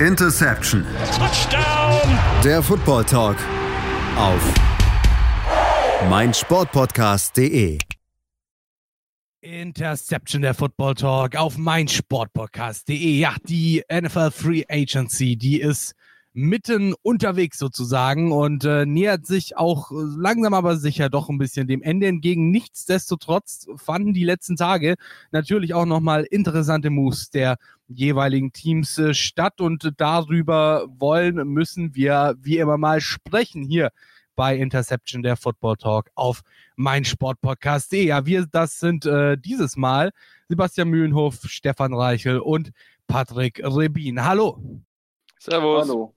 Interception. 0.00 0.84
Touchdown. 1.16 2.18
Der 2.44 2.62
Football 2.62 3.04
Talk 3.04 3.36
auf 4.18 4.42
meinsportpodcast.de. 6.10 7.78
Interception 9.40 10.42
der 10.42 10.52
Football 10.52 10.96
Talk 10.96 11.36
auf 11.36 11.56
meinsportpodcast.de. 11.56 13.18
Ja, 13.18 13.36
die 13.48 13.82
NFL 13.90 14.32
Free 14.32 14.64
Agency, 14.68 15.36
die 15.36 15.62
ist 15.62 15.94
mitten 16.36 16.94
unterwegs 17.00 17.58
sozusagen 17.58 18.30
und 18.30 18.62
äh, 18.64 18.84
nähert 18.84 19.24
sich 19.24 19.56
auch 19.56 19.90
langsam 19.90 20.52
aber 20.52 20.76
sicher 20.76 21.08
doch 21.08 21.30
ein 21.30 21.38
bisschen 21.38 21.66
dem 21.66 21.80
Ende 21.80 22.08
entgegen. 22.08 22.50
Nichtsdestotrotz 22.50 23.66
fanden 23.76 24.12
die 24.12 24.24
letzten 24.24 24.54
Tage 24.54 24.96
natürlich 25.30 25.72
auch 25.72 25.86
nochmal 25.86 26.24
interessante 26.24 26.90
Moves 26.90 27.30
der 27.30 27.56
jeweiligen 27.88 28.52
Teams 28.52 28.98
äh, 28.98 29.14
statt 29.14 29.62
und 29.62 29.94
darüber 29.96 30.86
wollen, 30.98 31.36
müssen 31.48 31.94
wir 31.94 32.34
wie 32.38 32.58
immer 32.58 32.76
mal 32.76 33.00
sprechen 33.00 33.62
hier 33.62 33.90
bei 34.34 34.58
Interception 34.58 35.22
der 35.22 35.38
Football 35.38 35.76
Talk 35.76 36.10
auf 36.14 36.42
meinsportpodcast.de. 36.76 38.08
Ja, 38.08 38.26
wir, 38.26 38.44
das 38.44 38.78
sind 38.78 39.06
äh, 39.06 39.38
dieses 39.38 39.76
Mal 39.76 40.10
Sebastian 40.50 40.88
Mühlenhof, 40.88 41.38
Stefan 41.44 41.94
Reichel 41.94 42.40
und 42.40 42.72
Patrick 43.06 43.62
Rebin. 43.64 44.22
Hallo. 44.22 44.62
Servus. 45.38 45.88
Hallo. 45.88 46.15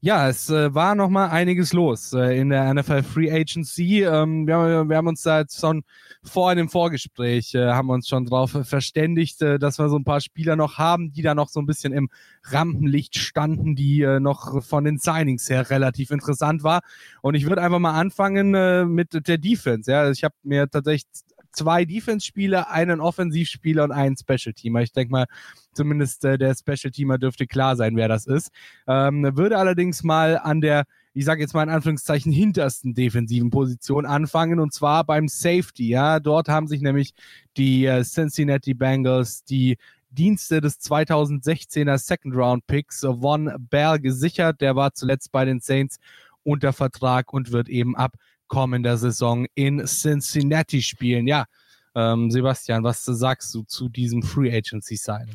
Ja, 0.00 0.28
es 0.28 0.48
äh, 0.48 0.72
war 0.72 0.94
noch 0.94 1.08
mal 1.08 1.26
einiges 1.30 1.72
los 1.72 2.12
äh, 2.12 2.38
in 2.38 2.50
der 2.50 2.72
NFL 2.72 3.02
Free 3.02 3.32
Agency. 3.32 4.04
Ähm, 4.04 4.46
wir, 4.46 4.88
wir, 4.88 4.96
haben 4.96 5.08
uns 5.08 5.22
da 5.22 5.40
jetzt 5.40 5.58
schon 5.58 5.82
vor 6.22 6.50
einem 6.50 6.68
Vorgespräch 6.68 7.52
äh, 7.56 7.72
haben 7.72 7.90
uns 7.90 8.06
schon 8.06 8.24
darauf 8.24 8.56
verständigt, 8.62 9.42
äh, 9.42 9.58
dass 9.58 9.80
wir 9.80 9.88
so 9.88 9.96
ein 9.98 10.04
paar 10.04 10.20
Spieler 10.20 10.54
noch 10.54 10.78
haben, 10.78 11.10
die 11.10 11.22
da 11.22 11.34
noch 11.34 11.48
so 11.48 11.58
ein 11.58 11.66
bisschen 11.66 11.92
im 11.92 12.10
Rampenlicht 12.44 13.16
standen, 13.16 13.74
die 13.74 14.02
äh, 14.02 14.20
noch 14.20 14.62
von 14.62 14.84
den 14.84 14.98
Signings 14.98 15.50
her 15.50 15.68
relativ 15.68 16.12
interessant 16.12 16.62
war. 16.62 16.82
Und 17.20 17.34
ich 17.34 17.48
würde 17.48 17.60
einfach 17.60 17.80
mal 17.80 17.98
anfangen 17.98 18.54
äh, 18.54 18.84
mit 18.84 19.26
der 19.26 19.38
Defense. 19.38 19.90
Ja, 19.90 20.08
ich 20.12 20.22
habe 20.22 20.36
mir 20.44 20.70
tatsächlich 20.70 21.10
zwei 21.58 21.84
Defense-Spieler, 21.84 22.70
einen 22.70 23.00
Offensivspieler 23.00 23.84
und 23.84 23.92
einen 23.92 24.16
Special-Teamer. 24.16 24.82
Ich 24.82 24.92
denke 24.92 25.10
mal, 25.10 25.26
zumindest 25.72 26.24
äh, 26.24 26.38
der 26.38 26.54
Special-Teamer 26.54 27.18
dürfte 27.18 27.46
klar 27.46 27.76
sein, 27.76 27.96
wer 27.96 28.08
das 28.08 28.26
ist. 28.26 28.50
Ähm, 28.86 29.36
würde 29.36 29.58
allerdings 29.58 30.04
mal 30.04 30.38
an 30.38 30.60
der, 30.60 30.84
ich 31.14 31.24
sage 31.24 31.40
jetzt 31.40 31.54
mal 31.54 31.64
in 31.64 31.70
Anführungszeichen, 31.70 32.30
hintersten 32.30 32.94
defensiven 32.94 33.50
Position 33.50 34.06
anfangen 34.06 34.60
und 34.60 34.72
zwar 34.72 35.04
beim 35.04 35.26
Safety. 35.26 35.88
Ja, 35.88 36.20
dort 36.20 36.48
haben 36.48 36.68
sich 36.68 36.80
nämlich 36.80 37.12
die 37.56 37.86
äh, 37.86 38.04
Cincinnati 38.04 38.74
Bengals 38.74 39.42
die 39.44 39.76
Dienste 40.10 40.60
des 40.60 40.80
2016er 40.80 41.98
Second 41.98 42.34
Round 42.34 42.66
Picks 42.66 43.00
Von 43.00 43.52
Bell 43.58 43.98
gesichert. 43.98 44.60
Der 44.60 44.76
war 44.76 44.94
zuletzt 44.94 45.32
bei 45.32 45.44
den 45.44 45.60
Saints 45.60 45.98
unter 46.44 46.72
Vertrag 46.72 47.32
und 47.32 47.52
wird 47.52 47.68
eben 47.68 47.94
ab 47.96 48.14
kommender 48.48 48.96
Saison 48.96 49.46
in 49.54 49.84
Cincinnati 49.86 50.82
spielen. 50.82 51.26
Ja, 51.26 51.46
ähm, 51.94 52.30
Sebastian, 52.30 52.84
was 52.84 53.04
sagst 53.04 53.54
du 53.54 53.62
zu 53.62 53.88
diesem 53.88 54.22
Free 54.22 54.54
Agency 54.54 54.96
Signing? 54.96 55.34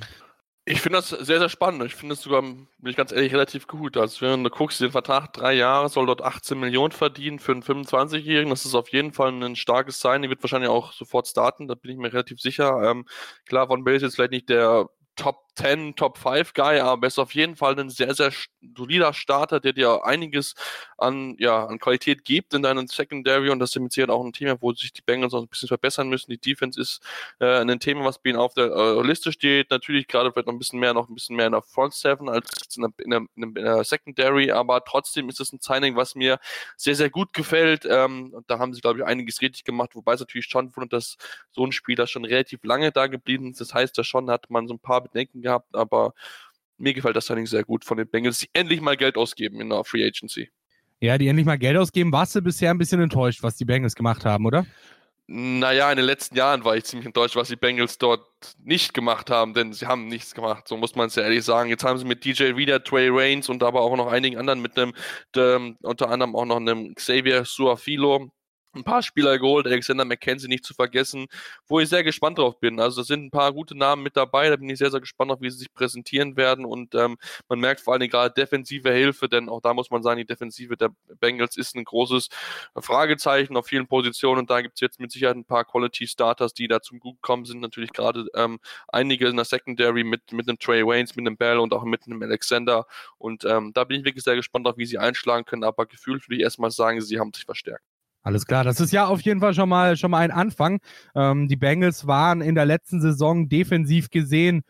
Ich 0.65 0.79
finde 0.79 0.99
das 0.99 1.09
sehr, 1.09 1.39
sehr 1.39 1.49
spannend. 1.49 1.83
Ich 1.83 1.95
finde 1.95 2.13
es 2.13 2.21
sogar, 2.21 2.41
bin 2.41 2.67
ich 2.85 2.95
ganz 2.95 3.11
ehrlich, 3.11 3.33
relativ 3.33 3.67
gut. 3.67 3.97
Also 3.97 4.25
wenn 4.25 4.45
du 4.45 4.49
guckst, 4.49 4.79
den 4.79 4.91
Vertrag 4.91 5.33
drei 5.33 5.53
Jahre 5.55 5.89
soll 5.89 6.05
dort 6.05 6.21
18 6.21 6.57
Millionen 6.57 6.93
verdienen 6.93 7.39
für 7.39 7.51
einen 7.51 7.63
25-Jährigen. 7.63 8.49
Das 8.49 8.65
ist 8.65 8.73
auf 8.73 8.87
jeden 8.89 9.11
Fall 9.11 9.33
ein 9.33 9.57
starkes 9.57 9.99
Signing. 9.99 10.29
Wird 10.29 10.41
wahrscheinlich 10.41 10.69
auch 10.69 10.93
sofort 10.93 11.27
starten, 11.27 11.67
da 11.67 11.75
bin 11.75 11.91
ich 11.91 11.97
mir 11.97 12.13
relativ 12.13 12.39
sicher. 12.39 12.81
Ähm, 12.89 13.05
klar, 13.45 13.67
Von 13.67 13.83
Bell 13.83 13.97
ist 13.97 14.03
jetzt 14.03 14.15
vielleicht 14.15 14.31
nicht 14.31 14.47
der 14.47 14.87
Top 15.17 15.42
10, 15.55 15.95
Top 15.95 16.17
5 16.17 16.53
Guy, 16.53 16.79
aber 16.79 17.05
er 17.05 17.07
ist 17.07 17.19
auf 17.19 17.33
jeden 17.33 17.55
Fall 17.55 17.79
ein 17.79 17.89
sehr, 17.89 18.13
sehr 18.13 18.31
solider 18.75 19.13
Starter, 19.13 19.59
der 19.59 19.73
dir 19.73 20.05
einiges 20.05 20.55
an, 20.97 21.35
ja, 21.39 21.65
an 21.65 21.79
Qualität 21.79 22.23
gibt 22.23 22.53
in 22.53 22.63
deinem 22.63 22.87
Secondary 22.87 23.49
und 23.49 23.59
das 23.59 23.75
ist 23.75 23.79
mit 23.79 24.09
auch 24.09 24.23
ein 24.23 24.33
Thema, 24.33 24.57
wo 24.61 24.73
sich 24.73 24.93
die 24.93 25.01
Bengals 25.01 25.33
auch 25.33 25.41
ein 25.41 25.47
bisschen 25.47 25.67
verbessern 25.67 26.09
müssen. 26.09 26.31
Die 26.31 26.39
Defense 26.39 26.79
ist 26.79 27.01
äh, 27.39 27.59
ein 27.59 27.79
Thema, 27.79 28.03
was 28.05 28.19
bei 28.19 28.31
ihnen 28.31 28.39
auf 28.39 28.53
der 28.53 28.71
äh, 28.71 29.01
Liste 29.03 29.31
steht. 29.31 29.69
Natürlich 29.69 30.07
gerade 30.07 30.31
vielleicht 30.31 30.47
noch 30.47 30.53
ein 30.53 30.59
bisschen 30.59 30.79
mehr, 30.79 30.93
noch 30.93 31.09
ein 31.09 31.13
bisschen 31.13 31.35
mehr 31.35 31.45
in 31.47 31.51
der 31.51 31.61
Front 31.61 31.93
Seven 31.93 32.29
als 32.29 32.49
in 32.75 32.81
der, 32.83 32.91
in 32.97 33.09
der, 33.11 33.21
in 33.35 33.53
der 33.53 33.83
Secondary, 33.83 34.51
aber 34.51 34.83
trotzdem 34.83 35.29
ist 35.29 35.39
es 35.39 35.53
ein 35.53 35.59
Signing, 35.61 35.95
was 35.95 36.15
mir 36.15 36.39
sehr, 36.77 36.95
sehr 36.95 37.09
gut 37.09 37.33
gefällt. 37.33 37.85
Ähm, 37.85 38.33
und 38.33 38.49
da 38.49 38.59
haben 38.59 38.73
sie, 38.73 38.81
glaube 38.81 38.99
ich, 38.99 39.05
einiges 39.05 39.41
richtig 39.41 39.63
gemacht, 39.63 39.91
wobei 39.93 40.13
es 40.13 40.19
natürlich 40.19 40.47
schon 40.47 40.75
wundert, 40.75 40.93
dass 40.93 41.17
so 41.51 41.65
ein 41.65 41.71
Spieler 41.71 42.07
schon 42.07 42.25
relativ 42.25 42.63
lange 42.63 42.91
da 42.91 43.07
geblieben 43.07 43.51
ist. 43.51 43.61
Das 43.61 43.73
heißt, 43.73 43.97
da 43.97 44.03
schon 44.03 44.29
hat 44.29 44.49
man 44.49 44.67
so 44.67 44.73
ein 44.73 44.79
paar 44.79 45.01
Bedenken 45.01 45.42
gehabt, 45.43 45.75
aber 45.75 46.13
mir 46.77 46.93
gefällt 46.93 47.15
das 47.15 47.27
Signing 47.27 47.45
sehr 47.45 47.63
gut 47.63 47.85
von 47.85 47.97
den 47.97 48.09
Bengals, 48.09 48.39
die 48.39 48.49
endlich 48.53 48.81
mal 48.81 48.97
Geld 48.97 49.17
ausgeben 49.17 49.61
in 49.61 49.69
der 49.69 49.83
Free 49.83 50.05
Agency. 50.05 50.49
Ja, 50.99 51.17
die 51.17 51.27
endlich 51.27 51.45
mal 51.45 51.57
Geld 51.57 51.77
ausgeben. 51.77 52.11
Warst 52.11 52.35
du 52.35 52.41
bisher 52.41 52.71
ein 52.71 52.77
bisschen 52.77 53.01
enttäuscht, 53.01 53.43
was 53.43 53.57
die 53.57 53.65
Bengals 53.65 53.95
gemacht 53.95 54.25
haben, 54.25 54.45
oder? 54.45 54.65
Naja, 55.27 55.89
in 55.89 55.97
den 55.97 56.05
letzten 56.05 56.35
Jahren 56.35 56.65
war 56.65 56.75
ich 56.75 56.83
ziemlich 56.83 57.05
enttäuscht, 57.05 57.37
was 57.37 57.47
die 57.47 57.55
Bengals 57.55 57.97
dort 57.97 58.25
nicht 58.61 58.93
gemacht 58.93 59.29
haben, 59.29 59.53
denn 59.53 59.71
sie 59.71 59.87
haben 59.87 60.07
nichts 60.07 60.35
gemacht, 60.35 60.67
so 60.67 60.75
muss 60.75 60.95
man 60.95 61.07
es 61.07 61.15
ja 61.15 61.23
ehrlich 61.23 61.45
sagen. 61.45 61.69
Jetzt 61.69 61.85
haben 61.85 61.97
sie 61.97 62.05
mit 62.05 62.25
DJ 62.25 62.57
wieder 62.57 62.83
Trey 62.83 63.07
Reigns 63.09 63.47
und 63.47 63.63
aber 63.63 63.81
auch 63.81 63.95
noch 63.95 64.07
einigen 64.07 64.37
anderen 64.37 64.61
mit 64.61 64.77
einem, 64.77 64.93
dem, 65.33 65.77
unter 65.81 66.09
anderem 66.09 66.35
auch 66.35 66.45
noch 66.45 66.57
einem 66.57 66.93
Xavier 66.95 67.45
Suafilo, 67.45 68.31
ein 68.75 68.83
paar 68.83 69.03
Spieler 69.03 69.37
geholt, 69.39 69.65
Alexander 69.67 70.05
McKenzie 70.05 70.47
nicht 70.47 70.65
zu 70.65 70.73
vergessen, 70.73 71.27
wo 71.67 71.79
ich 71.79 71.89
sehr 71.89 72.03
gespannt 72.03 72.37
drauf 72.37 72.59
bin. 72.59 72.79
Also 72.79 73.01
da 73.01 73.05
sind 73.05 73.25
ein 73.25 73.31
paar 73.31 73.53
gute 73.53 73.77
Namen 73.77 74.03
mit 74.03 74.17
dabei, 74.17 74.49
da 74.49 74.55
bin 74.55 74.69
ich 74.69 74.79
sehr, 74.79 74.91
sehr 74.91 74.99
gespannt 74.99 75.31
auf, 75.31 75.41
wie 75.41 75.49
sie 75.49 75.59
sich 75.59 75.73
präsentieren 75.73 76.37
werden 76.37 76.65
und 76.65 76.95
ähm, 76.95 77.17
man 77.49 77.59
merkt 77.59 77.81
vor 77.81 77.93
allen 77.93 78.01
Dingen 78.01 78.11
gerade 78.11 78.33
defensive 78.33 78.91
Hilfe, 78.91 79.29
denn 79.29 79.49
auch 79.49 79.61
da 79.61 79.73
muss 79.73 79.91
man 79.91 80.03
sagen, 80.03 80.17
die 80.17 80.25
Defensive 80.25 80.77
der 80.77 80.89
Bengals 81.19 81.57
ist 81.57 81.75
ein 81.75 81.83
großes 81.83 82.29
Fragezeichen 82.79 83.57
auf 83.57 83.67
vielen 83.67 83.87
Positionen 83.87 84.39
und 84.39 84.49
da 84.49 84.61
gibt 84.61 84.75
es 84.75 84.81
jetzt 84.81 84.99
mit 84.99 85.11
Sicherheit 85.11 85.35
ein 85.35 85.45
paar 85.45 85.65
Quality 85.65 86.07
Starters, 86.07 86.53
die 86.53 86.67
da 86.67 86.81
zum 86.81 86.99
Gut 86.99 87.21
kommen 87.21 87.45
sind, 87.45 87.59
natürlich 87.59 87.93
gerade 87.93 88.25
ähm, 88.35 88.59
einige 88.87 89.27
in 89.27 89.35
der 89.35 89.45
Secondary 89.45 90.03
mit, 90.03 90.31
mit 90.31 90.47
einem 90.47 90.59
Trey 90.59 90.85
Waynes, 90.85 91.15
mit 91.15 91.27
einem 91.27 91.37
Bell 91.37 91.59
und 91.59 91.73
auch 91.73 91.83
mit 91.83 92.05
einem 92.05 92.21
Alexander 92.21 92.85
und 93.17 93.45
ähm, 93.45 93.71
da 93.73 93.83
bin 93.83 93.99
ich 93.99 94.05
wirklich 94.05 94.23
sehr 94.23 94.35
gespannt 94.35 94.67
auf, 94.67 94.77
wie 94.77 94.85
sie 94.85 94.97
einschlagen 94.97 95.45
können, 95.45 95.63
aber 95.63 95.85
gefühlt 95.85 96.27
würde 96.27 96.37
ich 96.37 96.41
erstmal 96.41 96.71
sagen, 96.71 97.01
sie 97.01 97.19
haben 97.19 97.33
sich 97.33 97.45
verstärkt. 97.45 97.92
Alles 98.23 98.45
klar, 98.45 98.63
das 98.63 98.79
ist 98.79 98.93
ja 98.93 99.05
auf 99.05 99.21
jeden 99.21 99.41
Fall 99.41 99.53
schon 99.53 99.67
mal, 99.67 99.97
schon 99.97 100.11
mal 100.11 100.19
ein 100.19 100.31
Anfang. 100.31 100.79
Ähm, 101.13 101.49
die 101.49 101.57
Bengals 101.57 102.07
waren 102.07 102.41
in 102.41 102.55
der 102.55 102.65
letzten 102.65 103.01
Saison 103.01 103.49
defensiv 103.49 104.09
gesehen, 104.09 104.63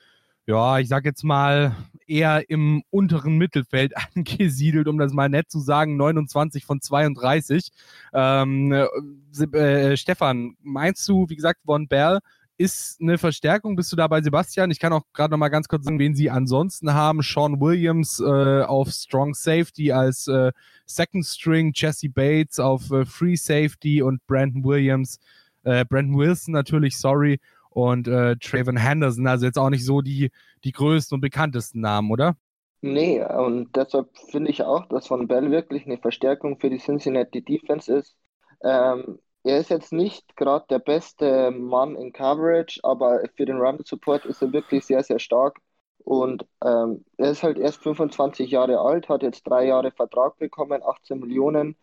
ja, 0.46 0.80
ich 0.80 0.90
sag 0.90 1.06
jetzt 1.06 1.24
mal 1.24 1.76
eher 2.08 2.50
im 2.50 2.84
unteren 2.90 3.38
Mittelfeld 3.38 3.94
angesiedelt, 4.16 4.88
um 4.88 4.98
das 4.98 5.14
mal 5.14 5.30
nett 5.30 5.52
zu 5.52 5.60
sagen, 5.60 5.98
29 5.98 6.66
von 6.66 6.82
32. 6.82 7.70
Ähm, 8.12 8.72
äh, 8.74 9.98
Stefan, 9.98 10.56
meinst 10.62 11.08
du, 11.08 11.30
wie 11.30 11.36
gesagt, 11.36 11.62
Von 11.66 11.88
Bell 11.88 12.20
ist 12.58 13.02
eine 13.02 13.18
Verstärkung. 13.18 13.76
Bist 13.76 13.92
du 13.92 13.96
da 13.96 14.08
bei 14.08 14.22
Sebastian? 14.22 14.72
Ich 14.72 14.80
kann 14.80 14.94
auch 14.94 15.04
gerade 15.14 15.32
noch 15.32 15.38
mal 15.38 15.50
ganz 15.50 15.68
kurz 15.68 15.86
sagen, 15.86 16.00
wen 16.00 16.16
sie 16.16 16.30
ansonsten 16.30 16.94
haben. 16.94 17.22
Sean 17.22 17.60
Williams 17.60 18.20
äh, 18.20 18.64
auf 18.64 18.90
Strong 18.90 19.34
Safety 19.34 19.92
als 19.92 20.28
äh, 20.28 20.52
Second 20.86 21.26
String, 21.26 21.72
Jesse 21.74 22.10
Bates 22.10 22.60
auf 22.60 22.92
äh, 22.92 23.06
Free 23.06 23.36
Safety 23.36 24.02
und 24.02 24.26
Brandon 24.28 24.64
Williams, 24.64 25.20
äh, 25.64 25.86
Brandon 25.86 26.18
Wilson 26.18 26.54
natürlich, 26.54 26.98
sorry, 26.98 27.40
und 27.70 28.08
äh, 28.08 28.36
Trayvon 28.38 28.78
Henderson. 28.78 29.28
Also 29.28 29.46
jetzt 29.46 29.58
auch 29.58 29.70
nicht 29.70 29.86
so 29.86 30.02
die, 30.02 30.30
die 30.64 30.72
größten 30.72 31.16
und 31.16 31.22
bekanntesten 31.22 31.82
Namen, 31.82 32.12
oder? 32.12 32.36
Nee, 32.82 33.24
und 33.24 33.76
deshalb 33.76 34.10
finde 34.30 34.52
ich 34.52 34.64
auch, 34.64 34.88
dass 34.90 35.08
Von 35.08 35.28
Bell 35.28 35.52
wirklich 35.52 35.86
eine 35.86 35.98
Verstärkung 35.98 36.60
für 36.60 36.70
die 36.70 36.80
Cincinnati 36.80 37.42
Defense 37.42 37.94
ist. 37.94 38.16
Ähm, 38.62 39.20
er 39.44 39.60
ist 39.60 39.70
jetzt 39.70 39.94
nicht 39.94 40.36
gerade 40.38 40.66
der 40.70 40.80
beste 40.80 41.52
Mann 41.52 41.96
in 41.96 42.14
Coverage, 42.14 42.80
aber 42.84 43.22
für 43.36 43.46
den 43.46 43.58
Run 43.60 43.80
Support 43.84 44.26
ist 44.26 44.42
er 44.42 44.54
wirklich 44.54 44.86
sehr, 44.86 45.04
sehr 45.04 45.20
stark. 45.20 45.60
Und 46.00 46.46
ähm, 46.64 47.06
er 47.18 47.32
ist 47.32 47.44
halt 47.44 47.58
erst 47.58 47.82
25 47.84 48.52
Jahre 48.52 48.80
alt, 48.80 49.10
hat 49.10 49.24
jetzt 49.24 49.44
drei 49.48 49.66
Jahre 49.66 49.92
Vertrag 49.92 50.38
bekommen, 50.38 50.82
18 50.84 51.20
Millionen. 51.20 51.78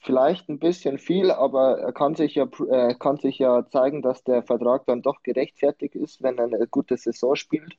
Vielleicht 0.00 0.48
ein 0.48 0.58
bisschen 0.58 0.98
viel, 0.98 1.30
aber 1.30 1.78
er 1.80 1.92
kann 1.92 2.14
sich 2.14 2.34
ja, 2.34 2.44
äh, 2.70 2.94
kann 2.94 3.16
sich 3.18 3.38
ja 3.38 3.66
zeigen, 3.68 4.02
dass 4.02 4.22
der 4.24 4.42
Vertrag 4.42 4.86
dann 4.86 5.02
doch 5.02 5.22
gerechtfertigt 5.22 5.94
ist, 5.94 6.22
wenn 6.22 6.38
er 6.38 6.44
eine 6.44 6.66
gute 6.68 6.96
Saison 6.96 7.34
spielt. 7.36 7.76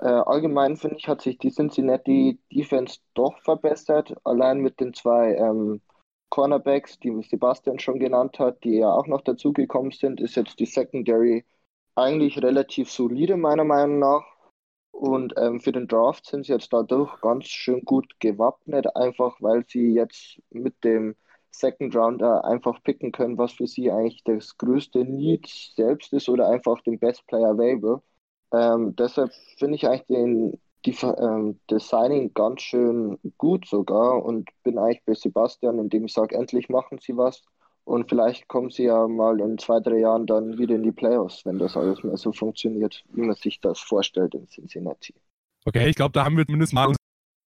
Äh, 0.00 0.06
allgemein 0.08 0.76
finde 0.76 0.96
ich, 0.98 1.08
hat 1.08 1.22
sich 1.22 1.38
die 1.38 1.50
Cincinnati 1.50 2.38
Defense 2.52 3.00
doch 3.14 3.38
verbessert, 3.42 4.14
allein 4.24 4.60
mit 4.60 4.80
den 4.80 4.94
zwei 4.94 5.34
ähm, 5.34 5.80
Cornerbacks, 6.30 6.98
die 6.98 7.22
Sebastian 7.22 7.78
schon 7.78 7.98
genannt 7.98 8.38
hat, 8.38 8.62
die 8.64 8.78
ja 8.78 8.92
auch 8.92 9.06
noch 9.06 9.22
dazugekommen 9.22 9.92
sind, 9.92 10.20
ist 10.20 10.36
jetzt 10.36 10.58
die 10.60 10.66
Secondary 10.66 11.44
eigentlich 11.94 12.42
relativ 12.42 12.90
solide, 12.90 13.36
meiner 13.36 13.64
Meinung 13.64 13.98
nach. 13.98 14.24
Und 14.90 15.34
ähm, 15.38 15.60
für 15.60 15.72
den 15.72 15.88
Draft 15.88 16.26
sind 16.26 16.46
sie 16.46 16.52
jetzt 16.52 16.72
dadurch 16.72 17.20
ganz 17.20 17.46
schön 17.46 17.82
gut 17.84 18.18
gewappnet, 18.20 18.96
einfach 18.96 19.36
weil 19.40 19.64
sie 19.68 19.92
jetzt 19.92 20.40
mit 20.50 20.82
dem 20.84 21.16
Second 21.50 21.94
Rounder 21.96 22.44
einfach 22.44 22.82
picken 22.82 23.12
können, 23.12 23.38
was 23.38 23.52
für 23.52 23.66
sie 23.66 23.90
eigentlich 23.90 24.24
das 24.24 24.56
größte 24.58 25.04
Need 25.04 25.46
selbst 25.48 26.12
ist 26.12 26.28
oder 26.28 26.48
einfach 26.48 26.80
den 26.82 26.98
Best 26.98 27.26
Player 27.26 27.50
available. 27.50 28.02
Ähm, 28.52 28.94
deshalb 28.96 29.32
finde 29.58 29.76
ich 29.76 29.86
eigentlich 29.86 30.06
den 30.06 30.60
die, 30.84 30.96
ähm, 31.02 31.58
das 31.66 31.88
Signing 31.88 32.32
ganz 32.34 32.62
schön 32.62 33.18
gut 33.38 33.66
sogar 33.66 34.24
und 34.24 34.50
bin 34.62 34.78
eigentlich 34.78 35.04
bei 35.04 35.14
Sebastian, 35.14 35.78
indem 35.78 36.04
ich 36.04 36.12
sage, 36.12 36.36
endlich 36.36 36.68
machen 36.68 36.98
sie 37.00 37.16
was. 37.16 37.42
Und 37.84 38.08
vielleicht 38.08 38.48
kommen 38.48 38.70
sie 38.70 38.84
ja 38.84 39.06
mal 39.06 39.40
in 39.40 39.58
zwei, 39.58 39.78
drei 39.78 39.98
Jahren 39.98 40.26
dann 40.26 40.58
wieder 40.58 40.74
in 40.74 40.82
die 40.82 40.92
Playoffs, 40.92 41.46
wenn 41.46 41.58
das 41.58 41.76
alles 41.76 42.02
mehr 42.02 42.16
so 42.16 42.32
funktioniert, 42.32 43.04
wie 43.12 43.22
man 43.22 43.36
sich 43.36 43.60
das 43.60 43.78
vorstellt 43.78 44.34
in 44.34 44.48
Cincinnati. 44.48 45.14
Okay, 45.64 45.88
ich 45.88 45.96
glaube, 45.96 46.12
da 46.12 46.24
haben 46.24 46.36
wir 46.36 46.44
zumindest 46.44 46.72
mal 46.72 46.92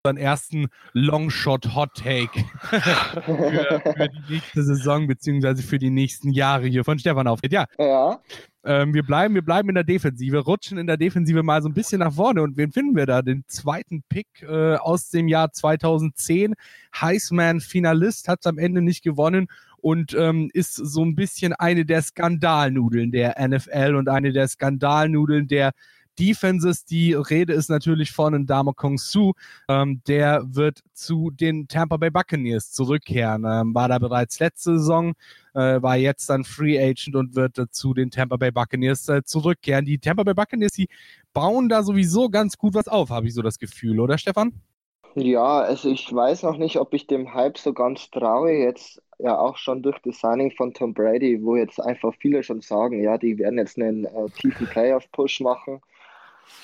unseren 0.07 0.17
ersten 0.17 0.67
Longshot 0.93 1.75
Hot 1.75 1.93
Take 1.95 2.45
für, 2.69 3.81
für, 3.81 4.09
die 4.09 4.33
nächste 4.33 4.63
Saison 4.63 5.07
beziehungsweise 5.07 5.63
für 5.63 5.79
die 5.79 5.89
nächsten 5.89 6.31
Jahre 6.31 6.67
hier 6.67 6.83
von 6.83 6.99
Stefan 6.99 7.27
aufgeht. 7.27 7.53
Ja. 7.53 7.65
ja. 7.77 8.21
Ähm, 8.67 8.93
wir, 8.93 9.03
bleiben, 9.03 9.33
wir 9.33 9.43
bleiben 9.43 9.69
in 9.69 9.75
der 9.75 9.85
Defensive, 9.85 10.39
rutschen 10.39 10.77
in 10.77 10.87
der 10.87 10.97
Defensive 10.97 11.41
mal 11.41 11.61
so 11.61 11.69
ein 11.69 11.73
bisschen 11.73 11.99
nach 11.99 12.11
vorne. 12.11 12.41
Und 12.41 12.57
wen 12.57 12.73
finden 12.73 12.97
wir 12.97 13.05
da? 13.05 13.21
Den 13.21 13.45
zweiten 13.47 14.03
Pick 14.09 14.27
äh, 14.41 14.75
aus 14.75 15.09
dem 15.09 15.29
Jahr 15.29 15.53
2010. 15.53 16.53
Heisman-Finalist 16.99 18.27
hat 18.27 18.39
es 18.41 18.45
am 18.45 18.57
Ende 18.57 18.81
nicht 18.81 19.03
gewonnen 19.03 19.47
und 19.77 20.13
ähm, 20.15 20.49
ist 20.53 20.75
so 20.75 21.01
ein 21.01 21.15
bisschen 21.15 21.53
eine 21.53 21.85
der 21.85 22.01
Skandalnudeln 22.01 23.11
der 23.13 23.35
NFL 23.39 23.95
und 23.95 24.09
eine 24.09 24.33
der 24.33 24.49
Skandalnudeln 24.49 25.47
der 25.47 25.71
Defenses. 26.19 26.85
Die 26.85 27.13
Rede 27.13 27.53
ist 27.53 27.69
natürlich 27.69 28.11
von 28.11 28.45
Damo 28.45 28.73
Kong 28.73 28.97
Su. 28.97 29.33
Ähm, 29.69 30.01
der 30.07 30.43
wird 30.45 30.81
zu 30.93 31.31
den 31.31 31.67
Tampa 31.67 31.97
Bay 31.97 32.09
Buccaneers 32.09 32.71
zurückkehren. 32.71 33.45
Ähm, 33.45 33.73
war 33.75 33.87
da 33.87 33.99
bereits 33.99 34.39
letzte 34.39 34.77
Saison, 34.77 35.13
äh, 35.53 35.81
war 35.81 35.97
jetzt 35.97 36.29
dann 36.29 36.43
Free 36.43 36.79
Agent 36.79 37.15
und 37.15 37.35
wird 37.35 37.57
äh, 37.57 37.69
zu 37.69 37.93
den 37.93 38.11
Tampa 38.11 38.37
Bay 38.37 38.51
Buccaneers 38.51 39.07
äh, 39.09 39.23
zurückkehren. 39.23 39.85
Die 39.85 39.99
Tampa 39.99 40.23
Bay 40.23 40.33
Buccaneers, 40.33 40.73
die 40.73 40.89
bauen 41.33 41.69
da 41.69 41.83
sowieso 41.83 42.29
ganz 42.29 42.57
gut 42.57 42.73
was 42.73 42.87
auf, 42.87 43.09
habe 43.09 43.27
ich 43.27 43.33
so 43.33 43.41
das 43.41 43.59
Gefühl, 43.59 43.99
oder 43.99 44.17
Stefan? 44.17 44.53
Ja, 45.15 45.61
also 45.61 45.89
ich 45.89 46.13
weiß 46.13 46.43
noch 46.43 46.57
nicht, 46.57 46.77
ob 46.77 46.93
ich 46.93 47.07
dem 47.07 47.33
Hype 47.33 47.57
so 47.57 47.73
ganz 47.73 48.11
traue. 48.11 48.51
Jetzt 48.51 49.01
ja 49.19 49.37
auch 49.37 49.57
schon 49.57 49.81
durch 49.81 49.97
das 50.03 50.19
Signing 50.19 50.51
von 50.51 50.73
Tom 50.73 50.93
Brady, 50.93 51.43
wo 51.43 51.55
jetzt 51.55 51.79
einfach 51.81 52.13
viele 52.19 52.43
schon 52.43 52.61
sagen, 52.61 53.01
ja, 53.01 53.17
die 53.17 53.37
werden 53.39 53.57
jetzt 53.57 53.79
einen 53.79 54.05
äh, 54.05 54.29
tiefen 54.39 54.67
Playoff-Push 54.67 55.41
machen. 55.41 55.81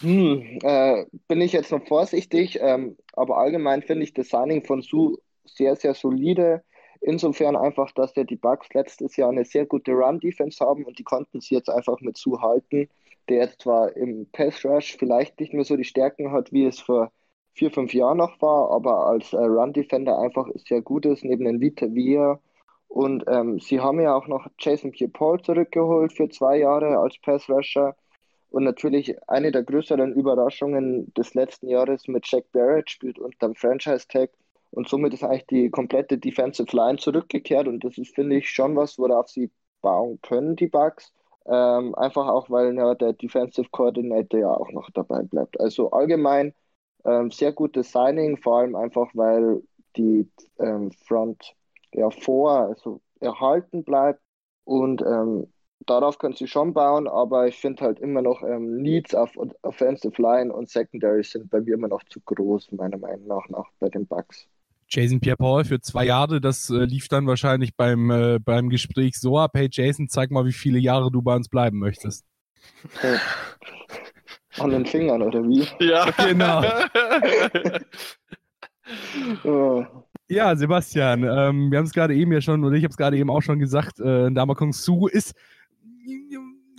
Hm, 0.02 0.60
äh, 0.64 1.06
bin 1.28 1.42
ich 1.42 1.54
jetzt 1.54 1.72
noch 1.72 1.86
vorsichtig, 1.88 2.60
ähm, 2.62 2.98
aber 3.14 3.38
allgemein 3.38 3.82
finde 3.82 4.04
ich 4.04 4.14
das 4.14 4.30
Signing 4.30 4.64
von 4.64 4.82
Su 4.82 5.18
sehr, 5.46 5.76
sehr 5.76 5.94
solide. 5.94 6.64
Insofern 7.02 7.56
einfach, 7.56 7.92
dass 7.92 8.16
ja 8.16 8.24
die 8.24 8.36
Bucks 8.38 8.74
letztes 8.74 9.16
Jahr 9.18 9.30
eine 9.30 9.46
sehr 9.46 9.66
gute 9.66 9.92
Run-Defense 9.92 10.64
haben 10.66 10.86
und 10.86 11.00
die 11.00 11.04
konnten 11.04 11.42
sie 11.42 11.56
jetzt 11.56 11.70
einfach 11.70 12.00
mit 12.02 12.18
Su 12.18 12.40
halten, 12.42 12.90
der 13.30 13.38
jetzt 13.38 13.62
zwar 13.62 13.96
im 13.96 14.28
Pass-Rush 14.32 14.98
vielleicht 14.98 15.40
nicht 15.40 15.54
mehr 15.54 15.66
so 15.66 15.76
die 15.76 15.84
Stärken 15.84 16.32
hat, 16.32 16.52
wie 16.52 16.66
es 16.66 16.80
vor 16.80 17.12
vier, 17.54 17.72
fünf 17.72 17.94
Jahren 17.94 18.18
noch 18.18 18.42
war, 18.42 18.72
aber 18.72 19.06
als 19.08 19.34
äh, 19.34 19.38
Run-Defender 19.38 20.18
einfach 20.20 20.48
sehr 20.68 20.82
gut 20.82 21.06
ist, 21.06 21.24
neben 21.24 21.46
den 21.46 21.62
Vita 21.62 21.88
Via. 21.94 22.40
Und 22.88 23.24
ähm, 23.28 23.60
sie 23.60 23.80
haben 23.80 24.00
ja 24.00 24.16
auch 24.16 24.28
noch 24.28 24.48
Jason 24.60 24.92
Pierre-Paul 24.92 25.42
zurückgeholt 25.42 26.14
für 26.14 26.30
zwei 26.30 26.60
Jahre 26.60 26.98
als 27.00 27.18
Pass-Rusher. 27.22 27.96
Und 28.54 28.66
natürlich 28.66 29.18
eine 29.28 29.52
der 29.52 29.64
größeren 29.64 30.14
Überraschungen 30.14 31.12
des 31.16 31.34
letzten 31.34 31.70
Jahres 31.70 32.08
mit 32.08 32.28
Jack 32.28 32.52
Barrett 32.52 32.88
spielt 32.92 33.18
unter 33.18 33.48
dem 33.48 33.56
Franchise-Tag. 33.56 34.30
Und 34.70 34.88
somit 34.88 35.12
ist 35.16 35.24
eigentlich 35.24 35.48
die 35.48 35.70
komplette 35.72 36.20
Defensive 36.20 36.76
Line 36.76 37.00
zurückgekehrt. 37.00 37.68
Und 37.68 37.84
das 37.84 37.98
ist, 37.98 38.14
finde 38.14 38.38
ich, 38.38 38.52
schon 38.52 38.76
was, 38.76 39.00
worauf 39.00 39.28
sie 39.28 39.50
bauen 39.82 40.20
können, 40.22 40.56
die 40.56 40.68
Bugs. 40.68 41.12
Ähm, 41.48 41.96
einfach 41.96 42.28
auch, 42.28 42.48
weil 42.52 42.76
ja, 42.76 42.94
der 42.94 43.14
Defensive 43.14 43.70
Coordinator 43.72 44.40
ja 44.40 44.52
auch 44.52 44.72
noch 44.72 44.92
dabei 44.92 45.24
bleibt. 45.24 45.60
Also 45.60 45.90
allgemein 45.90 46.54
ähm, 47.06 47.32
sehr 47.32 47.54
gutes 47.54 47.92
Signing, 47.92 48.38
vor 48.38 48.60
allem 48.60 48.76
einfach, 48.76 49.10
weil 49.16 49.64
die 49.98 50.30
ähm, 50.60 50.92
Front 51.08 51.56
ja 51.92 52.12
vor, 52.12 52.52
also 52.52 53.02
erhalten 53.20 53.84
bleibt 53.84 54.22
und 54.64 55.02
ähm, 55.02 55.53
darauf 55.90 56.18
können 56.18 56.36
sie 56.36 56.48
schon 56.48 56.74
bauen, 56.74 57.08
aber 57.08 57.48
ich 57.48 57.58
finde 57.58 57.84
halt 57.84 58.00
immer 58.00 58.22
noch 58.22 58.44
ähm, 58.44 58.82
Needs 58.82 59.16
auf 59.16 59.32
Offensive 59.62 60.22
Line 60.22 60.54
und 60.54 60.70
Secondary 60.70 61.24
sind 61.24 61.50
bei 61.50 61.62
mir 61.62 61.76
immer 61.76 61.88
noch 61.88 62.04
zu 62.04 62.20
groß, 62.22 62.72
meiner 62.74 62.98
Meinung 62.98 63.28
nach, 63.28 63.48
nach 63.50 63.66
bei 63.80 63.90
den 63.90 64.06
Bucks. 64.06 64.48
Jason 64.90 65.20
Pierre-Paul 65.20 65.66
für 65.66 65.82
zwei 65.82 66.06
Jahre, 66.06 66.40
das 66.40 66.70
äh, 66.70 66.86
lief 66.86 67.08
dann 67.08 67.26
wahrscheinlich 67.26 67.76
beim, 67.76 68.12
äh, 68.12 68.40
beim 68.40 68.70
Gespräch 68.70 69.20
so 69.20 69.40
ab, 69.40 69.52
hey 69.56 69.68
Jason, 69.72 70.08
zeig 70.08 70.30
mal, 70.30 70.46
wie 70.46 70.54
viele 70.54 70.80
Jahre 70.80 71.12
du 71.12 71.22
bei 71.22 71.36
uns 71.36 71.50
bleiben 71.50 71.80
möchtest. 71.80 72.26
An 74.60 74.70
den 74.70 74.86
Fingern, 74.86 75.24
oder 75.24 75.44
wie? 75.44 75.68
Ja, 75.80 76.12
genau. 76.28 76.64
Ja, 80.30 80.56
Sebastian, 80.56 81.24
ähm, 81.24 81.70
wir 81.70 81.78
haben 81.78 81.86
es 81.86 81.94
gerade 81.94 82.16
eben 82.16 82.32
ja 82.32 82.42
schon, 82.42 82.64
oder 82.64 82.76
ich 82.76 82.84
habe 82.84 82.92
es 82.92 82.98
gerade 82.98 83.18
eben 83.18 83.30
auch 83.30 83.42
schon 83.42 83.60
gesagt, 83.60 84.00
äh, 84.00 84.32
Dama 84.32 84.56
Kong 84.56 84.74
Su 84.74 85.08
ist 85.08 85.36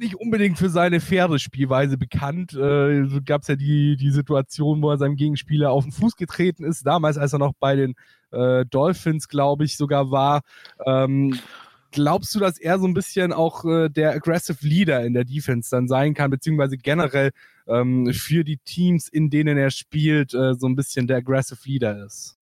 nicht 0.01 0.17
unbedingt 0.17 0.59
für 0.59 0.69
seine 0.69 1.01
faire 1.01 1.39
Spielweise 1.39 1.97
bekannt. 1.97 2.53
Äh, 2.55 3.07
so 3.07 3.21
gab 3.25 3.43
es 3.43 3.49
ja 3.49 3.57
die, 3.57 3.97
die 3.97 4.11
Situation, 4.11 4.83
wo 4.83 4.91
er 4.91 4.99
seinem 4.99 5.17
Gegenspieler 5.17 5.71
auf 5.71 5.85
den 5.85 5.93
Fuß 5.93 6.17
getreten 6.17 6.65
ist, 6.65 6.87
damals, 6.87 7.19
als 7.19 7.33
er 7.33 7.39
noch 7.39 7.53
bei 7.59 7.77
den 7.77 7.95
äh, 8.31 8.65
Dolphins, 8.67 9.29
glaube 9.29 9.65
ich, 9.65 9.77
sogar 9.77 10.11
war. 10.11 10.43
Ähm, 10.85 11.39
glaubst 11.93 12.35
du, 12.35 12.41
dass 12.41 12.59
er 12.59 12.79
so 12.79 12.87
ein 12.87 12.95
bisschen 12.95 13.33
auch 13.33 13.65
äh, 13.65 13.89
der 13.89 14.13
Aggressive 14.13 14.67
Leader 14.67 15.05
in 15.05 15.15
der 15.15 15.25
Defense 15.25 15.71
dann 15.71 15.89
sein 15.89 16.15
kann, 16.15 16.31
beziehungsweise 16.31 16.77
generell 16.77 17.31
ähm, 17.67 18.13
für 18.13 18.45
die 18.45 18.59
Teams, 18.59 19.09
in 19.09 19.31
denen 19.31 19.57
er 19.57 19.71
spielt, 19.71 20.35
äh, 20.35 20.55
so 20.55 20.67
ein 20.67 20.77
bisschen 20.77 21.07
der 21.07 21.19
Aggressive 21.19 21.61
Leader 21.65 22.05
ist? 22.05 22.37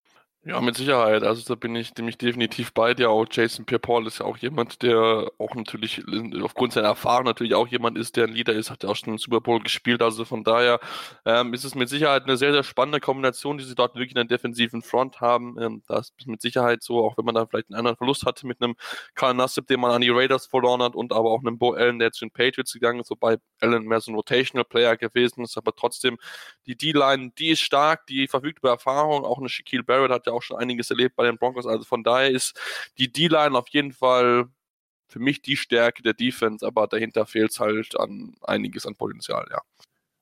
Ja, 0.50 0.60
mit 0.62 0.76
Sicherheit. 0.76 1.22
Also 1.22 1.44
da 1.48 1.54
bin 1.54 1.76
ich 1.76 1.94
nämlich 1.96 2.18
definitiv 2.18 2.74
bei 2.74 2.96
dir. 2.96 3.12
Auch 3.12 3.28
Jason 3.30 3.66
Pierre-Paul 3.66 4.08
ist 4.08 4.18
ja 4.18 4.26
auch 4.26 4.36
jemand, 4.38 4.82
der 4.82 5.32
auch 5.38 5.54
natürlich 5.54 6.02
aufgrund 6.42 6.74
seiner 6.74 6.88
Erfahrung 6.88 7.26
natürlich 7.26 7.54
auch 7.54 7.68
jemand 7.68 8.00
ist, 8.00 8.16
der 8.16 8.24
ein 8.24 8.34
Leader 8.34 8.54
ist, 8.54 8.72
hat 8.72 8.82
ja 8.82 8.90
auch 8.90 8.96
schon 8.96 9.10
einen 9.10 9.18
Super 9.20 9.42
Bowl 9.42 9.60
gespielt. 9.62 10.02
Also 10.02 10.26
von 10.26 10.44
daher 10.44 10.80
ähm, 11.24 11.54
ist 11.54 11.66
es 11.66 11.76
mit 11.76 11.88
Sicherheit 11.88 12.24
eine 12.24 12.36
sehr, 12.36 12.52
sehr 12.52 12.64
spannende 12.64 13.00
Kombination, 13.00 13.60
die 13.60 13.64
sie 13.64 13.76
dort 13.76 13.94
wirklich 13.94 14.10
in 14.10 14.16
der 14.16 14.24
defensiven 14.26 14.82
Front 14.82 15.22
haben. 15.22 15.56
Ähm, 15.62 15.84
das 15.88 16.14
ist 16.18 16.26
mit 16.26 16.42
Sicherheit 16.42 16.82
so, 16.82 17.06
auch 17.06 17.16
wenn 17.20 17.26
man 17.26 17.36
da 17.36 17.46
vielleicht 17.46 17.70
einen 17.70 17.78
anderen 17.78 17.98
Verlust 17.98 18.26
hatte 18.26 18.48
mit 18.48 18.60
einem 18.60 18.76
Karl 19.14 19.36
Nassib, 19.36 19.68
den 19.68 19.80
man 19.80 19.92
an 19.92 20.02
die 20.02 20.10
Raiders 20.10 20.48
verloren 20.48 20.82
hat 20.82 20.96
und 20.96 21.14
aber 21.14 21.30
auch 21.30 21.42
einem 21.42 21.60
Bo 21.60 21.74
Allen, 21.74 22.00
der 22.00 22.12
zu 22.12 22.26
den 22.26 22.32
Patriots 22.32 22.74
gegangen 22.74 23.02
ist, 23.02 23.12
wobei 23.12 23.38
Allen 23.62 23.84
mehr 23.84 24.02
so 24.02 24.12
ein 24.12 24.16
Rotational 24.16 24.66
Player 24.66 24.98
gewesen 24.98 25.44
ist, 25.44 25.58
aber 25.60 25.76
trotzdem 25.76 26.18
die 26.66 26.76
D-Line, 26.76 27.34
die 27.38 27.50
ist 27.50 27.62
stark, 27.62 28.08
die 28.08 28.28
verfügt 28.28 28.60
über 28.60 28.70
Erfahrung. 28.72 29.26
Auch 29.26 29.38
eine 29.38 29.50
Shaquille 29.50 29.84
Barrett 29.84 30.12
hat 30.12 30.26
ja 30.26 30.34
auch 30.34 30.39
schon 30.42 30.58
einiges 30.58 30.90
erlebt 30.90 31.16
bei 31.16 31.26
den 31.26 31.38
Broncos. 31.38 31.66
Also 31.66 31.84
von 31.84 32.04
daher 32.04 32.30
ist 32.30 32.60
die 32.98 33.12
D-Line 33.12 33.58
auf 33.58 33.68
jeden 33.70 33.94
Fall 33.94 34.48
für 35.08 35.20
mich 35.20 35.42
die 35.42 35.58
Stärke 35.58 36.04
der 36.04 36.14
Defense, 36.14 36.66
aber 36.66 36.88
dahinter 36.88 37.26
fehlt 37.26 37.52
es 37.52 37.60
halt 37.60 38.00
an 38.00 38.36
einiges 38.42 38.86
an 38.86 38.96
Potenzial, 38.96 39.46
ja. 39.52 39.60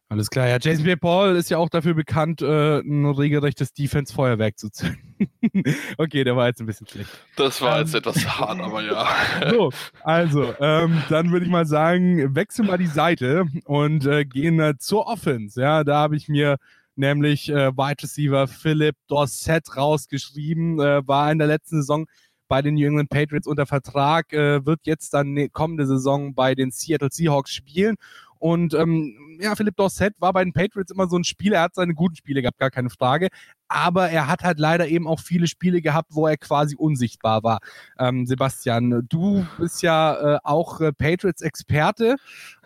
Alles 0.09 0.29
klar, 0.29 0.47
ja. 0.47 0.57
Jason 0.57 0.85
Pierre 0.85 0.97
Paul 0.97 1.35
ist 1.35 1.49
ja 1.49 1.57
auch 1.57 1.67
dafür 1.67 1.93
bekannt, 1.93 2.41
äh, 2.41 2.79
ein 2.79 3.05
regelrechtes 3.05 3.73
Defense-Feuerwerk 3.73 4.57
zu 4.57 4.69
zünden. 4.69 5.17
okay, 5.97 6.23
der 6.23 6.37
war 6.37 6.47
jetzt 6.47 6.61
ein 6.61 6.65
bisschen 6.65 6.87
schlecht. 6.87 7.09
Das 7.35 7.61
war 7.61 7.79
jetzt 7.79 7.93
ähm, 7.93 7.99
etwas 7.99 8.25
hart, 8.25 8.61
aber 8.61 8.81
ja. 8.83 9.05
so, 9.51 9.69
also, 10.03 10.53
ähm, 10.61 11.03
dann 11.09 11.31
würde 11.31 11.45
ich 11.45 11.51
mal 11.51 11.65
sagen, 11.65 12.33
wechseln 12.35 12.69
wir 12.69 12.77
die 12.77 12.87
Seite 12.87 13.47
und 13.65 14.05
äh, 14.05 14.23
gehen 14.23 14.61
äh, 14.61 14.77
zur 14.77 15.07
Offense. 15.07 15.61
Ja, 15.61 15.83
da 15.83 15.97
habe 15.97 16.15
ich 16.15 16.29
mir 16.29 16.55
nämlich 16.97 17.49
äh, 17.49 17.71
Wide 17.75 18.03
Receiver 18.03 18.47
Philip 18.47 18.95
Dorsett 19.07 19.75
rausgeschrieben, 19.75 20.79
äh, 20.79 21.07
war 21.07 21.31
in 21.31 21.39
der 21.39 21.47
letzten 21.47 21.77
Saison 21.77 22.05
bei 22.47 22.61
den 22.61 22.75
New 22.75 22.87
England 22.87 23.09
Patriots 23.09 23.47
unter 23.47 23.65
Vertrag, 23.65 24.31
äh, 24.33 24.65
wird 24.65 24.81
jetzt 24.83 25.13
dann 25.13 25.33
ne, 25.33 25.49
kommende 25.49 25.85
Saison 25.85 26.33
bei 26.33 26.55
den 26.55 26.71
Seattle 26.71 27.09
Seahawks 27.11 27.53
spielen. 27.53 27.95
Und 28.39 28.73
ähm, 28.75 29.37
ja, 29.41 29.55
Philip 29.55 29.75
Dorsett 29.75 30.13
war 30.19 30.31
bei 30.31 30.43
den 30.43 30.53
Patriots 30.53 30.91
immer 30.91 31.07
so 31.07 31.17
ein 31.17 31.23
Spieler, 31.23 31.57
er 31.57 31.63
hat 31.63 31.75
seine 31.75 31.95
guten 31.95 32.15
Spiele 32.15 32.41
gehabt, 32.41 32.59
gar 32.59 32.69
keine 32.69 32.89
Frage. 32.89 33.29
Aber 33.67 34.09
er 34.09 34.27
hat 34.27 34.43
halt 34.43 34.59
leider 34.59 34.87
eben 34.87 35.07
auch 35.07 35.19
viele 35.19 35.47
Spiele 35.47 35.81
gehabt, 35.81 36.09
wo 36.13 36.27
er 36.27 36.37
quasi 36.37 36.75
unsichtbar 36.75 37.43
war. 37.43 37.59
Ähm, 37.99 38.25
Sebastian, 38.25 39.05
du 39.09 39.45
bist 39.57 39.81
ja 39.81 40.35
äh, 40.35 40.39
auch 40.43 40.79
äh, 40.81 40.93
Patriots-Experte 40.93 42.15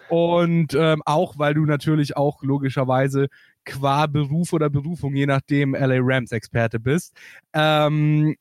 und 0.09 0.73
ähm, 0.73 1.01
auch, 1.05 1.39
weil 1.39 1.53
du 1.53 1.65
natürlich 1.65 2.17
auch 2.17 2.43
logischerweise 2.43 3.27
qua 3.65 4.07
Beruf 4.07 4.53
oder 4.53 4.69
Berufung, 4.69 5.15
je 5.15 5.25
nachdem, 5.25 5.73
LA 5.73 5.99
Rams 5.99 6.31
Experte 6.31 6.79
bist. 6.79 7.13
Ähm, 7.53 8.35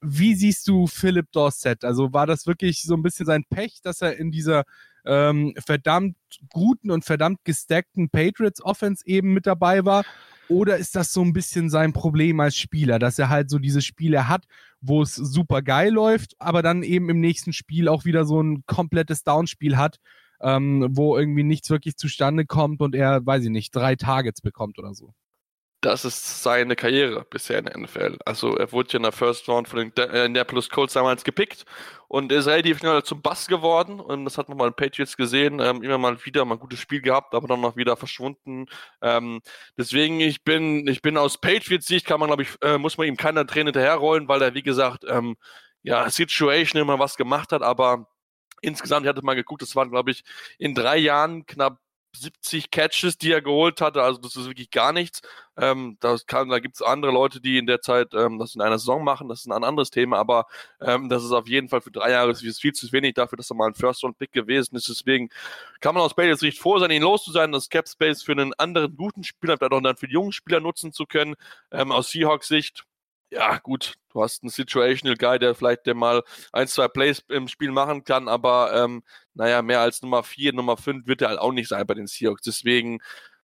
wie 0.00 0.34
siehst 0.34 0.66
du 0.68 0.86
Philip 0.86 1.30
Dorset? 1.32 1.84
Also 1.84 2.12
war 2.12 2.26
das 2.26 2.46
wirklich 2.46 2.82
so 2.82 2.94
ein 2.94 3.02
bisschen 3.02 3.26
sein 3.26 3.44
Pech, 3.48 3.80
dass 3.82 4.00
er 4.00 4.16
in 4.16 4.30
dieser 4.30 4.64
ähm, 5.04 5.54
verdammt 5.64 6.16
guten 6.50 6.90
und 6.90 7.04
verdammt 7.04 7.40
gestackten 7.44 8.08
Patriots 8.10 8.62
Offense 8.62 9.04
eben 9.06 9.32
mit 9.32 9.46
dabei 9.46 9.84
war? 9.84 10.04
Oder 10.48 10.78
ist 10.78 10.96
das 10.96 11.12
so 11.12 11.22
ein 11.22 11.32
bisschen 11.32 11.70
sein 11.70 11.92
Problem 11.92 12.40
als 12.40 12.56
Spieler, 12.56 12.98
dass 12.98 13.18
er 13.18 13.28
halt 13.28 13.50
so 13.50 13.58
diese 13.58 13.82
Spiele 13.82 14.26
hat, 14.26 14.46
wo 14.80 15.02
es 15.02 15.14
super 15.14 15.62
geil 15.62 15.92
läuft, 15.92 16.34
aber 16.38 16.62
dann 16.62 16.82
eben 16.82 17.08
im 17.08 17.20
nächsten 17.20 17.52
Spiel 17.52 17.88
auch 17.88 18.04
wieder 18.04 18.24
so 18.24 18.42
ein 18.42 18.64
komplettes 18.66 19.22
Downspiel 19.22 19.76
hat 19.76 20.00
ähm, 20.42 20.88
wo 20.90 21.16
irgendwie 21.16 21.44
nichts 21.44 21.70
wirklich 21.70 21.96
zustande 21.96 22.46
kommt 22.46 22.80
und 22.82 22.94
er, 22.94 23.24
weiß 23.24 23.44
ich 23.44 23.50
nicht, 23.50 23.74
drei 23.74 23.96
Targets 23.96 24.40
bekommt 24.40 24.78
oder 24.78 24.94
so. 24.94 25.14
das 25.82 26.04
ist 26.04 26.42
seine 26.42 26.76
Karriere 26.76 27.24
bisher 27.30 27.58
in 27.58 27.64
der 27.64 27.78
NFL. 27.78 28.18
Also 28.26 28.54
er 28.56 28.70
wurde 28.70 28.90
ja 28.92 28.96
in 28.98 29.02
der 29.04 29.12
First 29.12 29.48
Round 29.48 29.66
von 29.66 29.78
den 29.78 29.96
äh, 29.96 30.26
Indianapolis 30.26 30.68
Colts 30.68 30.92
damals 30.92 31.24
gepickt 31.24 31.64
und 32.08 32.30
ist 32.32 32.46
relativ 32.46 32.78
schnell 32.78 33.02
zum 33.02 33.22
Bass 33.22 33.46
geworden 33.46 33.98
und 33.98 34.26
das 34.26 34.36
hat 34.36 34.48
man 34.50 34.58
mal 34.58 34.68
in 34.68 34.74
Patriots 34.74 35.16
gesehen, 35.16 35.58
ähm, 35.60 35.82
immer 35.82 35.96
mal 35.96 36.22
wieder 36.26 36.44
mal 36.44 36.56
ein 36.56 36.60
gutes 36.60 36.80
Spiel 36.80 37.00
gehabt, 37.00 37.34
aber 37.34 37.48
dann 37.48 37.62
noch 37.62 37.76
wieder 37.76 37.96
verschwunden. 37.96 38.66
Ähm, 39.00 39.40
deswegen, 39.78 40.20
ich 40.20 40.44
bin, 40.44 40.86
ich 40.86 41.00
bin 41.00 41.16
aus 41.16 41.38
Patriots 41.40 41.86
Sicht, 41.86 42.04
kann 42.06 42.20
man, 42.20 42.28
glaube 42.28 42.42
ich, 42.42 42.50
äh, 42.62 42.76
muss 42.76 42.98
man 42.98 43.06
ihm 43.06 43.16
keiner 43.16 43.46
Träne 43.46 43.68
hinterherrollen, 43.68 44.28
weil 44.28 44.42
er, 44.42 44.54
wie 44.54 44.62
gesagt, 44.62 45.04
ähm, 45.08 45.36
ja, 45.82 46.10
Situation 46.10 46.82
immer 46.82 46.98
was 46.98 47.16
gemacht 47.16 47.52
hat, 47.52 47.62
aber 47.62 48.06
insgesamt, 48.60 49.06
ich 49.06 49.08
hatte 49.10 49.22
mal 49.22 49.34
geguckt, 49.34 49.62
das 49.62 49.76
waren, 49.76 49.90
glaube 49.90 50.10
ich, 50.10 50.24
in 50.58 50.74
drei 50.74 50.98
Jahren 50.98 51.46
knapp 51.46 51.78
70 52.16 52.70
Catches, 52.70 53.18
die 53.18 53.32
er 53.32 53.42
geholt 53.42 53.80
hatte. 53.80 54.02
Also 54.02 54.20
das 54.20 54.36
ist 54.36 54.46
wirklich 54.46 54.70
gar 54.70 54.92
nichts. 54.92 55.22
Ähm, 55.56 55.98
kann, 56.26 56.48
da 56.48 56.58
gibt 56.58 56.76
es 56.76 56.82
andere 56.82 57.12
Leute, 57.12 57.40
die 57.40 57.58
in 57.58 57.66
der 57.66 57.80
Zeit 57.80 58.14
ähm, 58.14 58.38
das 58.38 58.54
in 58.54 58.60
einer 58.60 58.78
Saison 58.78 59.04
machen. 59.04 59.28
Das 59.28 59.40
ist 59.40 59.46
ein 59.50 59.64
anderes 59.64 59.90
Thema, 59.90 60.18
aber 60.18 60.46
ähm, 60.80 61.08
das 61.08 61.24
ist 61.24 61.32
auf 61.32 61.46
jeden 61.48 61.68
Fall 61.68 61.80
für 61.80 61.90
drei 61.90 62.10
Jahre 62.10 62.34
viel 62.34 62.52
zu 62.52 62.92
wenig 62.92 63.14
dafür, 63.14 63.36
dass 63.36 63.50
er 63.50 63.56
mal 63.56 63.68
ein 63.68 63.74
First-Round-Pick 63.74 64.32
gewesen 64.32 64.76
ist. 64.76 64.88
Deswegen 64.88 65.28
kann 65.80 65.94
man 65.94 66.02
aus 66.02 66.14
Bayless 66.14 66.40
Sicht 66.40 66.58
froh 66.58 66.78
sein, 66.78 66.90
ihn 66.90 67.02
los 67.02 67.24
zu 67.24 67.32
sein, 67.32 67.52
das 67.52 67.68
Cap-Space 67.68 68.22
für 68.22 68.32
einen 68.32 68.54
anderen 68.54 68.96
guten 68.96 69.22
Spieler, 69.22 69.56
vielleicht 69.56 69.72
auch 69.72 69.80
dann 69.80 69.96
für 69.96 70.08
die 70.08 70.14
jungen 70.14 70.32
Spieler 70.32 70.60
nutzen 70.60 70.92
zu 70.92 71.06
können. 71.06 71.34
Ähm, 71.70 71.92
aus 71.92 72.10
Seahawks 72.10 72.48
Sicht 72.48 72.84
ja, 73.30 73.58
gut, 73.58 73.94
du 74.12 74.22
hast 74.22 74.42
einen 74.42 74.50
Situational 74.50 75.16
Guy, 75.16 75.38
der 75.38 75.54
vielleicht 75.54 75.86
der 75.86 75.94
mal 75.94 76.22
ein, 76.52 76.66
zwei 76.66 76.88
Plays 76.88 77.24
im 77.28 77.48
Spiel 77.48 77.70
machen 77.70 78.04
kann, 78.04 78.28
aber 78.28 78.72
ähm, 78.74 79.02
naja, 79.34 79.62
mehr 79.62 79.80
als 79.80 80.02
Nummer 80.02 80.22
4, 80.22 80.52
Nummer 80.52 80.76
5 80.76 81.06
wird 81.06 81.22
er 81.22 81.28
halt 81.28 81.38
auch 81.38 81.52
nicht 81.52 81.68
sein 81.68 81.86
bei 81.86 81.94
den 81.94 82.06
Seahawks. 82.06 82.42
Deswegen 82.42 83.00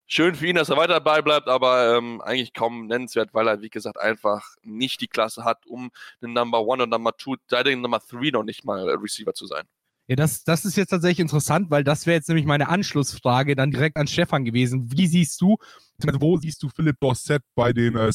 schön 0.07 0.35
für 0.35 0.47
ihn, 0.47 0.57
dass 0.57 0.69
er 0.69 0.77
weiter 0.77 0.95
dabei 0.95 1.23
bleibt, 1.23 1.49
aber 1.49 1.97
ähm, 1.97 2.21
eigentlich 2.21 2.53
kaum 2.53 2.87
nennenswert, 2.87 3.33
weil 3.33 3.49
er, 3.49 3.63
wie 3.63 3.71
gesagt, 3.71 3.99
einfach 3.99 4.45
nicht 4.63 5.01
die 5.01 5.09
Klasse 5.09 5.45
hat, 5.45 5.67
um 5.67 5.91
einen 6.21 6.33
Number 6.33 6.59
1 6.59 6.83
und 6.83 6.91
Number 6.91 7.17
2, 7.17 7.37
sei 7.49 7.63
denn 7.63 7.81
Nummer 7.81 8.01
3 8.01 8.31
noch 8.31 8.45
nicht 8.45 8.65
mal 8.65 8.89
Receiver 8.89 9.35
zu 9.35 9.47
sein. 9.47 9.67
Ja, 10.09 10.15
das, 10.15 10.45
das 10.45 10.65
ist 10.65 10.77
jetzt 10.77 10.91
tatsächlich 10.91 11.19
interessant, 11.19 11.69
weil 11.71 11.83
das 11.83 12.07
wäre 12.07 12.15
jetzt 12.15 12.29
nämlich 12.29 12.47
meine 12.47 12.69
Anschlussfrage 12.69 13.57
dann 13.57 13.73
direkt 13.73 13.97
an 13.97 14.07
Stefan 14.07 14.45
gewesen. 14.45 14.93
Wie 14.93 15.09
siehst 15.09 15.41
du, 15.41 15.57
wo 15.99 16.37
siehst 16.37 16.63
du 16.63 16.69
Philipp 16.69 17.01
Dorset 17.01 17.43
bei 17.57 17.73
den 17.73 17.97
äh, 17.97 18.13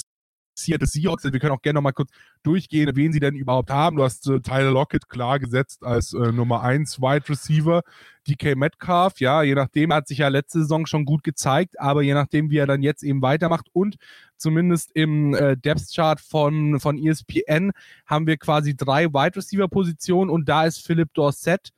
Seattle 0.63 0.87
Seahawks. 0.87 1.23
Wir 1.23 1.39
können 1.39 1.53
auch 1.53 1.61
gerne 1.61 1.75
noch 1.75 1.83
mal 1.83 1.91
kurz 1.91 2.11
durchgehen, 2.43 2.91
wen 2.95 3.13
sie 3.13 3.19
denn 3.19 3.35
überhaupt 3.35 3.69
haben. 3.69 3.97
Du 3.97 4.03
hast 4.03 4.27
äh, 4.27 4.39
Tyler 4.41 4.71
Lockett 4.71 5.09
klar 5.09 5.39
gesetzt 5.39 5.83
als 5.83 6.13
äh, 6.13 6.31
Nummer 6.31 6.61
1 6.61 6.99
Wide 7.01 7.29
Receiver. 7.29 7.83
DK 8.27 8.55
Metcalf, 8.55 9.19
ja, 9.19 9.41
je 9.41 9.55
nachdem, 9.55 9.91
hat 9.91 10.07
sich 10.07 10.19
ja 10.19 10.27
letzte 10.27 10.59
Saison 10.59 10.85
schon 10.85 11.05
gut 11.05 11.23
gezeigt, 11.23 11.79
aber 11.79 12.03
je 12.03 12.13
nachdem, 12.13 12.51
wie 12.51 12.57
er 12.57 12.67
dann 12.67 12.83
jetzt 12.83 13.03
eben 13.03 13.21
weitermacht 13.21 13.67
und 13.73 13.95
zumindest 14.37 14.91
im 14.93 15.33
äh, 15.33 15.57
Depth 15.57 15.93
Chart 15.95 16.21
von, 16.21 16.79
von 16.79 16.99
ESPN 16.99 17.71
haben 18.05 18.27
wir 18.27 18.37
quasi 18.37 18.75
drei 18.75 19.07
Wide 19.07 19.37
Receiver 19.37 19.67
Positionen 19.67 20.29
und 20.29 20.47
da 20.47 20.65
ist 20.65 20.85
Philip 20.85 21.11
Dorset 21.13 21.71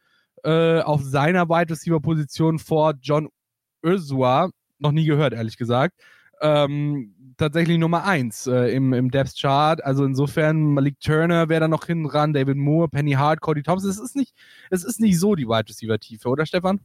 äh, 0.44 0.82
auf 0.82 1.02
seiner 1.02 1.48
Wide 1.48 1.72
Receiver 1.72 2.02
Position 2.02 2.60
vor 2.60 2.94
John 3.02 3.30
Ursua, 3.82 4.50
noch 4.80 4.92
nie 4.92 5.06
gehört, 5.06 5.34
ehrlich 5.34 5.58
gesagt. 5.58 6.00
Ähm, 6.42 7.16
tatsächlich 7.38 7.78
Nummer 7.78 8.06
1 8.06 8.48
äh, 8.48 8.74
im, 8.74 8.94
im 8.94 9.12
Depth 9.12 9.40
Chart. 9.40 9.84
Also 9.84 10.06
insofern 10.06 10.74
Malik 10.74 11.00
Turner 11.00 11.50
wäre 11.50 11.62
da 11.62 11.68
noch 11.68 11.86
hinten 11.86 12.08
dran, 12.08 12.34
David 12.34 12.58
Moore, 12.58 12.90
Penny 12.90 13.14
Hart, 13.14 13.42
Cody 13.42 13.64
Thompson. 13.64 13.90
Es 13.90 14.00
ist 14.00 14.16
nicht, 14.16 14.36
es 14.70 14.84
ist 14.84 15.00
nicht 15.00 15.20
so 15.20 15.36
die 15.36 15.48
Wide 15.48 15.70
Receiver 15.70 16.00
Tiefe, 16.00 16.30
oder 16.30 16.46
Stefan? 16.46 16.80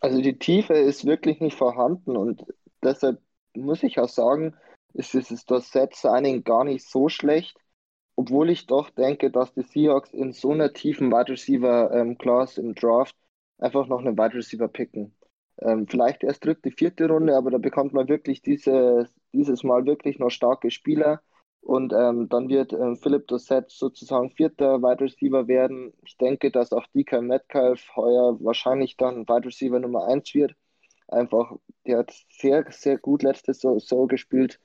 Also 0.00 0.20
die 0.20 0.38
Tiefe 0.38 0.74
ist 0.74 1.04
wirklich 1.04 1.40
nicht 1.40 1.56
vorhanden 1.56 2.16
und 2.16 2.44
deshalb 2.82 3.20
muss 3.54 3.82
ich 3.82 3.98
auch 3.98 4.08
sagen, 4.08 4.54
ist 4.94 5.12
dieses 5.12 5.44
Set 5.46 5.94
Signing 5.94 6.44
gar 6.44 6.64
nicht 6.64 6.88
so 6.88 7.08
schlecht, 7.08 7.56
obwohl 8.16 8.50
ich 8.50 8.66
doch 8.66 8.90
denke, 8.90 9.30
dass 9.30 9.52
die 9.54 9.62
Seahawks 9.62 10.12
in 10.12 10.32
so 10.32 10.52
einer 10.52 10.72
tiefen 10.72 11.10
Wide 11.10 11.32
Receiver 11.32 11.92
ähm, 11.92 12.18
Class 12.18 12.58
im 12.58 12.74
Draft 12.74 13.14
einfach 13.58 13.86
noch 13.86 14.00
einen 14.00 14.16
Wide 14.16 14.34
Receiver 14.34 14.68
picken. 14.68 15.14
Ähm, 15.60 15.86
vielleicht 15.88 16.24
erst 16.24 16.44
dritte, 16.44 16.70
vierte 16.70 17.08
Runde, 17.08 17.36
aber 17.36 17.50
da 17.50 17.58
bekommt 17.58 17.92
man 17.92 18.08
wirklich 18.08 18.42
diese, 18.42 19.08
dieses 19.32 19.64
Mal 19.64 19.86
wirklich 19.86 20.18
noch 20.18 20.30
starke 20.30 20.70
Spieler. 20.70 21.20
Und 21.60 21.92
ähm, 21.92 22.28
dann 22.28 22.48
wird 22.48 22.72
ähm, 22.72 22.96
Philipp 22.96 23.26
Dossett 23.26 23.70
sozusagen 23.70 24.30
vierter 24.30 24.80
Wide 24.80 25.04
Receiver 25.04 25.48
werden. 25.48 25.92
Ich 26.06 26.16
denke, 26.16 26.50
dass 26.50 26.72
auch 26.72 26.86
DK 26.94 27.20
Metcalf 27.22 27.96
heuer 27.96 28.38
wahrscheinlich 28.40 28.96
dann 28.96 29.28
Wide 29.28 29.46
Receiver 29.46 29.78
Nummer 29.80 30.06
1 30.06 30.34
wird. 30.34 30.54
Einfach, 31.08 31.52
der 31.86 31.98
hat 31.98 32.12
sehr, 32.30 32.64
sehr 32.70 32.98
gut 32.98 33.22
letztes 33.22 33.60
Saison 33.60 34.08
gespielt. 34.08 34.60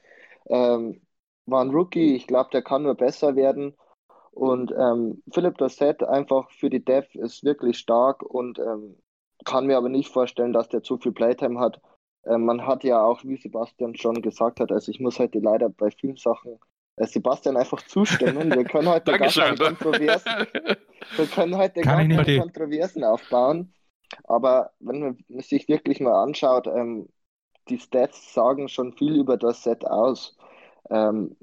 Ähm, 0.47 1.01
war 1.45 1.61
ein 1.61 1.71
Rookie, 1.71 2.15
ich 2.15 2.27
glaube, 2.27 2.49
der 2.53 2.61
kann 2.61 2.83
nur 2.83 2.95
besser 2.95 3.35
werden. 3.35 3.75
Und 4.31 4.71
ähm, 4.71 5.21
Philipp 5.31 5.57
Dossett 5.57 6.03
einfach 6.03 6.49
für 6.51 6.69
die 6.69 6.83
Dev 6.83 7.07
ist 7.13 7.43
wirklich 7.43 7.77
stark 7.77 8.23
und 8.23 8.59
ähm, 8.59 8.97
kann 9.43 9.67
mir 9.67 9.77
aber 9.77 9.89
nicht 9.89 10.11
vorstellen, 10.11 10.53
dass 10.53 10.69
der 10.69 10.83
zu 10.83 10.97
viel 10.97 11.11
Playtime 11.11 11.59
hat. 11.59 11.81
Äh, 12.23 12.37
man 12.37 12.65
hat 12.65 12.83
ja 12.83 13.03
auch, 13.03 13.23
wie 13.23 13.37
Sebastian 13.37 13.95
schon 13.95 14.21
gesagt 14.21 14.59
hat, 14.59 14.71
also 14.71 14.91
ich 14.91 14.99
muss 14.99 15.19
heute 15.19 15.39
leider 15.39 15.69
bei 15.69 15.91
vielen 15.91 16.17
Sachen 16.17 16.59
äh, 16.95 17.05
Sebastian 17.05 17.57
einfach 17.57 17.81
zustimmen. 17.83 18.51
Wir 18.51 18.63
können 18.65 18.87
heute 18.89 19.17
gar 19.17 19.29
keine 19.29 19.57
Kontroversen, 19.57 20.47
wir 21.15 21.25
können 21.27 21.57
heute 21.57 21.81
gar 21.81 21.97
keine 21.97 22.39
Kontroversen 22.39 23.03
aufbauen. 23.03 23.73
Aber 24.25 24.71
wenn 24.79 24.99
man 24.99 25.17
sich 25.39 25.67
wirklich 25.67 25.99
mal 25.99 26.21
anschaut, 26.21 26.67
ähm, 26.67 27.09
die 27.69 27.79
Stats 27.79 28.33
sagen 28.33 28.67
schon 28.67 28.93
viel 28.93 29.15
über 29.15 29.37
das 29.37 29.63
Set 29.63 29.85
aus. 29.85 30.37
Ähm, 30.89 31.35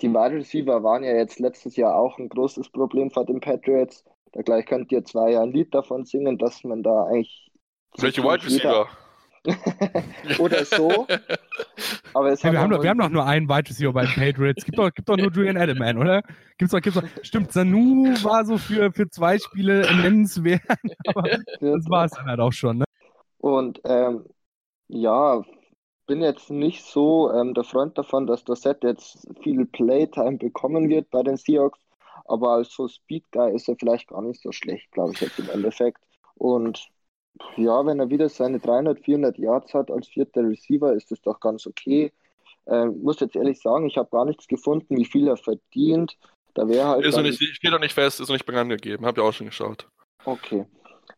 die 0.00 0.10
Wide 0.10 0.36
Receiver 0.36 0.82
waren 0.82 1.04
ja 1.04 1.14
jetzt 1.14 1.38
letztes 1.38 1.76
Jahr 1.76 1.94
auch 1.94 2.18
ein 2.18 2.28
großes 2.28 2.70
Problem 2.70 3.10
vor 3.10 3.24
den 3.24 3.40
Patriots. 3.40 4.04
Da 4.32 4.42
gleich 4.42 4.66
könnt 4.66 4.92
ihr 4.92 5.04
zwei 5.04 5.32
ja 5.32 5.42
ein 5.42 5.52
Lied 5.52 5.74
davon 5.74 6.04
singen, 6.04 6.38
dass 6.38 6.62
man 6.64 6.82
da 6.82 7.04
eigentlich. 7.06 7.50
Welche 7.98 8.22
Wide 8.22 8.44
Receiver? 8.44 8.88
Oder 10.38 10.64
so. 10.64 11.06
Aber 12.12 12.32
es 12.32 12.44
hey, 12.44 12.52
wir, 12.52 12.60
haben 12.60 12.70
doch, 12.70 12.82
wir 12.82 12.90
haben 12.90 12.98
doch 12.98 13.08
nur 13.08 13.24
einen 13.24 13.48
Wide 13.48 13.70
Receiver 13.70 13.92
bei 13.92 14.04
den 14.04 14.14
Patriots. 14.14 14.64
Gibt 14.64 14.78
doch, 14.78 14.92
gibt 14.92 15.08
doch 15.08 15.16
nur 15.16 15.30
Julian 15.30 15.56
Edelman, 15.56 15.98
oder? 15.98 16.22
Gibt's 16.58 16.72
doch, 16.72 16.80
gibt's 16.80 17.00
doch. 17.00 17.24
Stimmt, 17.24 17.52
Sanu 17.52 18.04
war 18.22 18.44
so 18.44 18.58
für, 18.58 18.92
für 18.92 19.08
zwei 19.08 19.38
Spiele 19.38 19.80
nennenswert, 19.96 20.62
aber 21.06 21.22
das 21.60 21.88
war 21.88 22.04
es 22.04 22.12
dann 22.12 22.26
halt 22.26 22.40
auch 22.40 22.52
schon. 22.52 22.78
Ne? 22.78 22.84
Und 23.38 23.80
ähm, 23.84 24.26
ja, 24.88 25.42
bin 26.06 26.20
jetzt 26.20 26.50
nicht 26.50 26.84
so 26.84 27.32
ähm, 27.32 27.54
der 27.54 27.64
Freund 27.64 27.96
davon, 27.96 28.26
dass 28.26 28.44
das 28.44 28.62
Set 28.62 28.84
jetzt 28.84 29.26
viel 29.42 29.64
Playtime 29.64 30.36
bekommen 30.36 30.88
wird 30.88 31.08
bei 31.10 31.22
den 31.22 31.36
Seahawks. 31.36 31.80
Aber 32.30 32.50
als 32.50 32.72
so 32.72 32.86
Speed 32.86 33.24
Guy 33.32 33.52
ist 33.54 33.68
er 33.68 33.76
vielleicht 33.76 34.08
gar 34.08 34.22
nicht 34.22 34.40
so 34.40 34.52
schlecht, 34.52 34.92
glaube 34.92 35.12
ich, 35.12 35.20
jetzt 35.20 35.38
im 35.40 35.50
Endeffekt. 35.50 35.98
Und 36.36 36.88
ja, 37.56 37.84
wenn 37.84 37.98
er 37.98 38.08
wieder 38.08 38.28
seine 38.28 38.60
300, 38.60 39.00
400 39.00 39.36
Yards 39.36 39.74
hat 39.74 39.90
als 39.90 40.06
vierter 40.06 40.42
Receiver, 40.42 40.92
ist 40.92 41.10
das 41.10 41.20
doch 41.22 41.40
ganz 41.40 41.66
okay. 41.66 42.12
Ähm, 42.66 43.02
muss 43.02 43.18
jetzt 43.18 43.34
ehrlich 43.34 43.60
sagen, 43.60 43.86
ich 43.86 43.96
habe 43.96 44.10
gar 44.10 44.24
nichts 44.24 44.46
gefunden, 44.46 44.96
wie 44.96 45.04
viel 45.04 45.26
er 45.26 45.36
verdient. 45.36 46.16
Da 46.54 46.68
wäre 46.68 46.86
halt. 46.86 47.04
Ist 47.04 47.16
dann, 47.16 47.24
nicht, 47.24 47.42
steht 47.42 47.72
doch 47.72 47.80
nicht 47.80 47.94
fest, 47.94 48.20
ist 48.20 48.28
noch 48.28 48.36
nicht 48.36 48.46
bekannt 48.46 48.70
gegeben, 48.70 49.06
habe 49.06 49.20
ich 49.20 49.26
auch 49.26 49.32
schon 49.32 49.46
geschaut. 49.46 49.88
Okay. 50.24 50.66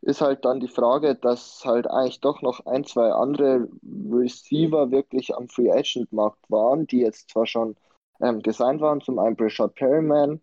Ist 0.01 0.23
halt 0.23 0.45
dann 0.47 0.61
die 0.61 0.69
Frage, 0.69 1.15
dass 1.15 1.63
halt 1.65 1.87
eigentlich 1.87 2.21
doch 2.21 2.41
noch 2.41 2.65
ein, 2.65 2.85
zwei 2.85 3.11
andere 3.13 3.69
Receiver 4.11 4.91
wirklich 4.91 5.35
am 5.35 5.49
Free 5.49 5.71
Agent 5.71 6.11
Markt 6.13 6.51
waren, 6.51 6.87
die 6.87 7.01
jetzt 7.01 7.31
zwar 7.31 7.47
schon 7.47 7.77
ähm, 8.21 8.41
gesigned 8.41 8.81
waren, 8.81 9.03
zum 9.03 9.19
einen 9.19 9.37
Brashad 9.37 9.75
Perryman, 9.75 10.41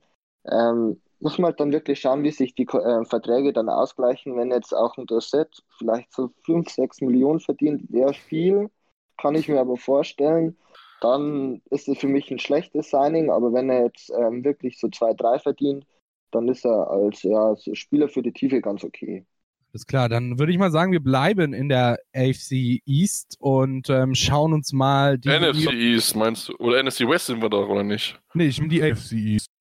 ähm, 0.52 1.02
muss 1.20 1.38
man 1.38 1.50
halt 1.50 1.60
dann 1.60 1.72
wirklich 1.72 2.00
schauen, 2.00 2.24
wie 2.24 2.32
sich 2.32 2.56
die 2.56 2.64
äh, 2.64 3.06
Verträge 3.06 3.54
dann 3.54 3.70
ausgleichen. 3.70 4.38
Wenn 4.38 4.52
jetzt 4.52 4.74
auch 4.74 4.98
ein 4.98 5.06
Dorset 5.06 5.50
vielleicht 5.78 6.14
so 6.14 6.32
5, 6.46 6.70
6 6.70 7.02
Millionen 7.02 7.40
verdient, 7.40 7.92
wäre 7.92 8.14
viel, 8.14 8.70
kann 9.18 9.36
ich 9.36 9.48
mir 9.48 9.60
aber 9.60 9.78
vorstellen. 9.78 10.58
Dann 11.02 11.62
ist 11.70 11.88
es 11.88 11.98
für 11.98 12.08
mich 12.08 12.30
ein 12.32 12.40
schlechtes 12.40 12.90
Signing, 12.90 13.30
aber 13.30 13.54
wenn 13.54 13.70
er 13.70 13.86
jetzt 13.86 14.12
ähm, 14.12 14.44
wirklich 14.44 14.80
so 14.80 14.90
2, 14.90 15.14
3 15.14 15.40
verdient, 15.40 15.86
dann 16.32 16.48
ist 16.48 16.66
er 16.66 16.90
als 16.90 17.24
ja, 17.24 17.56
Spieler 17.74 18.08
für 18.08 18.22
die 18.22 18.34
Tiefe 18.34 18.62
ganz 18.62 18.84
okay. 18.84 19.26
Alles 19.72 19.86
klar, 19.86 20.10
dann 20.10 20.40
würde 20.40 20.52
ich 20.52 20.58
mal 20.58 20.72
sagen, 20.72 20.92
wir 20.92 21.00
bleiben 21.00 21.54
in 21.54 21.70
der 21.70 22.00
AFC 22.14 22.82
East 22.86 23.38
und 23.40 23.90
ähm, 23.90 24.16
schauen 24.16 24.54
uns 24.54 24.74
mal 24.74 25.20
die. 25.20 25.30
NFC 25.30 25.72
East 25.74 26.16
meinst 26.16 26.50
du? 26.50 26.56
Oder 26.56 26.82
NFC 26.84 27.02
West 27.02 27.28
sind 27.28 27.42
wir 27.42 27.50
doch, 27.50 27.70
oder 27.70 27.84
nicht? 27.84 28.20
Nee, 28.34 28.48
ich 28.48 28.60
bin 28.60 28.70
die 28.70 28.82
AFC 28.82 29.12
East. 29.14 29.52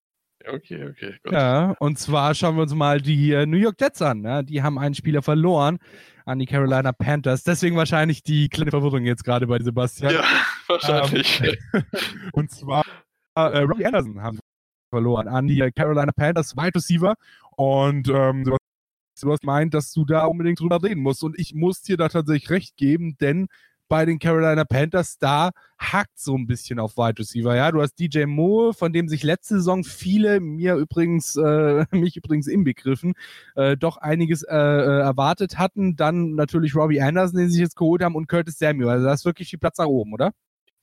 Okay, 0.52 0.88
okay. 0.88 1.14
Gut. 1.22 1.32
Ja, 1.32 1.74
und 1.78 1.98
zwar 1.98 2.34
schauen 2.34 2.56
wir 2.56 2.62
uns 2.62 2.74
mal 2.74 3.00
die 3.00 3.32
äh, 3.32 3.46
New 3.46 3.56
York 3.56 3.80
Jets 3.80 4.02
an. 4.02 4.22
Ja? 4.24 4.42
Die 4.42 4.62
haben 4.62 4.78
einen 4.78 4.94
Spieler 4.94 5.22
verloren 5.22 5.78
an 6.24 6.38
die 6.38 6.46
Carolina 6.46 6.92
Panthers. 6.92 7.42
Deswegen 7.42 7.76
wahrscheinlich 7.76 8.22
die 8.22 8.48
kleine 8.48 8.70
Verwirrung 8.70 9.04
jetzt 9.04 9.24
gerade 9.24 9.46
bei 9.46 9.58
Sebastian. 9.58 10.14
Ja, 10.14 10.24
wahrscheinlich. 10.68 11.40
Ähm, 11.42 11.82
und 12.32 12.50
zwar 12.50 12.82
äh, 13.34 13.58
Robbie 13.60 13.86
Anderson 13.86 14.22
haben 14.22 14.36
sie 14.36 14.42
verloren 14.90 15.28
an 15.28 15.46
die 15.46 15.70
Carolina 15.74 16.12
Panthers 16.12 16.56
Wide 16.56 16.74
Receiver. 16.74 17.14
Und 17.56 18.08
ähm, 18.08 18.44
Sebastian 19.18 19.46
meint, 19.46 19.74
dass 19.74 19.92
du 19.92 20.04
da 20.04 20.24
unbedingt 20.26 20.60
drüber 20.60 20.82
reden 20.82 21.02
musst. 21.02 21.22
Und 21.24 21.38
ich 21.38 21.54
muss 21.54 21.82
dir 21.82 21.96
da 21.96 22.08
tatsächlich 22.08 22.50
recht 22.50 22.76
geben, 22.76 23.16
denn 23.18 23.48
bei 23.88 24.04
den 24.04 24.18
Carolina 24.18 24.64
Panthers, 24.64 25.18
da 25.18 25.50
hackt 25.78 26.18
so 26.18 26.36
ein 26.36 26.46
bisschen 26.46 26.78
auf 26.78 26.96
Wide 26.96 27.18
Receiver. 27.18 27.56
Ja, 27.56 27.72
du 27.72 27.80
hast 27.80 27.98
DJ 27.98 28.24
Moore, 28.26 28.74
von 28.74 28.92
dem 28.92 29.08
sich 29.08 29.22
letzte 29.22 29.56
Saison 29.56 29.84
viele, 29.84 30.40
mir 30.40 30.74
übrigens, 30.74 31.36
äh, 31.36 31.86
mich 31.90 32.16
übrigens 32.16 32.46
inbegriffen, 32.46 33.14
äh, 33.54 33.76
doch 33.76 33.96
einiges 33.96 34.42
äh, 34.42 34.54
äh, 34.54 35.00
erwartet 35.00 35.58
hatten. 35.58 35.96
Dann 35.96 36.34
natürlich 36.34 36.74
Robbie 36.74 37.00
Anderson, 37.00 37.38
den 37.38 37.48
sie 37.48 37.54
sich 37.54 37.62
jetzt 37.62 37.76
geholt 37.76 38.02
haben, 38.02 38.14
und 38.14 38.28
Curtis 38.28 38.58
Samuel. 38.58 38.90
Also 38.90 39.06
das 39.06 39.20
ist 39.20 39.24
wirklich 39.26 39.50
viel 39.50 39.58
Platz 39.58 39.78
nach 39.78 39.86
oben, 39.86 40.12
oder? 40.12 40.32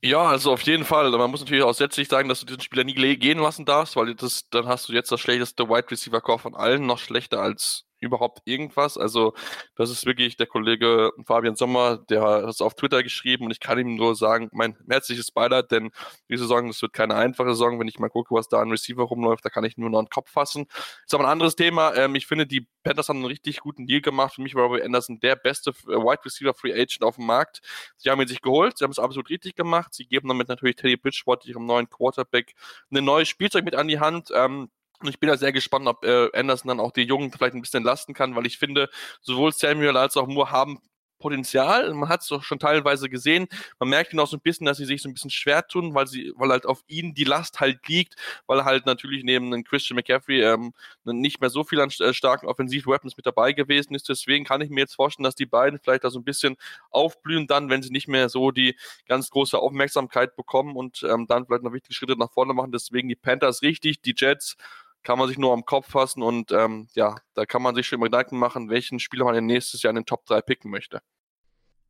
Ja, 0.03 0.23
also 0.23 0.51
auf 0.51 0.61
jeden 0.61 0.83
Fall. 0.83 1.09
Man 1.09 1.31
muss 1.31 1.39
natürlich 1.39 1.63
auch 1.63 1.73
sätzlich 1.73 2.07
sagen, 2.07 2.29
dass 2.29 2.39
du 2.41 2.45
diesen 2.45 2.61
Spieler 2.61 2.83
nie 2.83 2.93
gehen 2.93 3.39
lassen 3.39 3.65
darfst, 3.65 3.95
weil 3.95 4.13
das, 4.13 4.47
dann 4.49 4.67
hast 4.67 4.87
du 4.87 4.93
jetzt 4.93 5.11
das 5.11 5.19
schlechteste 5.19 5.67
Wide 5.67 5.89
Receiver 5.89 6.21
Core 6.21 6.39
von 6.39 6.53
allen, 6.55 6.85
noch 6.85 6.99
schlechter 6.99 7.41
als 7.41 7.84
überhaupt 7.99 8.41
irgendwas. 8.45 8.97
Also 8.97 9.33
das 9.75 9.89
ist 9.89 10.05
wirklich 10.05 10.37
der 10.37 10.47
Kollege 10.47 11.11
Fabian 11.25 11.55
Sommer, 11.55 11.97
der 11.97 12.21
hat 12.21 12.43
es 12.45 12.61
auf 12.61 12.75
Twitter 12.75 13.03
geschrieben 13.03 13.45
und 13.45 13.51
ich 13.51 13.59
kann 13.59 13.79
ihm 13.79 13.95
nur 13.95 14.15
sagen, 14.15 14.49
mein 14.51 14.77
herzliches 14.89 15.31
Beileid, 15.31 15.71
denn 15.71 15.91
diese 16.29 16.43
Saison, 16.43 16.67
das 16.67 16.81
wird 16.81 16.93
keine 16.93 17.15
einfache 17.15 17.49
Saison. 17.49 17.79
Wenn 17.79 17.87
ich 17.87 17.99
mal 17.99 18.09
gucke, 18.09 18.33
was 18.33 18.47
da 18.47 18.61
an 18.61 18.71
Receiver 18.71 19.03
rumläuft, 19.03 19.43
da 19.45 19.49
kann 19.49 19.63
ich 19.63 19.77
nur 19.77 19.89
noch 19.89 19.99
einen 19.99 20.09
Kopf 20.09 20.29
fassen. 20.29 20.67
Ist 21.05 21.13
aber 21.13 21.25
ein 21.25 21.31
anderes 21.31 21.55
Thema. 21.55 21.95
Ähm, 21.95 22.15
ich 22.15 22.27
finde, 22.27 22.45
die 22.45 22.67
Panthers 22.83 23.09
haben 23.09 23.17
einen 23.17 23.25
richtig 23.25 23.59
guten 23.59 23.87
Deal 23.87 24.01
gemacht. 24.01 24.35
Für 24.35 24.41
mich 24.41 24.55
war 24.55 24.63
Robbie 24.63 24.83
Anderson 24.83 25.19
der 25.19 25.35
beste 25.35 25.71
äh, 25.71 25.91
Wide 25.91 26.23
Receiver 26.25 26.53
Free 26.53 26.73
Agent 26.73 27.03
auf 27.03 27.15
dem 27.15 27.25
Markt. 27.25 27.61
Sie 27.97 28.09
haben 28.09 28.21
ihn 28.21 28.27
sich 28.27 28.41
geholt, 28.41 28.77
sie 28.77 28.83
haben 28.83 28.91
es 28.91 28.99
absolut 28.99 29.29
richtig 29.29 29.55
gemacht. 29.55 29.93
Sie 29.93 30.05
geben 30.05 30.27
damit 30.27 30.47
natürlich 30.47 30.75
Teddy 30.75 30.97
Bridgewater, 30.97 31.47
ihrem 31.47 31.65
neuen 31.65 31.89
Quarterback, 31.89 32.53
ein 32.91 33.03
neues 33.03 33.27
Spielzeug 33.27 33.65
mit 33.65 33.75
an 33.75 33.87
die 33.87 33.99
Hand. 33.99 34.29
Ähm, 34.33 34.69
und 35.05 35.09
ich 35.09 35.19
bin 35.19 35.29
da 35.29 35.37
sehr 35.37 35.51
gespannt, 35.51 35.87
ob 35.87 36.03
äh, 36.03 36.29
Anderson 36.33 36.69
dann 36.69 36.79
auch 36.79 36.91
die 36.91 37.03
Jungen 37.03 37.31
vielleicht 37.31 37.55
ein 37.55 37.61
bisschen 37.61 37.83
lasten 37.83 38.13
kann, 38.13 38.35
weil 38.35 38.45
ich 38.45 38.57
finde, 38.57 38.89
sowohl 39.21 39.51
Samuel 39.51 39.97
als 39.97 40.17
auch 40.17 40.27
Moore 40.27 40.51
haben 40.51 40.81
Potenzial. 41.25 41.93
Man 41.93 42.09
hat 42.09 42.21
es 42.21 42.27
doch 42.27 42.43
schon 42.43 42.59
teilweise 42.59 43.09
gesehen. 43.09 43.47
Man 43.79 43.89
merkt 43.89 44.13
ihn 44.13 44.19
auch 44.19 44.27
so 44.27 44.37
ein 44.37 44.41
bisschen, 44.41 44.65
dass 44.65 44.77
sie 44.77 44.85
sich 44.85 45.01
so 45.01 45.09
ein 45.09 45.13
bisschen 45.13 45.31
schwer 45.31 45.65
tun, 45.67 45.95
weil 45.95 46.07
sie, 46.07 46.33
weil 46.35 46.49
halt 46.49 46.65
auf 46.65 46.83
ihnen 46.87 47.13
die 47.13 47.23
Last 47.23 47.59
halt 47.59 47.87
liegt, 47.87 48.15
weil 48.47 48.65
halt 48.65 48.85
natürlich 48.85 49.23
neben 49.23 49.63
Christian 49.63 49.95
McCaffrey 49.95 50.43
ähm, 50.43 50.73
nicht 51.03 51.41
mehr 51.41 51.49
so 51.49 51.63
viel 51.63 51.79
an 51.79 51.89
äh, 51.99 52.13
starken 52.13 52.47
Offensiv-Weapons 52.47 53.17
mit 53.17 53.25
dabei 53.25 53.53
gewesen 53.53 53.95
ist. 53.95 54.09
Deswegen 54.09 54.45
kann 54.45 54.61
ich 54.61 54.69
mir 54.69 54.81
jetzt 54.81 54.95
vorstellen, 54.95 55.23
dass 55.23 55.35
die 55.35 55.45
beiden 55.45 55.79
vielleicht 55.79 56.03
da 56.03 56.09
so 56.09 56.19
ein 56.19 56.25
bisschen 56.25 56.57
aufblühen 56.91 57.47
dann, 57.47 57.69
wenn 57.69 57.81
sie 57.81 57.91
nicht 57.91 58.07
mehr 58.07 58.29
so 58.29 58.51
die 58.51 58.75
ganz 59.07 59.29
große 59.29 59.57
Aufmerksamkeit 59.57 60.35
bekommen 60.35 60.75
und 60.75 61.03
ähm, 61.03 61.27
dann 61.27 61.45
vielleicht 61.45 61.63
noch 61.63 61.73
wichtige 61.73 61.95
Schritte 61.95 62.17
nach 62.17 62.31
vorne 62.31 62.53
machen. 62.53 62.71
Deswegen 62.71 63.09
die 63.09 63.15
Panthers 63.15 63.61
richtig, 63.61 64.01
die 64.01 64.13
Jets 64.15 64.57
kann 65.05 65.19
man 65.19 65.29
sich 65.29 65.37
nur 65.37 65.53
am 65.53 65.63
Kopf 65.63 65.91
fassen 65.91 66.21
und 66.21 66.51
ähm, 66.51 66.87
ja, 66.93 67.15
da 67.35 67.45
kann 67.45 67.61
man 67.61 67.75
sich 67.75 67.87
schon 67.87 67.99
mal 67.99 68.07
Gedanken 68.07 68.37
machen, 68.37 68.69
welchen 68.69 68.99
Spieler 68.99 69.23
man 69.23 69.45
nächstes 69.45 69.81
Jahr 69.83 69.91
in 69.91 69.95
den 69.95 70.05
Top 70.05 70.25
3 70.25 70.41
picken 70.41 70.71
möchte. 70.71 70.99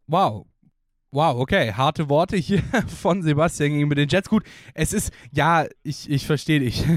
Wow. 0.05 0.45
Wow, 1.11 1.39
okay, 1.39 1.71
harte 1.71 2.09
Worte 2.09 2.35
hier 2.35 2.61
von 3.01 3.23
Sebastian 3.23 3.71
gegenüber 3.71 3.95
den 3.95 4.09
Jets. 4.09 4.29
Gut, 4.29 4.43
es 4.73 4.91
ist, 4.91 5.13
ja, 5.31 5.65
ich, 5.81 6.09
ich 6.09 6.27
verstehe 6.27 6.59
dich. 6.59 6.85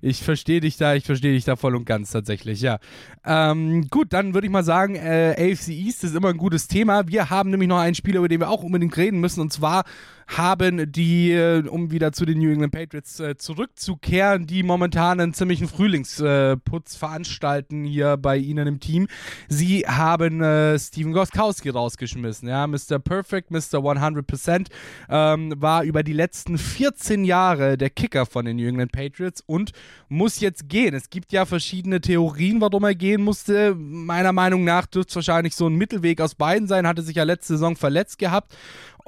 Ich 0.00 0.22
verstehe 0.22 0.60
dich 0.60 0.76
da, 0.76 0.94
ich 0.94 1.04
verstehe 1.04 1.32
dich 1.32 1.44
da 1.44 1.56
voll 1.56 1.74
und 1.74 1.84
ganz 1.84 2.12
tatsächlich, 2.12 2.60
ja. 2.60 2.78
Ähm, 3.24 3.88
gut, 3.90 4.12
dann 4.12 4.32
würde 4.32 4.46
ich 4.46 4.52
mal 4.52 4.62
sagen, 4.62 4.94
äh, 4.94 5.34
AFC 5.36 5.70
East 5.70 6.04
ist 6.04 6.14
immer 6.14 6.28
ein 6.28 6.36
gutes 6.36 6.68
Thema. 6.68 7.08
Wir 7.08 7.30
haben 7.30 7.50
nämlich 7.50 7.68
noch 7.68 7.80
einen 7.80 7.96
Spieler, 7.96 8.18
über 8.18 8.28
den 8.28 8.38
wir 8.38 8.48
auch 8.48 8.62
unbedingt 8.62 8.96
reden 8.96 9.18
müssen, 9.18 9.40
und 9.40 9.52
zwar 9.52 9.82
haben 10.28 10.92
die, 10.92 11.32
äh, 11.32 11.66
um 11.66 11.90
wieder 11.90 12.12
zu 12.12 12.26
den 12.26 12.38
New 12.38 12.50
England 12.50 12.72
Patriots 12.72 13.18
äh, 13.18 13.36
zurückzukehren, 13.36 14.46
die 14.46 14.62
momentan 14.62 15.20
einen 15.20 15.32
ziemlichen 15.32 15.68
Frühlingsputz 15.68 16.94
äh, 16.94 16.98
veranstalten 16.98 17.84
hier 17.84 18.18
bei 18.18 18.36
ihnen 18.36 18.68
im 18.68 18.78
Team. 18.78 19.08
Sie 19.48 19.86
haben 19.86 20.42
äh, 20.42 20.78
Steven 20.78 21.12
Goskowski 21.12 21.70
rausgeschmissen, 21.70 22.48
ja, 22.48 22.66
Mr. 22.66 22.98
Perfect, 22.98 23.50
Mr. 23.50 23.78
100%, 23.78 24.66
ähm, 25.08 25.54
war 25.56 25.82
über 25.84 26.02
die 26.02 26.12
letzten 26.12 26.58
14 26.58 27.24
Jahre 27.24 27.78
der 27.78 27.90
Kicker 27.90 28.26
von 28.26 28.44
den 28.44 28.56
New 28.56 28.68
England 28.68 28.92
Patriots 28.92 29.42
und 29.46 29.72
muss 30.08 30.40
jetzt 30.40 30.68
gehen. 30.68 30.94
Es 30.94 31.08
gibt 31.08 31.32
ja 31.32 31.46
verschiedene 31.46 32.02
Theorien, 32.02 32.60
warum 32.60 32.84
er 32.84 32.94
gehen 32.94 33.22
musste. 33.22 33.74
Meiner 33.74 34.32
Meinung 34.32 34.64
nach 34.64 34.86
dürfte 34.86 35.10
es 35.10 35.16
wahrscheinlich 35.16 35.56
so 35.56 35.68
ein 35.68 35.74
Mittelweg 35.74 36.20
aus 36.20 36.34
beiden 36.34 36.68
sein, 36.68 36.86
hatte 36.86 37.02
sich 37.02 37.16
ja 37.16 37.24
letzte 37.24 37.54
Saison 37.54 37.76
verletzt 37.76 38.18
gehabt 38.18 38.54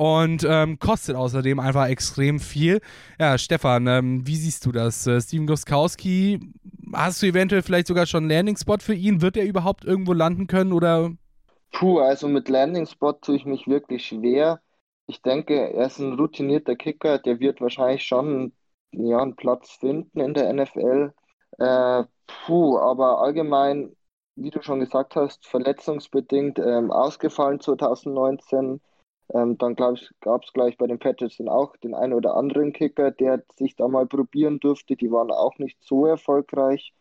und 0.01 0.47
ähm, 0.49 0.79
kostet 0.79 1.15
außerdem 1.15 1.61
einfach 1.61 1.87
extrem 1.89 2.41
viel. 2.41 2.81
Ja, 3.19 3.37
Stefan, 3.37 3.87
ähm, 3.87 4.27
wie 4.27 4.37
siehst 4.37 4.65
du 4.65 4.73
das? 4.73 5.07
Äh, 5.07 5.21
Steven 5.21 5.47
Goskowski, 5.47 6.41
hast 6.95 7.21
du 7.21 7.27
eventuell 7.27 7.61
vielleicht 7.61 7.87
sogar 7.87 8.07
schon 8.07 8.23
einen 8.23 8.31
Landing-Spot 8.31 8.79
für 8.81 8.95
ihn? 8.95 9.21
Wird 9.21 9.37
er 9.37 9.45
überhaupt 9.45 9.85
irgendwo 9.85 10.15
landen 10.15 10.47
können 10.47 10.73
oder? 10.73 11.11
Puh, 11.73 11.99
also 11.99 12.29
mit 12.29 12.49
Landing-Spot 12.49 13.13
tue 13.13 13.37
ich 13.37 13.45
mich 13.45 13.69
wirklich 13.69 14.07
schwer. 14.07 14.63
Ich 15.07 15.21
denke, 15.21 15.71
er 15.75 15.85
ist 15.85 15.99
ein 15.99 16.15
routinierter 16.15 16.77
Kicker, 16.77 17.19
der 17.19 17.39
wird 17.39 17.61
wahrscheinlich 17.61 18.05
schon 18.05 18.55
ja, 18.93 19.19
einen 19.21 19.37
Platz 19.37 19.73
finden 19.73 20.19
in 20.19 20.33
der 20.33 20.51
NFL. 20.51 21.13
Äh, 21.59 22.05
puh, 22.47 22.79
aber 22.79 23.21
allgemein, 23.21 23.95
wie 24.35 24.49
du 24.49 24.63
schon 24.63 24.81
gesagt 24.81 25.15
hast, 25.15 25.47
verletzungsbedingt 25.47 26.59
ähm, 26.59 26.91
ausgefallen 26.91 27.61
2019. 27.61 28.81
Ähm, 29.33 29.59
dann 29.59 29.77
gab 29.77 29.97
es 29.97 30.53
gleich 30.53 30.77
bei 30.79 30.87
den 30.87 30.99
Patriots 30.99 31.37
dann 31.37 31.49
auch 31.49 31.77
den 31.77 31.95
einen 31.95 32.15
oder 32.15 32.35
anderen 32.37 32.73
Kicker, 32.73 33.11
der 33.11 33.45
sich 33.57 33.77
da 33.77 33.89
mal 33.89 34.07
probieren 34.07 34.61
durfte. 34.61 34.97
Die 34.97 35.11
waren 35.11 35.31
auch 35.31 35.59
nicht 35.59 35.79
so 35.83 36.07
erfolgreich. 36.07 36.95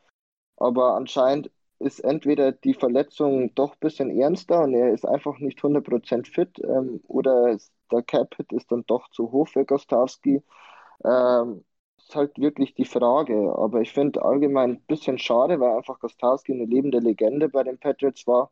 Aber 0.57 0.95
anscheinend 0.95 1.51
ist 1.79 1.99
entweder 2.01 2.51
die 2.51 2.73
Verletzung 2.73 3.55
doch 3.55 3.73
ein 3.73 3.79
bisschen 3.79 4.09
ernster 4.19 4.61
und 4.63 4.73
er 4.73 4.93
ist 4.93 5.05
einfach 5.05 5.39
nicht 5.39 5.59
100% 5.63 6.27
fit 6.27 6.59
ähm, 6.63 7.01
oder 7.07 7.57
der 7.91 8.03
Cap-Hit 8.03 8.51
ist 8.53 8.71
dann 8.71 8.83
doch 8.85 9.09
zu 9.11 9.31
hoch 9.31 9.47
für 9.47 9.65
Gostowski. 9.65 10.43
Ähm, 11.05 11.63
ist 11.97 12.15
halt 12.15 12.37
wirklich 12.39 12.73
die 12.75 12.85
Frage. 12.85 13.53
Aber 13.57 13.81
ich 13.81 13.93
finde 13.93 14.23
allgemein 14.23 14.71
ein 14.71 14.81
bisschen 14.87 15.17
schade, 15.19 15.59
weil 15.59 15.77
einfach 15.77 15.99
Gostowski 15.99 16.53
eine 16.53 16.65
lebende 16.65 16.99
Legende 16.99 17.49
bei 17.49 17.63
den 17.63 17.79
Patriots 17.79 18.27
war. 18.27 18.51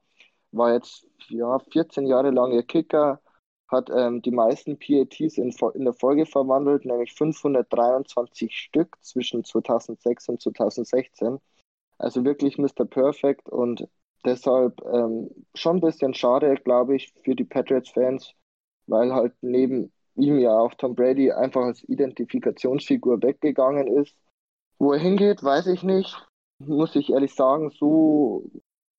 War 0.51 0.73
jetzt 0.73 1.05
ja 1.29 1.59
14 1.59 2.07
Jahre 2.07 2.31
lang 2.31 2.51
ihr 2.53 2.63
Kicker, 2.63 3.21
hat 3.67 3.89
ähm, 3.93 4.21
die 4.21 4.31
meisten 4.31 4.79
PATs 4.79 5.37
in, 5.37 5.53
in 5.73 5.83
der 5.83 5.93
Folge 5.93 6.25
verwandelt, 6.25 6.85
nämlich 6.85 7.13
523 7.13 8.55
Stück 8.55 8.97
zwischen 9.01 9.43
2006 9.43 10.29
und 10.29 10.41
2016. 10.41 11.39
Also 11.97 12.23
wirklich 12.23 12.57
Mr. 12.57 12.85
Perfect 12.85 13.49
und 13.49 13.87
deshalb 14.23 14.81
ähm, 14.85 15.29
schon 15.55 15.77
ein 15.77 15.81
bisschen 15.81 16.13
schade, 16.13 16.55
glaube 16.55 16.95
ich, 16.95 17.13
für 17.23 17.35
die 17.35 17.43
Patriots-Fans, 17.43 18.33
weil 18.87 19.13
halt 19.13 19.33
neben 19.41 19.91
ihm 20.15 20.39
ja 20.39 20.57
auch 20.57 20.73
Tom 20.75 20.95
Brady 20.95 21.31
einfach 21.31 21.61
als 21.63 21.83
Identifikationsfigur 21.83 23.21
weggegangen 23.21 23.87
ist. 23.87 24.15
Wo 24.79 24.93
er 24.93 24.99
hingeht, 24.99 25.43
weiß 25.43 25.67
ich 25.67 25.83
nicht. 25.83 26.15
Muss 26.59 26.95
ich 26.95 27.11
ehrlich 27.11 27.33
sagen, 27.33 27.71
so 27.71 28.49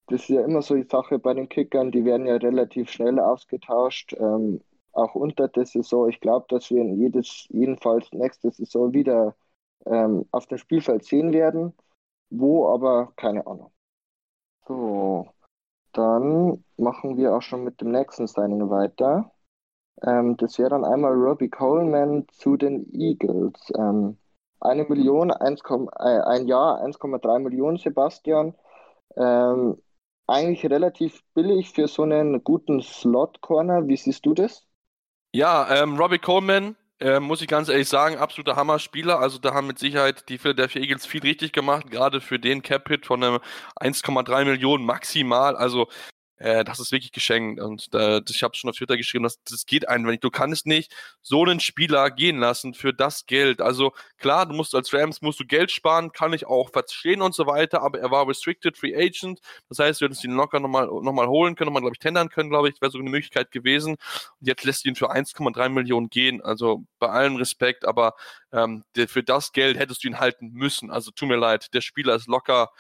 das 0.08 0.22
ist 0.22 0.28
ja 0.28 0.42
immer 0.42 0.62
so 0.62 0.74
die 0.74 0.88
Sache 0.88 1.18
bei 1.18 1.34
den 1.34 1.48
Kickern, 1.48 1.90
die 1.90 2.04
werden 2.04 2.26
ja 2.26 2.36
relativ 2.36 2.90
schnell 2.90 3.18
ausgetauscht, 3.20 4.14
ähm, 4.18 4.60
auch 4.92 5.14
unter 5.14 5.48
der 5.48 5.66
Saison. 5.66 6.08
Ich 6.08 6.20
glaube, 6.20 6.46
dass 6.48 6.70
wir 6.70 6.84
jedes, 6.84 7.46
jedenfalls 7.50 8.10
nächste 8.12 8.50
Saison 8.50 8.92
wieder 8.92 9.36
ähm, 9.86 10.26
auf 10.32 10.46
dem 10.46 10.58
Spielfeld 10.58 11.04
sehen 11.04 11.32
werden. 11.32 11.74
Wo 12.30 12.68
aber, 12.68 13.12
keine 13.16 13.46
Ahnung. 13.46 13.72
So, 14.66 15.28
dann 15.92 16.64
machen 16.76 17.16
wir 17.16 17.34
auch 17.34 17.42
schon 17.42 17.64
mit 17.64 17.80
dem 17.80 17.90
nächsten 17.90 18.26
Signing 18.26 18.70
weiter. 18.70 19.32
Ähm, 20.02 20.36
das 20.36 20.58
wäre 20.58 20.70
dann 20.70 20.84
einmal 20.84 21.12
Robbie 21.12 21.48
Coleman 21.48 22.26
zu 22.32 22.56
den 22.56 22.92
Eagles. 22.94 23.72
Ähm, 23.76 24.18
eine 24.60 24.84
Million, 24.84 25.30
1, 25.30 25.62
äh, 25.70 26.20
ein 26.20 26.46
Jahr, 26.46 26.82
1,3 26.82 27.38
Millionen, 27.40 27.78
Sebastian. 27.78 28.54
Ähm, 29.16 29.78
eigentlich 30.28 30.64
relativ 30.70 31.22
billig 31.34 31.70
für 31.70 31.88
so 31.88 32.02
einen 32.02 32.44
guten 32.44 32.82
Slot-Corner. 32.82 33.88
Wie 33.88 33.96
siehst 33.96 34.26
du 34.26 34.34
das? 34.34 34.66
Ja, 35.34 35.82
ähm, 35.82 35.96
Robbie 35.96 36.18
Coleman, 36.18 36.76
äh, 37.00 37.20
muss 37.20 37.42
ich 37.42 37.48
ganz 37.48 37.68
ehrlich 37.68 37.88
sagen, 37.88 38.16
absoluter 38.16 38.56
Hammer-Spieler. 38.56 39.18
Also 39.20 39.38
da 39.38 39.54
haben 39.54 39.66
mit 39.66 39.78
Sicherheit 39.78 40.28
die 40.28 40.38
Philadelphia 40.38 40.82
Eagles 40.82 41.06
viel 41.06 41.22
richtig 41.22 41.52
gemacht, 41.52 41.90
gerade 41.90 42.20
für 42.20 42.38
den 42.38 42.62
Cap-Hit 42.62 43.06
von 43.06 43.22
einem 43.22 43.38
1,3 43.76 44.44
Millionen 44.44 44.84
maximal. 44.84 45.56
Also 45.56 45.88
äh, 46.38 46.64
das 46.64 46.80
ist 46.80 46.92
wirklich 46.92 47.12
geschenkt. 47.12 47.60
Und 47.60 47.88
äh, 47.94 48.20
ich 48.28 48.42
habe 48.42 48.54
schon 48.56 48.70
auf 48.70 48.76
Twitter 48.76 48.96
geschrieben, 48.96 49.24
dass 49.24 49.42
das 49.44 49.66
geht 49.66 49.88
einfach 49.88 50.10
nicht. 50.10 50.24
Du 50.24 50.30
kannst 50.30 50.66
nicht 50.66 50.94
so 51.22 51.44
einen 51.44 51.60
Spieler 51.60 52.10
gehen 52.10 52.38
lassen 52.38 52.74
für 52.74 52.92
das 52.92 53.26
Geld. 53.26 53.60
Also 53.60 53.92
klar, 54.18 54.46
du 54.46 54.54
musst 54.54 54.74
als 54.74 54.92
Rams 54.92 55.20
musst 55.22 55.40
du 55.40 55.46
Geld 55.46 55.70
sparen, 55.70 56.12
kann 56.12 56.32
ich 56.32 56.46
auch 56.46 56.70
verstehen 56.70 57.22
und 57.22 57.34
so 57.34 57.46
weiter, 57.46 57.82
aber 57.82 57.98
er 57.98 58.10
war 58.10 58.28
Restricted 58.28 58.76
Free 58.76 58.94
Agent. 58.96 59.40
Das 59.68 59.78
heißt, 59.78 60.00
wir 60.00 60.08
hätten 60.08 60.26
ihn 60.26 60.36
locker 60.36 60.60
nochmal 60.60 60.86
noch 60.86 61.12
mal 61.12 61.26
holen 61.28 61.54
können, 61.54 61.66
nochmal, 61.66 61.82
glaube 61.82 61.94
ich, 61.94 62.00
tendern 62.00 62.28
können, 62.28 62.50
glaube 62.50 62.68
ich, 62.68 62.80
wäre 62.80 62.90
so 62.90 62.98
eine 62.98 63.10
Möglichkeit 63.10 63.50
gewesen. 63.50 63.92
Und 63.92 64.46
jetzt 64.46 64.64
lässt 64.64 64.84
ihn 64.84 64.94
für 64.94 65.12
1,3 65.12 65.68
Millionen 65.68 66.08
gehen. 66.10 66.40
Also 66.42 66.84
bei 66.98 67.08
allem 67.08 67.36
Respekt, 67.36 67.84
aber 67.84 68.14
ähm, 68.52 68.84
der, 68.96 69.08
für 69.08 69.22
das 69.22 69.52
Geld 69.52 69.78
hättest 69.78 70.04
du 70.04 70.08
ihn 70.08 70.20
halten 70.20 70.50
müssen. 70.52 70.90
Also 70.90 71.10
tut 71.10 71.28
mir 71.28 71.36
leid, 71.36 71.74
der 71.74 71.80
Spieler 71.80 72.14
ist 72.14 72.28
locker 72.28 72.70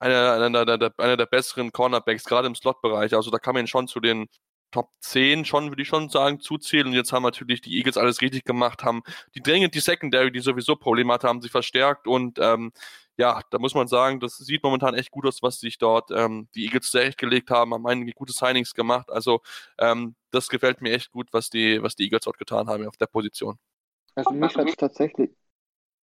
einer, 0.00 0.32
einer, 0.32 0.78
der, 0.78 0.92
einer 0.98 1.16
der 1.16 1.26
besseren 1.26 1.72
Cornerbacks, 1.72 2.24
gerade 2.24 2.48
im 2.48 2.54
Slot-Bereich. 2.54 3.14
Also 3.14 3.30
da 3.30 3.38
kann 3.38 3.54
man 3.54 3.64
ihn 3.64 3.68
schon 3.68 3.86
zu 3.86 4.00
den 4.00 4.26
Top 4.70 4.90
10 5.00 5.44
schon, 5.44 5.70
würde 5.70 5.82
ich 5.82 5.88
schon 5.88 6.08
sagen, 6.08 6.40
zuzählen. 6.40 6.86
Und 6.86 6.92
jetzt 6.92 7.12
haben 7.12 7.22
natürlich 7.22 7.60
die 7.60 7.76
Eagles 7.76 7.96
alles 7.96 8.20
richtig 8.20 8.44
gemacht, 8.44 8.84
haben 8.84 9.02
die 9.34 9.40
dringend 9.40 9.74
die 9.74 9.80
Secondary, 9.80 10.30
die 10.30 10.40
sowieso 10.40 10.76
Probleme 10.76 11.12
hatte, 11.12 11.28
haben 11.28 11.42
sie 11.42 11.48
verstärkt 11.48 12.06
und 12.06 12.38
ähm, 12.40 12.72
ja, 13.16 13.42
da 13.50 13.58
muss 13.58 13.74
man 13.74 13.86
sagen, 13.86 14.18
das 14.18 14.36
sieht 14.38 14.62
momentan 14.62 14.94
echt 14.94 15.10
gut 15.10 15.26
aus, 15.26 15.42
was 15.42 15.58
sich 15.60 15.76
dort 15.76 16.10
ähm, 16.10 16.48
die 16.54 16.64
Eagles 16.64 16.90
zurechtgelegt 16.90 17.50
haben, 17.50 17.74
haben 17.74 17.86
einige 17.86 18.12
gute 18.12 18.32
Signings 18.32 18.72
gemacht. 18.72 19.10
Also 19.10 19.40
ähm, 19.78 20.14
das 20.30 20.48
gefällt 20.48 20.80
mir 20.80 20.92
echt 20.92 21.10
gut, 21.10 21.28
was 21.32 21.50
die, 21.50 21.82
was 21.82 21.94
die 21.96 22.04
Eagles 22.04 22.22
dort 22.22 22.38
getan 22.38 22.68
haben 22.68 22.86
auf 22.86 22.96
der 22.96 23.06
Position. 23.06 23.58
Also 24.14 24.30
mich 24.30 24.56
hat 24.56 24.68
es 24.68 24.76
tatsächlich, 24.76 25.30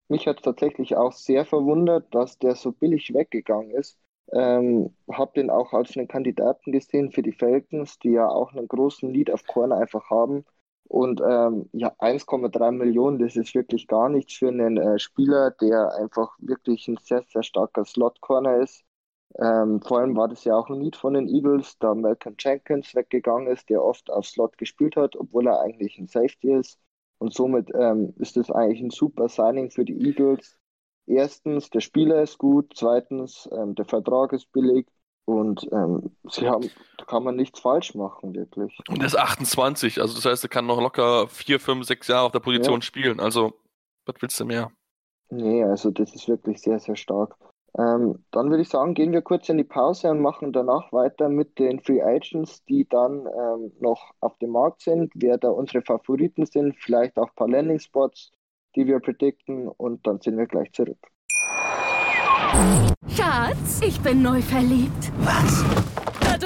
mich 0.10 0.28
hat 0.28 0.42
tatsächlich 0.44 0.96
auch 0.96 1.12
sehr 1.14 1.46
verwundert, 1.46 2.14
dass 2.14 2.38
der 2.40 2.56
so 2.56 2.72
billig 2.72 3.14
weggegangen 3.14 3.72
ist. 3.72 3.98
Ähm, 4.34 4.96
habe 5.12 5.32
den 5.36 5.50
auch 5.50 5.74
als 5.74 5.96
einen 5.98 6.08
Kandidaten 6.08 6.72
gesehen 6.72 7.12
für 7.12 7.22
die 7.22 7.32
Falcons, 7.32 7.98
die 8.00 8.12
ja 8.12 8.28
auch 8.28 8.52
einen 8.54 8.68
großen 8.68 9.10
Lead 9.10 9.32
auf 9.32 9.46
Corner 9.46 9.78
einfach 9.78 10.10
haben. 10.10 10.46
Und 10.90 11.22
ähm, 11.22 11.70
ja, 11.74 11.94
1,3 12.00 12.72
Millionen, 12.72 13.20
das 13.20 13.36
ist 13.36 13.54
wirklich 13.56 13.88
gar 13.88 14.10
nichts 14.10 14.34
für 14.34 14.48
einen 14.50 14.78
äh, 14.78 15.00
Spieler, 15.00 15.52
der 15.52 15.94
einfach 15.96 16.36
wirklich 16.40 16.88
ein 16.88 16.98
sehr, 17.04 17.24
sehr 17.30 17.44
starker 17.44 17.84
Slot-Corner 17.86 18.58
ist. 18.58 18.84
Ähm, 19.40 19.82
vor 19.82 20.00
allem 20.00 20.16
war 20.16 20.28
das 20.28 20.44
ja 20.46 20.56
auch 20.58 20.70
ein 20.70 20.80
Lied 20.82 20.96
von 20.96 21.14
den 21.14 21.28
Eagles, 21.28 21.78
da 21.80 21.94
Malcolm 21.96 22.36
Jenkins 22.40 22.96
weggegangen 22.96 23.48
ist, 23.48 23.70
der 23.70 23.84
oft 23.84 24.10
auf 24.12 24.26
Slot 24.26 24.58
gespielt 24.58 24.96
hat, 24.96 25.16
obwohl 25.16 25.48
er 25.48 25.62
eigentlich 25.62 25.98
ein 26.00 26.08
Safety 26.08 26.54
ist. 26.54 26.80
Und 27.20 27.34
somit 27.34 27.70
ähm, 27.74 28.14
ist 28.18 28.38
das 28.38 28.52
eigentlich 28.52 28.82
ein 28.82 28.90
super 28.90 29.30
Signing 29.30 29.72
für 29.72 29.86
die 29.86 30.00
Eagles. 30.08 30.58
Erstens, 31.08 31.70
der 31.70 31.80
Spieler 31.80 32.22
ist 32.22 32.38
gut. 32.38 32.74
Zweitens, 32.76 33.50
ähm, 33.52 33.76
der 33.76 33.86
Vertrag 33.86 34.34
ist 34.34 34.52
billig. 34.52 34.88
Und 35.26 35.68
ähm, 35.74 36.16
sie 36.30 36.48
haben, 36.48 36.70
da 36.98 37.04
kann 37.04 37.24
man 37.24 37.36
nichts 37.36 37.60
falsch 37.60 37.96
machen, 37.96 38.34
wirklich. 38.34 38.78
Und 38.88 39.02
er 39.02 39.08
ist 39.08 39.18
28, 39.18 40.00
also 40.00 40.16
das 40.16 40.24
heißt, 40.24 40.46
er 40.46 40.50
kann 40.50 40.66
noch 40.66 40.80
locker 40.80 41.28
vier, 41.28 41.60
fünf, 41.60 41.86
sechs 41.86 42.08
Jahre 42.08 42.28
auf 42.28 42.32
der 42.32 42.40
Position 42.40 42.76
ja. 42.76 42.82
spielen. 42.82 43.20
Also, 43.20 43.54
was 44.06 44.16
willst 44.22 44.40
du 44.40 44.46
mehr? 44.46 44.72
Nee, 45.30 45.66
also 45.66 45.92
das 45.92 46.16
ist 46.16 46.30
wirklich 46.30 46.62
sehr, 46.62 46.80
sehr 46.80 46.96
stark. 46.96 47.36
Ähm, 47.78 48.24
dann 48.32 48.50
würde 48.50 48.64
ich 48.64 48.70
sagen, 48.70 48.96
gehen 48.96 49.12
wir 49.12 49.22
kurz 49.22 49.50
in 49.50 49.58
die 49.58 49.64
Pause 49.64 50.10
und 50.10 50.22
machen 50.22 50.52
danach 50.52 50.92
weiter 50.92 51.30
mit 51.30 51.60
den 51.60 51.80
Free 51.80 52.02
Agents, 52.02 52.66
die 52.66 52.88
dann 52.90 53.28
ähm, 53.28 53.72
noch 53.80 54.14
auf 54.20 54.36
dem 54.40 54.52
Markt 54.52 54.82
sind, 54.82 55.12
wer 55.16 55.38
da 55.38 55.50
unsere 55.50 55.84
Favoriten 55.84 56.46
sind, 56.46 56.76
vielleicht 56.80 57.18
auch 57.18 57.28
ein 57.28 57.36
paar 57.36 57.50
Landing 57.50 57.80
Spots, 57.80 58.32
die 58.76 58.88
wir 58.88 59.00
predikten 59.00 59.68
und 59.68 60.08
dann 60.08 60.20
sind 60.22 60.38
wir 60.38 60.48
gleich 60.48 60.72
zurück. 60.72 60.98
Schatz, 63.10 63.82
ich 63.86 64.00
bin 64.02 64.24
neu 64.24 64.42
verliebt. 64.42 65.12
Was? 65.20 65.64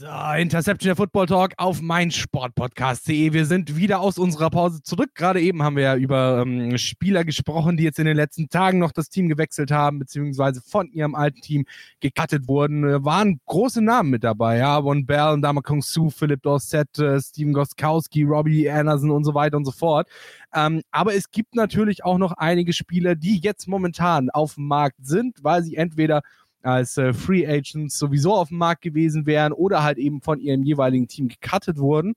So, 0.00 0.06
Interception 0.06 0.90
der 0.90 0.94
Football 0.94 1.26
Talk 1.26 1.54
auf 1.56 1.82
mein 1.82 2.12
Sportpodcast.de. 2.12 3.32
Wir 3.32 3.46
sind 3.46 3.74
wieder 3.74 3.98
aus 3.98 4.16
unserer 4.16 4.48
Pause 4.48 4.80
zurück. 4.80 5.10
Gerade 5.16 5.40
eben 5.40 5.64
haben 5.64 5.74
wir 5.74 5.82
ja 5.82 5.96
über 5.96 6.42
ähm, 6.46 6.78
Spieler 6.78 7.24
gesprochen, 7.24 7.76
die 7.76 7.82
jetzt 7.82 7.98
in 7.98 8.06
den 8.06 8.16
letzten 8.16 8.48
Tagen 8.48 8.78
noch 8.78 8.92
das 8.92 9.08
Team 9.08 9.28
gewechselt 9.28 9.72
haben, 9.72 9.98
beziehungsweise 9.98 10.62
von 10.64 10.88
ihrem 10.92 11.16
alten 11.16 11.40
Team 11.40 11.64
gecuttet 11.98 12.46
wurden. 12.46 12.84
Äh, 12.84 13.04
waren 13.04 13.40
große 13.46 13.82
Namen 13.82 14.10
mit 14.10 14.22
dabei, 14.22 14.58
ja. 14.58 14.80
Von 14.80 15.04
Bell, 15.04 15.40
Dama 15.40 15.62
Kong 15.62 15.82
Su, 15.82 16.10
Philipp 16.10 16.42
Dorset, 16.42 16.96
äh, 17.00 17.20
Steven 17.20 17.52
Goskowski, 17.52 18.22
Robbie 18.22 18.70
Anderson 18.70 19.10
und 19.10 19.24
so 19.24 19.34
weiter 19.34 19.56
und 19.56 19.64
so 19.64 19.72
fort. 19.72 20.06
Ähm, 20.54 20.82
aber 20.92 21.16
es 21.16 21.32
gibt 21.32 21.56
natürlich 21.56 22.04
auch 22.04 22.18
noch 22.18 22.34
einige 22.34 22.72
Spieler, 22.72 23.16
die 23.16 23.40
jetzt 23.40 23.66
momentan 23.66 24.30
auf 24.30 24.54
dem 24.54 24.68
Markt 24.68 24.98
sind, 25.04 25.42
weil 25.42 25.64
sie 25.64 25.74
entweder 25.74 26.22
als 26.62 26.96
äh, 26.96 27.12
Free 27.12 27.46
Agents 27.46 27.98
sowieso 27.98 28.34
auf 28.34 28.48
dem 28.48 28.58
Markt 28.58 28.82
gewesen 28.82 29.26
wären 29.26 29.52
oder 29.52 29.82
halt 29.82 29.98
eben 29.98 30.20
von 30.22 30.40
ihrem 30.40 30.62
jeweiligen 30.62 31.08
Team 31.08 31.28
gecuttet 31.28 31.78
wurden. 31.78 32.14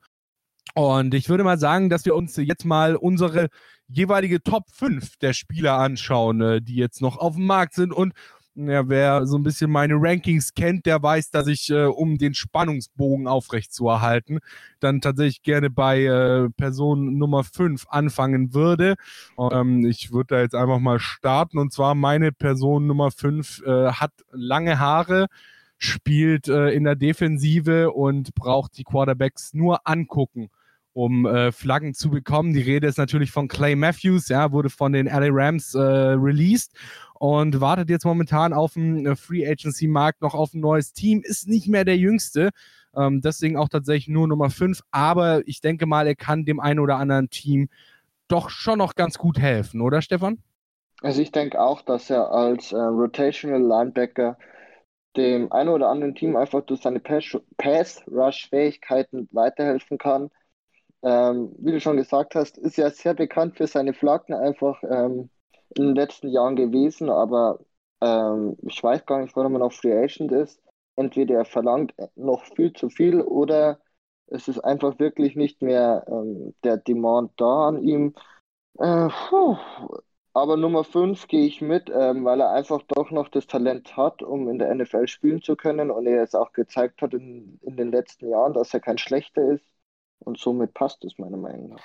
Und 0.74 1.14
ich 1.14 1.30
würde 1.30 1.44
mal 1.44 1.60
sagen, 1.60 1.90
dass 1.90 2.06
wir 2.06 2.16
uns 2.16 2.36
jetzt 2.38 2.66
mal 2.66 2.96
unsere 2.96 3.50
jeweilige 3.88 4.42
Top 4.42 4.64
5 4.72 5.18
der 5.18 5.34
Spieler 5.34 5.78
anschauen, 5.78 6.42
äh, 6.42 6.62
die 6.62 6.76
jetzt 6.76 7.02
noch 7.02 7.18
auf 7.18 7.36
dem 7.36 7.46
Markt 7.46 7.74
sind 7.74 7.94
und 7.94 8.14
ja, 8.56 8.88
wer 8.90 9.26
so 9.26 9.38
ein 9.38 9.44
bisschen 9.44 9.72
meine 9.72 9.96
Rankings 9.98 10.54
kennt, 10.54 10.86
der 10.86 11.02
weiß, 11.02 11.32
dass 11.32 11.48
ich, 11.48 11.70
äh, 11.70 11.86
um 11.86 12.18
den 12.18 12.34
Spannungsbogen 12.34 13.28
aufrechtzuerhalten, 13.28 14.40
dann 14.80 15.00
tatsächlich 15.00 15.42
gerne 15.42 15.70
bei 15.70 16.04
äh, 16.04 16.50
Person 16.50 17.18
Nummer 17.18 17.44
5 17.44 17.86
anfangen 17.88 18.54
würde. 18.54 18.96
Ähm, 19.38 19.86
ich 19.86 20.12
würde 20.12 20.36
da 20.36 20.42
jetzt 20.42 20.56
einfach 20.56 20.80
mal 20.80 21.00
starten. 21.00 21.58
Und 21.60 21.72
zwar 21.72 21.96
meine 21.96 22.32
Person 22.32 22.88
Nummer 22.88 23.12
5 23.12 23.64
äh, 23.66 23.92
hat 23.94 24.12
lange 24.32 24.80
Haare, 24.80 25.28
spielt 25.78 26.48
äh, 26.50 26.70
in 26.72 26.84
der 26.84 26.96
Defensive 26.96 27.92
und 27.92 28.36
braucht 28.36 28.78
die 28.78 28.84
Quarterbacks 28.84 29.54
nur 29.54 29.88
angucken 29.88 30.50
um 30.94 31.26
äh, 31.26 31.54
Flaggen 31.54 31.94
zu 31.94 32.10
bekommen. 32.10 32.54
Die 32.54 32.62
Rede 32.62 32.88
ist 32.88 32.98
natürlich 32.98 33.32
von 33.32 33.48
Clay 33.48 33.76
Matthews, 33.76 34.28
ja, 34.28 34.52
wurde 34.52 34.70
von 34.70 34.92
den 34.92 35.06
LA 35.06 35.30
Rams 35.32 35.74
äh, 35.74 35.80
released 35.80 36.74
und 37.22 37.62
wartet 37.62 37.90
jetzt 37.92 38.04
momentan 38.04 38.52
auf 38.52 38.74
dem 38.74 39.06
äh, 39.06 39.16
Free 39.16 39.48
Agency 39.48 39.88
Markt 39.88 40.24
noch 40.24 40.34
auf 40.34 40.56
ein 40.56 40.60
neues 40.60 40.92
Team. 40.92 41.22
Ist 41.24 41.48
nicht 41.48 41.68
mehr 41.68 41.86
der 41.86 41.96
jüngste, 41.96 42.50
ähm, 42.96 43.22
deswegen 43.22 43.58
auch 43.58 43.70
tatsächlich 43.70 44.08
nur 44.08 44.28
Nummer 44.28 44.50
5, 44.50 44.82
aber 44.90 45.48
ich 45.48 45.62
denke 45.62 45.86
mal, 45.86 46.08
er 46.08 46.16
kann 46.16 46.46
dem 46.46 46.60
einen 46.60 46.80
oder 46.80 46.96
anderen 46.96 47.30
Team 47.30 47.70
doch 48.28 48.50
schon 48.50 48.80
noch 48.80 48.96
ganz 48.96 49.20
gut 49.20 49.38
helfen, 49.38 49.82
oder 49.82 50.02
Stefan? 50.02 50.40
Also 51.04 51.22
ich 51.22 51.32
denke 51.32 51.62
auch, 51.62 51.84
dass 51.84 52.10
er 52.10 52.32
als 52.32 52.72
äh, 52.72 52.78
Rotational 52.78 53.62
Linebacker 53.62 54.36
dem 55.16 55.52
einen 55.52 55.70
oder 55.70 55.90
anderen 55.90 56.16
Team 56.16 56.36
einfach 56.36 56.62
durch 56.62 56.82
seine 56.82 57.02
Pass-Rush-Fähigkeiten 57.02 59.30
weiterhelfen 59.32 60.00
kann 60.00 60.32
ähm, 61.04 61.56
wie 61.58 61.72
du 61.72 61.80
schon 61.80 61.98
gesagt 61.98 62.36
hast, 62.36 62.58
ist 62.58 62.78
ja 62.78 62.90
sehr 62.92 63.16
bekannt 63.16 63.58
für 63.58 63.68
seine 63.68 63.94
Flaggen 63.94 64.34
einfach 64.34 64.82
ähm, 64.84 65.30
in 65.76 65.88
den 65.88 65.96
letzten 65.96 66.30
Jahren 66.30 66.56
gewesen, 66.56 67.10
aber 67.10 67.60
ähm, 68.02 68.58
ich 68.64 68.82
weiß 68.84 69.06
gar 69.06 69.22
nicht, 69.22 69.36
warum 69.36 69.54
er 69.54 69.60
noch 69.60 69.74
Free 69.74 69.94
Agent 69.94 70.32
ist. 70.32 70.62
Entweder 70.96 71.36
er 71.36 71.46
verlangt 71.46 71.94
noch 72.16 72.44
viel 72.44 72.74
zu 72.74 72.90
viel 72.90 73.22
oder 73.22 73.80
es 74.28 74.48
ist 74.48 74.60
einfach 74.60 75.00
wirklich 75.00 75.36
nicht 75.36 75.62
mehr 75.62 76.06
ähm, 76.08 76.54
der 76.64 76.78
Demand 76.78 77.32
da 77.38 77.70
an 77.70 77.82
ihm. 77.82 78.14
Äh, 78.80 79.10
aber 80.34 80.56
Nummer 80.58 80.84
5 80.84 81.28
gehe 81.28 81.46
ich 81.46 81.62
mit, 81.62 81.90
ähm, 81.94 82.24
weil 82.24 82.40
er 82.40 82.52
einfach 82.52 82.82
doch 82.88 83.12
noch 83.12 83.28
das 83.28 83.48
Talent 83.48 83.98
hat, 83.98 84.22
um 84.22 84.50
in 84.50 84.60
der 84.60 84.74
NFL 84.74 85.08
spielen 85.08 85.42
zu 85.42 85.56
können 85.56 85.92
und 85.92 86.08
er 86.08 86.24
es 86.24 86.36
auch 86.36 86.54
gezeigt 86.54 87.02
hat 87.02 87.14
in, 87.14 87.60
in 87.62 87.76
den 87.76 87.92
letzten 87.92 88.30
Jahren, 88.30 88.54
dass 88.54 88.74
er 88.74 88.80
kein 88.80 88.98
schlechter 88.98 89.52
ist. 89.52 89.66
Und 90.20 90.38
somit 90.38 90.74
passt 90.74 91.04
es 91.04 91.18
meiner 91.18 91.38
Meinung 91.38 91.70
nach. 91.70 91.84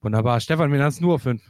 Wunderbar. 0.00 0.40
Stefan, 0.40 0.72
wen 0.72 0.82
hast 0.82 0.98
du 0.98 1.04
nur 1.04 1.14
auf 1.14 1.22
5? 1.22 1.42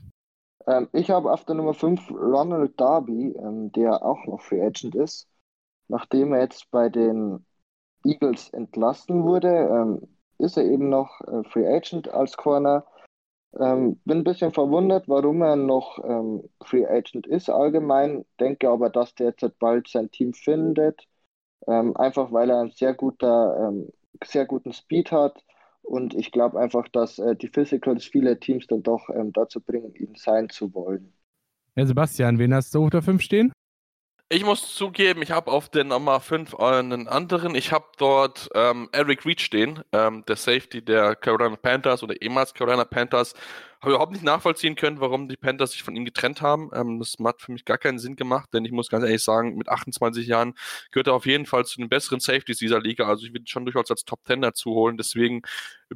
Ähm, 0.66 0.88
ich 0.92 1.10
habe 1.10 1.32
auf 1.32 1.44
der 1.44 1.54
Nummer 1.54 1.74
5 1.74 2.10
Ronald 2.10 2.80
Darby, 2.80 3.34
ähm, 3.36 3.72
der 3.72 4.04
auch 4.04 4.24
noch 4.26 4.40
Free 4.40 4.62
Agent 4.62 4.94
ist. 4.94 5.28
Nachdem 5.88 6.32
er 6.32 6.42
jetzt 6.42 6.70
bei 6.70 6.88
den 6.88 7.44
Eagles 8.04 8.50
entlassen 8.50 9.24
wurde, 9.24 9.48
ähm, 9.48 10.08
ist 10.38 10.56
er 10.56 10.64
eben 10.64 10.88
noch 10.88 11.20
äh, 11.22 11.42
Free 11.44 11.66
Agent 11.66 12.08
als 12.08 12.36
Corner. 12.36 12.86
Ähm, 13.58 14.00
bin 14.04 14.18
ein 14.18 14.24
bisschen 14.24 14.52
verwundert, 14.52 15.08
warum 15.08 15.42
er 15.42 15.56
noch 15.56 15.98
ähm, 16.04 16.48
Free 16.64 16.86
Agent 16.86 17.26
ist 17.26 17.50
allgemein. 17.50 18.24
Denke 18.40 18.70
aber, 18.70 18.90
dass 18.90 19.14
der 19.14 19.28
jetzt 19.28 19.58
bald 19.58 19.88
sein 19.88 20.10
Team 20.10 20.32
findet. 20.32 21.06
Ähm, 21.66 21.96
einfach 21.96 22.32
weil 22.32 22.50
er 22.50 22.60
einen 22.60 22.72
sehr, 22.72 22.94
guter, 22.94 23.72
sehr 24.24 24.46
guten 24.46 24.72
Speed 24.72 25.12
hat 25.12 25.44
und 25.82 26.14
ich 26.14 26.32
glaube 26.32 26.58
einfach, 26.58 26.88
dass 26.88 27.18
äh, 27.18 27.36
die 27.36 27.48
Physicals 27.48 28.04
viele 28.04 28.38
Teams 28.38 28.66
dann 28.66 28.82
doch 28.82 29.08
ähm, 29.10 29.32
dazu 29.32 29.60
bringen, 29.60 29.94
ihn 29.94 30.14
sein 30.16 30.48
zu 30.48 30.72
wollen. 30.74 31.12
Ja, 31.76 31.86
Sebastian, 31.86 32.38
wen 32.38 32.54
hast 32.54 32.74
du 32.74 32.84
auf 32.84 32.90
der 32.90 33.02
5 33.02 33.22
stehen? 33.22 33.52
Ich 34.28 34.44
muss 34.44 34.74
zugeben, 34.74 35.20
ich 35.20 35.30
habe 35.30 35.50
auf 35.50 35.68
der 35.68 35.84
Nummer 35.84 36.18
5 36.18 36.54
einen 36.54 37.06
anderen. 37.06 37.54
Ich 37.54 37.70
habe 37.70 37.84
dort 37.98 38.48
ähm, 38.54 38.88
Eric 38.92 39.26
Reed 39.26 39.42
stehen, 39.42 39.80
ähm, 39.92 40.24
der 40.26 40.36
Safety 40.36 40.82
der 40.82 41.16
Carolina 41.16 41.56
Panthers 41.56 42.02
oder 42.02 42.14
ehemals 42.22 42.54
Carolina 42.54 42.86
Panthers. 42.86 43.34
Habe 43.82 43.94
überhaupt 43.94 44.12
nicht 44.12 44.22
nachvollziehen 44.22 44.76
können, 44.76 45.00
warum 45.00 45.28
die 45.28 45.36
Panthers 45.36 45.72
sich 45.72 45.82
von 45.82 45.96
ihm 45.96 46.04
getrennt 46.04 46.40
haben. 46.40 46.70
Ähm, 46.72 47.00
das 47.00 47.16
hat 47.24 47.42
für 47.42 47.50
mich 47.50 47.64
gar 47.64 47.78
keinen 47.78 47.98
Sinn 47.98 48.14
gemacht, 48.14 48.48
denn 48.54 48.64
ich 48.64 48.70
muss 48.70 48.88
ganz 48.88 49.04
ehrlich 49.04 49.24
sagen, 49.24 49.56
mit 49.56 49.68
28 49.68 50.24
Jahren 50.28 50.54
gehört 50.92 51.08
er 51.08 51.14
auf 51.14 51.26
jeden 51.26 51.46
Fall 51.46 51.64
zu 51.64 51.78
den 51.78 51.88
besseren 51.88 52.20
Safeties 52.20 52.58
dieser 52.58 52.80
Liga. 52.80 53.08
Also 53.08 53.26
ich 53.26 53.32
würde 53.32 53.46
schon 53.48 53.64
durchaus 53.64 53.90
als 53.90 54.04
Top 54.04 54.20
10 54.24 54.40
dazu 54.40 54.70
holen. 54.70 54.96
Deswegen 54.96 55.42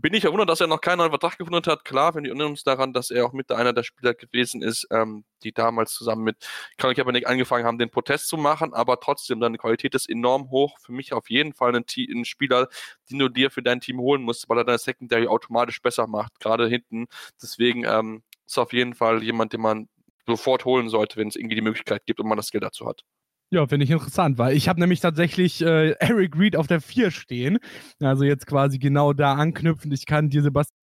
bin 0.01 0.15
ich 0.15 0.23
verwundert, 0.23 0.49
dass 0.49 0.61
er 0.61 0.67
noch 0.67 0.81
keinen 0.81 0.99
neuen 0.99 1.11
Vertrag 1.11 1.39
gefunden 1.39 1.65
hat. 1.65 1.85
Klar, 1.85 2.15
wenn 2.15 2.25
wir 2.25 2.31
erinnern 2.31 2.51
uns 2.51 2.63
daran, 2.63 2.93
dass 2.93 3.11
er 3.11 3.27
auch 3.27 3.33
mit 3.33 3.51
einer 3.53 3.73
der 3.73 3.83
Spieler 3.83 4.15
gewesen 4.15 4.63
ist, 4.63 4.87
ähm, 4.91 5.25
die 5.43 5.53
damals 5.53 5.93
zusammen 5.93 6.25
mit 6.25 6.37
Colin 6.81 6.97
Kaepernick 6.97 7.27
angefangen 7.27 7.65
haben, 7.65 7.79
den 7.79 7.91
Protest 7.91 8.29
zu 8.29 8.37
machen, 8.37 8.75
aber 8.75 9.01
trotzdem, 9.01 9.41
seine 9.41 9.59
Qualität 9.59 9.95
ist 9.95 10.09
enorm 10.09 10.51
hoch. 10.51 10.79
Für 10.81 10.93
mich 10.93 11.13
auf 11.13 11.31
jeden 11.31 11.53
Fall 11.53 11.75
ein, 11.75 11.85
ein 11.97 12.25
Spieler, 12.25 12.69
den 13.11 13.19
du 13.19 13.29
dir 13.29 13.51
für 13.51 13.63
dein 13.63 13.81
Team 13.81 13.99
holen 14.01 14.23
musst, 14.23 14.49
weil 14.49 14.59
er 14.59 14.65
deine 14.65 14.79
Secondary 14.79 15.29
automatisch 15.29 15.81
besser 15.81 16.07
macht, 16.07 16.41
gerade 16.41 16.69
hinten. 16.69 17.07
Deswegen 17.41 17.85
ähm, 17.85 18.23
ist 18.47 18.59
auf 18.59 18.73
jeden 18.73 18.95
Fall 18.95 19.23
jemand, 19.23 19.53
den 19.53 19.61
man 19.61 19.89
sofort 20.27 20.65
holen 20.65 20.89
sollte, 20.89 21.17
wenn 21.17 21.29
es 21.29 21.37
irgendwie 21.37 21.55
die 21.57 21.63
Möglichkeit 21.63 22.05
gibt 22.07 22.21
und 22.21 22.29
man 22.29 22.37
das 22.37 22.49
Skill 22.49 22.61
dazu 22.61 22.87
hat. 22.87 23.05
Ja, 23.51 23.65
finde 23.67 23.85
ich 23.85 23.91
interessant, 23.91 24.39
weil 24.39 24.57
ich 24.57 24.69
habe 24.69 24.81
nämlich 24.81 25.01
tatsächlich 25.01 25.63
äh, 25.63 25.91
Eric 26.01 26.37
Reed 26.37 26.57
auf 26.57 26.67
der 26.67 26.81
4 26.81 27.13
stehen. 27.13 27.59
Also 28.01 28.25
jetzt 28.25 28.47
quasi 28.47 28.79
genau 28.79 29.13
da 29.13 29.35
anknüpfend. 29.35 29.95
Ich 29.95 30.05
kann 30.05 30.29
dir, 30.31 30.43
Sebastian, 30.43 30.75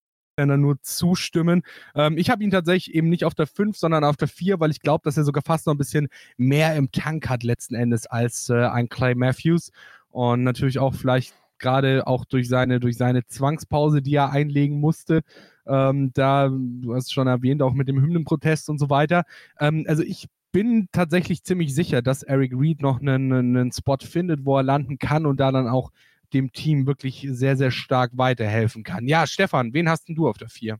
nur 0.62 0.82
zustimmen. 0.82 1.64
Ähm, 1.94 2.18
ich 2.18 2.30
habe 2.30 2.44
ihn 2.44 2.52
tatsächlich 2.52 2.96
eben 2.96 3.10
nicht 3.10 3.26
auf 3.26 3.36
der 3.36 3.48
5, 3.48 3.78
sondern 3.78 4.06
auf 4.06 4.16
der 4.16 4.30
4, 4.30 4.62
weil 4.62 4.72
ich 4.72 4.80
glaube, 4.80 5.02
dass 5.04 5.18
er 5.18 5.26
sogar 5.26 5.44
fast 5.44 5.68
noch 5.68 5.74
ein 5.74 5.78
bisschen 5.78 6.08
mehr 6.38 6.76
im 6.76 6.90
Tank 6.92 7.30
hat 7.30 7.44
letzten 7.44 7.76
Endes 7.76 8.08
als 8.08 8.50
äh, 8.50 8.66
ein 8.66 8.88
Clay 8.88 9.14
Matthews. 9.14 9.72
Und 10.10 10.44
natürlich 10.44 10.80
auch 10.80 10.94
vielleicht 10.94 11.34
gerade 11.60 12.08
auch 12.08 12.24
durch 12.26 12.48
seine, 12.48 12.80
durch 12.80 12.98
seine 12.98 13.26
Zwangspause, 13.28 14.02
die 14.02 14.16
er 14.16 14.32
einlegen 14.32 14.80
musste. 14.80 15.22
Ähm, 15.68 16.12
da, 16.14 16.50
du 16.50 16.96
hast 16.96 17.06
es 17.06 17.12
schon 17.12 17.28
erwähnt, 17.28 17.62
auch 17.62 17.74
mit 17.74 17.88
dem 17.90 18.02
Hymnenprotest 18.02 18.70
und 18.70 18.80
so 18.80 18.90
weiter. 18.90 19.24
Ähm, 19.60 19.86
also 19.88 20.04
ich 20.04 20.28
bin 20.54 20.88
tatsächlich 20.94 21.44
ziemlich 21.44 21.76
sicher, 21.76 22.02
dass 22.02 22.24
Eric 22.24 22.54
Reed 22.56 22.82
noch 22.82 23.02
einen, 23.02 23.34
einen 23.34 23.72
Spot 23.74 23.98
findet, 24.02 24.46
wo 24.46 24.56
er 24.56 24.64
landen 24.64 25.00
kann 25.00 25.26
und 25.26 25.40
da 25.42 25.52
dann 25.52 25.68
auch 25.68 25.92
dem 26.34 26.54
Team 26.54 26.88
wirklich 26.88 27.28
sehr, 27.30 27.58
sehr 27.58 27.72
stark 27.72 28.12
weiterhelfen 28.14 28.84
kann. 28.84 29.08
Ja, 29.08 29.28
Stefan, 29.28 29.74
wen 29.74 29.90
hast 29.90 30.08
denn 30.08 30.16
du 30.16 30.30
auf 30.30 30.38
der 30.38 30.50
4? 30.50 30.80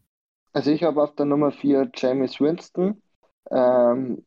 Also 0.54 0.72
ich 0.72 0.84
habe 0.84 1.02
auf 1.02 1.16
der 1.16 1.26
Nummer 1.26 1.52
4 1.52 1.92
James 1.96 2.40
Winston. 2.40 3.02
Ähm, 3.52 4.24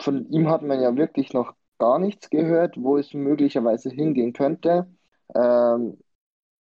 von 0.00 0.30
ihm 0.30 0.48
hat 0.48 0.62
man 0.62 0.80
ja 0.80 0.96
wirklich 0.96 1.32
noch 1.32 1.54
gar 1.78 1.98
nichts 1.98 2.30
gehört, 2.30 2.76
wo 2.76 2.96
es 2.96 3.12
möglicherweise 3.12 3.90
hingehen 3.90 4.32
könnte. 4.32 4.88
Ähm, 5.34 5.98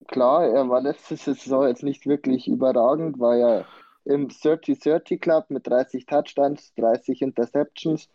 klar, 0.09 0.47
er 0.47 0.69
war 0.69 0.81
letzte 0.81 1.17
Saison 1.17 1.67
jetzt 1.69 1.83
nicht 1.83 2.07
wirklich 2.07 2.49
überragend, 2.49 3.19
war 3.19 3.37
ja 3.37 3.65
im 4.07 4.29
30-30 4.29 5.19
Club 5.19 5.47
mit 5.49 5.67
30 5.67 6.07
Touchdowns, 6.07 6.73
30 6.77 7.23
Interceptions. 7.23 8.09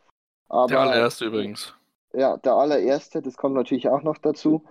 Aber, 0.48 0.68
der 0.68 0.80
allererste 0.80 1.26
übrigens. 1.26 1.76
Ja, 2.14 2.38
der 2.38 2.54
allererste, 2.54 3.22
das 3.22 3.38
kommt 3.38 3.56
natürlich 3.56 3.90
auch 3.90 4.02
noch 4.02 4.18
dazu. 4.18 4.64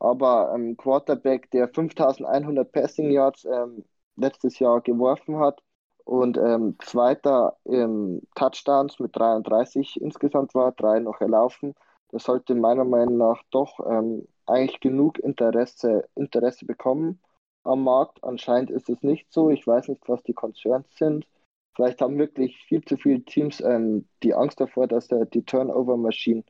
Aber 0.00 0.52
ein 0.52 0.70
ähm, 0.70 0.76
Quarterback, 0.76 1.50
der 1.52 1.68
5100 1.68 2.70
Passing 2.70 3.10
Yards 3.10 3.44
ähm, 3.44 3.84
letztes 4.16 4.58
Jahr 4.58 4.80
geworfen 4.80 5.38
hat 5.38 5.62
und 6.04 6.36
ähm, 6.36 6.76
Zweiter 6.80 7.56
im 7.64 8.22
Touchdowns 8.34 8.98
mit 8.98 9.16
33 9.16 10.00
insgesamt 10.00 10.54
war, 10.54 10.72
drei 10.72 10.98
noch 10.98 11.20
erlaufen, 11.20 11.74
das 12.10 12.24
sollte 12.24 12.54
meiner 12.54 12.84
Meinung 12.84 13.16
nach 13.16 13.42
doch 13.50 13.80
ähm, 13.88 14.26
eigentlich 14.46 14.80
genug 14.80 15.18
Interesse, 15.20 16.08
Interesse 16.14 16.66
bekommen 16.66 17.18
am 17.64 17.84
Markt. 17.84 18.22
Anscheinend 18.22 18.70
ist 18.70 18.88
es 18.88 19.02
nicht 19.02 19.32
so. 19.32 19.50
Ich 19.50 19.66
weiß 19.66 19.88
nicht, 19.88 20.02
was 20.08 20.22
die 20.22 20.34
Concerns 20.34 20.86
sind. 20.96 21.26
Vielleicht 21.74 22.00
haben 22.00 22.18
wirklich 22.18 22.56
viel 22.68 22.84
zu 22.84 22.96
viele 22.96 23.22
Teams 23.24 23.60
ähm, 23.60 24.06
die 24.22 24.34
Angst 24.34 24.60
davor, 24.60 24.86
dass 24.86 25.10
er 25.10 25.26
die 25.26 25.42
Turnover-Maschine 25.42 26.44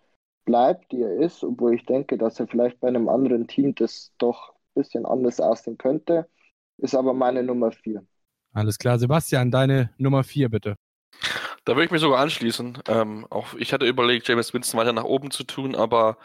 bleibt, 0.44 0.92
die 0.92 1.00
er 1.00 1.16
ist, 1.16 1.42
obwohl 1.42 1.74
ich 1.74 1.86
denke, 1.86 2.18
dass 2.18 2.38
er 2.38 2.46
vielleicht 2.46 2.80
bei 2.80 2.88
einem 2.88 3.08
anderen 3.08 3.46
Team 3.46 3.74
das 3.74 4.12
doch 4.18 4.50
ein 4.50 4.82
bisschen 4.82 5.06
anders 5.06 5.40
aussehen 5.40 5.78
könnte. 5.78 6.28
Ist 6.78 6.94
aber 6.94 7.14
meine 7.14 7.42
Nummer 7.42 7.72
4. 7.72 8.04
Alles 8.52 8.78
klar, 8.78 8.98
Sebastian, 8.98 9.50
deine 9.50 9.90
Nummer 9.96 10.22
4 10.24 10.48
bitte. 10.50 10.76
Da 11.64 11.74
würde 11.74 11.86
ich 11.86 11.90
mich 11.90 12.00
sogar 12.00 12.20
anschließen. 12.20 12.82
Ähm, 12.88 13.26
auch 13.30 13.54
ich 13.54 13.72
hatte 13.72 13.86
überlegt, 13.86 14.28
James 14.28 14.52
Winston 14.52 14.78
weiter 14.78 14.92
nach 14.92 15.04
oben 15.04 15.30
zu 15.30 15.44
tun, 15.44 15.74
aber 15.74 16.18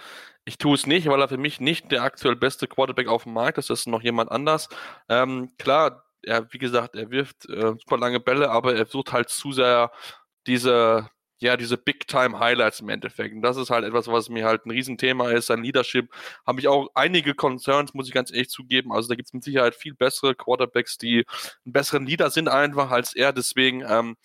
ich 0.46 0.58
tue 0.58 0.76
es 0.76 0.88
nicht, 0.88 1.08
weil 1.08 1.22
er 1.22 1.30
für 1.30 1.38
mich 1.38 1.60
nicht 1.62 1.92
der 1.92 2.04
aktuell 2.04 2.36
beste 2.36 2.68
Quarterback 2.68 3.08
auf 3.08 3.24
dem 3.24 3.34
Markt 3.34 3.58
ist. 3.58 3.70
Das 3.70 3.82
ist 3.82 3.88
noch 3.88 4.02
jemand 4.02 4.32
anders. 4.32 4.68
Ähm, 5.08 5.52
klar, 5.58 6.04
er, 6.24 6.52
wie 6.52 6.58
gesagt, 6.58 6.96
er 6.96 7.12
wirft 7.12 7.48
äh, 7.50 7.74
super 7.80 7.98
lange 7.98 8.20
Bälle, 8.20 8.50
aber 8.52 8.76
er 8.76 8.86
sucht 8.86 9.14
halt 9.14 9.30
zu 9.30 9.52
sehr 9.54 9.92
diese, 10.48 11.10
ja, 11.40 11.56
diese 11.56 11.78
Big-Time-Highlights 11.78 12.82
im 12.82 12.90
Endeffekt. 12.90 13.34
Und 13.36 13.42
das 13.42 13.58
ist 13.58 13.70
halt 13.70 13.86
etwas, 13.86 14.08
was 14.08 14.28
mir 14.30 14.46
halt 14.46 14.66
ein 14.66 14.72
Riesenthema 14.72 15.30
ist. 15.32 15.48
Sein 15.48 15.64
Leadership 15.64 16.12
habe 16.46 16.60
ich 16.60 16.68
auch 16.68 16.90
einige 16.96 17.34
Concerns, 17.34 17.94
muss 17.94 18.08
ich 18.08 18.14
ganz 18.14 18.32
ehrlich 18.32 18.50
zugeben. 18.50 18.92
Also 18.92 19.08
da 19.08 19.16
gibt 19.16 19.28
es 19.30 19.34
mit 19.34 19.44
Sicherheit 19.44 19.76
viel 19.76 19.94
bessere 19.94 20.36
Quarterbacks, 20.36 20.98
die 20.98 21.26
einen 21.66 21.74
besseren 21.74 22.06
Leader 22.06 22.30
sind 22.30 22.50
einfach 22.50 22.92
als 22.92 23.16
er. 23.16 23.32
Deswegen 23.32 23.84
ähm, 23.88 24.18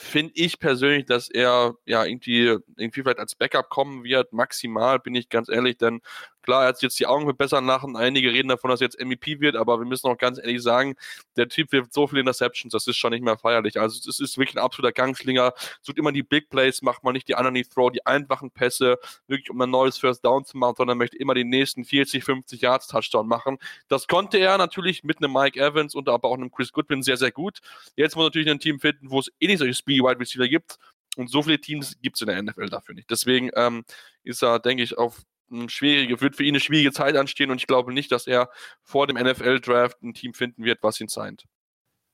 finde 0.00 0.32
ich 0.36 0.60
persönlich, 0.60 1.06
dass 1.06 1.28
er 1.28 1.74
ja 1.84 2.04
irgendwie, 2.04 2.56
irgendwie 2.76 3.02
vielleicht 3.02 3.18
als 3.18 3.34
Backup 3.34 3.68
kommen 3.68 4.04
wird, 4.04 4.32
maximal, 4.32 5.00
bin 5.00 5.16
ich 5.16 5.28
ganz 5.28 5.48
ehrlich, 5.48 5.76
denn 5.76 6.02
Klar, 6.48 6.62
er 6.62 6.68
hat 6.68 6.80
jetzt 6.80 6.98
die 6.98 7.06
Augen 7.06 7.26
verbessern 7.26 7.66
lachen. 7.66 7.94
Einige 7.94 8.32
reden 8.32 8.48
davon, 8.48 8.70
dass 8.70 8.80
er 8.80 8.86
jetzt 8.86 8.98
MVP 8.98 9.38
wird, 9.40 9.54
aber 9.54 9.80
wir 9.80 9.84
müssen 9.84 10.06
auch 10.06 10.16
ganz 10.16 10.38
ehrlich 10.38 10.62
sagen, 10.62 10.94
der 11.36 11.46
Typ 11.46 11.72
wirft 11.72 11.92
so 11.92 12.06
viele 12.06 12.20
Interceptions, 12.20 12.72
das 12.72 12.86
ist 12.86 12.96
schon 12.96 13.10
nicht 13.10 13.22
mehr 13.22 13.36
feierlich. 13.36 13.78
Also 13.78 14.08
es 14.08 14.18
ist 14.18 14.38
wirklich 14.38 14.56
ein 14.56 14.64
absoluter 14.64 14.92
Gangschlinger. 14.92 15.52
Sucht 15.82 15.98
immer 15.98 16.10
die 16.10 16.22
Big 16.22 16.48
Plays, 16.48 16.80
macht 16.80 17.04
man 17.04 17.12
nicht 17.12 17.28
die 17.28 17.34
Underneath 17.34 17.68
Throw, 17.68 17.92
die 17.92 18.06
einfachen 18.06 18.50
Pässe, 18.50 18.96
wirklich 19.26 19.50
um 19.50 19.60
ein 19.60 19.68
neues 19.68 19.98
First 19.98 20.24
Down 20.24 20.46
zu 20.46 20.56
machen, 20.56 20.76
sondern 20.78 20.96
möchte 20.96 21.18
immer 21.18 21.34
den 21.34 21.50
nächsten 21.50 21.84
40, 21.84 22.24
50 22.24 22.62
Yards 22.62 22.86
Touchdown 22.86 23.28
machen. 23.28 23.58
Das 23.88 24.06
konnte 24.06 24.38
er 24.38 24.56
natürlich 24.56 25.04
mit 25.04 25.18
einem 25.18 25.34
Mike 25.34 25.60
Evans 25.60 25.94
und 25.94 26.08
aber 26.08 26.30
auch 26.30 26.34
einem 26.38 26.50
Chris 26.50 26.72
Goodwin 26.72 27.02
sehr, 27.02 27.18
sehr 27.18 27.30
gut. 27.30 27.58
Jetzt 27.94 28.16
muss 28.16 28.24
natürlich 28.24 28.48
ein 28.48 28.58
Team 28.58 28.80
finden, 28.80 29.10
wo 29.10 29.18
es 29.20 29.30
eh 29.38 29.48
nicht 29.48 29.58
solche 29.58 29.74
Speedy 29.74 30.00
Wide 30.00 30.18
Receiver 30.18 30.48
gibt. 30.48 30.78
Und 31.18 31.28
so 31.28 31.42
viele 31.42 31.60
Teams 31.60 32.00
gibt 32.00 32.16
es 32.16 32.22
in 32.22 32.28
der 32.28 32.42
NFL 32.42 32.70
dafür 32.70 32.94
nicht. 32.94 33.10
Deswegen 33.10 33.50
ähm, 33.54 33.84
ist 34.22 34.42
er, 34.42 34.60
denke 34.60 34.82
ich, 34.82 34.96
auf 34.96 35.26
schwierige, 35.68 36.20
wird 36.20 36.36
für 36.36 36.44
ihn 36.44 36.54
eine 36.54 36.60
schwierige 36.60 36.92
Zeit 36.92 37.16
anstehen 37.16 37.50
und 37.50 37.58
ich 37.58 37.66
glaube 37.66 37.92
nicht, 37.92 38.12
dass 38.12 38.26
er 38.26 38.48
vor 38.82 39.06
dem 39.06 39.16
NFL-Draft 39.16 40.02
ein 40.02 40.14
Team 40.14 40.34
finden 40.34 40.64
wird, 40.64 40.78
was 40.82 41.00
ihn 41.00 41.08
signed. 41.08 41.44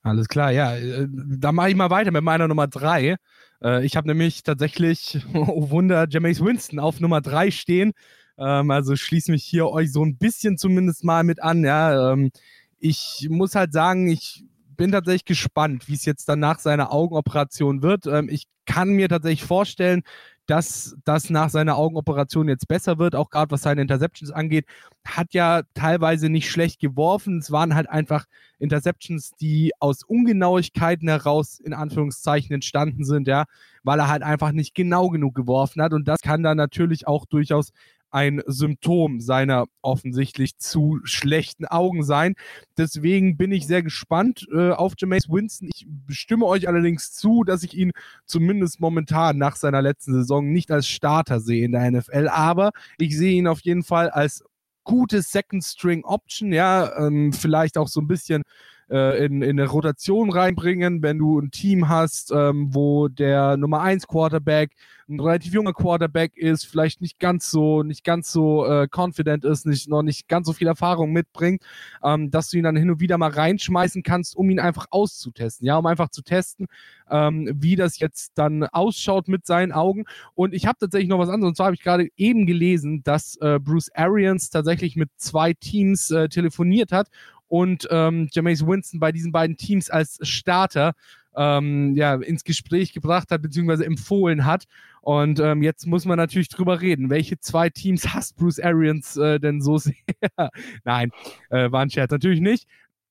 Alles 0.03 0.27
klar, 0.27 0.51
ja. 0.51 0.75
Äh, 0.75 1.07
da 1.09 1.51
mache 1.51 1.69
ich 1.69 1.75
mal 1.75 1.89
weiter 1.89 2.11
mit 2.11 2.23
meiner 2.23 2.47
Nummer 2.47 2.67
3. 2.67 3.15
Äh, 3.63 3.85
ich 3.85 3.97
habe 3.97 4.07
nämlich 4.07 4.43
tatsächlich, 4.43 5.19
oh 5.33 5.69
Wunder, 5.71 6.07
Jameis 6.07 6.43
Winston 6.43 6.79
auf 6.79 6.99
Nummer 6.99 7.21
3 7.21 7.49
stehen. 7.49 7.93
Ähm, 8.37 8.69
also 8.69 8.95
schließe 8.95 9.31
mich 9.31 9.43
hier 9.43 9.67
euch 9.67 9.91
so 9.91 10.05
ein 10.05 10.17
bisschen 10.17 10.57
zumindest 10.57 11.03
mal 11.03 11.23
mit 11.23 11.41
an. 11.41 11.63
Ja, 11.63 12.13
ähm, 12.13 12.31
ich 12.77 13.27
muss 13.29 13.55
halt 13.55 13.73
sagen, 13.73 14.07
ich 14.07 14.43
bin 14.77 14.91
tatsächlich 14.91 15.25
gespannt, 15.25 15.87
wie 15.87 15.95
es 15.95 16.05
jetzt 16.05 16.29
dann 16.29 16.39
nach 16.39 16.59
seiner 16.59 16.91
Augenoperation 16.91 17.81
wird. 17.81 18.05
Ähm, 18.05 18.29
ich 18.29 18.43
kann 18.65 18.89
mir 18.89 19.09
tatsächlich 19.09 19.43
vorstellen, 19.43 20.03
dass 20.47 20.95
das 21.05 21.29
nach 21.29 21.49
seiner 21.49 21.77
Augenoperation 21.77 22.47
jetzt 22.47 22.67
besser 22.67 22.99
wird, 22.99 23.15
auch 23.15 23.29
gerade 23.29 23.51
was 23.51 23.61
seine 23.63 23.81
Interceptions 23.81 24.31
angeht. 24.31 24.65
Hat 25.05 25.33
ja 25.33 25.63
teilweise 25.73 26.29
nicht 26.29 26.49
schlecht 26.49 26.79
geworfen. 26.79 27.39
Es 27.39 27.51
waren 27.51 27.75
halt 27.75 27.89
einfach 27.89 28.25
Interceptions, 28.59 29.31
die 29.35 29.71
aus 29.79 30.03
Ungenauigkeiten 30.03 31.07
heraus 31.07 31.59
in 31.59 31.73
Anführungszeichen 31.73 32.53
entstanden 32.53 33.03
sind, 33.03 33.27
ja, 33.27 33.45
weil 33.83 33.99
er 33.99 34.07
halt 34.07 34.23
einfach 34.23 34.51
nicht 34.51 34.75
genau 34.75 35.09
genug 35.09 35.35
geworfen 35.35 35.81
hat. 35.81 35.93
Und 35.93 36.07
das 36.07 36.19
kann 36.21 36.43
dann 36.43 36.57
natürlich 36.57 37.07
auch 37.07 37.25
durchaus 37.25 37.71
ein 38.11 38.41
Symptom 38.45 39.19
seiner 39.19 39.65
offensichtlich 39.81 40.57
zu 40.57 40.99
schlechten 41.03 41.65
Augen 41.65 42.03
sein. 42.03 42.35
Deswegen 42.77 43.37
bin 43.37 43.51
ich 43.51 43.67
sehr 43.67 43.83
gespannt 43.83 44.47
äh, 44.53 44.71
auf 44.71 44.93
Jameis 44.97 45.29
Winston. 45.29 45.69
Ich 45.73 45.85
stimme 46.09 46.45
euch 46.45 46.67
allerdings 46.67 47.11
zu, 47.11 47.43
dass 47.43 47.63
ich 47.63 47.73
ihn 47.73 47.91
zumindest 48.25 48.79
momentan 48.79 49.37
nach 49.37 49.55
seiner 49.55 49.81
letzten 49.81 50.13
Saison 50.13 50.51
nicht 50.51 50.71
als 50.71 50.87
Starter 50.87 51.39
sehe 51.39 51.65
in 51.65 51.73
der 51.73 51.91
NFL, 51.91 52.29
aber 52.29 52.71
ich 52.97 53.17
sehe 53.17 53.33
ihn 53.33 53.47
auf 53.47 53.61
jeden 53.61 53.83
Fall 53.83 54.09
als 54.09 54.43
gute 54.85 55.21
Second 55.21 55.63
String 55.63 56.05
Option, 56.05 56.53
ja, 56.53 56.97
ähm, 56.97 57.33
vielleicht 57.33 57.77
auch 57.77 57.87
so 57.87 57.99
ein 57.99 58.07
bisschen 58.07 58.43
äh, 58.89 59.25
in, 59.25 59.41
in 59.41 59.59
eine 59.59 59.69
Rotation 59.69 60.31
reinbringen, 60.31 61.01
wenn 61.01 61.17
du 61.17 61.39
ein 61.39 61.51
Team 61.51 61.89
hast, 61.89 62.31
ähm, 62.31 62.73
wo 62.73 63.07
der 63.07 63.57
Nummer 63.57 63.81
1 63.81 64.07
Quarterback 64.07 64.71
ein 65.07 65.19
relativ 65.19 65.53
junger 65.53 65.73
Quarterback 65.73 66.35
ist, 66.35 66.65
vielleicht 66.65 67.01
nicht 67.01 67.19
ganz 67.19 67.51
so, 67.51 67.83
nicht 67.83 68.03
ganz 68.03 68.31
so 68.31 68.65
äh, 68.65 68.87
confident 68.93 69.45
ist, 69.45 69.65
nicht, 69.65 69.87
noch 69.87 70.01
nicht 70.01 70.27
ganz 70.27 70.47
so 70.47 70.53
viel 70.53 70.67
Erfahrung 70.67 71.11
mitbringt, 71.11 71.63
ähm, 72.03 72.31
dass 72.31 72.49
du 72.49 72.57
ihn 72.57 72.63
dann 72.63 72.75
hin 72.75 72.89
und 72.89 72.99
wieder 72.99 73.17
mal 73.17 73.29
reinschmeißen 73.29 74.01
kannst, 74.01 74.35
um 74.35 74.49
ihn 74.49 74.59
einfach 74.59 74.87
auszutesten, 74.89 75.67
ja, 75.67 75.77
um 75.77 75.85
einfach 75.85 76.09
zu 76.09 76.23
testen, 76.23 76.67
ähm, 77.09 77.51
wie 77.53 77.75
das 77.75 77.99
jetzt 77.99 78.31
dann 78.35 78.63
ausschaut 78.63 79.27
mit 79.27 79.45
seinen 79.45 79.71
Augen. 79.71 80.05
Und 80.33 80.53
ich 80.53 80.65
habe 80.65 80.79
tatsächlich 80.79 81.09
noch 81.09 81.19
was 81.19 81.29
anderes, 81.29 81.49
und 81.49 81.55
zwar 81.55 81.67
habe 81.67 81.75
ich 81.75 81.83
gerade 81.83 82.07
eben 82.17 82.47
gelesen, 82.47 83.03
dass 83.03 83.35
äh, 83.41 83.59
Bruce 83.59 83.91
Arians 83.93 84.49
tatsächlich 84.49 84.95
mit 84.95 85.09
zwei 85.17 85.53
Teams 85.53 86.09
äh, 86.09 86.29
telefoniert 86.29 86.91
hat 86.91 87.09
und 87.47 87.87
ähm, 87.91 88.27
Jameis 88.31 88.65
Winston 88.65 88.99
bei 88.99 89.11
diesen 89.11 89.31
beiden 89.31 89.57
Teams 89.57 89.89
als 89.89 90.19
Starter 90.21 90.93
ähm, 91.35 91.95
ja, 91.95 92.15
ins 92.15 92.43
Gespräch 92.43 92.93
gebracht 92.93 93.31
hat, 93.31 93.41
beziehungsweise 93.41 93.85
empfohlen 93.85 94.45
hat. 94.45 94.65
Und 95.01 95.39
ähm, 95.39 95.61
jetzt 95.61 95.85
muss 95.85 96.05
man 96.05 96.17
natürlich 96.17 96.49
drüber 96.49 96.81
reden. 96.81 97.09
Welche 97.09 97.39
zwei 97.39 97.69
Teams 97.69 98.13
hasst 98.13 98.37
Bruce 98.37 98.59
Arians 98.59 99.17
äh, 99.17 99.39
denn 99.39 99.61
so 99.61 99.77
sehr? 99.77 99.93
Nein, 100.83 101.11
äh, 101.49 101.71
war 101.71 101.81
ein 101.81 101.89
Scherz. 101.89 102.11
Natürlich 102.11 102.41
nicht. 102.41 102.67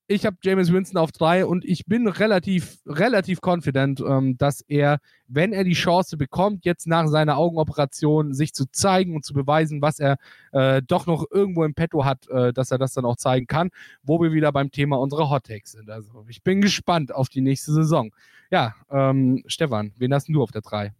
Ich 0.06 0.26
habe 0.26 0.36
James 0.42 0.72
Winston 0.72 0.98
auf 0.98 1.12
drei 1.12 1.46
und 1.46 1.64
ich 1.64 1.86
bin 1.86 2.06
relativ, 2.06 2.78
relativ 2.86 3.40
confident, 3.42 4.00
ähm, 4.06 4.36
dass 4.36 4.60
er, 4.62 4.98
wenn 5.28 5.52
er 5.52 5.64
die 5.64 5.72
Chance 5.72 6.16
bekommt, 6.16 6.64
jetzt 6.64 6.86
nach 6.86 7.06
seiner 7.06 7.38
Augenoperation 7.38 8.34
sich 8.34 8.52
zu 8.52 8.70
zeigen 8.70 9.14
und 9.14 9.24
zu 9.24 9.32
beweisen, 9.32 9.80
was 9.80 9.98
er 9.98 10.16
äh, 10.52 10.82
doch 10.86 11.06
noch 11.06 11.24
irgendwo 11.30 11.64
im 11.64 11.74
Petto 11.74 12.04
hat, 12.04 12.28
äh, 12.28 12.52
dass 12.52 12.70
er 12.70 12.78
das 12.78 12.92
dann 12.92 13.06
auch 13.06 13.16
zeigen 13.16 13.46
kann, 13.46 13.70
wo 14.02 14.20
wir 14.20 14.32
wieder 14.32 14.52
beim 14.52 14.70
Thema 14.70 14.96
unserer 14.96 15.30
Hot 15.30 15.44
Takes 15.44 15.72
sind. 15.72 15.88
Also 15.88 16.24
ich 16.28 16.42
bin 16.42 16.60
gespannt 16.60 17.14
auf 17.14 17.30
die 17.30 17.40
nächste 17.40 17.72
Saison. 17.72 18.10
Ja, 18.50 18.74
ähm, 18.90 19.42
Stefan, 19.46 19.92
wen 19.96 20.12
hast 20.12 20.28
du 20.28 20.42
auf 20.42 20.50
der 20.50 20.62
drei? 20.62 20.92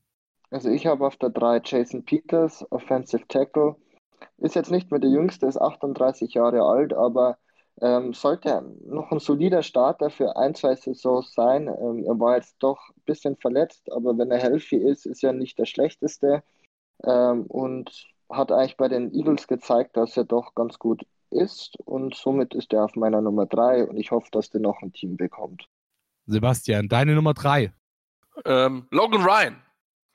Also 0.51 0.71
ich 0.71 0.87
habe 0.87 1.07
auf 1.07 1.17
der 1.17 1.31
drei 1.31 1.61
Jason 1.63 2.05
Peters, 2.05 2.65
Offensive 2.71 3.27
Tackle. 3.29 3.77
Ist 4.39 4.55
jetzt 4.55 4.71
nicht 4.71 4.91
mehr 4.91 5.01
der 5.01 5.11
Jüngste, 5.11 5.47
ist 5.47 5.61
38 5.61 6.33
Jahre 6.35 6.63
alt, 6.63 6.95
aber 6.95 7.37
ähm, 7.81 8.13
sollte 8.13 8.65
noch 8.87 9.11
ein 9.11 9.19
solider 9.19 9.63
Starter 9.63 10.11
für 10.11 10.37
ein, 10.37 10.55
zwei 10.55 10.77
Saisons 10.77 11.33
sein. 11.35 11.69
Ähm, 11.69 12.05
er 12.05 12.19
war 12.21 12.37
jetzt 12.37 12.57
doch 12.61 12.91
ein 12.91 13.03
bisschen 13.05 13.37
verletzt, 13.37 13.91
aber 13.93 14.17
wenn 14.17 14.31
er 14.31 14.39
healthy 14.39 14.77
ist, 14.77 15.07
ist 15.07 15.25
er 15.25 15.33
nicht 15.33 15.59
der 15.59 15.67
schlechteste. 15.67 16.43
Ähm, 17.03 17.47
und 17.47 18.07
hat 18.31 18.53
eigentlich 18.53 18.77
bei 18.77 18.89
den 18.89 19.13
Eagles 19.13 19.47
gezeigt, 19.49 19.97
dass 19.97 20.17
er 20.17 20.25
doch 20.25 20.55
ganz 20.55 20.79
gut 20.79 21.05
ist. 21.31 21.77
Und 21.85 22.15
somit 22.15 22.55
ist 22.55 22.73
er 22.73 22.85
auf 22.85 22.97
meiner 22.97 23.21
Nummer 23.21 23.47
3 23.47 23.87
und 23.87 23.97
ich 23.97 24.11
hoffe, 24.11 24.29
dass 24.31 24.51
der 24.51 24.61
noch 24.61 24.81
ein 24.83 24.93
Team 24.93 25.17
bekommt. 25.17 25.69
Sebastian, 26.27 26.89
deine 26.89 27.15
Nummer 27.15 27.35
3. 27.35 27.73
Ähm, 28.45 28.87
Logan 28.91 29.23
Ryan. 29.23 29.57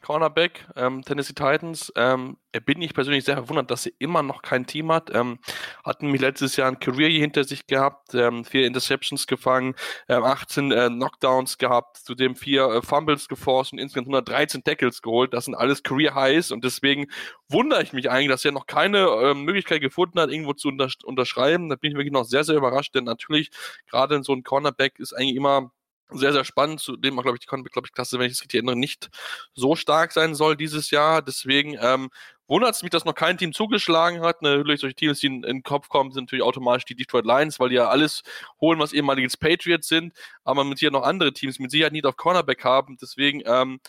Cornerback, 0.02 0.68
ähm, 0.76 1.04
Tennessee 1.04 1.34
Titans. 1.34 1.92
Ähm, 1.96 2.38
bin 2.66 2.82
ich 2.82 2.94
persönlich 2.94 3.26
sehr 3.26 3.36
verwundert, 3.36 3.70
dass 3.70 3.84
sie 3.84 3.94
immer 4.00 4.24
noch 4.24 4.42
kein 4.42 4.66
Team 4.66 4.92
hat. 4.92 5.14
Ähm, 5.14 5.40
hatten 5.84 6.10
mich 6.10 6.22
letztes 6.22 6.56
Jahr 6.56 6.68
ein 6.68 6.80
Career 6.80 7.10
hinter 7.10 7.44
sich 7.44 7.68
gehabt, 7.68 8.16
ähm, 8.16 8.44
vier 8.44 8.66
Interceptions 8.66 9.28
gefangen, 9.28 9.76
ähm, 10.08 10.24
18 10.24 10.72
äh, 10.72 10.88
Knockdowns 10.90 11.58
gehabt, 11.58 11.98
zudem 11.98 12.36
vier 12.36 12.66
äh, 12.66 12.82
Fumbles 12.82 13.28
geforst 13.28 13.74
und 13.74 13.80
insgesamt 13.80 14.08
113 14.08 14.64
Tackles 14.64 15.02
geholt. 15.02 15.34
Das 15.34 15.46
sind 15.46 15.56
alles 15.56 15.84
Career 15.84 16.16
Highs 16.16 16.52
und 16.52 16.64
deswegen 16.64 17.08
wundere 17.50 17.84
ich 17.84 17.94
mich 17.94 18.10
eigentlich, 18.10 18.30
dass 18.30 18.46
er 18.46 18.52
noch 18.52 18.68
keine 18.68 19.06
äh, 19.06 19.34
Möglichkeit 19.34 19.82
gefunden 19.82 20.20
hat, 20.20 20.32
irgendwo 20.32 20.54
zu 20.54 20.70
untersch 20.70 20.98
unterschreiben. 21.04 21.70
Da 21.70 21.76
bin 21.76 21.92
ich 21.92 21.98
wirklich 21.98 22.14
noch 22.14 22.26
sehr, 22.26 22.44
sehr 22.44 22.56
überrascht, 22.56 22.96
denn 22.96 23.04
natürlich 23.04 23.52
gerade 23.88 24.16
in 24.16 24.24
so 24.24 24.34
ein 24.34 24.44
Cornerback 24.44 25.00
ist 25.00 25.14
eigentlich 25.14 25.36
immer 25.36 25.72
sehr, 26.12 26.34
sehr 26.34 26.44
spannend, 26.44 26.80
zudem 26.80 27.20
auch, 27.20 27.24
glaube 27.24 27.38
ich, 27.40 27.46
die 27.46 27.92
Klasse, 27.92 28.20
wenn 28.20 28.28
ich 28.28 28.34
es 28.34 28.42
richtig 28.42 28.58
erinnere, 28.58 28.76
nicht 28.76 29.10
so 29.54 29.76
stark 29.76 30.12
sein 30.12 30.36
soll 30.36 30.58
dieses 30.58 30.92
Jahr. 30.92 31.22
Deswegen 31.22 31.78
ähm, 31.80 32.10
wundert 32.48 32.76
es 32.76 32.82
mich, 32.84 32.90
dass 32.92 33.06
noch 33.06 33.14
kein 33.14 33.38
Team 33.38 33.54
zugeschlagen 33.54 34.22
hat. 34.22 34.42
Natürlich, 34.42 34.82
solche 34.82 34.96
Teams, 34.96 35.20
die 35.20 35.28
in, 35.28 35.44
in 35.44 35.58
den 35.58 35.64
Kopf 35.64 35.88
kommen, 35.88 36.12
sind 36.12 36.26
natürlich 36.26 36.44
automatisch 36.44 36.86
die 36.86 36.96
Detroit 36.96 37.26
Lions, 37.26 37.60
weil 37.60 37.70
die 37.70 37.76
ja 37.76 37.90
alles 37.90 38.24
holen, 38.60 38.80
was 38.80 38.92
ehemaliges 38.94 39.38
Patriots 39.38 39.88
sind, 39.88 40.14
aber 40.44 40.64
mit 40.64 40.80
hier 40.80 40.92
noch 40.92 41.04
andere 41.04 41.32
Teams 41.32 41.60
mit 41.60 41.72
Sicherheit 41.72 41.94
nicht 41.94 42.06
auf 42.06 42.18
Cornerback 42.18 42.64
haben. 42.64 42.98
Deswegen, 43.00 43.44
ähm, 43.46 43.80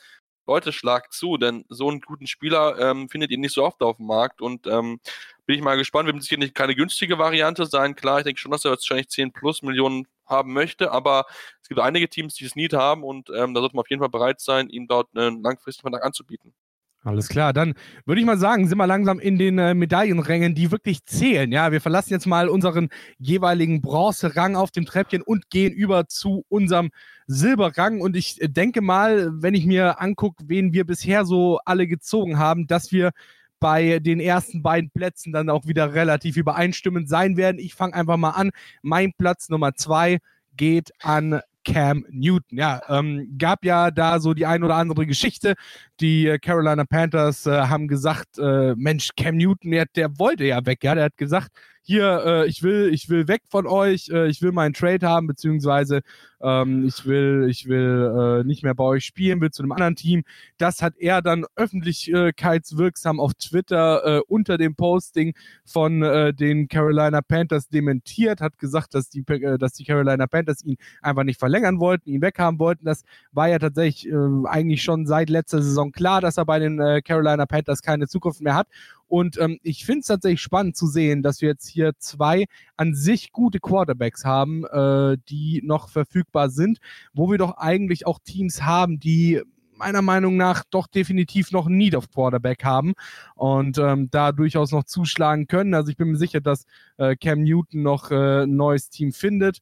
Leute, 0.50 0.72
schlagt 0.72 1.12
zu, 1.12 1.36
denn 1.36 1.64
so 1.68 1.88
einen 1.88 2.00
guten 2.00 2.26
Spieler 2.26 2.76
ähm, 2.78 3.08
findet 3.08 3.30
ihr 3.30 3.38
nicht 3.38 3.54
so 3.54 3.64
oft 3.64 3.80
auf 3.82 3.98
dem 3.98 4.06
Markt 4.06 4.42
und 4.42 4.66
ähm, 4.66 4.98
bin 5.46 5.56
ich 5.56 5.62
mal 5.62 5.76
gespannt. 5.76 6.06
Wir 6.06 6.12
haben 6.12 6.20
sicher 6.20 6.38
nicht 6.38 6.56
keine 6.56 6.74
günstige 6.74 7.18
Variante 7.18 7.66
sein. 7.66 7.94
Klar, 7.94 8.18
ich 8.18 8.24
denke 8.24 8.40
schon, 8.40 8.50
dass 8.50 8.64
er 8.64 8.72
wahrscheinlich 8.72 9.08
10 9.08 9.32
plus 9.32 9.62
Millionen 9.62 10.08
haben 10.26 10.52
möchte, 10.52 10.90
aber 10.90 11.26
es 11.62 11.68
gibt 11.68 11.80
einige 11.80 12.08
Teams, 12.08 12.34
die 12.34 12.44
es 12.44 12.56
nicht 12.56 12.72
haben 12.72 13.04
und 13.04 13.30
ähm, 13.30 13.54
da 13.54 13.60
sollte 13.60 13.76
man 13.76 13.82
auf 13.82 13.90
jeden 13.90 14.00
Fall 14.00 14.08
bereit 14.08 14.40
sein, 14.40 14.68
ihm 14.68 14.88
dort 14.88 15.08
einen 15.16 15.42
langfristigen 15.42 15.88
Vertrag 15.88 16.04
anzubieten. 16.04 16.52
Alles 17.02 17.28
klar, 17.28 17.54
dann 17.54 17.72
würde 18.04 18.20
ich 18.20 18.26
mal 18.26 18.36
sagen, 18.36 18.68
sind 18.68 18.76
wir 18.76 18.86
langsam 18.86 19.20
in 19.20 19.38
den 19.38 19.58
äh, 19.58 19.72
Medaillenrängen, 19.72 20.54
die 20.54 20.70
wirklich 20.70 21.06
zählen. 21.06 21.50
Ja, 21.50 21.72
wir 21.72 21.80
verlassen 21.80 22.12
jetzt 22.12 22.26
mal 22.26 22.50
unseren 22.50 22.90
jeweiligen 23.18 23.80
Bronzerang 23.80 24.54
auf 24.54 24.70
dem 24.70 24.84
Treppchen 24.84 25.22
und 25.22 25.48
gehen 25.48 25.72
über 25.72 26.08
zu 26.08 26.44
unserem 26.50 26.90
Silberrang. 27.26 28.02
Und 28.02 28.16
ich 28.16 28.38
denke 28.42 28.82
mal, 28.82 29.30
wenn 29.32 29.54
ich 29.54 29.64
mir 29.64 29.98
angucke, 29.98 30.44
wen 30.46 30.74
wir 30.74 30.84
bisher 30.84 31.24
so 31.24 31.58
alle 31.64 31.86
gezogen 31.86 32.38
haben, 32.38 32.66
dass 32.66 32.92
wir 32.92 33.12
bei 33.60 33.98
den 33.98 34.20
ersten 34.20 34.62
beiden 34.62 34.90
Plätzen 34.90 35.32
dann 35.32 35.48
auch 35.48 35.66
wieder 35.66 35.94
relativ 35.94 36.36
übereinstimmend 36.36 37.08
sein 37.08 37.38
werden. 37.38 37.58
Ich 37.58 37.74
fange 37.74 37.94
einfach 37.94 38.18
mal 38.18 38.30
an. 38.30 38.50
Mein 38.82 39.14
Platz 39.16 39.48
Nummer 39.48 39.74
zwei 39.74 40.18
geht 40.54 40.90
an 41.00 41.40
Cam 41.64 42.04
Newton. 42.10 42.58
Ja, 42.58 42.80
ähm, 42.88 43.36
gab 43.38 43.64
ja 43.64 43.90
da 43.90 44.20
so 44.20 44.34
die 44.34 44.46
ein 44.46 44.62
oder 44.64 44.76
andere 44.76 45.06
Geschichte. 45.06 45.54
Die 46.00 46.26
äh, 46.26 46.38
Carolina 46.38 46.84
Panthers 46.84 47.46
äh, 47.46 47.50
haben 47.50 47.88
gesagt, 47.88 48.38
äh, 48.38 48.74
Mensch, 48.76 49.10
Cam 49.16 49.36
Newton, 49.36 49.70
der, 49.70 49.86
der 49.94 50.18
wollte 50.18 50.44
ja 50.44 50.64
weg. 50.66 50.82
Ja, 50.82 50.94
der 50.94 51.04
hat 51.04 51.16
gesagt, 51.16 51.50
hier, 51.82 52.22
äh, 52.24 52.46
ich 52.46 52.62
will, 52.62 52.90
ich 52.92 53.08
will 53.08 53.28
weg 53.28 53.42
von 53.48 53.66
euch, 53.66 54.08
äh, 54.10 54.28
ich 54.28 54.42
will 54.42 54.52
meinen 54.52 54.74
Trade 54.74 55.06
haben, 55.06 55.26
beziehungsweise 55.26 56.00
ähm, 56.42 56.86
ich 56.86 57.06
will, 57.06 57.46
ich 57.48 57.66
will 57.66 58.40
äh, 58.40 58.46
nicht 58.46 58.62
mehr 58.62 58.74
bei 58.74 58.84
euch 58.84 59.04
spielen, 59.04 59.40
will 59.40 59.50
zu 59.50 59.62
einem 59.62 59.72
anderen 59.72 59.96
Team. 59.96 60.22
Das 60.58 60.82
hat 60.82 60.96
er 60.98 61.22
dann 61.22 61.44
öffentlichkeitswirksam 61.56 63.20
auf 63.20 63.34
Twitter 63.34 64.18
äh, 64.18 64.20
unter 64.26 64.58
dem 64.58 64.74
Posting 64.74 65.34
von 65.64 66.02
äh, 66.02 66.32
den 66.32 66.68
Carolina 66.68 67.20
Panthers 67.22 67.68
dementiert, 67.68 68.40
hat 68.40 68.58
gesagt, 68.58 68.94
dass 68.94 69.10
die, 69.10 69.24
äh, 69.28 69.58
dass 69.58 69.74
die 69.74 69.84
Carolina 69.84 70.26
Panthers 70.26 70.64
ihn 70.64 70.76
einfach 71.02 71.24
nicht 71.24 71.38
verlängern 71.38 71.80
wollten, 71.80 72.10
ihn 72.10 72.22
weghaben 72.22 72.58
wollten. 72.58 72.84
Das 72.84 73.02
war 73.32 73.48
ja 73.48 73.58
tatsächlich 73.58 74.08
äh, 74.08 74.14
eigentlich 74.46 74.82
schon 74.82 75.06
seit 75.06 75.30
letzter 75.30 75.62
Saison 75.62 75.92
klar, 75.92 76.20
dass 76.20 76.36
er 76.36 76.46
bei 76.46 76.58
den 76.58 76.80
äh, 76.80 77.02
Carolina 77.02 77.46
Panthers 77.46 77.82
keine 77.82 78.08
Zukunft 78.08 78.40
mehr 78.40 78.54
hat. 78.54 78.68
Und 79.10 79.38
ähm, 79.40 79.58
ich 79.64 79.84
finde 79.84 80.00
es 80.00 80.06
tatsächlich 80.06 80.40
spannend 80.40 80.76
zu 80.76 80.86
sehen, 80.86 81.24
dass 81.24 81.40
wir 81.40 81.48
jetzt 81.48 81.66
hier 81.66 81.94
zwei 81.98 82.44
an 82.76 82.94
sich 82.94 83.32
gute 83.32 83.58
Quarterbacks 83.58 84.24
haben, 84.24 84.64
äh, 84.66 85.16
die 85.28 85.62
noch 85.64 85.88
verfügbar 86.30 86.50
sind, 86.50 86.78
wo 87.12 87.30
wir 87.30 87.38
doch 87.38 87.56
eigentlich 87.56 88.06
auch 88.06 88.18
Teams 88.24 88.62
haben, 88.62 88.98
die 89.00 89.42
meiner 89.74 90.02
Meinung 90.02 90.36
nach 90.36 90.62
doch 90.70 90.86
definitiv 90.86 91.52
noch 91.52 91.66
Need 91.68 91.96
auf 91.96 92.10
Quarterback 92.10 92.64
haben 92.64 92.92
und 93.34 93.78
ähm, 93.78 94.10
da 94.10 94.30
durchaus 94.32 94.72
noch 94.72 94.84
zuschlagen 94.84 95.46
können. 95.46 95.72
Also 95.72 95.90
ich 95.90 95.96
bin 95.96 96.10
mir 96.10 96.18
sicher, 96.18 96.40
dass 96.40 96.66
äh, 96.98 97.16
Cam 97.16 97.42
Newton 97.42 97.82
noch 97.82 98.10
äh, 98.10 98.42
ein 98.42 98.56
neues 98.56 98.90
Team 98.90 99.12
findet 99.12 99.58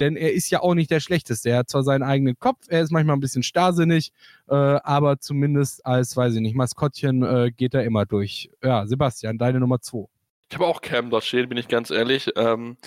denn 0.00 0.16
er 0.16 0.32
ist 0.32 0.50
ja 0.50 0.60
auch 0.60 0.74
nicht 0.74 0.90
der 0.90 1.00
Schlechteste. 1.00 1.50
Er 1.50 1.58
hat 1.58 1.68
zwar 1.68 1.84
seinen 1.84 2.02
eigenen 2.02 2.38
Kopf, 2.38 2.64
er 2.68 2.80
ist 2.80 2.90
manchmal 2.90 3.14
ein 3.14 3.20
bisschen 3.20 3.42
starrsinnig, 3.42 4.10
äh, 4.48 4.54
aber 4.54 5.20
zumindest 5.20 5.84
als, 5.84 6.16
weiß 6.16 6.34
ich 6.34 6.40
nicht, 6.40 6.56
Maskottchen 6.56 7.22
äh, 7.22 7.52
geht 7.54 7.74
er 7.74 7.84
immer 7.84 8.06
durch. 8.06 8.50
Ja, 8.64 8.86
Sebastian, 8.86 9.36
deine 9.36 9.60
Nummer 9.60 9.80
zwei. 9.80 10.06
Ich 10.48 10.56
habe 10.56 10.66
auch 10.66 10.80
Cam 10.80 11.10
dort 11.10 11.24
stehen, 11.24 11.46
bin 11.46 11.58
ich 11.58 11.68
ganz 11.68 11.90
ehrlich. 11.90 12.30
Ähm, 12.36 12.78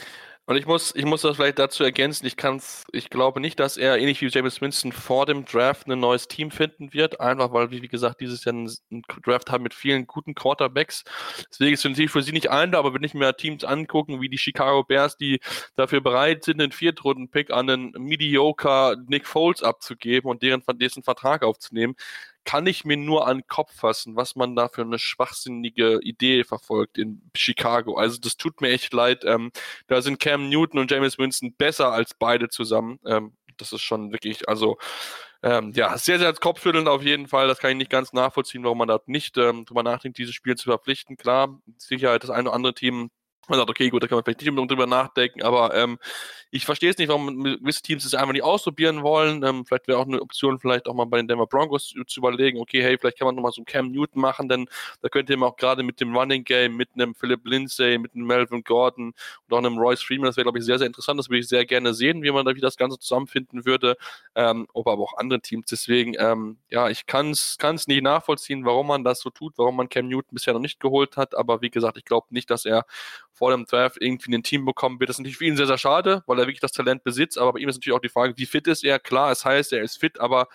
und 0.48 0.58
ich 0.58 0.68
muss, 0.68 0.94
ich 0.96 1.06
muss 1.06 1.22
das 1.22 1.38
vielleicht 1.38 1.58
dazu 1.58 1.84
ergänzen, 1.84 2.28
ich 2.28 2.38
kann's, 2.38 2.84
ich 2.92 3.10
glaube 3.10 3.40
nicht, 3.40 3.60
dass 3.60 3.78
er 3.78 3.98
ähnlich 3.98 4.22
wie 4.22 4.28
James 4.28 4.62
Winston 4.62 4.92
vor 4.92 5.26
dem 5.26 5.44
Draft 5.46 5.88
ein 5.88 6.00
neues 6.00 6.28
Team 6.28 6.52
finden 6.52 6.94
wird, 6.94 7.20
einfach 7.20 7.52
weil 7.52 7.72
wir, 7.72 7.82
wie 7.82 7.88
gesagt, 7.88 8.22
dieses 8.22 8.46
Jahr 8.46 8.54
einen, 8.54 8.72
Draft 9.24 9.50
haben 9.50 9.64
mit 9.64 9.74
vielen 9.74 10.06
guten 10.06 10.36
Quarterbacks. 10.36 11.04
Deswegen 11.50 11.74
ist 11.74 11.86
es 11.86 12.12
für 12.12 12.22
sie 12.22 12.32
nicht 12.32 12.52
ein, 12.52 12.76
aber 12.76 12.94
wenn 12.94 13.04
ich 13.04 13.16
mir 13.16 13.36
Teams 13.36 13.64
angucken, 13.64 14.22
wie 14.22 14.30
die 14.30 14.38
Chicago 14.38 14.84
Bears, 14.84 15.18
die 15.18 15.40
dafür 15.76 16.02
bereit 16.02 16.44
sind, 16.44 16.62
einen 16.62 16.72
Viertrunden-Pick 16.72 17.52
an 17.52 17.70
einen 17.70 17.92
mediocre 17.98 18.98
Nick 19.08 19.26
Foles 19.26 19.64
abzugeben 19.64 20.30
und 20.30 20.44
deren, 20.44 20.62
dessen 20.80 21.02
Vertrag 21.02 21.44
aufzunehmen, 21.44 21.96
kann 22.46 22.68
ich 22.68 22.86
mir 22.86 22.98
nur 22.98 23.28
an 23.28 23.40
den 23.40 23.48
Kopf 23.48 23.76
fassen, 23.76 24.16
was 24.16 24.36
man 24.36 24.56
da 24.56 24.70
für 24.70 24.82
eine 24.82 25.00
schwachsinnige 25.00 26.00
Idee 26.02 26.44
verfolgt 26.44 26.98
in 26.98 27.30
Chicago. 27.36 27.98
Also 27.98 28.20
das 28.20 28.38
tut 28.38 28.62
mir 28.62 28.70
echt 28.70 28.94
leid. 28.94 29.24
Ähm, 29.26 29.52
da 29.88 30.02
sind 30.02 30.20
Cam 30.20 30.50
Newton 30.50 30.80
und 30.80 30.92
James 30.92 31.18
Winston 31.18 31.56
besser 31.56 31.92
als 31.92 32.14
beide 32.14 32.50
zusammen. 32.50 33.00
Ähm, 33.06 33.36
das 33.58 33.74
ist 33.74 33.82
schon 33.82 34.12
wirklich, 34.12 34.48
also 34.48 34.78
ähm, 35.44 35.74
ja, 35.76 35.98
sehr, 35.98 36.20
sehr 36.20 36.34
kopfschüttelnd 36.34 36.88
auf 36.88 37.04
jeden 37.04 37.28
Fall. 37.28 37.48
Das 37.48 37.60
kann 37.60 37.72
ich 37.72 37.78
nicht 37.78 37.92
ganz 37.92 38.14
nachvollziehen, 38.14 38.64
warum 38.64 38.78
man 38.78 38.88
da 38.88 39.00
nicht 39.06 39.38
ähm, 39.38 39.66
drüber 39.66 39.84
nachdenkt, 39.84 40.18
dieses 40.18 40.36
Spiel 40.36 40.56
zu 40.56 40.66
verpflichten. 40.70 41.18
Klar, 41.18 41.60
Sicherheit 41.78 42.24
das 42.24 42.30
eine 42.30 42.50
oder 42.50 42.56
andere 42.56 42.74
Team 42.74 43.10
man 43.48 43.60
sagt, 43.60 43.70
okay, 43.70 43.90
gut, 43.90 44.04
da 44.04 44.08
kann 44.08 44.18
man 44.18 44.24
vielleicht 44.24 44.42
nicht 44.42 44.72
drüber 44.72 44.88
nachdenken, 44.88 45.44
aber 45.44 45.76
ähm, 45.76 46.00
ich 46.56 46.66
verstehe 46.66 46.90
es 46.90 46.98
nicht, 46.98 47.10
warum 47.10 47.44
gewisse 47.44 47.82
Teams 47.82 48.06
es 48.06 48.14
einfach 48.14 48.32
nicht 48.32 48.44
ausprobieren 48.44 49.04
wollen. 49.04 49.44
Ähm, 49.44 49.66
vielleicht 49.66 49.90
wäre 49.90 50.00
auch 50.00 50.06
eine 50.06 50.22
Option, 50.22 50.58
vielleicht 50.58 50.88
auch 50.88 50.94
mal 50.94 51.04
bei 51.04 51.18
den 51.18 51.28
Denver 51.28 51.48
Broncos 51.48 51.94
zu, 52.08 52.20
überlegen, 52.22 52.62
okay, 52.62 52.82
hey, 52.82 52.98
vielleicht 52.98 53.20
kann 53.20 53.26
man 53.26 53.36
nochmal 53.36 53.52
so 53.52 53.60
einen 53.60 53.66
Cam 53.66 53.92
Newton 53.92 54.22
machen, 54.22 54.48
denn 54.48 54.66
da 55.02 55.10
könnte 55.10 55.36
man 55.36 55.50
auch 55.50 55.58
gerade 55.58 55.84
mit 55.84 56.00
dem 56.00 56.16
Running 56.16 56.46
Game, 56.46 56.78
mit 56.78 56.90
einem 56.94 57.14
Philip 57.14 57.46
Lindsay, 57.46 57.98
mit 57.98 58.16
einem 58.16 58.26
Melvin 58.26 58.64
Gordon 58.64 59.08
und 59.08 59.54
auch 59.54 59.58
einem 59.58 59.78
Royce 59.78 60.02
Freeman, 60.02 60.28
das 60.28 60.38
wäre, 60.38 60.46
glaube 60.46 60.60
ich, 60.60 60.66
sehr, 60.66 60.78
sehr 60.78 60.88
interessant. 60.88 61.20
Das 61.20 61.28
würde 61.30 61.40
ich 61.40 61.50
sehr 61.50 61.66
gerne 61.66 61.94
sehen, 61.94 62.24
wie 62.24 62.32
man 62.32 62.46
da 62.46 62.56
wie 62.56 62.62
das 62.62 62.78
Ganze 62.78 62.98
zusammenfinden 63.00 63.66
würde, 63.66 63.98
ähm, 64.36 64.66
aber 64.74 64.94
auch 64.94 65.18
andere 65.18 65.42
Teams. 65.42 65.66
Deswegen, 65.70 66.16
ähm, 66.18 66.58
ja, 66.70 66.90
ich 66.90 67.06
kann 67.06 67.32
es 67.32 67.58
nicht 67.88 68.02
nachvollziehen, 68.02 68.64
warum 68.64 68.88
man 68.88 69.04
das 69.04 69.20
so 69.20 69.30
tut, 69.30 69.58
warum 69.58 69.76
man 69.76 69.90
Cam 69.90 70.08
Newton 70.08 70.30
bisher 70.32 70.54
noch 70.54 70.62
nicht 70.62 70.80
geholt 70.80 71.18
hat, 71.18 71.36
aber 71.36 71.62
wie 71.62 71.70
gesagt, 71.70 71.98
ich 71.98 72.06
glaube 72.06 72.28
nicht, 72.30 72.50
dass 72.50 72.64
er 72.64 72.86
vor 73.36 73.52
dem 73.52 73.66
Draft 73.66 73.98
irgendwie 74.00 74.34
ein 74.34 74.44
Team 74.44 74.66
bekommen 74.66 75.00
wird. 75.00 75.10
Das 75.10 75.16
ist 75.16 75.20
natürlich 75.20 75.38
für 75.38 75.46
ihn 75.46 75.58
sehr, 75.58 75.68
sehr 75.68 75.78
schade, 75.78 76.24
weil 76.26 76.40
er 76.40 76.45
wirklich 76.48 76.60
das 76.60 76.72
Talent 76.72 77.04
besitzt, 77.04 77.38
aber 77.38 77.54
bei 77.54 77.60
ihm 77.60 77.70
ist 77.70 77.76
natürlich 77.76 77.96
auch 77.96 78.02
die 78.02 78.10
Frage, 78.10 78.34
wie 78.38 78.46
fit 78.46 78.68
ist 78.68 78.84
er? 78.84 79.00
Klar, 79.00 79.32
es 79.32 79.46
heißt, 79.46 79.74
er 79.74 79.84
ist 79.84 79.98
fit, 80.00 80.20
aber 80.20 80.48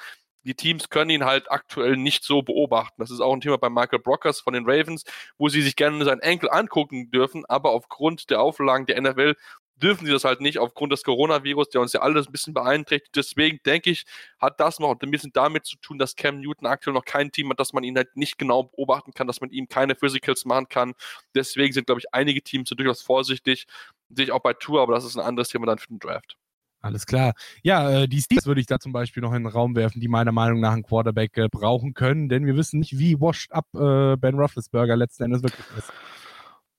die 0.44 0.54
Teams 0.54 0.88
können 0.88 1.10
ihn 1.10 1.24
halt 1.24 1.50
aktuell 1.50 1.96
nicht 1.96 2.24
so 2.24 2.42
beobachten. 2.42 2.94
Das 2.98 3.10
ist 3.10 3.20
auch 3.20 3.32
ein 3.32 3.40
Thema 3.40 3.58
bei 3.58 3.68
Michael 3.68 3.98
Brockers 3.98 4.40
von 4.40 4.54
den 4.54 4.64
Ravens, 4.64 5.04
wo 5.38 5.48
sie 5.48 5.62
sich 5.62 5.76
gerne 5.76 6.02
seinen 6.04 6.20
Enkel 6.20 6.50
angucken 6.50 7.10
dürfen, 7.10 7.44
aber 7.46 7.70
aufgrund 7.72 8.30
der 8.30 8.40
Auflagen 8.40 8.86
der 8.86 9.00
NFL 9.00 9.34
dürfen 9.82 10.06
sie 10.06 10.12
das 10.12 10.24
halt 10.24 10.40
nicht 10.40 10.58
aufgrund 10.58 10.92
des 10.92 11.04
Coronavirus, 11.04 11.70
der 11.70 11.80
uns 11.80 11.92
ja 11.92 12.00
alles 12.00 12.26
ein 12.26 12.32
bisschen 12.32 12.54
beeinträchtigt. 12.54 13.16
Deswegen 13.16 13.60
denke 13.64 13.90
ich, 13.90 14.04
hat 14.38 14.60
das 14.60 14.78
noch 14.78 14.94
ein 15.00 15.10
bisschen 15.10 15.32
damit 15.32 15.66
zu 15.66 15.76
tun, 15.78 15.98
dass 15.98 16.16
Cam 16.16 16.40
Newton 16.40 16.66
aktuell 16.66 16.94
noch 16.94 17.04
kein 17.04 17.32
Team 17.32 17.50
hat, 17.50 17.60
dass 17.60 17.72
man 17.72 17.84
ihn 17.84 17.96
halt 17.96 18.16
nicht 18.16 18.38
genau 18.38 18.64
beobachten 18.64 19.12
kann, 19.12 19.26
dass 19.26 19.40
man 19.40 19.50
ihm 19.50 19.68
keine 19.68 19.94
Physicals 19.94 20.44
machen 20.44 20.68
kann. 20.68 20.94
Deswegen 21.34 21.72
sind, 21.72 21.86
glaube 21.86 22.00
ich, 22.00 22.12
einige 22.12 22.42
Teams 22.42 22.68
durchaus 22.70 23.02
vorsichtig. 23.02 23.66
Sehe 24.14 24.26
ich 24.26 24.32
auch 24.32 24.40
bei 24.40 24.54
Tour, 24.54 24.82
aber 24.82 24.94
das 24.94 25.04
ist 25.04 25.16
ein 25.16 25.24
anderes 25.24 25.48
Thema 25.48 25.66
dann 25.66 25.78
für 25.78 25.88
den 25.88 25.98
Draft. 25.98 26.36
Alles 26.82 27.04
klar. 27.04 27.34
Ja, 27.62 27.90
äh, 27.90 28.08
die 28.08 28.20
Steelers 28.20 28.46
würde 28.46 28.60
ich 28.60 28.66
da 28.66 28.78
zum 28.78 28.92
Beispiel 28.92 29.22
noch 29.22 29.34
in 29.34 29.44
den 29.44 29.52
Raum 29.52 29.76
werfen, 29.76 30.00
die 30.00 30.08
meiner 30.08 30.32
Meinung 30.32 30.60
nach 30.60 30.72
einen 30.72 30.82
Quarterback 30.82 31.36
äh, 31.36 31.48
brauchen 31.48 31.92
können, 31.92 32.28
denn 32.28 32.46
wir 32.46 32.56
wissen 32.56 32.80
nicht, 32.80 32.98
wie 32.98 33.20
washed 33.20 33.52
up 33.52 33.66
äh, 33.74 34.16
Ben 34.16 34.34
Roethlisberger 34.34 34.96
letzten 34.96 35.24
Endes 35.24 35.42
wirklich 35.42 35.66
ist. 35.76 35.92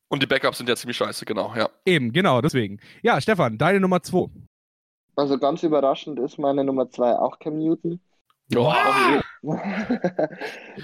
Und 0.10 0.24
die 0.24 0.28
Backups 0.28 0.58
sind 0.58 0.68
ja 0.68 0.76
ziemlich 0.76 0.98
scheiße, 0.98 1.24
genau, 1.26 1.54
ja. 1.56 1.70
Eben, 1.86 2.12
genau, 2.12 2.42
deswegen. 2.42 2.80
Ja, 3.04 3.22
Stefan, 3.22 3.58
deine 3.58 3.80
Nummer 3.80 4.02
2. 4.02 4.30
Also 5.16 5.38
ganz 5.38 5.62
überraschend 5.64 6.20
ist 6.20 6.40
meine 6.40 6.64
Nummer 6.64 6.90
2 6.90 7.18
auch 7.18 7.40
Cam 7.40 7.60
Newton. 7.60 8.02
Oh. 8.56 8.74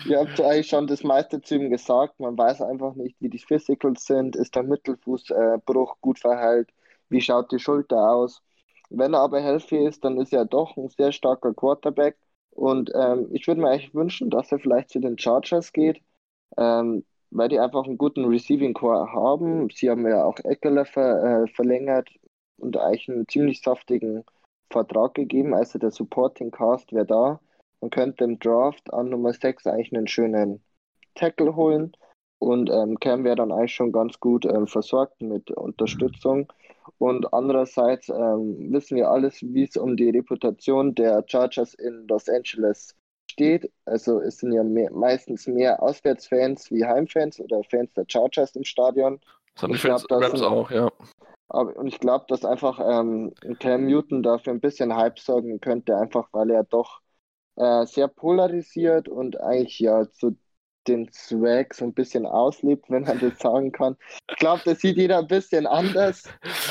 Ihr 0.07 0.19
habt 0.19 0.41
eigentlich 0.41 0.67
schon 0.67 0.87
das 0.87 1.03
meiste 1.03 1.41
zu 1.41 1.55
ihm 1.55 1.69
gesagt. 1.69 2.19
Man 2.19 2.37
weiß 2.37 2.61
einfach 2.61 2.95
nicht, 2.95 3.15
wie 3.19 3.29
die 3.29 3.39
Physicals 3.39 4.05
sind. 4.05 4.35
Ist 4.35 4.55
der 4.55 4.63
Mittelfußbruch 4.63 5.89
äh, 5.89 5.97
gut 6.01 6.19
verheilt? 6.19 6.69
Wie 7.09 7.21
schaut 7.21 7.51
die 7.51 7.59
Schulter 7.59 8.11
aus? 8.11 8.41
Wenn 8.89 9.13
er 9.13 9.21
aber 9.21 9.41
healthy 9.41 9.85
ist, 9.85 10.03
dann 10.03 10.17
ist 10.17 10.33
er 10.33 10.45
doch 10.45 10.77
ein 10.77 10.89
sehr 10.89 11.11
starker 11.11 11.53
Quarterback. 11.53 12.17
Und 12.51 12.91
ähm, 12.95 13.27
ich 13.31 13.47
würde 13.47 13.61
mir 13.61 13.69
eigentlich 13.69 13.93
wünschen, 13.93 14.29
dass 14.29 14.51
er 14.51 14.59
vielleicht 14.59 14.89
zu 14.89 14.99
den 14.99 15.17
Chargers 15.19 15.73
geht, 15.73 16.01
ähm, 16.57 17.05
weil 17.29 17.49
die 17.49 17.59
einfach 17.59 17.85
einen 17.85 17.97
guten 17.97 18.25
Receiving 18.25 18.73
Core 18.73 19.11
haben. 19.13 19.69
Sie 19.69 19.89
haben 19.89 20.07
ja 20.07 20.23
auch 20.23 20.39
Eckler 20.39 20.85
ver, 20.85 21.43
äh, 21.43 21.47
verlängert 21.49 22.09
und 22.57 22.77
eigentlich 22.77 23.09
einen 23.09 23.27
ziemlich 23.27 23.61
saftigen 23.61 24.23
Vertrag 24.71 25.13
gegeben. 25.15 25.53
Also 25.53 25.79
der 25.79 25.91
Supporting 25.91 26.51
Cast 26.51 26.93
wäre 26.93 27.05
da. 27.05 27.39
Man 27.81 27.89
könnte 27.89 28.23
im 28.23 28.39
Draft 28.39 28.93
an 28.93 29.09
Nummer 29.09 29.33
6 29.33 29.67
eigentlich 29.67 29.93
einen 29.93 30.07
schönen 30.07 30.63
Tackle 31.15 31.55
holen. 31.55 31.95
Und 32.39 32.69
ähm, 32.69 32.99
Cam 32.99 33.23
wäre 33.23 33.35
dann 33.35 33.51
eigentlich 33.51 33.73
schon 33.73 33.91
ganz 33.91 34.19
gut 34.19 34.45
ähm, 34.45 34.67
versorgt 34.67 35.21
mit 35.21 35.49
Unterstützung. 35.51 36.51
Und 36.99 37.33
andererseits 37.33 38.09
ähm, 38.09 38.71
wissen 38.71 38.97
wir 38.97 39.09
alles, 39.09 39.41
wie 39.41 39.63
es 39.63 39.75
um 39.75 39.97
die 39.97 40.09
Reputation 40.09 40.93
der 40.95 41.23
Chargers 41.27 41.73
in 41.73 42.07
Los 42.07 42.29
Angeles 42.29 42.95
steht. 43.29 43.71
Also 43.85 44.19
es 44.21 44.37
sind 44.37 44.53
ja 44.53 44.63
mehr, 44.63 44.91
meistens 44.91 45.47
mehr 45.47 45.81
Auswärtsfans 45.81 46.71
wie 46.71 46.85
Heimfans 46.85 47.39
oder 47.39 47.63
Fans 47.63 47.93
der 47.93 48.05
Chargers 48.07 48.55
im 48.55 48.63
Stadion. 48.63 49.19
Das 49.55 49.63
haben 49.63 49.73
die 49.73 49.79
Fans 49.79 50.07
glaub, 50.07 50.21
Rams 50.21 50.41
auch, 50.41 50.71
ja. 50.71 50.89
Aber, 51.49 51.75
und 51.77 51.87
ich 51.87 51.99
glaube, 51.99 52.25
dass 52.27 52.45
einfach 52.45 52.79
ähm, 52.79 53.33
Cam 53.59 53.85
Newton 53.85 54.21
dafür 54.21 54.53
ein 54.53 54.59
bisschen 54.59 54.95
Hype 54.95 55.19
sorgen 55.19 55.59
könnte, 55.59 55.97
einfach 55.97 56.29
weil 56.31 56.51
er 56.51 56.63
doch 56.63 57.01
äh, 57.57 57.85
sehr 57.85 58.07
polarisiert 58.07 59.09
und 59.09 59.39
eigentlich 59.41 59.79
ja 59.79 60.09
zu 60.11 60.37
den 60.87 61.09
Swag 61.11 61.73
so 61.73 61.85
ein 61.85 61.93
bisschen 61.93 62.25
auslebt, 62.25 62.85
wenn 62.89 63.03
man 63.03 63.19
das 63.19 63.37
sagen 63.39 63.71
kann. 63.71 63.97
Ich 64.31 64.37
glaube, 64.37 64.61
das 64.65 64.79
sieht 64.79 64.97
jeder 64.97 65.19
ein 65.19 65.27
bisschen 65.27 65.67
anders, 65.67 66.23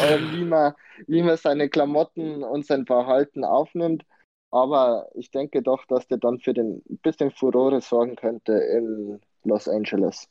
äh, 0.02 0.18
wie, 0.32 0.44
man, 0.44 0.72
wie 1.06 1.22
man 1.22 1.36
seine 1.36 1.68
Klamotten 1.68 2.42
und 2.42 2.66
sein 2.66 2.86
Verhalten 2.86 3.44
aufnimmt. 3.44 4.04
Aber 4.50 5.08
ich 5.14 5.30
denke 5.30 5.62
doch, 5.62 5.84
dass 5.86 6.06
der 6.06 6.18
dann 6.18 6.38
für 6.38 6.54
den 6.54 6.82
bisschen 7.02 7.30
Furore 7.30 7.80
sorgen 7.80 8.16
könnte 8.16 8.52
in 8.52 9.20
Los 9.44 9.68
Angeles. 9.68 10.28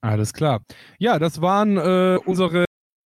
Alles 0.00 0.32
klar. 0.32 0.62
Ja, 0.98 1.18
das 1.18 1.40
waren 1.40 1.76
äh, 1.76 2.18
unsere 2.24 2.64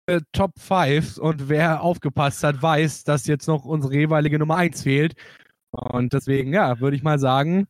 äh, 0.08 0.22
Top 0.32 0.52
5 0.60 1.18
und 1.18 1.50
wer 1.50 1.82
aufgepasst 1.82 2.44
hat, 2.44 2.62
weiß, 2.62 3.04
dass 3.04 3.28
jetzt 3.28 3.48
noch 3.48 3.64
unsere 3.66 3.94
jeweilige 3.94 4.40
Nummer 4.40 4.58
1 4.58 4.84
fehlt. 4.84 5.14
Und 5.72 6.14
deswegen, 6.14 6.54
ja, 6.54 6.80
würde 6.80 6.96
ich 6.96 7.04
mal 7.04 7.20
sagen, 7.20 7.68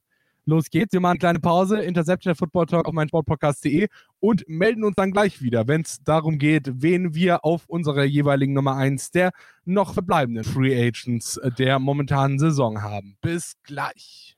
Los 0.49 0.71
geht's, 0.71 0.93
wir 0.93 0.99
machen 0.99 1.11
eine 1.11 1.19
kleine 1.19 1.39
Pause, 1.39 1.79
Interception 1.79 2.31
der 2.31 2.35
Football 2.35 2.65
Talk 2.65 2.87
auf 2.87 2.93
meinsportpodcast.de 2.93 3.87
und 4.19 4.43
melden 4.47 4.83
uns 4.83 4.95
dann 4.95 5.11
gleich 5.11 5.43
wieder, 5.43 5.67
wenn 5.67 5.81
es 5.81 6.03
darum 6.03 6.39
geht, 6.39 6.81
wen 6.81 7.13
wir 7.13 7.45
auf 7.45 7.65
unserer 7.67 8.03
jeweiligen 8.03 8.53
Nummer 8.53 8.75
1 8.75 9.11
der 9.11 9.29
noch 9.65 9.93
verbleibenden 9.93 10.43
Free 10.43 10.75
Agents 10.75 11.39
der 11.59 11.77
momentanen 11.77 12.39
Saison 12.39 12.81
haben. 12.81 13.15
Bis 13.21 13.57
gleich. 13.63 14.35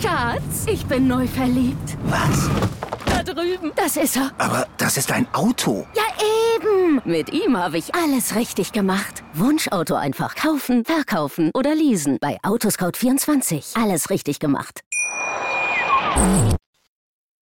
Schatz, 0.00 0.66
ich 0.66 0.86
bin 0.86 1.08
neu 1.08 1.26
verliebt. 1.26 1.98
Was? 2.04 2.48
Da 3.04 3.22
drüben. 3.22 3.72
Das 3.76 3.98
ist 3.98 4.16
er. 4.16 4.30
Aber 4.38 4.66
das 4.78 4.96
ist 4.96 5.12
ein 5.12 5.26
Auto. 5.34 5.86
Ja, 5.94 6.04
Mit 7.04 7.32
ihm 7.32 7.56
habe 7.56 7.78
ich 7.78 7.94
alles 7.94 8.34
richtig 8.34 8.72
gemacht. 8.72 9.22
Wunschauto 9.34 9.94
einfach 9.94 10.34
kaufen, 10.34 10.84
verkaufen 10.84 11.50
oder 11.54 11.74
leasen. 11.74 12.18
Bei 12.20 12.38
Autoscout24. 12.42 13.80
Alles 13.82 14.10
richtig 14.10 14.38
gemacht. 14.38 14.82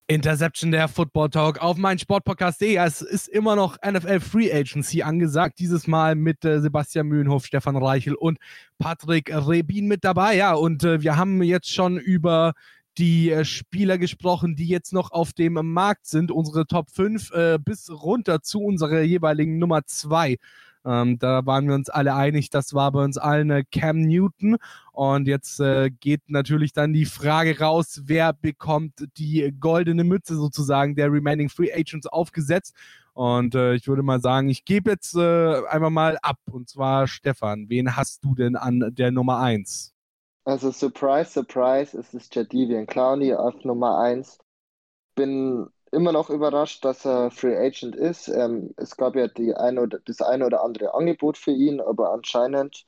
Interception 0.07 0.71
der 0.71 0.87
Football 0.87 1.29
Talk 1.29 1.59
auf 1.63 1.77
mein 1.77 1.97
Sportpodcast.de. 1.97 2.75
Es 2.75 3.01
ist 3.01 3.27
immer 3.27 3.55
noch 3.55 3.77
NFL 3.83 4.19
Free 4.19 4.53
Agency 4.53 5.01
angesagt. 5.01 5.57
Dieses 5.57 5.87
Mal 5.87 6.13
mit 6.15 6.45
äh, 6.45 6.59
Sebastian 6.59 7.07
Mühlenhof, 7.07 7.45
Stefan 7.45 7.75
Reichel 7.75 8.13
und 8.13 8.37
Patrick 8.77 9.31
Rebin 9.33 9.87
mit 9.87 10.03
dabei. 10.03 10.35
Ja, 10.35 10.53
und 10.53 10.83
äh, 10.83 11.01
wir 11.01 11.17
haben 11.17 11.41
jetzt 11.41 11.73
schon 11.73 11.97
über 11.97 12.53
die 12.97 13.31
äh, 13.31 13.45
Spieler 13.45 13.97
gesprochen, 13.97 14.55
die 14.55 14.67
jetzt 14.67 14.93
noch 14.93 15.11
auf 15.11 15.33
dem 15.33 15.53
Markt 15.53 16.07
sind, 16.07 16.31
unsere 16.31 16.65
Top 16.67 16.89
5 16.91 17.31
äh, 17.31 17.59
bis 17.63 17.89
runter 17.89 18.41
zu 18.41 18.61
unserer 18.61 19.01
jeweiligen 19.01 19.57
Nummer 19.57 19.85
2. 19.85 20.37
Ähm, 20.85 21.17
da 21.17 21.45
waren 21.45 21.67
wir 21.67 21.73
uns 21.73 21.89
alle 21.89 22.13
einig, 22.13 22.51
das 22.51 22.73
war 22.75 22.91
bei 22.91 23.03
uns 23.03 23.17
allen 23.17 23.49
äh, 23.49 23.63
Cam 23.71 24.01
Newton. 24.01 24.57
Und 24.91 25.27
jetzt 25.27 25.59
äh, 25.59 25.89
geht 25.89 26.21
natürlich 26.27 26.73
dann 26.73 26.93
die 26.93 27.05
Frage 27.05 27.59
raus, 27.59 28.03
wer 28.05 28.33
bekommt 28.33 28.93
die 29.17 29.53
goldene 29.59 30.03
Mütze 30.03 30.35
sozusagen 30.35 30.95
der 30.95 31.11
Remaining 31.11 31.49
Free 31.49 31.73
Agents 31.73 32.05
aufgesetzt. 32.07 32.75
Und 33.13 33.55
äh, 33.55 33.73
ich 33.75 33.87
würde 33.87 34.03
mal 34.03 34.21
sagen, 34.21 34.49
ich 34.49 34.65
gebe 34.65 34.91
jetzt 34.91 35.15
äh, 35.15 35.65
einfach 35.67 35.89
mal 35.89 36.17
ab. 36.21 36.37
Und 36.51 36.69
zwar 36.69 37.07
Stefan, 37.07 37.67
wen 37.69 37.95
hast 37.95 38.23
du 38.23 38.35
denn 38.35 38.55
an 38.55 38.91
der 38.93 39.11
Nummer 39.11 39.39
1? 39.39 39.94
Also 40.45 40.71
surprise, 40.71 41.31
surprise, 41.31 41.97
es 41.97 42.13
ist 42.13 42.35
Jadivian 42.35 42.85
Clowney 42.85 43.33
auf 43.33 43.63
Nummer 43.63 43.97
1. 43.99 44.37
Bin 45.15 45.67
immer 45.91 46.11
noch 46.11 46.29
überrascht, 46.29 46.85
dass 46.85 47.05
er 47.05 47.31
Free 47.31 47.57
Agent 47.57 47.95
ist. 47.95 48.27
Ähm, 48.27 48.73
es 48.77 48.95
gab 48.97 49.15
ja 49.15 49.27
die 49.27 49.55
eine 49.55 49.81
oder, 49.81 49.99
das 50.05 50.21
eine 50.21 50.45
oder 50.45 50.63
andere 50.63 50.93
Angebot 50.93 51.37
für 51.37 51.51
ihn, 51.51 51.81
aber 51.81 52.11
anscheinend 52.13 52.85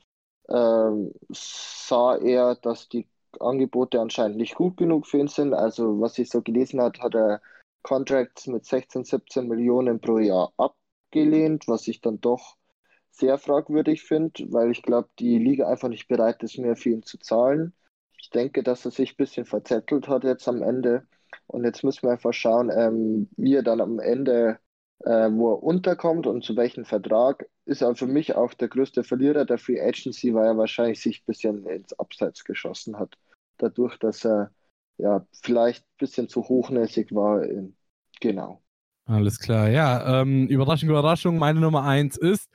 ähm, 0.49 1.13
sah 1.29 2.17
er, 2.17 2.55
dass 2.55 2.89
die 2.89 3.07
Angebote 3.39 3.99
anscheinend 4.01 4.37
nicht 4.37 4.55
gut 4.55 4.77
genug 4.77 5.07
für 5.07 5.17
ihn 5.19 5.27
sind. 5.27 5.53
Also 5.53 5.99
was 5.99 6.19
ich 6.19 6.29
so 6.29 6.41
gelesen 6.41 6.81
habe, 6.81 6.99
hat 6.99 7.15
er 7.15 7.41
Contracts 7.83 8.47
mit 8.47 8.65
16, 8.65 9.03
17 9.05 9.47
Millionen 9.47 9.99
pro 9.99 10.19
Jahr 10.19 10.53
abgelehnt, 10.57 11.67
was 11.67 11.87
ich 11.87 12.01
dann 12.01 12.21
doch 12.21 12.56
sehr 13.17 13.37
fragwürdig 13.37 14.03
finde, 14.03 14.45
weil 14.51 14.71
ich 14.71 14.83
glaube, 14.83 15.09
die 15.19 15.37
Liga 15.37 15.67
einfach 15.67 15.89
nicht 15.89 16.07
bereit 16.07 16.43
ist, 16.43 16.57
mehr 16.57 16.75
für 16.75 16.89
ihn 16.89 17.03
zu 17.03 17.17
zahlen. 17.17 17.73
Ich 18.19 18.29
denke, 18.29 18.63
dass 18.63 18.85
er 18.85 18.91
sich 18.91 19.13
ein 19.13 19.17
bisschen 19.17 19.45
verzettelt 19.45 20.07
hat 20.07 20.23
jetzt 20.23 20.47
am 20.47 20.61
Ende. 20.61 21.07
Und 21.47 21.63
jetzt 21.63 21.83
müssen 21.83 22.03
wir 22.03 22.11
einfach 22.11 22.33
schauen, 22.33 22.71
ähm, 22.73 23.29
wie 23.37 23.55
er 23.55 23.63
dann 23.63 23.81
am 23.81 23.99
Ende, 23.99 24.59
äh, 24.99 25.29
wo 25.31 25.53
er 25.53 25.63
unterkommt 25.63 26.27
und 26.27 26.43
zu 26.43 26.55
welchem 26.55 26.85
Vertrag. 26.85 27.47
Ist 27.65 27.81
er 27.81 27.95
für 27.95 28.07
mich 28.07 28.35
auch 28.35 28.53
der 28.53 28.69
größte 28.69 29.03
Verlierer 29.03 29.45
der 29.45 29.57
Free 29.57 29.81
Agency, 29.81 30.33
weil 30.33 30.45
er 30.45 30.57
wahrscheinlich 30.57 31.01
sich 31.01 31.21
ein 31.21 31.25
bisschen 31.25 31.65
ins 31.65 31.97
Abseits 31.99 32.43
geschossen 32.43 32.97
hat. 32.97 33.17
Dadurch, 33.57 33.97
dass 33.97 34.25
er 34.25 34.51
ja 34.97 35.25
vielleicht 35.43 35.83
ein 35.83 35.97
bisschen 35.99 36.29
zu 36.29 36.47
hochnäsig 36.47 37.13
war. 37.13 37.45
Genau. 38.19 38.61
Alles 39.05 39.39
klar, 39.39 39.69
ja. 39.69 40.21
Ähm, 40.21 40.47
Überraschung, 40.47 40.89
Überraschung. 40.89 41.37
Meine 41.37 41.61
Nummer 41.61 41.83
eins 41.83 42.17
ist 42.17 42.49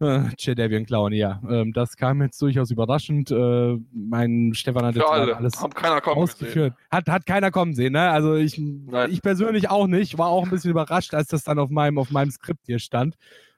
äh, 0.00 0.22
Jadavian 0.38 0.86
Clown, 0.86 1.12
ja. 1.12 1.40
Ähm, 1.48 1.72
das 1.72 1.96
kam 1.96 2.22
jetzt 2.22 2.40
durchaus 2.40 2.70
überraschend. 2.70 3.30
Äh, 3.30 3.76
mein 3.92 4.52
Stefan 4.54 4.84
hat 4.84 4.96
jetzt 4.96 5.06
alle. 5.06 5.36
alles 5.36 5.60
Haben 5.60 5.74
keiner 5.74 6.00
kommen 6.00 6.22
ausgeführt. 6.22 6.74
Hat, 6.90 7.08
hat 7.08 7.26
keiner 7.26 7.50
kommen 7.50 7.74
sehen, 7.74 7.92
ne? 7.92 8.10
Also 8.10 8.34
ich, 8.34 8.60
ich 9.08 9.22
persönlich 9.22 9.70
auch 9.70 9.86
nicht. 9.86 10.18
War 10.18 10.28
auch 10.28 10.44
ein 10.44 10.50
bisschen 10.50 10.70
überrascht, 10.70 11.14
als 11.14 11.28
das 11.28 11.44
dann 11.44 11.58
auf 11.58 11.70
meinem, 11.70 11.98
auf 11.98 12.10
meinem 12.10 12.30
Skript 12.30 12.66
hier 12.66 12.78
stand. 12.78 13.16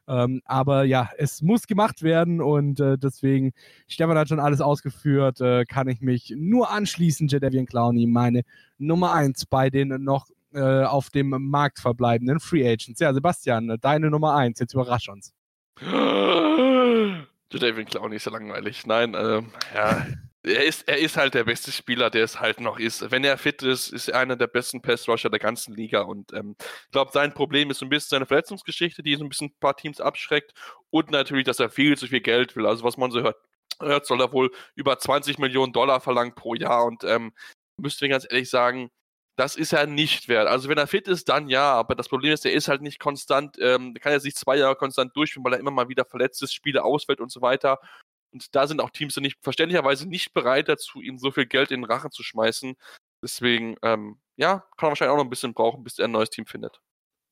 Ähm, 0.09 0.43
aber 0.45 0.85
ja, 0.85 1.11
es 1.18 1.41
muss 1.41 1.68
gemacht 1.68 2.03
werden 2.03 2.41
und 2.41 2.81
äh, 2.81 2.99
deswegen, 2.99 3.53
Stefan 3.87 4.18
hat 4.18 4.28
schon 4.28 4.41
alles 4.41 4.61
ausgeführt, 4.61 5.41
äh, 5.41 5.64
kann 5.64 5.87
ich 5.87 6.01
mich 6.01 6.35
nur 6.37 6.70
anschließen, 6.70 7.28
Jadavian 7.28 7.66
Clowney, 7.66 8.09
meine 8.09 8.43
Nummer 8.76 9.12
eins 9.12 9.47
bei 9.47 9.70
den 9.70 10.03
noch 10.03 10.26
äh, 10.53 10.83
auf 10.83 11.11
dem 11.11 11.28
Markt 11.28 11.78
verbleibenden 11.78 12.41
Free 12.41 12.66
Agents. 12.68 12.99
Ja, 12.99 13.14
Sebastian, 13.14 13.76
deine 13.81 14.11
Nummer 14.11 14.35
eins, 14.35 14.59
jetzt 14.59 14.74
überrasch 14.74 15.09
uns. 15.09 15.33
David 17.59 17.91
Clowney 17.91 18.16
ist 18.16 18.26
ja 18.26 18.33
langweilig. 18.33 18.87
Nein, 18.87 19.14
ähm, 19.14 19.53
ja, 19.74 20.07
er 20.43 20.64
ist, 20.64 20.89
er 20.89 20.99
ist 20.99 21.16
halt 21.16 21.35
der 21.35 21.45
beste 21.45 21.70
Spieler, 21.70 22.09
der 22.09 22.24
es 22.24 22.41
halt 22.41 22.61
noch 22.61 22.78
ist. 22.78 23.11
Wenn 23.11 23.24
er 23.24 23.37
fit 23.37 23.62
ist, 23.62 23.93
ist 23.93 24.09
er 24.09 24.20
einer 24.20 24.37
der 24.37 24.47
besten 24.47 24.81
Pass-Rusher 24.81 25.28
der 25.28 25.39
ganzen 25.39 25.74
Liga. 25.74 26.01
Und 26.03 26.33
ähm, 26.33 26.57
ich 26.59 26.93
glaube, 26.93 27.12
sein 27.12 27.35
Problem 27.35 27.70
ist 27.70 27.78
so 27.78 27.87
ein 27.87 27.91
bisschen 27.91 28.11
seine 28.11 28.26
Verletzungsgeschichte, 28.26 29.03
die 29.03 29.16
so 29.16 29.24
ein 29.24 29.28
bisschen 29.28 29.49
ein 29.49 29.61
paar 29.61 29.76
Teams 29.76 30.01
abschreckt. 30.01 30.55
Und 30.91 31.11
natürlich, 31.11 31.45
dass 31.45 31.61
er 31.61 31.68
viel 31.68 31.97
zu 31.99 32.07
viel 32.07 32.20
Geld 32.20 32.57
will. 32.57 32.66
Also 32.66 32.85
was 32.85 32.97
man 32.97 33.11
so 33.11 33.20
hört, 33.20 33.37
hört 33.81 34.07
soll 34.07 34.20
er 34.20 34.33
wohl 34.33 34.51
über 34.74 34.99
20 34.99 35.39
Millionen 35.39 35.72
Dollar 35.72 36.01
verlangen 36.01 36.35
pro 36.35 36.55
Jahr. 36.55 36.87
Und 36.87 37.05
ähm, 37.05 37.33
müsste 37.76 38.05
mir 38.07 38.11
ganz 38.11 38.26
ehrlich 38.31 38.49
sagen, 38.49 38.91
das 39.37 39.57
ist 39.57 39.72
er 39.72 39.87
nicht 39.87 40.28
wert. 40.28 40.49
Also 40.49 40.68
wenn 40.68 40.78
er 40.78 40.87
fit 40.87 41.09
ist, 41.09 41.28
dann 41.28 41.49
ja, 41.49 41.72
aber 41.72 41.95
das 41.95 42.09
Problem 42.09 42.33
ist, 42.33 42.45
er 42.45 42.53
ist 42.53 42.68
halt 42.68 42.83
nicht 42.83 42.99
konstant, 42.99 43.57
ähm, 43.61 43.95
kann 43.95 44.12
er 44.12 44.20
sich 44.20 44.35
zwei 44.35 44.57
Jahre 44.57 44.76
konstant 44.76 45.16
durchführen, 45.16 45.45
weil 45.45 45.55
er 45.55 45.61
immer 45.61 45.70
mal 45.70 45.89
wieder 45.89 46.05
verletzt 46.05 46.43
ist, 46.43 46.53
Spiele 46.53 46.85
ausfällt 46.85 47.20
und 47.20 47.33
so 47.33 47.41
weiter. 47.41 47.78
Und 48.33 48.55
da 48.55 48.66
sind 48.66 48.81
auch 48.81 48.91
Teams 48.91 49.16
nicht, 49.16 49.39
verständlicherweise 49.43 50.09
nicht 50.09 50.33
bereit 50.35 50.68
dazu, 50.68 51.01
ihm 51.01 51.18
so 51.18 51.31
viel 51.31 51.47
Geld 51.47 51.70
in 51.70 51.81
den 51.81 51.91
Rachen 51.91 52.11
zu 52.11 52.22
schmeißen. 52.22 52.74
Deswegen, 53.22 53.76
ähm, 53.83 54.18
ja, 54.37 54.64
kann 54.76 54.87
er 54.87 54.91
wahrscheinlich 54.91 55.12
auch 55.12 55.18
noch 55.18 55.24
ein 55.24 55.31
bisschen 55.31 55.55
brauchen, 55.55 55.85
bis 55.85 55.99
er 55.99 56.07
ein 56.07 56.12
neues 56.12 56.31
Team 56.31 56.47
findet. 56.47 56.81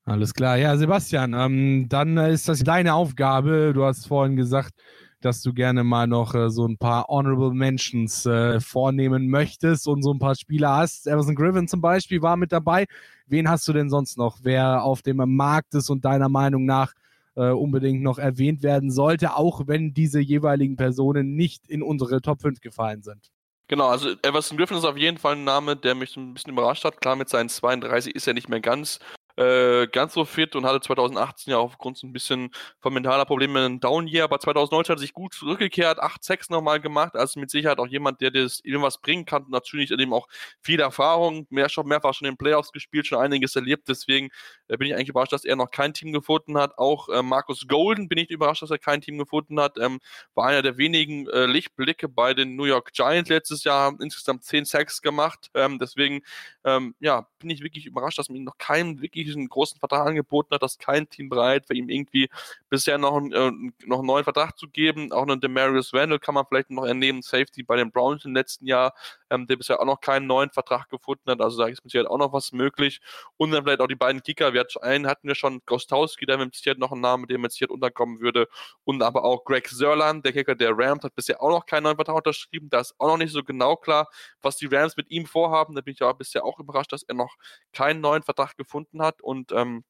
Alles 0.05 0.33
klar. 0.33 0.57
Ja, 0.57 0.75
Sebastian, 0.75 1.33
ähm, 1.33 1.87
dann 1.87 2.17
ist 2.17 2.49
das 2.49 2.63
deine 2.63 2.95
Aufgabe. 2.95 3.73
Du 3.73 3.85
hast 3.85 4.07
vorhin 4.07 4.35
gesagt, 4.35 4.73
dass 5.21 5.41
du 5.41 5.53
gerne 5.53 5.83
mal 5.83 6.07
noch 6.07 6.33
äh, 6.33 6.49
so 6.49 6.65
ein 6.65 6.77
paar 6.77 7.07
Honorable 7.07 7.53
Mentions 7.53 8.25
äh, 8.25 8.59
vornehmen 8.59 9.29
möchtest 9.29 9.87
und 9.87 10.01
so 10.03 10.13
ein 10.13 10.19
paar 10.19 10.35
Spieler 10.35 10.77
hast. 10.77 11.07
Everson 11.07 11.35
Griffin 11.35 11.67
zum 11.67 11.81
Beispiel 11.81 12.21
war 12.21 12.37
mit 12.37 12.51
dabei. 12.51 12.85
Wen 13.27 13.49
hast 13.49 13.67
du 13.67 13.73
denn 13.73 13.89
sonst 13.89 14.17
noch, 14.17 14.39
wer 14.43 14.83
auf 14.83 15.01
dem 15.01 15.17
Markt 15.35 15.73
ist 15.75 15.89
und 15.89 16.05
deiner 16.05 16.29
Meinung 16.29 16.65
nach 16.65 16.93
äh, 17.35 17.49
unbedingt 17.49 18.01
noch 18.01 18.17
erwähnt 18.17 18.63
werden 18.63 18.91
sollte, 18.91 19.35
auch 19.35 19.67
wenn 19.67 19.93
diese 19.93 20.19
jeweiligen 20.19 20.75
Personen 20.75 21.35
nicht 21.35 21.67
in 21.67 21.83
unsere 21.83 22.21
Top 22.21 22.41
5 22.41 22.59
gefallen 22.61 23.01
sind. 23.03 23.31
Genau, 23.67 23.87
also 23.87 24.09
Everson 24.23 24.57
Griffin 24.57 24.77
ist 24.77 24.83
auf 24.83 24.97
jeden 24.97 25.19
Fall 25.19 25.35
ein 25.35 25.43
Name, 25.43 25.75
der 25.75 25.93
mich 25.93 26.17
ein 26.17 26.33
bisschen 26.33 26.53
überrascht 26.53 26.83
hat. 26.85 26.99
Klar, 27.01 27.15
mit 27.15 27.29
seinen 27.29 27.49
32 27.49 28.15
ist 28.15 28.27
er 28.27 28.33
nicht 28.33 28.49
mehr 28.49 28.61
ganz 28.61 28.99
äh, 29.39 29.87
ganz 29.87 30.13
so 30.13 30.25
fit 30.25 30.55
und 30.55 30.65
hatte 30.65 30.81
2018 30.81 31.51
ja 31.51 31.57
aufgrund 31.59 31.97
so 31.97 32.05
ein 32.05 32.11
bisschen 32.11 32.51
von 32.79 32.93
mentaler 32.93 33.23
Probleme 33.25 33.59
einen 33.59 33.79
Down-Year, 33.79 34.25
aber 34.25 34.39
2019 34.39 34.91
hat 34.93 34.97
er 34.97 35.01
sich 35.01 35.13
gut 35.13 35.33
zurückgekehrt, 35.33 35.99
8-6 35.99 36.51
nochmal 36.51 36.81
gemacht, 36.81 37.15
also 37.15 37.39
mit 37.39 37.49
Sicherheit 37.49 37.79
auch 37.79 37.87
jemand, 37.87 38.19
der 38.19 38.31
das 38.31 38.59
irgendwas 38.63 38.99
bringen 38.99 39.23
kann, 39.25 39.45
natürlich 39.49 39.91
eben 39.91 40.13
auch 40.13 40.27
viel 40.61 40.81
Erfahrung, 40.81 41.47
mehr, 41.49 41.69
schon 41.69 41.87
mehrfach 41.87 42.13
schon 42.13 42.27
in 42.27 42.33
den 42.33 42.37
Playoffs 42.37 42.71
gespielt, 42.73 43.07
schon 43.07 43.19
einiges 43.19 43.55
erlebt, 43.55 43.87
deswegen 43.87 44.29
äh, 44.69 44.77
bin 44.77 44.87
ich 44.87 44.95
eigentlich 44.95 45.09
überrascht, 45.09 45.33
dass 45.33 45.45
er 45.45 45.55
noch 45.55 45.71
kein 45.71 45.93
Team 45.93 46.13
gefunden 46.13 46.57
hat, 46.57 46.77
auch 46.77 47.09
äh, 47.09 47.21
Markus 47.21 47.67
Golden 47.67 48.07
bin 48.07 48.17
ich 48.17 48.29
überrascht, 48.29 48.61
dass 48.61 48.71
er 48.71 48.79
kein 48.79 49.01
Team 49.01 49.17
gefunden 49.17 49.59
hat, 49.59 49.77
ähm, 49.77 49.99
war 50.33 50.47
einer 50.47 50.61
der 50.61 50.77
wenigen 50.77 51.27
äh, 51.27 51.45
Lichtblicke 51.45 52.07
bei 52.07 52.33
den 52.33 52.55
New 52.55 52.65
York 52.65 52.93
Giants 52.93 53.29
letztes 53.29 53.63
Jahr, 53.63 53.95
insgesamt 53.99 54.43
10 54.43 54.65
Sacks 54.65 55.01
gemacht, 55.01 55.49
ähm, 55.53 55.79
deswegen 55.79 56.21
ähm, 56.63 56.95
ja, 56.99 57.27
bin 57.39 57.49
ich 57.49 57.61
wirklich 57.61 57.85
überrascht, 57.85 58.19
dass 58.19 58.29
man 58.29 58.37
ihn 58.37 58.43
noch 58.43 58.57
keinen 58.57 59.01
wirklich 59.01 59.33
einen 59.35 59.49
großen 59.49 59.79
Vertrag 59.79 60.07
angeboten 60.07 60.53
hat, 60.53 60.61
dass 60.63 60.77
kein 60.77 61.09
Team 61.09 61.29
bereit 61.29 61.69
war, 61.69 61.75
ihm 61.75 61.89
irgendwie 61.89 62.29
bisher 62.69 62.97
noch, 62.97 63.17
äh, 63.17 63.51
noch 63.85 63.99
einen 63.99 64.07
neuen 64.07 64.23
Vertrag 64.23 64.57
zu 64.57 64.67
geben. 64.67 65.11
Auch 65.11 65.23
einen 65.23 65.41
Demarius 65.41 65.93
Randall 65.93 66.19
kann 66.19 66.35
man 66.35 66.45
vielleicht 66.47 66.69
noch 66.69 66.85
ernehmen, 66.85 67.21
Safety 67.21 67.63
bei 67.63 67.77
den 67.77 67.91
Browns 67.91 68.25
im 68.25 68.35
letzten 68.35 68.65
Jahr, 68.65 68.93
ähm, 69.29 69.47
der 69.47 69.55
bisher 69.57 69.79
auch 69.79 69.85
noch 69.85 70.01
keinen 70.01 70.27
neuen 70.27 70.49
Vertrag 70.51 70.89
gefunden 70.89 71.29
hat. 71.29 71.41
Also 71.41 71.57
da 71.57 71.67
ist 71.67 71.83
mit 71.83 71.91
Sicherheit 71.91 72.09
auch 72.09 72.17
noch 72.17 72.33
was 72.33 72.51
möglich. 72.51 72.99
Und 73.37 73.51
dann 73.51 73.63
vielleicht 73.63 73.81
auch 73.81 73.87
die 73.87 73.95
beiden 73.95 74.21
Kicker. 74.21 74.53
Wir 74.53 74.61
hatten, 74.61 74.79
einen 74.79 75.07
hatten 75.07 75.27
wir 75.27 75.35
schon, 75.35 75.61
Gostowski, 75.65 76.25
der 76.25 76.37
mit 76.37 76.55
Sicherheit 76.55 76.79
noch 76.79 76.91
ein 76.91 77.01
Name, 77.01 77.27
der 77.27 77.37
mit 77.39 77.51
Sicherheit 77.51 77.71
unterkommen 77.71 78.19
würde. 78.19 78.47
Und 78.83 79.01
aber 79.03 79.23
auch 79.23 79.43
Greg 79.45 79.67
Sörland, 79.69 80.25
der 80.25 80.33
Kicker 80.33 80.55
der 80.55 80.77
Rams, 80.77 81.03
hat 81.03 81.15
bisher 81.15 81.41
auch 81.41 81.49
noch 81.49 81.65
keinen 81.65 81.83
neuen 81.83 81.95
Vertrag 81.95 82.17
unterschrieben. 82.17 82.69
Da 82.69 82.79
ist 82.81 82.95
auch 82.97 83.07
noch 83.07 83.17
nicht 83.17 83.31
so 83.31 83.43
genau 83.43 83.75
klar, 83.75 84.07
was 84.41 84.57
die 84.57 84.67
Rams 84.67 84.97
mit 84.97 85.09
ihm 85.11 85.25
vorhaben. 85.25 85.75
Da 85.75 85.81
bin 85.81 85.93
ich 85.93 86.01
aber 86.01 86.15
bisher 86.15 86.43
auch 86.45 86.59
überrascht, 86.59 86.91
dass 86.93 87.03
er 87.03 87.15
noch 87.15 87.35
keinen 87.73 88.01
neuen 88.01 88.23
Vertrag 88.23 88.57
gefunden 88.57 89.01
hat. 89.01 89.21
Und 89.21 89.51
ähm, 89.51 89.83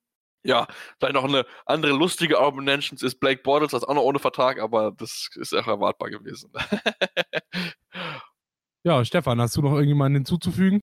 ja, 0.43 0.67
vielleicht 0.99 1.15
noch 1.15 1.25
eine 1.25 1.45
andere 1.65 1.91
lustige 1.91 2.39
Urban 2.39 2.65
Mentions 2.65 3.03
ist 3.03 3.19
Blake 3.19 3.41
Bortles, 3.43 3.71
das 3.71 3.83
ist 3.83 3.89
auch 3.89 3.93
noch 3.95 4.03
ohne 4.03 4.19
Vertrag, 4.19 4.59
aber 4.59 4.91
das 4.91 5.29
ist 5.35 5.53
auch 5.53 5.67
erwartbar 5.67 6.09
gewesen. 6.09 6.51
ja, 8.89 9.05
Stefan, 9.05 9.39
hast 9.39 9.55
du 9.55 9.61
noch 9.61 9.73
irgendjemanden 9.73 10.15
hinzuzufügen? 10.15 10.81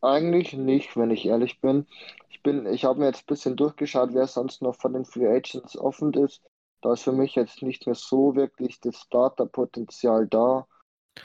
Eigentlich 0.00 0.52
nicht, 0.52 0.96
wenn 0.96 1.10
ich 1.10 1.26
ehrlich 1.26 1.60
bin. 1.60 1.86
Ich 2.30 2.42
bin, 2.42 2.66
ich 2.66 2.84
habe 2.84 3.00
mir 3.00 3.06
jetzt 3.06 3.22
ein 3.22 3.26
bisschen 3.26 3.56
durchgeschaut, 3.56 4.10
wer 4.12 4.28
sonst 4.28 4.62
noch 4.62 4.76
von 4.76 4.92
den 4.92 5.04
Free 5.04 5.26
Agents 5.26 5.76
offen 5.76 6.12
ist. 6.14 6.42
Da 6.82 6.92
ist 6.92 7.02
für 7.02 7.12
mich 7.12 7.34
jetzt 7.34 7.62
nicht 7.62 7.86
mehr 7.86 7.96
so 7.96 8.36
wirklich 8.36 8.80
das 8.80 8.96
Starter-Potenzial 8.96 10.28
da. 10.28 10.66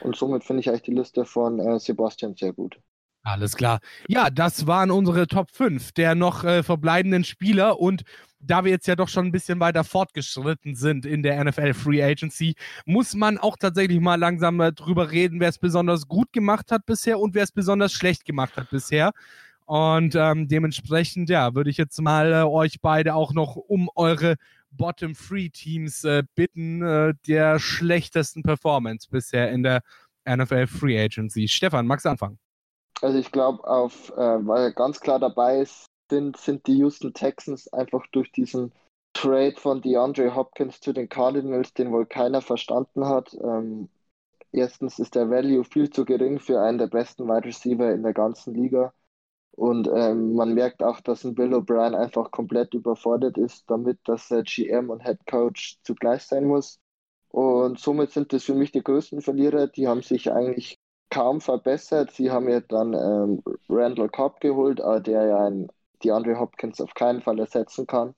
Und 0.01 0.15
somit 0.15 0.43
finde 0.43 0.61
ich 0.61 0.70
eigentlich 0.70 0.84
die 0.84 0.93
Liste 0.93 1.24
von 1.26 1.59
äh, 1.59 1.80
Sebastian 1.80 2.36
sehr 2.36 2.53
gut. 2.53 2.80
Alles 3.28 3.57
klar. 3.57 3.82
Ja, 4.07 4.30
das 4.30 4.67
waren 4.67 4.89
unsere 4.89 5.28
Top 5.28 5.51
5 5.51 5.91
der 5.91 6.15
noch 6.15 6.45
äh, 6.45 6.63
verbleibenden 6.63 7.25
Spieler. 7.25 7.78
Und 7.78 8.03
da 8.39 8.63
wir 8.63 8.71
jetzt 8.71 8.88
ja 8.88 8.95
doch 8.95 9.09
schon 9.09 9.25
ein 9.25 9.32
bisschen 9.34 9.59
weiter 9.59 9.84
fortgeschritten 9.84 10.75
sind 10.75 11.05
in 11.05 11.23
der 11.23 11.43
NFL 11.43 11.73
Free 11.73 12.01
Agency, 12.01 12.55
muss 12.86 13.15
man 13.15 13.38
auch 13.38 13.57
tatsächlich 13.57 13.99
mal 13.99 14.15
langsam 14.15 14.61
äh, 14.61 14.71
drüber 14.71 15.11
reden, 15.11 15.41
wer 15.41 15.49
es 15.49 15.57
besonders 15.59 16.07
gut 16.07 16.32
gemacht 16.32 16.71
hat 16.71 16.86
bisher 16.86 17.19
und 17.19 17.36
wer 17.36 17.43
es 17.43 17.51
besonders 17.51 17.91
schlecht 17.91 18.23
gemacht 18.23 18.55
hat 18.55 18.69
bisher. 18.69 19.11
Und 19.65 20.15
ähm, 20.15 20.47
dementsprechend, 20.47 21.30
ja, 21.30 21.53
würde 21.53 21.69
ich 21.69 21.75
jetzt 21.75 21.99
mal 21.99 22.32
äh, 22.32 22.43
euch 22.43 22.80
beide 22.80 23.13
auch 23.13 23.34
noch 23.34 23.57
um 23.57 23.89
eure 23.95 24.38
Bottom 24.71 25.15
Free 25.15 25.49
Teams 25.49 26.05
äh, 26.05 26.23
bitten, 26.34 26.82
äh, 26.82 27.13
der 27.28 27.59
schlechtesten 27.59 28.41
Performance 28.41 29.09
bisher 29.11 29.51
in 29.51 29.63
der 29.63 29.82
NFL 30.25 30.67
Free 30.67 30.97
Agency. 30.97 31.49
Stefan, 31.49 31.88
magst 31.88 32.05
du 32.05 32.09
anfangen? 32.09 32.39
Also 33.02 33.20
ich 33.20 33.32
glaube, 33.32 33.64
auf, 33.68 34.10
äh, 34.12 34.48
weil 34.48 34.74
ganz 34.74 35.00
klar 35.00 35.20
dabei 35.20 35.62
ist, 35.62 35.86
sind, 36.10 36.38
sind 36.38 36.68
die 36.68 36.78
Houston 36.78 37.14
Texans 37.14 37.72
einfach 37.74 38.06
durch 38.12 38.32
diesen 38.32 38.74
Trade 39.14 39.56
von 39.58 39.82
DeAndre 39.82 40.36
Hopkins 40.36 40.80
zu 40.80 40.93
den 40.93 41.10
Cardinals, 41.10 41.74
den 41.74 41.91
wohl 41.91 42.06
keiner 42.06 42.41
verstanden 42.41 43.06
hat. 43.08 43.34
Ähm, 43.36 43.89
erstens 44.52 45.00
ist 45.00 45.16
der 45.16 45.30
Value 45.30 45.64
viel 45.64 45.89
zu 45.89 46.06
gering 46.06 46.39
für 46.39 46.62
einen 46.62 46.78
der 46.78 46.88
besten 46.88 47.28
Wide 47.28 47.45
Receiver 47.45 47.91
in 47.91 48.04
der 48.04 48.14
ganzen 48.14 48.54
Liga. 48.56 48.93
Und 49.52 49.89
ähm, 49.93 50.36
man 50.36 50.54
merkt 50.54 50.84
auch, 50.84 51.02
dass 51.02 51.24
ein 51.24 51.34
Bill 51.36 51.54
O'Brien 51.56 51.95
einfach 51.95 52.30
komplett 52.32 52.74
überfordert 52.76 53.38
ist, 53.39 53.70
damit 53.70 54.00
dass 54.06 54.30
er 54.30 54.43
GM 54.43 54.89
und 54.91 55.04
Head 55.04 55.26
Coach 55.26 55.80
zugleich 55.84 56.24
sein 56.24 56.45
muss. 56.45 56.80
Und 57.30 57.80
somit 57.80 58.12
sind 58.12 58.34
das 58.34 58.43
für 58.43 58.54
mich 58.54 58.72
die 58.72 58.84
größten 58.84 59.22
Verlierer. 59.22 59.68
Die 59.68 59.88
haben 59.88 60.04
sich 60.04 60.32
eigentlich 60.32 60.80
kaum 61.10 61.41
verbessert. 61.41 62.12
Sie 62.12 62.32
haben 62.32 62.49
ja 62.49 62.62
dann 62.62 62.93
ähm, 62.93 63.43
Randall 63.70 64.10
Cobb 64.10 64.39
geholt, 64.41 64.80
äh, 64.80 65.01
der 65.01 65.26
ja 65.28 65.45
ein, 65.47 65.68
die 66.03 66.12
Andre 66.12 66.39
Hopkins 66.39 66.82
auf 66.82 66.93
keinen 66.93 67.22
Fall 67.22 67.39
ersetzen 67.39 67.88
kann. 67.88 68.16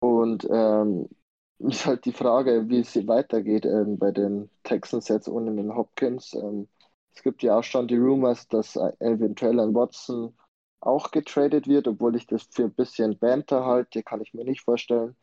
Und 0.00 0.46
ähm, 0.50 1.08
ist 1.58 1.86
halt 1.86 2.04
die 2.04 2.12
Frage, 2.12 2.68
wie 2.68 2.80
es 2.80 2.94
weitergeht 3.06 3.64
ähm, 3.66 3.98
bei 3.98 4.12
den 4.12 4.50
Texans 4.64 5.08
jetzt 5.08 5.28
ohne 5.28 5.54
den 5.54 5.74
Hopkins. 5.74 6.34
Ähm, 6.34 6.68
es 7.14 7.22
gibt 7.22 7.42
ja 7.42 7.58
auch 7.58 7.64
schon 7.64 7.88
die 7.88 7.96
Rumors, 7.96 8.48
dass 8.48 8.76
äh, 8.76 8.92
eventuell 9.00 9.58
ein 9.60 9.74
Watson 9.74 10.36
auch 10.80 11.10
getradet 11.10 11.66
wird, 11.68 11.88
obwohl 11.88 12.16
ich 12.16 12.26
das 12.26 12.44
für 12.52 12.64
ein 12.64 12.74
bisschen 12.74 13.18
Banter 13.18 13.64
halte, 13.66 14.02
kann 14.04 14.20
ich 14.20 14.34
mir 14.34 14.44
nicht 14.44 14.62
vorstellen. 14.62 15.16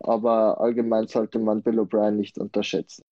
Aber 0.00 0.60
allgemein 0.60 1.08
sollte 1.08 1.38
man 1.38 1.62
Bill 1.62 1.80
O'Brien 1.80 2.12
nicht 2.12 2.38
unterschätzen. 2.38 3.04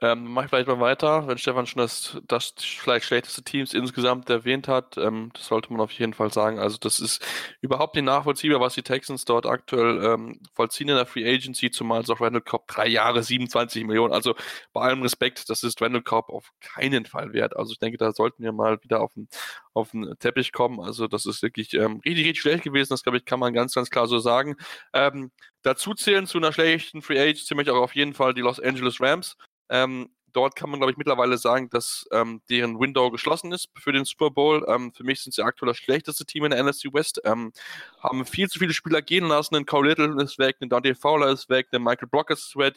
Ähm, 0.00 0.24
mach 0.32 0.44
ich 0.44 0.50
vielleicht 0.50 0.66
mal 0.66 0.80
weiter, 0.80 1.28
wenn 1.28 1.38
Stefan 1.38 1.66
schon 1.66 1.80
das, 1.80 2.20
das 2.26 2.52
vielleicht 2.58 3.06
schlechteste 3.06 3.44
Teams 3.44 3.72
insgesamt 3.72 4.28
erwähnt 4.28 4.66
hat. 4.66 4.98
Ähm, 4.98 5.30
das 5.34 5.46
sollte 5.46 5.72
man 5.72 5.80
auf 5.80 5.92
jeden 5.92 6.14
Fall 6.14 6.32
sagen. 6.32 6.58
Also 6.58 6.78
das 6.78 6.98
ist 6.98 7.24
überhaupt 7.60 7.94
nicht 7.94 8.04
nachvollziehbar, 8.04 8.60
was 8.60 8.74
die 8.74 8.82
Texans 8.82 9.24
dort 9.24 9.46
aktuell 9.46 10.04
ähm, 10.04 10.40
vollziehen 10.52 10.88
in 10.88 10.96
der 10.96 11.06
Free 11.06 11.24
Agency, 11.24 11.70
zumal 11.70 12.02
es 12.02 12.10
auch 12.10 12.20
Randall 12.20 12.42
Cobb 12.42 12.66
drei 12.66 12.88
Jahre 12.88 13.22
27 13.22 13.84
Millionen. 13.84 14.12
Also 14.12 14.34
bei 14.72 14.80
allem 14.82 15.00
Respekt, 15.02 15.48
das 15.48 15.62
ist 15.62 15.80
Randall 15.80 16.02
Cobb 16.02 16.28
auf 16.28 16.50
keinen 16.60 17.06
Fall 17.06 17.32
wert. 17.32 17.56
Also 17.56 17.72
ich 17.72 17.78
denke, 17.78 17.96
da 17.96 18.12
sollten 18.12 18.42
wir 18.42 18.52
mal 18.52 18.82
wieder 18.82 19.00
auf 19.00 19.12
den, 19.14 19.28
auf 19.74 19.92
den 19.92 20.12
Teppich 20.18 20.52
kommen. 20.52 20.80
Also 20.80 21.06
das 21.06 21.24
ist 21.24 21.40
wirklich 21.40 21.72
ähm, 21.74 22.00
richtig, 22.04 22.26
richtig 22.26 22.40
schlecht 22.40 22.64
gewesen. 22.64 22.90
Das 22.90 23.04
glaube 23.04 23.18
ich, 23.18 23.24
kann 23.24 23.38
man 23.38 23.54
ganz, 23.54 23.74
ganz 23.74 23.90
klar 23.90 24.08
so 24.08 24.18
sagen. 24.18 24.56
Ähm, 24.92 25.30
dazu 25.62 25.94
zählen 25.94 26.26
zu 26.26 26.38
einer 26.38 26.52
schlechten 26.52 27.00
Free 27.00 27.20
Agency 27.20 27.54
möchte 27.54 27.70
ich 27.70 27.76
auch 27.76 27.82
auf 27.82 27.94
jeden 27.94 28.12
Fall 28.14 28.34
die 28.34 28.40
Los 28.40 28.58
Angeles 28.58 29.00
Rams. 29.00 29.36
Ähm, 29.68 30.10
dort 30.34 30.56
kann 30.56 30.68
man, 30.68 30.80
glaube 30.80 30.90
ich, 30.90 30.98
mittlerweile 30.98 31.38
sagen, 31.38 31.70
dass 31.70 32.06
ähm, 32.12 32.42
deren 32.50 32.78
Window 32.78 33.10
geschlossen 33.10 33.52
ist 33.52 33.68
für 33.78 33.92
den 33.92 34.04
Super 34.04 34.30
Bowl. 34.30 34.64
Ähm, 34.68 34.92
für 34.92 35.04
mich 35.04 35.20
sind 35.22 35.32
sie 35.32 35.42
aktuell 35.42 35.68
das 35.68 35.78
schlechteste 35.78 36.26
Team 36.26 36.44
in 36.44 36.50
der 36.50 36.62
NFC 36.62 36.92
West. 36.92 37.20
Ähm, 37.24 37.52
haben 38.00 38.26
viel 38.26 38.48
zu 38.48 38.58
viele 38.58 38.74
Spieler 38.74 39.00
gehen 39.00 39.26
lassen. 39.26 39.54
Ein 39.56 39.66
Cole 39.66 39.90
Little 39.90 40.22
ist 40.22 40.38
weg, 40.38 40.56
ein 40.60 40.68
Dante 40.68 40.94
Fowler 40.94 41.28
ist 41.28 41.48
weg, 41.48 41.68
ein 41.72 41.82
Michael 41.82 42.08
Brock 42.08 42.30
ist 42.30 42.56
weg. 42.56 42.74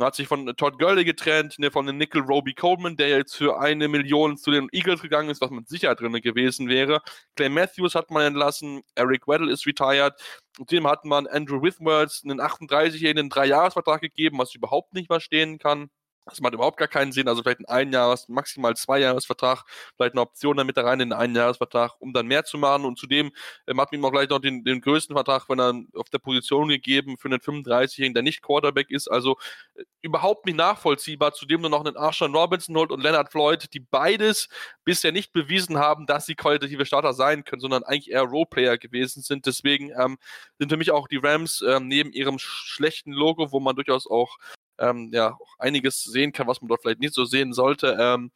Hat 0.00 0.14
sich 0.14 0.28
von 0.28 0.46
Todd 0.56 0.78
Gurley 0.78 1.04
getrennt, 1.04 1.58
ne, 1.58 1.70
von 1.72 1.86
dem 1.86 1.96
Nickel 1.96 2.22
Roby 2.22 2.54
Coleman, 2.54 2.96
der 2.96 3.08
jetzt 3.08 3.34
für 3.34 3.58
eine 3.58 3.88
Million 3.88 4.36
zu 4.36 4.52
den 4.52 4.68
Eagles 4.70 5.02
gegangen 5.02 5.30
ist, 5.30 5.40
was 5.40 5.50
mit 5.50 5.68
Sicherheit 5.68 6.00
drin 6.00 6.12
gewesen 6.12 6.68
wäre. 6.68 7.00
Clay 7.34 7.48
Matthews 7.48 7.94
hat 7.94 8.10
man 8.10 8.22
entlassen, 8.22 8.82
Eric 8.94 9.26
Weddle 9.26 9.50
ist 9.50 9.66
retired. 9.66 10.14
Zudem 10.56 10.86
hat 10.86 11.04
man 11.04 11.26
Andrew 11.26 11.62
Withworth 11.62 12.20
einen 12.24 12.40
38-jährigen 12.40 13.28
Dreijahresvertrag 13.28 14.00
gegeben, 14.00 14.38
was 14.38 14.54
überhaupt 14.54 14.94
nicht 14.94 15.06
verstehen 15.08 15.58
kann. 15.58 15.90
Das 16.28 16.40
macht 16.40 16.54
überhaupt 16.54 16.78
gar 16.78 16.88
keinen 16.88 17.12
Sinn. 17.12 17.28
Also 17.28 17.42
vielleicht 17.42 17.60
ein 17.60 17.66
Einjahres-, 17.66 18.28
maximal 18.28 18.76
Zweijahresvertrag, 18.76 19.64
vielleicht 19.96 20.12
eine 20.12 20.20
Option 20.20 20.56
damit 20.56 20.76
da 20.76 20.82
rein 20.82 21.00
in 21.00 21.12
einen 21.12 21.20
Einjahresvertrag, 21.20 21.92
um 22.00 22.12
dann 22.12 22.26
mehr 22.26 22.44
zu 22.44 22.58
machen. 22.58 22.84
Und 22.84 22.98
zudem 22.98 23.32
ähm, 23.66 23.80
hat 23.80 23.92
man 23.92 24.00
ihm 24.00 24.04
auch 24.04 24.12
gleich 24.12 24.28
noch 24.28 24.40
den, 24.40 24.64
den 24.64 24.80
größten 24.80 25.14
Vertrag, 25.14 25.48
wenn 25.48 25.60
er 25.60 25.74
auf 25.94 26.10
der 26.10 26.18
Position 26.18 26.68
gegeben 26.68 27.18
für 27.18 27.28
einen 27.28 27.40
35-Jährigen, 27.40 28.14
der 28.14 28.22
nicht 28.22 28.42
Quarterback 28.42 28.90
ist. 28.90 29.08
Also 29.08 29.36
äh, 29.74 29.84
überhaupt 30.02 30.46
nicht 30.46 30.56
nachvollziehbar. 30.56 31.32
Zudem 31.32 31.60
nur 31.60 31.70
noch 31.70 31.84
einen 31.84 31.96
Arshan 31.96 32.34
Robinson 32.34 32.76
holt 32.76 32.92
und 32.92 33.02
Leonard 33.02 33.30
Floyd, 33.30 33.72
die 33.72 33.80
beides 33.80 34.48
bisher 34.84 35.12
nicht 35.12 35.32
bewiesen 35.32 35.78
haben, 35.78 36.06
dass 36.06 36.26
sie 36.26 36.34
qualitative 36.34 36.86
Starter 36.86 37.12
sein 37.12 37.44
können, 37.44 37.60
sondern 37.60 37.84
eigentlich 37.84 38.10
eher 38.10 38.22
Roleplayer 38.22 38.78
gewesen 38.78 39.22
sind. 39.22 39.46
Deswegen 39.46 39.90
ähm, 39.98 40.18
sind 40.58 40.70
für 40.70 40.76
mich 40.76 40.90
auch 40.90 41.08
die 41.08 41.18
Rams 41.18 41.62
ähm, 41.66 41.88
neben 41.88 42.12
ihrem 42.12 42.38
schlechten 42.38 43.12
Logo, 43.12 43.52
wo 43.52 43.60
man 43.60 43.76
durchaus 43.76 44.06
auch 44.06 44.38
ähm, 44.78 45.10
ja 45.12 45.34
auch 45.34 45.58
einiges 45.58 46.02
sehen 46.04 46.32
kann, 46.32 46.46
was 46.46 46.60
man 46.60 46.68
dort 46.68 46.82
vielleicht 46.82 47.00
nicht 47.00 47.14
so 47.14 47.24
sehen 47.24 47.52
sollte. 47.52 47.96
Ähm, 47.98 48.30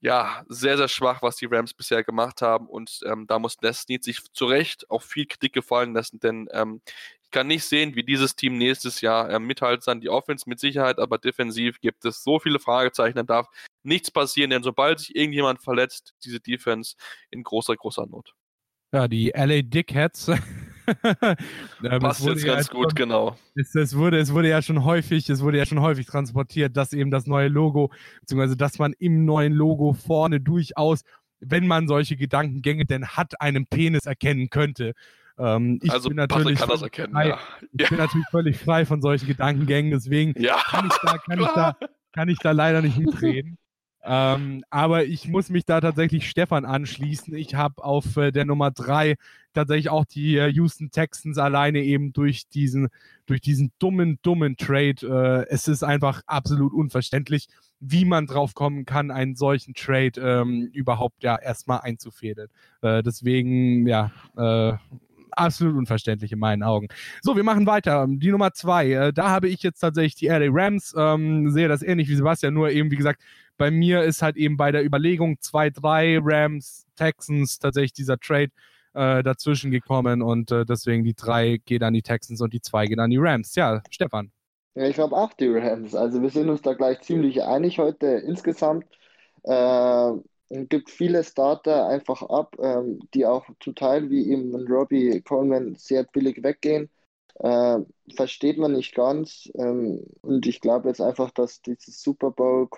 ja, 0.00 0.44
sehr, 0.48 0.76
sehr 0.76 0.88
schwach, 0.88 1.22
was 1.22 1.36
die 1.36 1.46
Rams 1.46 1.74
bisher 1.74 2.04
gemacht 2.04 2.40
haben. 2.40 2.68
Und 2.68 3.00
ähm, 3.04 3.26
da 3.26 3.38
muss 3.38 3.56
Les 3.60 3.80
Snead 3.80 4.04
sich 4.04 4.22
zu 4.32 4.46
Recht 4.46 4.88
auch 4.90 5.02
viel 5.02 5.26
Kritik 5.26 5.52
gefallen 5.52 5.92
lassen, 5.92 6.20
denn 6.20 6.48
ähm, 6.52 6.80
ich 7.24 7.30
kann 7.32 7.48
nicht 7.48 7.64
sehen, 7.64 7.94
wie 7.94 8.04
dieses 8.04 8.36
Team 8.36 8.56
nächstes 8.56 9.00
Jahr 9.00 9.28
äh, 9.28 9.38
mithalten 9.38 9.84
kann. 9.84 10.00
Die 10.00 10.08
Offense 10.08 10.48
mit 10.48 10.60
Sicherheit, 10.60 10.98
aber 10.98 11.18
defensiv 11.18 11.80
gibt 11.80 12.04
es 12.04 12.22
so 12.22 12.38
viele 12.38 12.58
Fragezeichen, 12.60 13.16
da 13.16 13.22
darf 13.22 13.48
nichts 13.82 14.10
passieren, 14.10 14.50
denn 14.50 14.62
sobald 14.62 15.00
sich 15.00 15.14
irgendjemand 15.16 15.60
verletzt, 15.60 16.14
diese 16.24 16.40
Defense 16.40 16.94
in 17.30 17.42
großer, 17.42 17.76
großer 17.76 18.06
Not. 18.06 18.34
Ja, 18.92 19.08
die 19.08 19.32
LA 19.34 19.62
Dickheads 19.62 20.30
ähm, 21.84 22.00
Passt 22.00 22.24
jetzt 22.24 22.44
ganz 22.44 22.66
ja 22.66 22.72
gut, 22.72 22.90
schon, 22.90 22.94
genau. 22.94 23.36
Es, 23.54 23.74
es, 23.74 23.96
wurde, 23.96 24.18
es 24.18 24.32
wurde 24.32 24.48
ja 24.48 24.62
schon 24.62 24.84
häufig, 24.84 25.28
es 25.28 25.42
wurde 25.42 25.58
ja 25.58 25.66
schon 25.66 25.80
häufig 25.80 26.06
transportiert, 26.06 26.76
dass 26.76 26.92
eben 26.92 27.10
das 27.10 27.26
neue 27.26 27.48
Logo, 27.48 27.90
beziehungsweise 28.20 28.56
dass 28.56 28.78
man 28.78 28.94
im 28.98 29.24
neuen 29.24 29.52
Logo 29.52 29.92
vorne 29.92 30.40
durchaus, 30.40 31.02
wenn 31.40 31.66
man 31.66 31.88
solche 31.88 32.16
Gedankengänge 32.16 32.84
denn 32.84 33.06
hat, 33.08 33.40
einen 33.40 33.66
Penis 33.66 34.06
erkennen 34.06 34.50
könnte. 34.50 34.94
Ähm, 35.38 35.78
ich 35.82 35.92
also 35.92 36.08
bin 36.08 36.16
natürlich 36.16 36.58
kann 36.58 36.68
das 36.68 36.82
erkennen, 36.82 37.12
frei, 37.12 37.28
ja. 37.28 37.38
Ich 37.72 37.82
ja. 37.82 37.88
bin 37.88 37.98
natürlich 37.98 38.26
völlig 38.28 38.58
frei 38.58 38.86
von 38.86 39.00
solchen 39.00 39.26
Gedankengängen, 39.26 39.92
deswegen 39.92 40.34
ja. 40.40 40.56
kann, 40.66 40.86
ich 40.86 40.98
da, 41.02 41.18
kann, 41.18 41.40
ich 41.40 41.46
da, 41.46 41.76
kann 42.12 42.28
ich 42.28 42.38
da 42.38 42.50
leider 42.50 42.82
nicht 42.82 42.98
mitreden. 42.98 43.58
Ähm, 44.04 44.64
aber 44.70 45.04
ich 45.04 45.28
muss 45.28 45.50
mich 45.50 45.64
da 45.64 45.80
tatsächlich 45.80 46.28
Stefan 46.30 46.64
anschließen. 46.64 47.34
Ich 47.34 47.54
habe 47.54 47.84
auf 47.84 48.16
äh, 48.16 48.30
der 48.30 48.44
Nummer 48.44 48.70
drei 48.70 49.16
tatsächlich 49.52 49.90
auch 49.90 50.04
die 50.04 50.36
äh, 50.36 50.48
Houston 50.48 50.90
Texans 50.90 51.36
alleine 51.38 51.80
eben 51.80 52.12
durch 52.12 52.48
diesen, 52.48 52.88
durch 53.26 53.40
diesen 53.40 53.72
dummen, 53.78 54.18
dummen 54.22 54.56
Trade. 54.56 55.46
Äh, 55.48 55.52
es 55.52 55.68
ist 55.68 55.82
einfach 55.82 56.22
absolut 56.26 56.72
unverständlich, 56.72 57.48
wie 57.80 58.04
man 58.04 58.26
drauf 58.26 58.54
kommen 58.54 58.84
kann, 58.84 59.10
einen 59.10 59.34
solchen 59.34 59.74
Trade 59.74 60.20
ähm, 60.20 60.70
überhaupt 60.72 61.22
ja 61.22 61.36
erstmal 61.36 61.80
einzufädeln. 61.80 62.48
Äh, 62.82 63.02
deswegen, 63.02 63.86
ja, 63.86 64.12
äh, 64.36 64.76
absolut 65.32 65.76
unverständlich 65.76 66.32
in 66.32 66.38
meinen 66.38 66.62
Augen. 66.62 66.88
So, 67.22 67.36
wir 67.36 67.44
machen 67.44 67.66
weiter. 67.66 68.06
Die 68.08 68.30
Nummer 68.30 68.52
zwei, 68.52 68.90
äh, 68.90 69.12
da 69.12 69.30
habe 69.30 69.48
ich 69.48 69.62
jetzt 69.62 69.80
tatsächlich 69.80 70.16
die 70.16 70.26
LA 70.26 70.48
Rams, 70.50 70.94
ähm, 70.96 71.50
sehe 71.50 71.68
das 71.68 71.82
ähnlich 71.82 72.08
wie 72.08 72.16
Sebastian, 72.16 72.54
nur 72.54 72.70
eben, 72.70 72.90
wie 72.90 72.96
gesagt, 72.96 73.22
bei 73.58 73.70
mir 73.70 74.02
ist 74.02 74.22
halt 74.22 74.36
eben 74.36 74.56
bei 74.56 74.72
der 74.72 74.84
Überlegung 74.84 75.36
2-3 75.42 76.20
Rams, 76.22 76.86
Texans 76.96 77.58
tatsächlich 77.58 77.92
dieser 77.92 78.18
Trade 78.18 78.50
äh, 78.94 79.22
dazwischen 79.22 79.70
gekommen 79.70 80.22
und 80.22 80.50
äh, 80.50 80.64
deswegen 80.64 81.04
die 81.04 81.14
3 81.14 81.58
geht 81.64 81.82
an 81.82 81.92
die 81.92 82.02
Texans 82.02 82.40
und 82.40 82.52
die 82.52 82.62
2 82.62 82.86
geht 82.86 82.98
an 82.98 83.10
die 83.10 83.18
Rams. 83.18 83.54
Ja, 83.54 83.82
Stefan. 83.90 84.30
Ja, 84.74 84.86
ich 84.86 84.94
glaube 84.94 85.16
auch 85.16 85.32
die 85.34 85.48
Rams. 85.48 85.94
Also 85.94 86.22
wir 86.22 86.30
sind 86.30 86.48
uns 86.48 86.62
da 86.62 86.72
gleich 86.72 87.00
ziemlich 87.00 87.42
einig 87.42 87.78
heute 87.78 88.06
insgesamt. 88.06 88.86
Äh, 89.42 90.12
gibt 90.50 90.90
viele 90.90 91.24
Starter 91.24 91.88
einfach 91.88 92.22
ab, 92.22 92.56
ähm, 92.62 93.00
die 93.12 93.26
auch 93.26 93.44
zum 93.60 93.74
Teil 93.74 94.08
wie 94.08 94.30
eben 94.30 94.54
Robbie 94.66 95.20
Coleman 95.20 95.74
sehr 95.74 96.04
billig 96.04 96.42
weggehen 96.42 96.88
äh, 97.38 97.78
versteht 98.14 98.58
man 98.58 98.72
nicht 98.72 98.94
ganz. 98.94 99.50
Ähm, 99.54 100.04
und 100.22 100.46
ich 100.46 100.60
glaube 100.60 100.88
jetzt 100.88 101.00
einfach, 101.00 101.30
dass 101.30 101.62
dieses 101.62 102.02
Super 102.02 102.30
Bowl, 102.30 102.68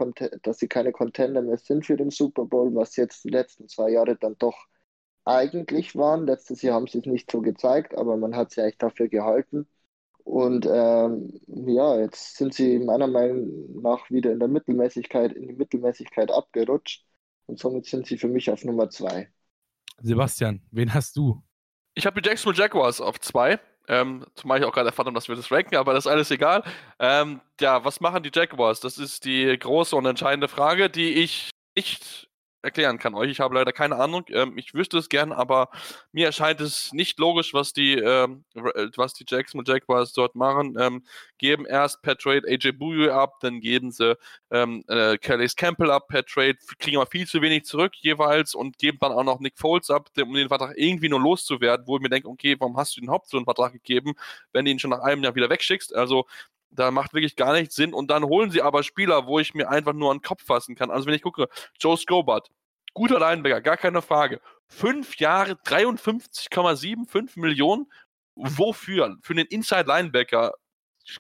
dass 0.42 0.58
sie 0.58 0.68
keine 0.68 0.92
Contender 0.92 1.42
mehr 1.42 1.58
sind 1.58 1.86
für 1.86 1.96
den 1.96 2.11
Super 2.11 2.44
Bowl, 2.44 2.74
was 2.74 2.96
jetzt 2.96 3.24
die 3.24 3.30
letzten 3.30 3.68
zwei 3.68 3.90
Jahre 3.90 4.16
dann 4.16 4.36
doch 4.38 4.66
eigentlich 5.24 5.96
waren. 5.96 6.26
Letztes 6.26 6.62
Jahr 6.62 6.74
haben 6.74 6.86
sie 6.86 6.98
es 6.98 7.06
nicht 7.06 7.30
so 7.30 7.40
gezeigt, 7.40 7.96
aber 7.96 8.16
man 8.16 8.36
hat 8.36 8.50
sie 8.50 8.62
eigentlich 8.62 8.78
dafür 8.78 9.08
gehalten. 9.08 9.66
Und 10.24 10.66
ähm, 10.70 11.40
ja, 11.46 11.98
jetzt 11.98 12.36
sind 12.36 12.54
sie 12.54 12.78
meiner 12.78 13.06
Meinung 13.06 13.80
nach 13.80 14.11
wieder 14.11 14.32
in 14.32 14.38
der 14.38 14.48
Mittelmäßigkeit, 14.48 15.32
in 15.32 15.48
die 15.48 15.54
Mittelmäßigkeit 15.54 16.30
abgerutscht. 16.30 17.06
Und 17.46 17.58
somit 17.58 17.86
sind 17.86 18.06
sie 18.06 18.18
für 18.18 18.28
mich 18.28 18.50
auf 18.50 18.64
Nummer 18.64 18.90
zwei. 18.90 19.32
Sebastian, 20.02 20.62
wen 20.70 20.92
hast 20.94 21.16
du? 21.16 21.42
Ich 21.94 22.06
habe 22.06 22.20
die 22.20 22.28
Jacksonville 22.28 22.62
Jaguars 22.62 23.00
auf 23.00 23.18
zwei. 23.20 23.58
Ähm, 23.91 24.24
zumal 24.36 24.61
ich 24.61 24.64
auch 24.64 24.72
gerade 24.72 24.88
erfahren 24.88 25.07
habe, 25.07 25.16
dass 25.16 25.28
wir 25.28 25.34
das 25.34 25.51
ranken, 25.51 25.74
aber 25.74 25.93
das 25.95 26.07
ist 26.07 26.12
alles 26.12 26.30
egal. 26.30 26.62
Ähm, 27.01 27.41
ja, 27.61 27.84
was 27.84 28.01
machen 28.01 28.22
die 28.22 28.30
Jaguars? 28.32 28.78
Das 28.78 28.99
ist 28.99 29.24
die 29.24 29.59
große 29.59 29.97
und 29.97 30.07
entscheidende 30.07 30.47
Frage, 30.47 30.88
die 30.88 31.14
ich 31.14 31.51
nicht 31.76 32.30
erklären 32.62 32.98
kann 32.98 33.14
euch. 33.14 33.30
Ich 33.30 33.40
habe 33.40 33.54
leider 33.54 33.72
keine 33.72 33.96
Ahnung. 33.96 34.24
Ähm, 34.28 34.56
ich 34.56 34.74
wüsste 34.74 34.98
es 34.98 35.08
gern, 35.08 35.32
aber 35.32 35.70
mir 36.12 36.26
erscheint 36.26 36.61
es 36.61 36.92
nicht 36.92 37.18
logisch, 37.18 37.54
was 37.54 37.72
die, 37.72 37.94
ähm, 37.94 38.44
was 38.96 39.14
die 39.14 39.24
Jacksonville 39.26 39.72
Jaguars 39.72 40.12
dort 40.12 40.34
machen. 40.34 40.76
Ähm, 40.78 41.02
geben 41.38 41.64
erst 41.66 42.02
per 42.02 42.16
Trade 42.16 42.46
AJ 42.46 42.72
Bouye 42.72 43.11
ab, 43.11 43.40
dann 43.40 43.61
geben 43.61 43.90
sie 43.90 44.16
ähm, 44.50 44.84
äh, 44.88 45.16
Calais 45.18 45.54
Campbell 45.56 45.90
ab 45.90 46.08
per 46.08 46.24
Trade, 46.24 46.58
kriegen 46.78 46.98
aber 46.98 47.11
viel 47.11 47.26
zu 47.26 47.40
wenig 47.42 47.64
zurück 47.64 47.92
jeweils 47.96 48.54
und 48.54 48.78
geben 48.78 48.98
dann 49.00 49.12
auch 49.12 49.24
noch 49.24 49.40
Nick 49.40 49.58
Foles 49.58 49.90
ab, 49.90 50.11
um 50.20 50.34
den 50.34 50.48
Vertrag 50.48 50.74
irgendwie 50.76 51.08
nur 51.08 51.20
loszuwerden, 51.20 51.86
wo 51.86 51.96
ich 51.96 52.02
mir 52.02 52.11
denke, 52.11 52.28
okay, 52.28 52.56
warum 52.58 52.76
hast 52.76 52.96
du 52.96 53.00
den 53.00 53.11
Haupt 53.11 53.28
so 53.28 53.36
einen 53.36 53.46
Vertrag 53.46 53.72
gegeben, 53.72 54.14
wenn 54.52 54.64
du 54.64 54.70
ihn 54.70 54.78
schon 54.78 54.90
nach 54.90 55.00
einem 55.00 55.22
Jahr 55.24 55.34
wieder 55.34 55.50
wegschickst? 55.50 55.94
Also 55.94 56.26
da 56.70 56.90
macht 56.90 57.12
wirklich 57.14 57.36
gar 57.36 57.52
nichts 57.52 57.74
Sinn. 57.74 57.94
Und 57.94 58.10
dann 58.10 58.24
holen 58.24 58.50
sie 58.50 58.62
aber 58.62 58.82
Spieler, 58.82 59.26
wo 59.26 59.38
ich 59.38 59.54
mir 59.54 59.68
einfach 59.68 59.92
nur 59.92 60.10
an 60.10 60.18
den 60.18 60.22
Kopf 60.22 60.44
fassen 60.44 60.74
kann. 60.74 60.90
Also 60.90 61.06
wenn 61.06 61.14
ich 61.14 61.22
gucke, 61.22 61.48
Joe 61.78 61.96
Scobart, 61.96 62.48
guter 62.94 63.18
Linebacker, 63.18 63.60
gar 63.60 63.76
keine 63.76 64.02
Frage. 64.02 64.40
Fünf 64.68 65.16
Jahre, 65.16 65.52
53,75 65.52 67.38
Millionen. 67.38 67.90
Wofür? 68.36 69.16
Für 69.22 69.34
den 69.34 69.46
Inside 69.46 69.86
Linebacker 69.86 70.54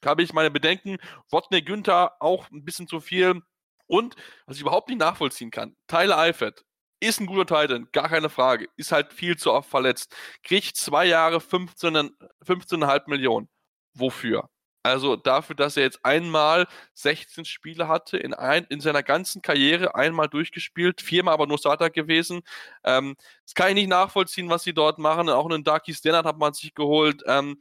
habe 0.04 0.22
ich 0.22 0.32
meine 0.32 0.50
Bedenken. 0.50 0.98
Wotne 1.30 1.62
Günther 1.62 2.16
auch 2.20 2.50
ein 2.50 2.64
bisschen 2.64 2.86
zu 2.86 3.00
viel. 3.00 3.42
Und, 3.86 4.14
was 4.46 4.56
ich 4.56 4.62
überhaupt 4.62 4.88
nicht 4.88 5.00
nachvollziehen 5.00 5.50
kann, 5.50 5.76
Tyler 5.88 6.18
Eifert 6.18 6.64
ist 7.00 7.18
ein 7.18 7.26
guter 7.26 7.46
Titan, 7.46 7.88
gar 7.92 8.08
keine 8.08 8.28
Frage. 8.28 8.68
Ist 8.76 8.92
halt 8.92 9.12
viel 9.12 9.36
zu 9.36 9.52
oft 9.52 9.68
verletzt. 9.68 10.14
Kriegt 10.44 10.76
zwei 10.76 11.06
Jahre 11.06 11.38
15,5 11.38 12.12
15 12.42 12.80
Millionen. 13.06 13.48
Wofür? 13.94 14.48
Also 14.82 15.16
dafür, 15.16 15.54
dass 15.56 15.76
er 15.76 15.82
jetzt 15.82 16.04
einmal 16.04 16.66
16 16.94 17.44
Spiele 17.44 17.86
hatte, 17.86 18.16
in, 18.16 18.32
ein, 18.32 18.64
in 18.70 18.80
seiner 18.80 19.02
ganzen 19.02 19.42
Karriere 19.42 19.94
einmal 19.94 20.28
durchgespielt, 20.28 21.02
viermal 21.02 21.34
aber 21.34 21.46
nur 21.46 21.58
Starter 21.58 21.90
gewesen. 21.90 22.40
Ähm, 22.84 23.16
das 23.44 23.54
kann 23.54 23.68
ich 23.68 23.74
nicht 23.74 23.88
nachvollziehen, 23.88 24.48
was 24.48 24.62
sie 24.62 24.72
dort 24.72 24.98
machen. 24.98 25.28
Auch 25.28 25.44
einen 25.50 25.64
Darky 25.64 25.92
Stannard 25.92 26.24
hat 26.24 26.38
man 26.38 26.54
sich 26.54 26.74
geholt. 26.74 27.22
Ähm, 27.26 27.58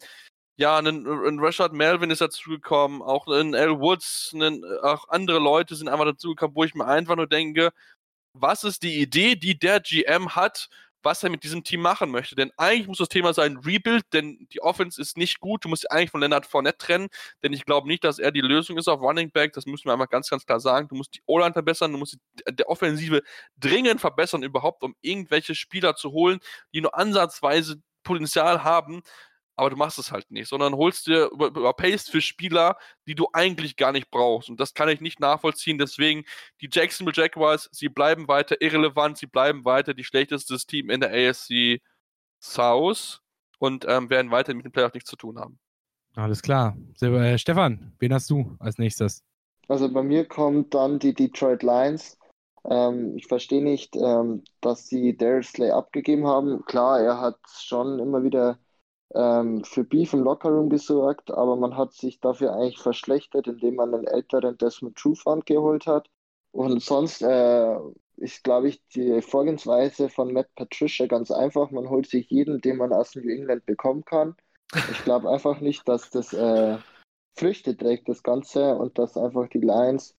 ja, 0.57 0.77
ein, 0.77 0.87
ein 0.87 1.39
Rashad 1.39 1.73
Melvin 1.73 2.11
ist 2.11 2.21
dazugekommen, 2.21 3.01
auch 3.01 3.27
ein 3.27 3.53
L. 3.53 3.79
Woods, 3.79 4.31
einen, 4.33 4.63
auch 4.83 5.07
andere 5.09 5.39
Leute 5.39 5.75
sind 5.75 5.87
einfach 5.89 6.05
dazugekommen, 6.05 6.55
wo 6.55 6.63
ich 6.65 6.75
mir 6.75 6.85
einfach 6.85 7.15
nur 7.15 7.27
denke, 7.27 7.71
was 8.33 8.63
ist 8.63 8.83
die 8.83 8.99
Idee, 9.01 9.35
die 9.35 9.57
der 9.57 9.79
GM 9.79 10.35
hat, 10.35 10.69
was 11.03 11.23
er 11.23 11.29
mit 11.29 11.43
diesem 11.43 11.63
Team 11.63 11.81
machen 11.81 12.11
möchte. 12.11 12.35
Denn 12.35 12.51
eigentlich 12.57 12.87
muss 12.87 12.97
das 12.97 13.09
Thema 13.09 13.33
sein 13.33 13.57
Rebuild, 13.57 14.03
denn 14.13 14.47
die 14.51 14.61
Offense 14.61 15.01
ist 15.01 15.17
nicht 15.17 15.39
gut. 15.39 15.65
Du 15.65 15.69
musst 15.69 15.83
dich 15.83 15.91
eigentlich 15.91 16.11
von 16.11 16.21
Leonard 16.21 16.45
Fournette 16.45 16.77
trennen, 16.77 17.07
denn 17.43 17.53
ich 17.53 17.65
glaube 17.65 17.87
nicht, 17.87 18.03
dass 18.03 18.19
er 18.19 18.31
die 18.31 18.41
Lösung 18.41 18.77
ist 18.77 18.87
auf 18.87 19.01
Running 19.01 19.31
Back. 19.31 19.53
Das 19.53 19.65
müssen 19.65 19.85
wir 19.85 19.93
einmal 19.93 20.07
ganz, 20.07 20.29
ganz 20.29 20.45
klar 20.45 20.59
sagen. 20.59 20.87
Du 20.87 20.95
musst 20.95 21.15
die 21.15 21.21
O-Line 21.25 21.53
verbessern, 21.53 21.91
du 21.91 21.97
musst 21.97 22.13
die, 22.13 22.55
der 22.55 22.69
Offensive 22.69 23.21
dringend 23.57 24.01
verbessern, 24.01 24.43
überhaupt, 24.43 24.83
um 24.83 24.95
irgendwelche 25.01 25.55
Spieler 25.55 25.95
zu 25.95 26.11
holen, 26.11 26.39
die 26.73 26.81
nur 26.81 26.97
ansatzweise 26.97 27.81
Potenzial 28.03 28.63
haben 28.63 29.03
aber 29.59 29.71
du 29.71 29.75
machst 29.75 29.99
es 29.99 30.13
halt 30.13 30.31
nicht, 30.31 30.47
sondern 30.47 30.73
holst 30.73 31.05
dir, 31.07 31.29
überpayst 31.33 32.09
für 32.09 32.21
Spieler, 32.21 32.77
die 33.07 33.13
du 33.13 33.27
eigentlich 33.33 33.75
gar 33.75 33.91
nicht 33.91 34.09
brauchst. 34.09 34.49
Und 34.49 34.57
das 34.57 34.73
kann 34.73 34.87
ich 34.87 35.01
nicht 35.01 35.19
nachvollziehen. 35.19 35.77
Deswegen, 35.77 36.23
die 36.61 36.69
Jacksonville 36.71 37.13
Jaguars, 37.13 37.67
sie 37.73 37.89
bleiben 37.89 38.29
weiter 38.29 38.61
irrelevant, 38.61 39.17
sie 39.17 39.27
bleiben 39.27 39.65
weiter 39.65 39.93
die 39.93 40.05
schlechteste 40.05 40.55
Team 40.59 40.89
in 40.89 41.01
der 41.01 41.11
ASC 41.11 41.81
South 42.41 43.19
und 43.59 43.85
ähm, 43.85 44.09
werden 44.09 44.31
weiter 44.31 44.53
mit 44.53 44.63
dem 44.63 44.71
Playoff 44.71 44.93
nichts 44.93 45.09
zu 45.09 45.17
tun 45.17 45.37
haben. 45.37 45.59
Alles 46.15 46.41
klar. 46.41 46.77
Äh, 47.01 47.37
Stefan, 47.37 47.91
wen 47.99 48.13
hast 48.13 48.29
du 48.29 48.55
als 48.59 48.77
nächstes? 48.77 49.25
Also 49.67 49.91
bei 49.91 50.03
mir 50.03 50.25
kommt 50.25 50.73
dann 50.73 50.99
die 50.99 51.13
Detroit 51.13 51.63
Lions. 51.63 52.17
Ähm, 52.63 53.17
ich 53.17 53.27
verstehe 53.27 53.61
nicht, 53.61 53.97
ähm, 53.97 54.41
dass 54.61 54.87
sie 54.87 55.17
Darius 55.17 55.49
Slay 55.49 55.71
abgegeben 55.71 56.25
haben. 56.25 56.63
Klar, 56.63 57.01
er 57.01 57.19
hat 57.19 57.39
schon 57.57 57.99
immer 57.99 58.23
wieder 58.23 58.57
ähm, 59.15 59.63
für 59.63 59.83
Beef 59.83 60.13
im 60.13 60.23
Lockerroom 60.23 60.69
gesorgt, 60.69 61.31
aber 61.31 61.55
man 61.55 61.77
hat 61.77 61.93
sich 61.93 62.19
dafür 62.19 62.53
eigentlich 62.53 62.79
verschlechtert, 62.79 63.47
indem 63.47 63.75
man 63.75 63.93
einen 63.93 64.07
älteren 64.07 64.57
Desmond 64.57 64.97
Trufant 64.97 65.45
geholt 65.45 65.87
hat. 65.87 66.09
Und 66.51 66.81
sonst 66.81 67.21
äh, 67.21 67.77
ist, 68.17 68.43
glaube 68.43 68.69
ich, 68.69 68.81
die 68.89 69.21
Vorgehensweise 69.21 70.09
von 70.09 70.33
Matt 70.33 70.53
Patricia 70.55 71.07
ganz 71.07 71.31
einfach. 71.31 71.71
Man 71.71 71.89
holt 71.89 72.07
sich 72.07 72.29
jeden, 72.29 72.61
den 72.61 72.77
man 72.77 72.93
aus 72.93 73.15
New 73.15 73.29
England 73.29 73.65
bekommen 73.65 74.03
kann. 74.05 74.35
Ich 74.91 75.03
glaube 75.03 75.29
einfach 75.29 75.61
nicht, 75.61 75.87
dass 75.87 76.09
das 76.09 76.33
äh, 76.33 76.77
Früchte 77.35 77.75
trägt, 77.77 78.09
das 78.09 78.23
Ganze, 78.23 78.75
und 78.75 78.97
dass 78.99 79.17
einfach 79.17 79.47
die 79.49 79.59
Lions 79.59 80.15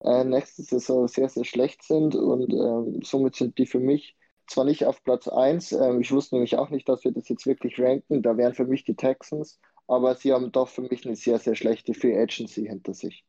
äh, 0.00 0.24
nächste 0.24 0.62
Saison 0.62 1.08
sehr, 1.08 1.28
sehr 1.28 1.44
schlecht 1.44 1.82
sind. 1.82 2.14
Und 2.14 2.52
ähm, 2.52 3.00
somit 3.02 3.36
sind 3.36 3.58
die 3.58 3.66
für 3.66 3.80
mich 3.80 4.16
zwar 4.50 4.64
nicht 4.64 4.84
auf 4.84 5.02
Platz 5.04 5.28
1, 5.28 5.72
ähm, 5.72 6.00
ich 6.00 6.12
wusste 6.12 6.34
nämlich 6.34 6.56
auch 6.56 6.70
nicht, 6.70 6.88
dass 6.88 7.04
wir 7.04 7.12
das 7.12 7.28
jetzt 7.28 7.46
wirklich 7.46 7.80
ranken, 7.80 8.22
da 8.22 8.36
wären 8.36 8.54
für 8.54 8.66
mich 8.66 8.84
die 8.84 8.96
Texans, 8.96 9.58
aber 9.86 10.14
sie 10.14 10.32
haben 10.32 10.52
doch 10.52 10.68
für 10.68 10.82
mich 10.82 11.06
eine 11.06 11.16
sehr, 11.16 11.38
sehr 11.38 11.54
schlechte 11.54 11.94
Free 11.94 12.18
Agency 12.20 12.66
hinter 12.66 12.94
sich. 12.94 13.24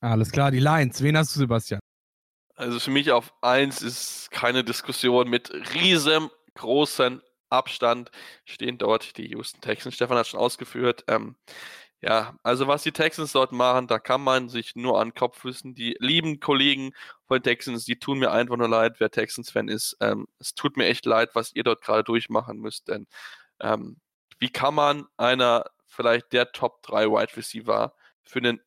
Alles 0.00 0.30
klar, 0.30 0.50
die 0.50 0.60
Lions. 0.60 1.02
Wen 1.02 1.16
hast 1.16 1.34
du, 1.34 1.40
Sebastian? 1.40 1.80
Also 2.56 2.78
für 2.78 2.90
mich 2.90 3.10
auf 3.10 3.32
1 3.40 3.82
ist 3.82 4.30
keine 4.30 4.62
Diskussion 4.62 5.28
mit 5.28 5.50
riesengroßen 5.74 7.20
Abstand 7.50 8.10
stehen 8.44 8.78
dort 8.78 9.16
die 9.16 9.28
Houston 9.30 9.60
Texans. 9.60 9.94
Stefan 9.94 10.18
hat 10.18 10.26
schon 10.26 10.40
ausgeführt. 10.40 11.04
Ähm, 11.08 11.36
ja, 12.00 12.36
also 12.42 12.66
was 12.66 12.82
die 12.82 12.92
Texans 12.92 13.32
dort 13.32 13.52
machen, 13.52 13.86
da 13.86 13.98
kann 13.98 14.20
man 14.20 14.48
sich 14.48 14.76
nur 14.76 15.00
an 15.00 15.08
den 15.08 15.14
Kopf 15.14 15.44
wissen. 15.44 15.74
Die 15.74 15.96
lieben 16.00 16.40
Kollegen 16.40 16.92
von 17.34 17.42
Texans, 17.42 17.84
die 17.84 17.98
tun 17.98 18.18
mir 18.18 18.30
einfach 18.30 18.56
nur 18.56 18.68
leid, 18.68 18.96
wer 18.98 19.10
Texans-Fan 19.10 19.68
ist. 19.68 19.96
Ähm, 20.00 20.26
es 20.38 20.54
tut 20.54 20.76
mir 20.76 20.86
echt 20.86 21.04
leid, 21.04 21.30
was 21.34 21.52
ihr 21.54 21.64
dort 21.64 21.82
gerade 21.82 22.04
durchmachen 22.04 22.58
müsst, 22.58 22.88
denn 22.88 23.06
ähm, 23.60 24.00
wie 24.38 24.50
kann 24.50 24.74
man 24.74 25.06
einer 25.16 25.64
vielleicht 25.86 26.32
der 26.32 26.52
Top 26.52 26.82
3 26.82 27.06
Wide 27.06 27.36
Receiver 27.36 27.94
für 28.22 28.38
einen 28.38 28.60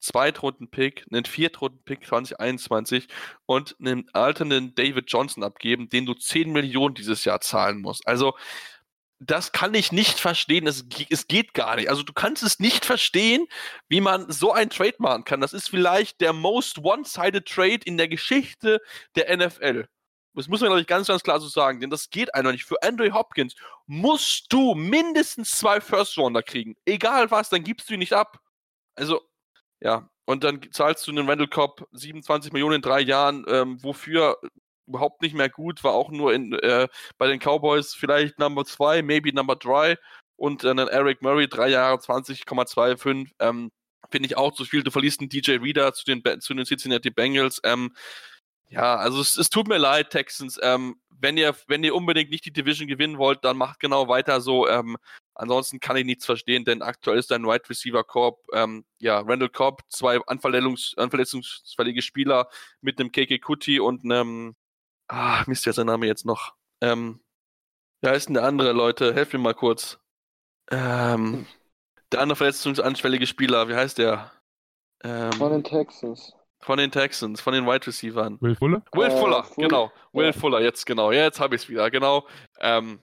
Zweitrunden-Pick, 0.00 1.06
einen 1.10 1.24
Viertrunden-Pick 1.24 2.06
2021 2.06 3.08
und 3.46 3.76
einen 3.78 4.08
alternden 4.12 4.74
David 4.74 5.06
Johnson 5.08 5.42
abgeben, 5.42 5.88
den 5.88 6.06
du 6.06 6.14
10 6.14 6.52
Millionen 6.52 6.94
dieses 6.94 7.24
Jahr 7.24 7.40
zahlen 7.40 7.80
musst. 7.80 8.06
Also, 8.06 8.34
das 9.20 9.52
kann 9.52 9.74
ich 9.74 9.92
nicht 9.92 10.18
verstehen. 10.18 10.66
Es, 10.66 10.84
es 11.10 11.26
geht 11.26 11.54
gar 11.54 11.76
nicht. 11.76 11.88
Also, 11.88 12.02
du 12.02 12.12
kannst 12.12 12.42
es 12.42 12.58
nicht 12.58 12.84
verstehen, 12.84 13.46
wie 13.88 14.00
man 14.00 14.30
so 14.30 14.52
ein 14.52 14.70
Trade 14.70 14.96
machen 14.98 15.24
kann. 15.24 15.40
Das 15.40 15.52
ist 15.52 15.68
vielleicht 15.68 16.20
der 16.20 16.32
most 16.32 16.78
one-sided 16.78 17.46
Trade 17.46 17.80
in 17.84 17.96
der 17.96 18.08
Geschichte 18.08 18.80
der 19.16 19.36
NFL. 19.36 19.86
Das 20.34 20.48
muss 20.48 20.60
man, 20.60 20.68
glaube 20.68 20.80
ich, 20.80 20.88
ganz, 20.88 21.06
ganz 21.06 21.22
klar 21.22 21.40
so 21.40 21.46
sagen, 21.48 21.80
denn 21.80 21.90
das 21.90 22.10
geht 22.10 22.34
einfach 22.34 22.50
nicht. 22.52 22.64
Für 22.64 22.82
Andrew 22.82 23.12
Hopkins 23.12 23.54
musst 23.86 24.52
du 24.52 24.74
mindestens 24.74 25.52
zwei 25.52 25.80
First-Rounder 25.80 26.42
kriegen. 26.42 26.74
Egal 26.84 27.30
was, 27.30 27.50
dann 27.50 27.62
gibst 27.62 27.88
du 27.88 27.94
ihn 27.94 28.00
nicht 28.00 28.12
ab. 28.12 28.40
Also, 28.96 29.20
ja, 29.80 30.08
und 30.24 30.42
dann 30.44 30.60
zahlst 30.72 31.06
du 31.06 31.12
einen 31.12 31.28
Randall 31.28 31.48
Cobb 31.48 31.86
27 31.92 32.52
Millionen 32.52 32.76
in 32.76 32.82
drei 32.82 33.00
Jahren, 33.00 33.44
ähm, 33.48 33.82
wofür 33.82 34.38
überhaupt 34.86 35.22
nicht 35.22 35.34
mehr 35.34 35.48
gut, 35.48 35.84
war 35.84 35.92
auch 35.92 36.10
nur 36.10 36.32
in, 36.34 36.52
äh, 36.54 36.88
bei 37.18 37.26
den 37.26 37.38
Cowboys 37.38 37.94
vielleicht 37.94 38.38
Number 38.38 38.64
2, 38.64 39.02
maybe 39.02 39.32
Number 39.32 39.56
3 39.56 39.96
und 40.36 40.64
dann 40.64 40.78
Eric 40.78 41.22
Murray, 41.22 41.48
drei 41.48 41.68
Jahre 41.68 41.96
20,25, 41.98 43.32
ähm, 43.38 43.70
finde 44.10 44.26
ich 44.26 44.36
auch 44.36 44.52
zu 44.52 44.64
viel. 44.64 44.82
Du 44.82 44.90
verliest 44.90 45.20
einen 45.20 45.28
DJ 45.28 45.52
Reader 45.56 45.92
zu 45.92 46.04
den, 46.04 46.22
zu 46.40 46.54
den 46.54 46.66
Cincinnati 46.66 47.10
Bengals. 47.10 47.60
Ähm, 47.64 47.94
ja, 48.68 48.96
also 48.96 49.20
es, 49.20 49.36
es, 49.36 49.50
tut 49.50 49.68
mir 49.68 49.78
leid, 49.78 50.10
Texans. 50.10 50.58
Ähm, 50.62 50.96
wenn 51.10 51.36
ihr, 51.36 51.54
wenn 51.68 51.84
ihr 51.84 51.94
unbedingt 51.94 52.30
nicht 52.30 52.44
die 52.44 52.52
Division 52.52 52.88
gewinnen 52.88 53.18
wollt, 53.18 53.44
dann 53.44 53.56
macht 53.56 53.78
genau 53.78 54.08
weiter 54.08 54.40
so. 54.40 54.68
Ähm, 54.68 54.96
ansonsten 55.34 55.80
kann 55.80 55.96
ich 55.96 56.04
nichts 56.04 56.26
verstehen, 56.26 56.64
denn 56.64 56.82
aktuell 56.82 57.18
ist 57.18 57.30
dein 57.30 57.44
Wide 57.44 57.68
Receiver 57.68 58.02
Corp, 58.04 58.40
ähm, 58.52 58.84
ja, 59.00 59.20
Randall 59.20 59.48
Cobb, 59.48 59.82
zwei 59.88 60.18
Anverletzungs 60.26 60.94
anverletzungsfällige 60.96 62.02
Spieler 62.02 62.48
mit 62.80 62.98
einem 62.98 63.12
KK 63.12 63.38
Kuti 63.38 63.80
und 63.80 64.04
einem, 64.04 64.56
ah, 65.08 65.44
Mist, 65.46 65.66
ja 65.66 65.72
sein 65.72 65.86
Name 65.86 66.06
jetzt 66.06 66.26
noch. 66.26 66.54
Ähm, 66.80 67.20
wer 68.00 68.12
heißt 68.12 68.28
denn 68.28 68.34
der 68.34 68.44
andere, 68.44 68.72
Leute? 68.72 69.14
Helft 69.14 69.32
mir 69.32 69.38
mal 69.38 69.54
kurz. 69.54 69.98
Ähm, 70.70 71.46
der 72.12 72.20
andere 72.20 72.36
verletzungsanfällige 72.36 73.26
Spieler, 73.26 73.68
wie 73.68 73.74
heißt 73.74 73.98
der? 73.98 74.32
Ähm, 75.02 75.32
Von 75.32 75.52
den 75.52 75.64
Texans. 75.64 76.32
Von 76.60 76.78
den 76.78 76.90
Texans, 76.90 77.42
von 77.42 77.52
den 77.52 77.66
Wide 77.66 77.86
Receivers. 77.86 78.40
Will 78.40 78.56
Fuller? 78.56 78.82
Will 78.92 79.06
äh, 79.06 79.10
Fuller, 79.10 79.44
Fuller, 79.44 79.68
genau. 79.68 79.92
Will 80.12 80.26
ja. 80.26 80.32
Fuller, 80.32 80.60
jetzt 80.60 80.86
genau. 80.86 81.12
Ja, 81.12 81.24
jetzt 81.24 81.38
habe 81.38 81.54
ich 81.56 81.62
es 81.62 81.68
wieder, 81.68 81.90
genau. 81.90 82.26
Ähm, 82.58 83.02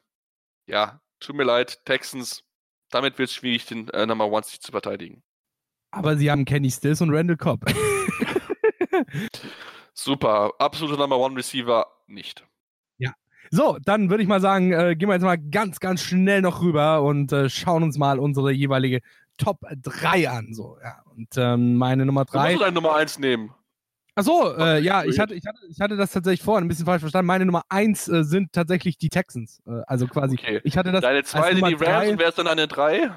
ja, 0.67 0.99
tut 1.19 1.35
mir 1.35 1.43
leid, 1.43 1.85
Texans. 1.85 2.43
Damit 2.89 3.19
wird 3.19 3.29
es 3.29 3.35
schwierig, 3.35 3.65
den 3.67 3.87
äh, 3.89 4.05
Number 4.07 4.25
One 4.25 4.43
sich 4.43 4.59
zu 4.61 4.71
verteidigen. 4.71 5.21
Aber 5.91 6.17
sie 6.17 6.31
haben 6.31 6.45
Kenny 6.45 6.71
Stills 6.71 7.01
und 7.01 7.13
Randall 7.13 7.37
Cobb. 7.37 7.65
Super, 9.93 10.51
absoluter 10.59 10.97
Number 10.97 11.17
One 11.17 11.35
Receiver 11.35 11.85
nicht. 12.07 12.45
Ja. 12.97 13.11
So, 13.49 13.77
dann 13.83 14.09
würde 14.09 14.23
ich 14.23 14.29
mal 14.29 14.41
sagen, 14.41 14.71
äh, 14.71 14.95
gehen 14.95 15.09
wir 15.09 15.13
jetzt 15.13 15.23
mal 15.23 15.37
ganz, 15.37 15.79
ganz 15.79 16.01
schnell 16.01 16.41
noch 16.41 16.61
rüber 16.61 17.01
und 17.01 17.31
äh, 17.31 17.49
schauen 17.49 17.83
uns 17.83 17.97
mal 17.97 18.19
unsere 18.19 18.51
jeweilige 18.51 19.01
Top 19.37 19.59
3 19.69 20.29
an. 20.29 20.53
So, 20.53 20.77
ja. 20.83 21.01
Und 21.15 21.29
ähm, 21.37 21.75
meine 21.77 22.05
Nummer 22.05 22.25
3. 22.25 22.43
Du 22.43 22.53
musst 22.53 22.63
deine 22.63 22.75
Nummer 22.75 22.95
1 22.95 23.19
nehmen. 23.19 23.53
Achso, 24.13 24.53
äh, 24.57 24.79
ja, 24.81 25.05
ich 25.05 25.19
hatte, 25.19 25.33
ich, 25.33 25.45
hatte, 25.45 25.59
ich 25.69 25.79
hatte 25.79 25.95
das 25.95 26.11
tatsächlich 26.11 26.43
vorhin 26.43 26.65
ein 26.65 26.67
bisschen 26.67 26.85
falsch 26.85 26.99
verstanden. 26.99 27.27
Meine 27.27 27.45
Nummer 27.45 27.63
1 27.69 28.09
äh, 28.09 28.23
sind 28.23 28.51
tatsächlich 28.51 28.97
die 28.97 29.09
Texans. 29.09 29.61
Äh, 29.65 29.81
also 29.87 30.05
quasi. 30.05 30.35
Okay. 30.37 30.59
Ich 30.63 30.77
hatte 30.77 30.91
das 30.91 31.01
Deine 31.01 31.23
2 31.23 31.55
sind 31.55 31.67
die 31.67 31.73
Rams 31.75 32.09
und 32.09 32.19
wer 32.19 32.29
ist 32.29 32.37
dann 32.37 32.47
eine 32.47 32.67
3? 32.67 33.11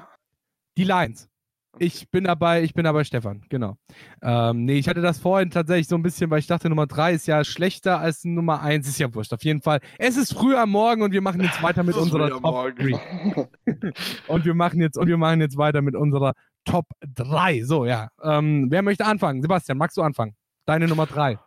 Die 0.77 0.83
Lions. 0.83 1.29
Ich 1.77 2.09
bin 2.09 2.23
dabei, 2.23 2.63
ich 2.63 2.73
bin 2.73 2.85
dabei 2.85 3.03
Stefan, 3.03 3.41
genau. 3.49 3.75
Ähm, 4.21 4.63
nee, 4.63 4.77
ich 4.77 4.87
hatte 4.87 5.01
das 5.01 5.19
vorhin 5.19 5.51
tatsächlich 5.51 5.87
so 5.87 5.95
ein 5.95 6.03
bisschen, 6.03 6.29
weil 6.29 6.39
ich 6.39 6.47
dachte, 6.47 6.69
Nummer 6.69 6.87
3 6.87 7.13
ist 7.13 7.27
ja 7.27 7.43
schlechter 7.43 7.99
als 7.99 8.23
Nummer 8.23 8.61
1. 8.61 8.87
Ist 8.87 8.99
ja 8.99 9.13
wurscht, 9.13 9.33
auf 9.33 9.43
jeden 9.43 9.61
Fall. 9.61 9.79
Es 9.97 10.15
ist 10.15 10.33
früh 10.33 10.55
am 10.55 10.69
Morgen 10.69 11.01
und 11.01 11.11
wir 11.11 11.21
machen 11.21 11.41
jetzt 11.41 11.61
weiter 11.61 11.83
mit 11.83 11.95
unserer 11.97 12.29
Top 12.29 12.75
3. 12.77 12.99
und 14.27 14.45
wir 14.45 14.53
machen 14.53 14.79
jetzt, 14.79 14.97
und 14.97 15.07
wir 15.07 15.17
machen 15.17 15.41
jetzt 15.41 15.57
weiter 15.57 15.81
mit 15.81 15.95
unserer 15.95 16.33
Top 16.63 16.85
3. 17.13 17.63
So, 17.63 17.85
ja. 17.85 18.07
Ähm, 18.23 18.67
wer 18.69 18.81
möchte 18.81 19.05
anfangen? 19.05 19.41
Sebastian, 19.41 19.77
magst 19.77 19.97
du 19.97 20.01
anfangen? 20.01 20.35
Deine 20.65 20.87
Nummer 20.87 21.07
3. 21.07 21.37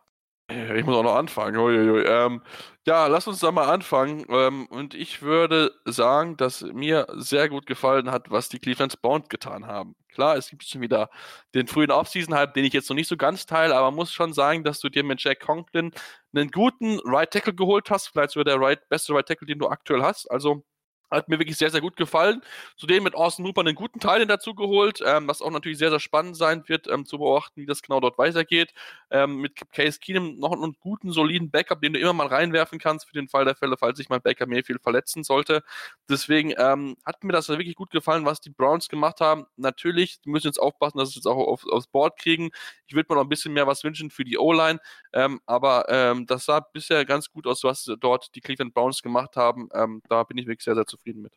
Ich 0.51 0.84
muss 0.86 0.96
auch 0.96 1.03
noch 1.03 1.16
anfangen. 1.16 1.59
Ähm, 2.07 2.42
ja, 2.86 3.07
lass 3.07 3.26
uns 3.28 3.40
da 3.40 3.53
mal 3.53 3.68
anfangen. 3.68 4.24
Ähm, 4.30 4.66
und 4.66 4.94
ich 4.94 5.20
würde 5.20 5.72
sagen, 5.84 6.38
dass 6.38 6.62
mir 6.62 7.07
sehr 7.16 7.51
gut 7.51 7.66
gefallen 7.66 8.11
hat, 8.11 8.30
was 8.30 8.49
die 8.49 8.59
Cleveland 8.59 9.03
Bound 9.03 9.28
getan 9.28 9.66
haben. 9.66 9.94
Klar, 10.09 10.36
es 10.36 10.49
gibt 10.49 10.64
schon 10.64 10.80
wieder 10.80 11.11
den 11.55 11.66
frühen 11.66 11.90
Offseason-Hype, 11.90 12.55
den 12.55 12.64
ich 12.64 12.72
jetzt 12.72 12.88
noch 12.88 12.96
nicht 12.96 13.09
so 13.09 13.18
ganz 13.18 13.44
teile, 13.44 13.76
aber 13.76 13.90
muss 13.90 14.11
schon 14.11 14.32
sagen, 14.32 14.64
dass 14.64 14.80
du 14.80 14.88
dir 14.88 15.05
mit 15.05 15.22
Jack 15.22 15.40
Conklin 15.40 15.92
einen 16.34 16.51
guten 16.51 16.99
Right 17.05 17.30
Tackle 17.30 17.55
geholt 17.55 17.90
hast. 17.90 18.09
Vielleicht 18.09 18.30
sogar 18.30 18.44
der 18.44 18.61
right, 18.61 18.88
beste 18.88 19.12
Right 19.12 19.26
Tackle, 19.26 19.46
den 19.46 19.59
du 19.59 19.68
aktuell 19.68 20.03
hast. 20.03 20.30
Also 20.30 20.64
hat 21.11 21.28
mir 21.28 21.38
wirklich 21.38 21.56
sehr, 21.56 21.70
sehr 21.70 21.80
gut 21.80 21.96
gefallen. 21.96 22.42
Zudem 22.76 23.04
mit 23.04 23.14
Austin 23.14 23.46
Hooper 23.46 23.62
einen 23.62 23.74
guten 23.74 24.00
Teil 24.00 24.26
dazu 24.26 24.54
geholt, 24.54 25.00
ähm, 25.04 25.26
was 25.26 25.42
auch 25.42 25.50
natürlich 25.50 25.78
sehr, 25.78 25.90
sehr 25.90 26.00
spannend 26.00 26.36
sein 26.36 26.64
wird, 26.66 26.86
ähm, 26.88 27.06
zu 27.06 27.18
beobachten, 27.18 27.61
wie 27.61 27.66
das 27.66 27.82
genau 27.82 28.00
dort 28.00 28.18
weitergeht. 28.18 28.72
Ähm, 29.11 29.36
mit 29.36 29.54
Case 29.72 29.98
Keenum 30.00 30.38
noch 30.38 30.52
einen 30.52 30.76
guten, 30.80 31.11
soliden 31.11 31.50
Backup, 31.50 31.80
den 31.80 31.94
du 31.94 31.98
immer 31.98 32.12
mal 32.12 32.26
reinwerfen 32.26 32.78
kannst 32.78 33.06
für 33.06 33.14
den 33.14 33.28
Fall 33.28 33.44
der 33.44 33.54
Fälle, 33.54 33.76
falls 33.78 33.98
sich 33.98 34.09
mal 34.09 34.20
Baker 34.20 34.46
Mayfield 34.46 34.82
verletzen 34.82 35.24
sollte. 35.24 35.62
Deswegen 36.09 36.52
ähm, 36.59 36.96
hat 37.06 37.24
mir 37.24 37.32
das 37.32 37.48
wirklich 37.48 37.74
gut 37.74 37.90
gefallen, 37.90 38.26
was 38.26 38.40
die 38.40 38.50
Browns 38.50 38.88
gemacht 38.88 39.20
haben. 39.20 39.46
Natürlich, 39.56 40.20
die 40.20 40.30
müssen 40.30 40.48
jetzt 40.48 40.61
aufpassen, 40.61 40.98
dass 40.98 41.09
sie 41.09 41.12
es 41.12 41.24
jetzt 41.24 41.26
auch 41.26 41.38
auf, 41.38 41.64
aufs 41.66 41.86
Board 41.86 42.18
kriegen. 42.18 42.50
Ich 42.86 42.94
würde 42.94 43.06
mir 43.11 43.16
noch 43.16 43.24
ein 43.24 43.28
bisschen 43.28 43.52
mehr 43.54 43.66
was 43.66 43.82
wünschen 43.84 44.11
für 44.11 44.24
die 44.24 44.38
O-Line, 44.38 44.80
ähm, 45.12 45.40
aber 45.46 45.86
ähm, 45.88 46.26
das 46.26 46.44
sah 46.44 46.61
bisher 46.61 47.04
ganz 47.04 47.30
gut 47.30 47.46
aus, 47.46 47.64
was 47.64 47.90
dort 48.00 48.34
die 48.34 48.40
Cleveland 48.40 48.74
Browns 48.74 49.02
gemacht 49.02 49.36
haben. 49.36 49.68
da 50.09 50.22
bin 50.24 50.38
ich 50.38 50.46
wirklich 50.46 50.64
sehr, 50.64 50.74
sehr 50.74 50.86
zufrieden 50.86 50.97
zufrieden 50.99 51.22
mit. 51.22 51.32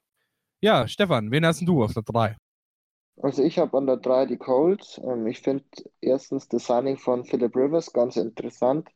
Ja, 0.61 0.87
Stefan, 0.87 1.31
wen 1.31 1.45
hast 1.45 1.61
du 1.61 1.83
auf 1.83 1.93
der 1.93 2.03
3? 2.03 2.37
Also 3.21 3.43
ich 3.43 3.59
habe 3.59 3.77
an 3.77 3.87
der 3.87 3.97
3 3.97 4.25
die 4.25 4.37
Colts. 4.37 4.99
Ähm, 5.03 5.27
ich 5.27 5.41
finde 5.41 5.65
erstens 6.01 6.47
das 6.47 6.65
Signing 6.65 6.97
von 6.97 7.25
Philip 7.25 7.55
Rivers 7.55 7.93
ganz 7.93 8.15
interessant. 8.17 8.89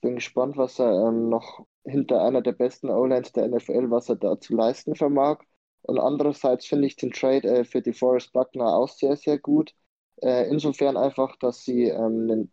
Bin 0.00 0.16
gespannt, 0.16 0.56
was 0.56 0.78
er 0.78 1.08
ähm, 1.08 1.28
noch 1.28 1.64
hinter 1.84 2.22
einer 2.22 2.42
der 2.42 2.52
besten 2.52 2.90
O-Lines 2.90 3.32
der 3.32 3.48
NFL, 3.48 3.90
was 3.90 4.08
er 4.08 4.16
da 4.16 4.38
zu 4.40 4.54
leisten 4.54 4.94
vermag. 4.94 5.38
Und 5.82 5.98
andererseits 5.98 6.66
finde 6.66 6.86
ich 6.86 6.96
den 6.96 7.12
Trade 7.12 7.48
äh, 7.48 7.64
für 7.64 7.82
die 7.82 7.92
Forest 7.92 8.32
Buckner 8.32 8.74
auch 8.74 8.88
sehr, 8.88 9.16
sehr 9.16 9.38
gut. 9.38 9.74
Äh, 10.22 10.48
insofern 10.48 10.96
einfach, 10.96 11.36
dass 11.36 11.64
sie 11.64 11.84
ähm, 11.84 12.28
einen 12.30 12.50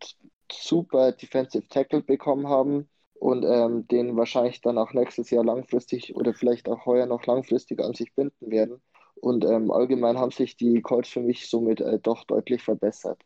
super 0.52 1.12
Defensive 1.12 1.68
Tackle 1.68 2.02
bekommen 2.02 2.48
haben, 2.48 2.90
und 3.20 3.46
ähm, 3.46 3.88
den 3.88 4.16
wahrscheinlich 4.16 4.62
dann 4.62 4.78
auch 4.78 4.94
nächstes 4.94 5.30
Jahr 5.30 5.44
langfristig 5.44 6.16
oder 6.16 6.34
vielleicht 6.34 6.70
auch 6.70 6.86
heuer 6.86 7.06
noch 7.06 7.26
langfristig 7.26 7.82
an 7.82 7.94
sich 7.94 8.14
binden 8.16 8.50
werden. 8.50 8.82
Und 9.16 9.44
ähm, 9.44 9.72
allgemein 9.72 10.18
haben 10.18 10.32
sich 10.32 10.56
die 10.56 10.82
Colts 10.82 11.10
für 11.10 11.20
mich 11.20 11.50
somit 11.50 11.82
äh, 11.82 12.00
doch 12.00 12.24
deutlich 12.24 12.64
verbessert. 12.64 13.22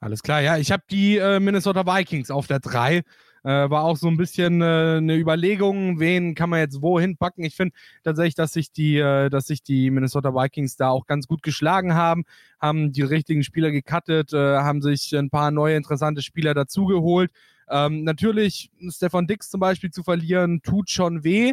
Alles 0.00 0.22
klar, 0.22 0.40
ja. 0.40 0.58
Ich 0.58 0.72
habe 0.72 0.82
die 0.90 1.16
äh, 1.16 1.38
Minnesota 1.40 1.86
Vikings 1.86 2.30
auf 2.30 2.46
der 2.48 2.58
3. 2.60 3.02
Äh, 3.44 3.70
war 3.70 3.84
auch 3.84 3.96
so 3.96 4.08
ein 4.08 4.16
bisschen 4.16 4.60
äh, 4.60 4.96
eine 4.98 5.16
Überlegung, 5.16 6.00
wen 6.00 6.34
kann 6.34 6.50
man 6.50 6.58
jetzt 6.58 6.82
wohin 6.82 7.16
packen. 7.16 7.44
Ich 7.44 7.54
finde 7.54 7.74
tatsächlich, 8.02 8.34
dass 8.34 8.52
sich 8.52 8.72
die, 8.72 8.98
äh, 8.98 9.30
dass 9.30 9.46
sich 9.46 9.62
die 9.62 9.90
Minnesota 9.90 10.34
Vikings 10.34 10.76
da 10.76 10.90
auch 10.90 11.06
ganz 11.06 11.28
gut 11.28 11.42
geschlagen 11.44 11.94
haben, 11.94 12.24
haben 12.60 12.92
die 12.92 13.02
richtigen 13.02 13.44
Spieler 13.44 13.70
gecuttet, 13.70 14.32
äh, 14.32 14.36
haben 14.58 14.82
sich 14.82 15.14
ein 15.16 15.30
paar 15.30 15.52
neue 15.52 15.76
interessante 15.76 16.22
Spieler 16.22 16.54
dazugeholt. 16.54 17.30
Ähm, 17.70 18.04
natürlich, 18.04 18.70
Stefan 18.88 19.26
Dix 19.26 19.50
zum 19.50 19.60
Beispiel 19.60 19.90
zu 19.90 20.02
verlieren, 20.02 20.62
tut 20.62 20.90
schon 20.90 21.24
weh. 21.24 21.52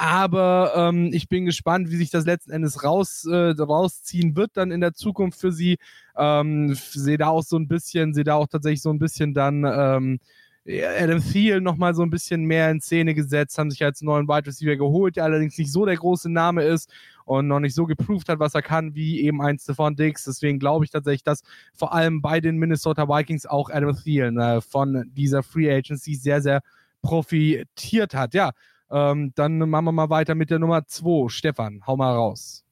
Aber 0.00 0.74
ähm, 0.76 1.10
ich 1.12 1.28
bin 1.28 1.44
gespannt, 1.44 1.90
wie 1.90 1.96
sich 1.96 2.10
das 2.10 2.24
letzten 2.24 2.52
Endes 2.52 2.84
raus, 2.84 3.24
äh, 3.24 3.50
rausziehen 3.58 4.36
wird 4.36 4.52
dann 4.54 4.70
in 4.70 4.80
der 4.80 4.94
Zukunft 4.94 5.40
für 5.40 5.50
sie. 5.50 5.78
Ähm, 6.16 6.74
sehe 6.74 7.18
da 7.18 7.28
auch 7.28 7.42
so 7.42 7.56
ein 7.56 7.66
bisschen, 7.66 8.14
sehe 8.14 8.22
da 8.22 8.34
auch 8.34 8.46
tatsächlich 8.46 8.82
so 8.82 8.90
ein 8.90 9.00
bisschen 9.00 9.34
dann 9.34 9.64
ähm, 9.64 10.20
Adam 10.68 11.20
Thiel 11.20 11.60
nochmal 11.60 11.94
so 11.94 12.02
ein 12.02 12.10
bisschen 12.10 12.44
mehr 12.44 12.70
in 12.70 12.80
Szene 12.80 13.14
gesetzt, 13.14 13.58
haben 13.58 13.70
sich 13.70 13.82
als 13.84 14.02
neuen 14.02 14.28
Wide 14.28 14.46
Receiver 14.46 14.76
geholt, 14.76 15.16
der 15.16 15.24
allerdings 15.24 15.56
nicht 15.58 15.72
so 15.72 15.86
der 15.86 15.96
große 15.96 16.30
Name 16.30 16.62
ist 16.62 16.92
und 17.28 17.46
noch 17.46 17.60
nicht 17.60 17.74
so 17.74 17.84
geproved 17.86 18.28
hat, 18.28 18.38
was 18.38 18.54
er 18.54 18.62
kann, 18.62 18.94
wie 18.94 19.20
eben 19.20 19.42
ein 19.42 19.58
Stephon 19.58 19.96
Diggs. 19.96 20.24
Deswegen 20.24 20.58
glaube 20.58 20.84
ich 20.84 20.90
tatsächlich, 20.90 21.24
dass 21.24 21.42
vor 21.74 21.92
allem 21.92 22.22
bei 22.22 22.40
den 22.40 22.56
Minnesota 22.56 23.08
Vikings 23.08 23.46
auch 23.46 23.70
Adam 23.70 23.94
Thiel 23.94 24.36
äh, 24.38 24.60
von 24.60 25.04
dieser 25.14 25.42
Free 25.42 25.70
Agency 25.70 26.14
sehr, 26.14 26.40
sehr 26.40 26.62
profitiert 27.02 28.14
hat. 28.14 28.34
Ja, 28.34 28.52
ähm, 28.90 29.32
dann 29.34 29.58
machen 29.58 29.84
wir 29.84 29.92
mal 29.92 30.10
weiter 30.10 30.34
mit 30.34 30.50
der 30.50 30.58
Nummer 30.58 30.86
2. 30.86 31.28
Stefan, 31.28 31.82
hau 31.86 31.96
mal 31.96 32.14
raus. 32.14 32.64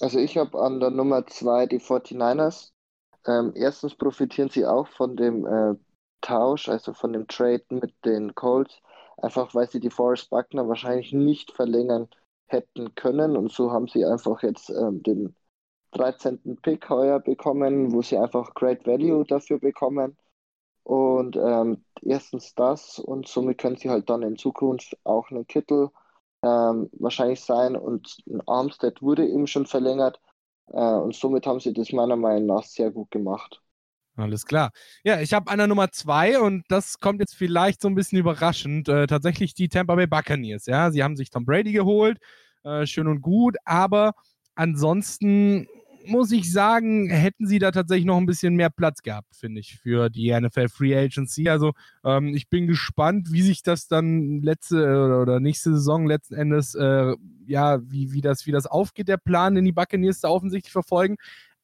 Also 0.00 0.18
ich 0.18 0.38
habe 0.38 0.60
an 0.60 0.78
der 0.78 0.90
Nummer 0.90 1.26
2 1.26 1.66
die 1.66 1.80
49ers. 1.80 2.70
Ähm, 3.26 3.52
erstens 3.56 3.96
profitieren 3.96 4.48
sie 4.48 4.64
auch 4.64 4.86
von 4.86 5.16
dem 5.16 5.44
äh, 5.44 5.74
Tausch, 6.20 6.68
also 6.68 6.92
von 6.92 7.12
dem 7.12 7.26
Trade 7.26 7.64
mit 7.70 7.92
den 8.04 8.34
Colts, 8.34 8.80
einfach 9.16 9.54
weil 9.54 9.68
sie 9.68 9.80
die 9.80 9.90
Forrest 9.90 10.30
Buckner 10.30 10.68
wahrscheinlich 10.68 11.12
nicht 11.12 11.52
verlängern 11.52 12.08
hätten 12.48 12.94
können. 12.94 13.36
Und 13.36 13.52
so 13.52 13.70
haben 13.72 13.88
sie 13.88 14.04
einfach 14.04 14.42
jetzt 14.42 14.70
ähm, 14.70 15.02
den 15.02 15.34
13. 15.92 16.58
Pick 16.62 16.88
heuer 16.90 17.20
bekommen, 17.20 17.92
wo 17.92 18.02
sie 18.02 18.18
einfach 18.18 18.54
Great 18.54 18.86
Value 18.86 19.24
dafür 19.24 19.58
bekommen. 19.58 20.16
Und 20.84 21.36
ähm, 21.36 21.84
erstens 22.02 22.54
das 22.54 22.98
und 22.98 23.28
somit 23.28 23.58
können 23.58 23.76
sie 23.76 23.90
halt 23.90 24.08
dann 24.10 24.22
in 24.22 24.36
Zukunft 24.36 24.96
auch 25.04 25.30
einen 25.30 25.46
Kittel 25.46 25.90
ähm, 26.42 26.88
wahrscheinlich 26.92 27.40
sein 27.42 27.76
und 27.76 28.18
ein 28.28 28.40
Armstead 28.46 29.02
wurde 29.02 29.26
eben 29.26 29.46
schon 29.46 29.66
verlängert 29.66 30.20
äh, 30.68 30.94
und 30.94 31.14
somit 31.14 31.46
haben 31.46 31.60
sie 31.60 31.72
das 31.74 31.92
meiner 31.92 32.16
Meinung 32.16 32.46
nach 32.46 32.64
sehr 32.64 32.90
gut 32.90 33.10
gemacht. 33.10 33.62
Alles 34.18 34.46
klar. 34.46 34.72
Ja, 35.04 35.20
ich 35.20 35.32
habe 35.32 35.48
einer 35.48 35.68
Nummer 35.68 35.92
zwei 35.92 36.40
und 36.40 36.64
das 36.68 36.98
kommt 36.98 37.20
jetzt 37.20 37.36
vielleicht 37.36 37.80
so 37.80 37.88
ein 37.88 37.94
bisschen 37.94 38.18
überraschend. 38.18 38.88
Äh, 38.88 39.06
tatsächlich 39.06 39.54
die 39.54 39.68
Tampa 39.68 39.94
Bay 39.94 40.08
Buccaneers. 40.08 40.66
Ja, 40.66 40.90
sie 40.90 41.04
haben 41.04 41.16
sich 41.16 41.30
Tom 41.30 41.44
Brady 41.44 41.70
geholt, 41.70 42.18
äh, 42.64 42.84
schön 42.84 43.06
und 43.06 43.20
gut, 43.20 43.56
aber 43.64 44.14
ansonsten 44.56 45.68
muss 46.04 46.32
ich 46.32 46.50
sagen, 46.50 47.08
hätten 47.10 47.46
sie 47.46 47.58
da 47.58 47.70
tatsächlich 47.70 48.06
noch 48.06 48.16
ein 48.16 48.26
bisschen 48.26 48.56
mehr 48.56 48.70
Platz 48.70 49.02
gehabt, 49.02 49.36
finde 49.36 49.60
ich, 49.60 49.76
für 49.76 50.08
die 50.08 50.32
NFL 50.32 50.68
Free 50.68 50.96
Agency. 50.96 51.48
Also 51.48 51.72
ähm, 52.04 52.34
ich 52.34 52.48
bin 52.48 52.66
gespannt, 52.66 53.30
wie 53.30 53.42
sich 53.42 53.62
das 53.62 53.88
dann 53.88 54.40
letzte 54.42 54.76
oder, 54.76 55.22
oder 55.22 55.40
nächste 55.40 55.70
Saison 55.74 56.06
letzten 56.06 56.34
Endes, 56.34 56.74
äh, 56.74 57.14
ja, 57.46 57.78
wie, 57.82 58.12
wie, 58.12 58.20
das, 58.20 58.46
wie 58.46 58.52
das 58.52 58.66
aufgeht, 58.66 59.08
der 59.08 59.18
Plan, 59.18 59.54
den 59.54 59.64
die 59.64 59.72
Buccaneers 59.72 60.20
da 60.20 60.28
offensichtlich 60.28 60.72
verfolgen. 60.72 61.16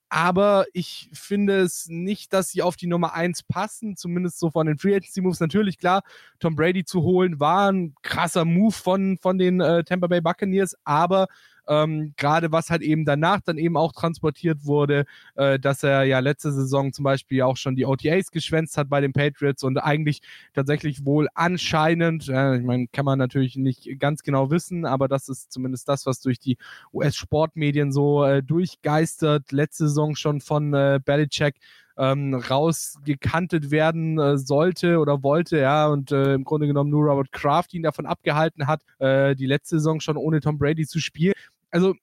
Aber 0.08 0.66
ich 0.72 1.10
finde 1.12 1.60
es 1.60 1.86
nicht, 1.88 2.32
dass 2.32 2.50
sie 2.50 2.62
auf 2.62 2.76
die 2.76 2.86
Nummer 2.86 3.14
1 3.14 3.44
passen, 3.44 3.96
zumindest 3.96 4.38
so 4.38 4.50
von 4.50 4.66
den 4.66 4.78
Free 4.78 4.94
Agency 4.94 5.20
Moves. 5.20 5.40
Natürlich, 5.40 5.78
klar, 5.78 6.02
Tom 6.38 6.54
Brady 6.54 6.84
zu 6.84 7.02
holen 7.02 7.40
war 7.40 7.72
ein 7.72 7.94
krasser 8.02 8.44
Move 8.44 8.72
von, 8.72 9.18
von 9.20 9.38
den 9.38 9.60
äh, 9.60 9.82
Tampa 9.84 10.06
Bay 10.06 10.20
Buccaneers, 10.20 10.76
aber 10.84 11.26
ähm, 11.68 12.14
gerade 12.16 12.52
was 12.52 12.70
halt 12.70 12.82
eben 12.82 13.04
danach 13.04 13.40
dann 13.40 13.58
eben 13.58 13.76
auch 13.76 13.92
transportiert 13.92 14.64
wurde, 14.64 15.04
äh, 15.34 15.58
dass 15.58 15.82
er 15.82 16.04
ja 16.04 16.18
letzte 16.18 16.52
Saison 16.52 16.92
zum 16.92 17.04
Beispiel 17.04 17.42
auch 17.42 17.56
schon 17.56 17.76
die 17.76 17.86
OTAs 17.86 18.30
geschwänzt 18.30 18.76
hat 18.76 18.88
bei 18.88 19.00
den 19.00 19.12
Patriots 19.12 19.62
und 19.62 19.78
eigentlich 19.78 20.20
tatsächlich 20.52 21.04
wohl 21.04 21.28
anscheinend, 21.34 22.28
äh, 22.28 22.56
ich 22.56 22.64
meine, 22.64 22.86
kann 22.88 23.04
man 23.04 23.18
natürlich 23.18 23.56
nicht 23.56 23.98
ganz 23.98 24.22
genau 24.22 24.50
wissen, 24.50 24.84
aber 24.84 25.08
das 25.08 25.28
ist 25.28 25.52
zumindest 25.52 25.88
das, 25.88 26.06
was 26.06 26.20
durch 26.20 26.38
die 26.38 26.56
US-Sportmedien 26.92 27.92
so 27.92 28.24
äh, 28.24 28.42
durchgeistert, 28.42 29.52
letzte 29.52 29.88
Saison 29.88 30.16
schon 30.16 30.40
von 30.40 30.74
äh, 30.74 31.00
Belichick 31.04 31.56
ähm, 31.96 32.34
rausgekantet 32.34 33.70
werden 33.70 34.18
äh, 34.18 34.36
sollte 34.36 34.98
oder 34.98 35.22
wollte, 35.22 35.58
ja, 35.58 35.86
und 35.86 36.10
äh, 36.10 36.34
im 36.34 36.44
Grunde 36.44 36.66
genommen 36.66 36.90
nur 36.90 37.04
Robert 37.04 37.30
Kraft 37.32 37.72
ihn 37.74 37.82
davon 37.82 38.06
abgehalten 38.06 38.66
hat, 38.66 38.82
äh, 38.98 39.36
die 39.36 39.46
letzte 39.46 39.76
Saison 39.76 40.00
schon 40.00 40.16
ohne 40.16 40.40
Tom 40.40 40.58
Brady 40.58 40.86
zu 40.86 40.98
spielen 40.98 41.34
also 41.74 41.94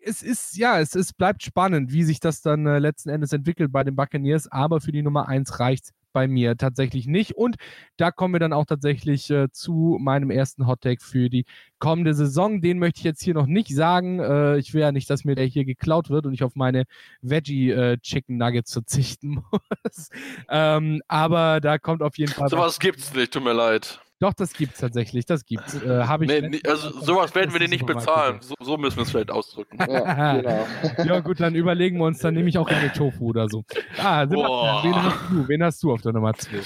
es 0.00 0.22
ist, 0.22 0.56
ja, 0.56 0.78
es, 0.78 0.94
es 0.94 1.12
bleibt 1.12 1.42
spannend, 1.42 1.92
wie 1.92 2.04
sich 2.04 2.20
das 2.20 2.40
dann 2.40 2.66
äh, 2.66 2.78
letzten 2.78 3.08
Endes 3.08 3.32
entwickelt 3.32 3.72
bei 3.72 3.82
den 3.82 3.96
Buccaneers, 3.96 4.46
aber 4.52 4.80
für 4.80 4.92
die 4.92 5.02
Nummer 5.02 5.26
1 5.28 5.58
reicht 5.58 5.90
bei 6.12 6.28
mir 6.28 6.56
tatsächlich 6.56 7.06
nicht. 7.06 7.36
Und 7.36 7.56
da 7.96 8.10
kommen 8.10 8.34
wir 8.34 8.38
dann 8.38 8.52
auch 8.52 8.64
tatsächlich 8.64 9.28
äh, 9.30 9.50
zu 9.50 9.98
meinem 10.00 10.30
ersten 10.30 10.66
Hottake 10.66 11.04
für 11.04 11.28
die 11.28 11.44
kommende 11.78 12.14
Saison. 12.14 12.62
Den 12.62 12.78
möchte 12.78 13.00
ich 13.00 13.04
jetzt 13.04 13.22
hier 13.22 13.34
noch 13.34 13.46
nicht 13.46 13.74
sagen. 13.74 14.20
Äh, 14.20 14.58
ich 14.58 14.72
will 14.72 14.80
ja 14.80 14.92
nicht, 14.92 15.10
dass 15.10 15.24
mir 15.24 15.34
der 15.34 15.44
hier 15.44 15.64
geklaut 15.64 16.08
wird 16.08 16.24
und 16.24 16.32
ich 16.32 16.42
auf 16.42 16.54
meine 16.54 16.84
Veggie 17.20 17.70
äh, 17.70 17.98
Chicken 17.98 18.38
Nuggets 18.38 18.72
verzichten 18.72 19.42
muss. 19.50 20.08
ähm, 20.48 21.02
aber 21.08 21.60
da 21.60 21.78
kommt 21.78 22.02
auf 22.02 22.16
jeden 22.16 22.32
Fall. 22.32 22.48
Sowas 22.48 22.78
gibt's 22.78 23.12
nicht, 23.12 23.32
tut 23.32 23.44
mir 23.44 23.52
leid. 23.52 24.00
Doch, 24.18 24.32
das 24.32 24.54
gibt's 24.54 24.80
tatsächlich, 24.80 25.26
das 25.26 25.44
gibt's. 25.44 25.74
Äh, 25.82 26.04
Habe 26.04 26.24
ich. 26.24 26.30
Nee, 26.30 26.60
also 26.66 26.90
sowas 27.00 27.34
werden 27.34 27.52
wir 27.52 27.60
dir 27.60 27.68
nicht 27.68 27.84
bezahlen. 27.84 28.40
So, 28.40 28.54
so, 28.62 28.78
müssen 28.78 28.96
wir 28.96 29.02
es 29.02 29.10
vielleicht 29.10 29.30
ausdrücken. 29.30 29.78
Ja, 29.88 30.36
genau. 30.36 30.66
ja, 31.04 31.20
gut, 31.20 31.40
dann 31.40 31.54
überlegen 31.54 31.98
wir 31.98 32.06
uns, 32.06 32.20
dann 32.20 32.34
nehme 32.34 32.48
ich 32.48 32.58
auch 32.58 32.68
eine 32.68 32.92
Tofu 32.92 33.26
oder 33.28 33.48
so. 33.48 33.64
Ah, 33.98 34.26
Sebastian, 34.26 34.84
wen 34.84 34.94
hast 34.94 35.30
du? 35.30 35.48
Wen 35.48 35.62
hast 35.62 35.82
du 35.82 35.92
auf 35.92 36.02
der 36.02 36.12
Nummer 36.12 36.34
2? 36.34 36.62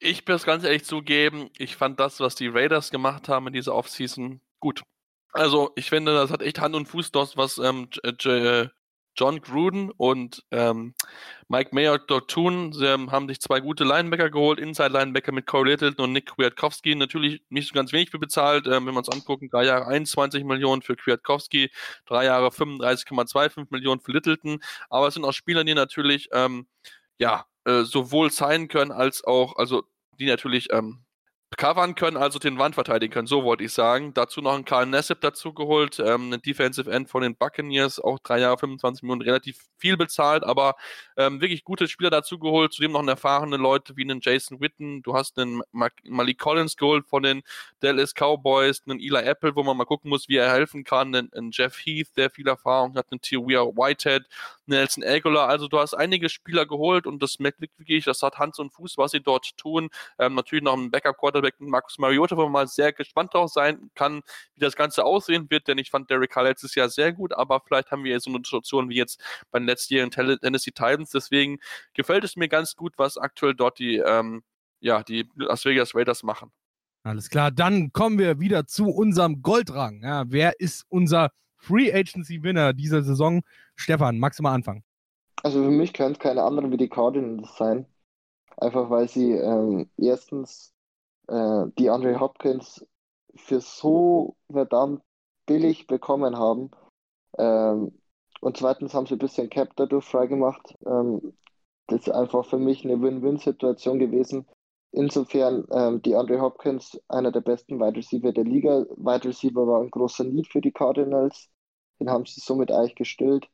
Ich 0.00 0.26
muss 0.26 0.44
ganz 0.44 0.64
ehrlich 0.64 0.84
zugeben, 0.84 1.50
ich 1.58 1.76
fand 1.76 2.00
das, 2.00 2.20
was 2.20 2.34
die 2.34 2.48
Raiders 2.48 2.90
gemacht 2.90 3.28
haben 3.28 3.46
in 3.48 3.52
dieser 3.52 3.74
Offseason, 3.74 4.40
gut. 4.58 4.82
Also, 5.32 5.70
ich 5.76 5.88
finde, 5.88 6.14
das 6.14 6.30
hat 6.30 6.42
echt 6.42 6.60
Hand 6.60 6.74
und 6.74 6.86
Fuß, 6.86 7.12
das, 7.12 7.36
was 7.36 7.58
ähm, 7.58 7.88
John 9.16 9.40
Gruden 9.40 9.90
und 9.90 10.44
ähm, 10.50 10.94
Mike 11.48 11.74
Mayer 11.74 11.98
dort 11.98 12.30
tun. 12.30 12.72
Sie 12.72 12.86
haben 12.86 13.28
sich 13.28 13.40
zwei 13.40 13.60
gute 13.60 13.84
Linebacker 13.84 14.30
geholt, 14.30 14.58
Inside-Linebacker 14.58 15.32
mit 15.32 15.46
Corey 15.46 15.70
Littleton 15.70 16.06
und 16.06 16.12
Nick 16.12 16.34
Kwiatkowski. 16.34 16.94
Natürlich 16.94 17.42
nicht 17.50 17.68
so 17.68 17.74
ganz 17.74 17.92
wenig 17.92 18.10
für 18.10 18.18
bezahlt, 18.18 18.66
ähm, 18.66 18.86
wenn 18.86 18.94
wir 18.94 18.98
uns 18.98 19.08
angucken. 19.08 19.48
Drei 19.50 19.64
Jahre 19.64 19.86
21 19.86 20.44
Millionen 20.44 20.82
für 20.82 20.96
Kwiatkowski, 20.96 21.70
drei 22.06 22.24
Jahre 22.24 22.48
35,25 22.48 23.66
Millionen 23.70 24.00
für 24.00 24.12
Littleton. 24.12 24.60
Aber 24.88 25.08
es 25.08 25.14
sind 25.14 25.24
auch 25.24 25.32
Spieler, 25.32 25.64
die 25.64 25.74
natürlich 25.74 26.28
ähm, 26.32 26.66
ja 27.18 27.46
äh, 27.64 27.82
sowohl 27.82 28.30
sein 28.30 28.68
können 28.68 28.92
als 28.92 29.24
auch, 29.24 29.56
also 29.56 29.84
die 30.18 30.26
natürlich 30.26 30.72
ähm, 30.72 31.01
covern 31.56 31.94
können, 31.94 32.16
also 32.16 32.38
den 32.38 32.58
Wand 32.58 32.74
verteidigen 32.74 33.12
können, 33.12 33.26
so 33.26 33.44
wollte 33.44 33.64
ich 33.64 33.72
sagen. 33.72 34.14
Dazu 34.14 34.40
noch 34.40 34.54
einen 34.54 34.64
Karl 34.64 34.86
Nassib 34.86 35.20
dazu 35.20 35.52
geholt, 35.52 35.98
ähm, 35.98 36.32
einen 36.32 36.42
Defensive 36.42 36.90
End 36.90 37.08
von 37.08 37.22
den 37.22 37.36
Buccaneers, 37.36 37.98
auch 38.00 38.18
drei 38.18 38.40
Jahre 38.40 38.58
25 38.58 39.02
Millionen, 39.02 39.22
relativ 39.22 39.58
viel 39.76 39.96
bezahlt, 39.96 40.44
aber 40.44 40.76
ähm, 41.16 41.40
wirklich 41.40 41.64
gute 41.64 41.88
Spieler 41.88 42.10
dazu 42.10 42.38
geholt, 42.38 42.72
zudem 42.72 42.92
noch 42.92 43.00
einen 43.00 43.08
erfahrene 43.08 43.56
Leute 43.56 43.96
wie 43.96 44.02
einen 44.02 44.20
Jason 44.22 44.60
Witten, 44.60 45.02
du 45.02 45.14
hast 45.14 45.38
einen 45.38 45.62
Malik 45.72 46.38
Collins 46.38 46.76
geholt 46.76 47.06
von 47.06 47.22
den 47.22 47.42
Dallas 47.80 48.14
Cowboys, 48.14 48.82
einen 48.86 49.00
Eli 49.00 49.22
Apple, 49.22 49.56
wo 49.56 49.62
man 49.62 49.76
mal 49.76 49.84
gucken 49.84 50.08
muss, 50.08 50.28
wie 50.28 50.36
er 50.36 50.52
helfen 50.52 50.84
kann, 50.84 51.14
einen, 51.14 51.32
einen 51.32 51.50
Jeff 51.52 51.76
Heath, 51.84 52.16
der 52.16 52.30
viel 52.30 52.46
Erfahrung 52.46 52.94
hat, 52.94 53.06
einen 53.10 53.20
Tiawia 53.20 53.62
Whitehead, 53.62 54.24
Nelson 54.66 55.02
Aguilar, 55.04 55.48
also 55.48 55.68
du 55.68 55.78
hast 55.78 55.94
einige 55.94 56.28
Spieler 56.28 56.66
geholt 56.66 57.06
und 57.06 57.22
das 57.22 57.38
merkt 57.38 57.60
wirklich, 57.60 58.04
das 58.04 58.22
hat 58.22 58.38
Hand 58.38 58.58
und 58.58 58.72
Fuß, 58.72 58.96
was 58.98 59.10
sie 59.10 59.20
dort 59.20 59.56
tun. 59.56 59.90
Ähm, 60.18 60.34
natürlich 60.34 60.64
noch 60.64 60.74
ein 60.74 60.90
Backup-Quarterback, 61.42 61.60
Markus 61.60 61.98
Mariota, 61.98 62.36
wo 62.36 62.42
man 62.44 62.52
mal 62.52 62.68
sehr 62.68 62.92
gespannt 62.92 63.34
drauf 63.34 63.50
sein 63.50 63.90
kann, 63.94 64.22
wie 64.54 64.60
das 64.60 64.76
Ganze 64.76 65.04
aussehen 65.04 65.50
wird, 65.50 65.68
denn 65.68 65.78
ich 65.78 65.90
fand 65.90 66.10
Derek 66.10 66.30
Carr 66.30 66.44
letztes 66.44 66.74
Jahr 66.74 66.88
sehr 66.88 67.12
gut, 67.12 67.32
aber 67.32 67.60
vielleicht 67.66 67.90
haben 67.90 68.04
wir 68.04 68.18
so 68.20 68.30
eine 68.30 68.38
Situation 68.38 68.88
wie 68.88 68.96
jetzt 68.96 69.20
bei 69.50 69.58
den 69.58 69.66
letztjährigen 69.66 70.10
Tennessee 70.10 70.70
Titans, 70.70 71.10
deswegen 71.10 71.58
gefällt 71.94 72.24
es 72.24 72.36
mir 72.36 72.48
ganz 72.48 72.76
gut, 72.76 72.94
was 72.96 73.18
aktuell 73.18 73.54
dort 73.54 73.78
die, 73.78 73.96
ähm, 73.96 74.42
ja, 74.80 75.02
die 75.02 75.28
Las 75.36 75.64
Vegas 75.64 75.94
Raiders 75.94 76.22
machen. 76.22 76.50
Alles 77.04 77.28
klar, 77.28 77.50
dann 77.50 77.92
kommen 77.92 78.18
wir 78.18 78.38
wieder 78.38 78.66
zu 78.66 78.88
unserem 78.88 79.42
Goldrang. 79.42 80.02
Ja, 80.02 80.24
wer 80.28 80.60
ist 80.60 80.84
unser 80.88 81.30
Free 81.56 81.92
Agency 81.92 82.42
Winner 82.42 82.72
dieser 82.72 83.02
Saison? 83.02 83.42
Stefan, 83.74 84.18
magst 84.18 84.38
du 84.38 84.44
mal 84.44 84.54
anfangen? 84.54 84.84
Also 85.42 85.64
für 85.64 85.70
mich 85.70 85.92
können 85.92 86.12
es 86.12 86.20
keine 86.20 86.42
anderen 86.44 86.70
wie 86.70 86.76
die 86.76 86.88
Cardinals 86.88 87.56
sein. 87.56 87.86
Einfach 88.58 88.90
weil 88.90 89.08
sie 89.08 89.32
ähm, 89.32 89.90
erstens 89.96 90.72
äh, 91.28 91.64
die 91.78 91.90
Andre 91.90 92.20
Hopkins 92.20 92.86
für 93.34 93.60
so 93.60 94.36
verdammt 94.50 95.02
billig 95.46 95.86
bekommen 95.86 96.36
haben. 96.36 96.70
Ähm, 97.38 97.98
und 98.40 98.56
zweitens 98.56 98.94
haben 98.94 99.06
sie 99.06 99.14
ein 99.14 99.18
bisschen 99.18 99.50
Cap 99.50 99.70
dadurch 99.76 100.04
freigemacht. 100.04 100.76
Ähm, 100.86 101.34
das 101.86 102.02
ist 102.02 102.10
einfach 102.10 102.44
für 102.46 102.58
mich 102.58 102.84
eine 102.84 103.00
Win-Win-Situation 103.00 103.98
gewesen. 103.98 104.46
Insofern, 104.92 105.66
ähm, 105.72 106.02
die 106.02 106.14
Andre 106.14 106.40
Hopkins, 106.40 107.00
einer 107.08 107.32
der 107.32 107.40
besten 107.40 107.80
Wide 107.80 107.96
Receiver 107.96 108.32
der 108.32 108.44
Liga. 108.44 108.84
Wide 108.96 109.24
Receiver 109.28 109.66
war 109.66 109.80
ein 109.80 109.90
großer 109.90 110.24
Need 110.24 110.48
für 110.48 110.60
die 110.60 110.72
Cardinals. 110.72 111.48
Den 111.98 112.10
haben 112.10 112.26
sie 112.26 112.40
somit 112.40 112.70
eigentlich 112.70 112.96
gestillt. 112.96 113.48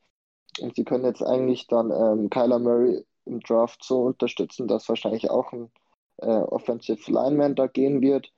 Und 0.61 0.75
sie 0.75 0.85
können 0.85 1.05
jetzt 1.05 1.23
eigentlich 1.23 1.67
dann 1.69 1.91
ähm, 1.91 2.31
Kyler 2.31 2.59
Murray 2.59 3.05
im 3.25 3.41
Draft 3.41 3.85
so 3.85 4.03
unterstützen, 4.03 4.67
dass 4.67 4.89
wahrscheinlich 4.89 5.31
auch 5.31 5.53
ein 5.53 5.71
äh, 6.19 6.27
Offensive 6.27 7.11
Lineman 7.11 7.55
da 7.55 7.67
gehen 7.67 8.01
wird. 8.01 8.33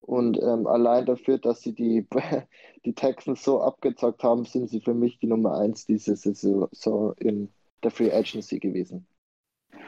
Und 0.00 0.40
ähm, 0.40 0.66
allein 0.66 1.04
dafür, 1.04 1.38
dass 1.38 1.62
sie 1.62 1.74
die, 1.74 2.06
die 2.84 2.94
Texans 2.94 3.42
so 3.42 3.60
abgezockt 3.60 4.22
haben, 4.22 4.44
sind 4.44 4.70
sie 4.70 4.80
für 4.80 4.94
mich 4.94 5.18
die 5.18 5.26
Nummer 5.26 5.58
1 5.58 5.86
diese 5.86 6.16
Saison 6.16 6.68
so 6.72 7.12
in 7.18 7.52
der 7.82 7.90
Free 7.90 8.12
Agency 8.12 8.58
gewesen. 8.58 9.06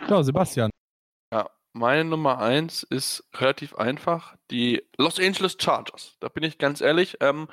Ja, 0.08 0.22
Sebastian. 0.22 0.70
Ja, 1.32 1.48
meine 1.72 2.04
Nummer 2.04 2.38
1 2.38 2.82
ist 2.84 3.28
relativ 3.34 3.76
einfach. 3.76 4.36
Die 4.50 4.82
Los 4.96 5.20
Angeles 5.20 5.56
Chargers. 5.58 6.16
Da 6.20 6.28
bin 6.28 6.42
ich 6.42 6.58
ganz 6.58 6.80
ehrlich. 6.80 7.18
Ähm, 7.20 7.48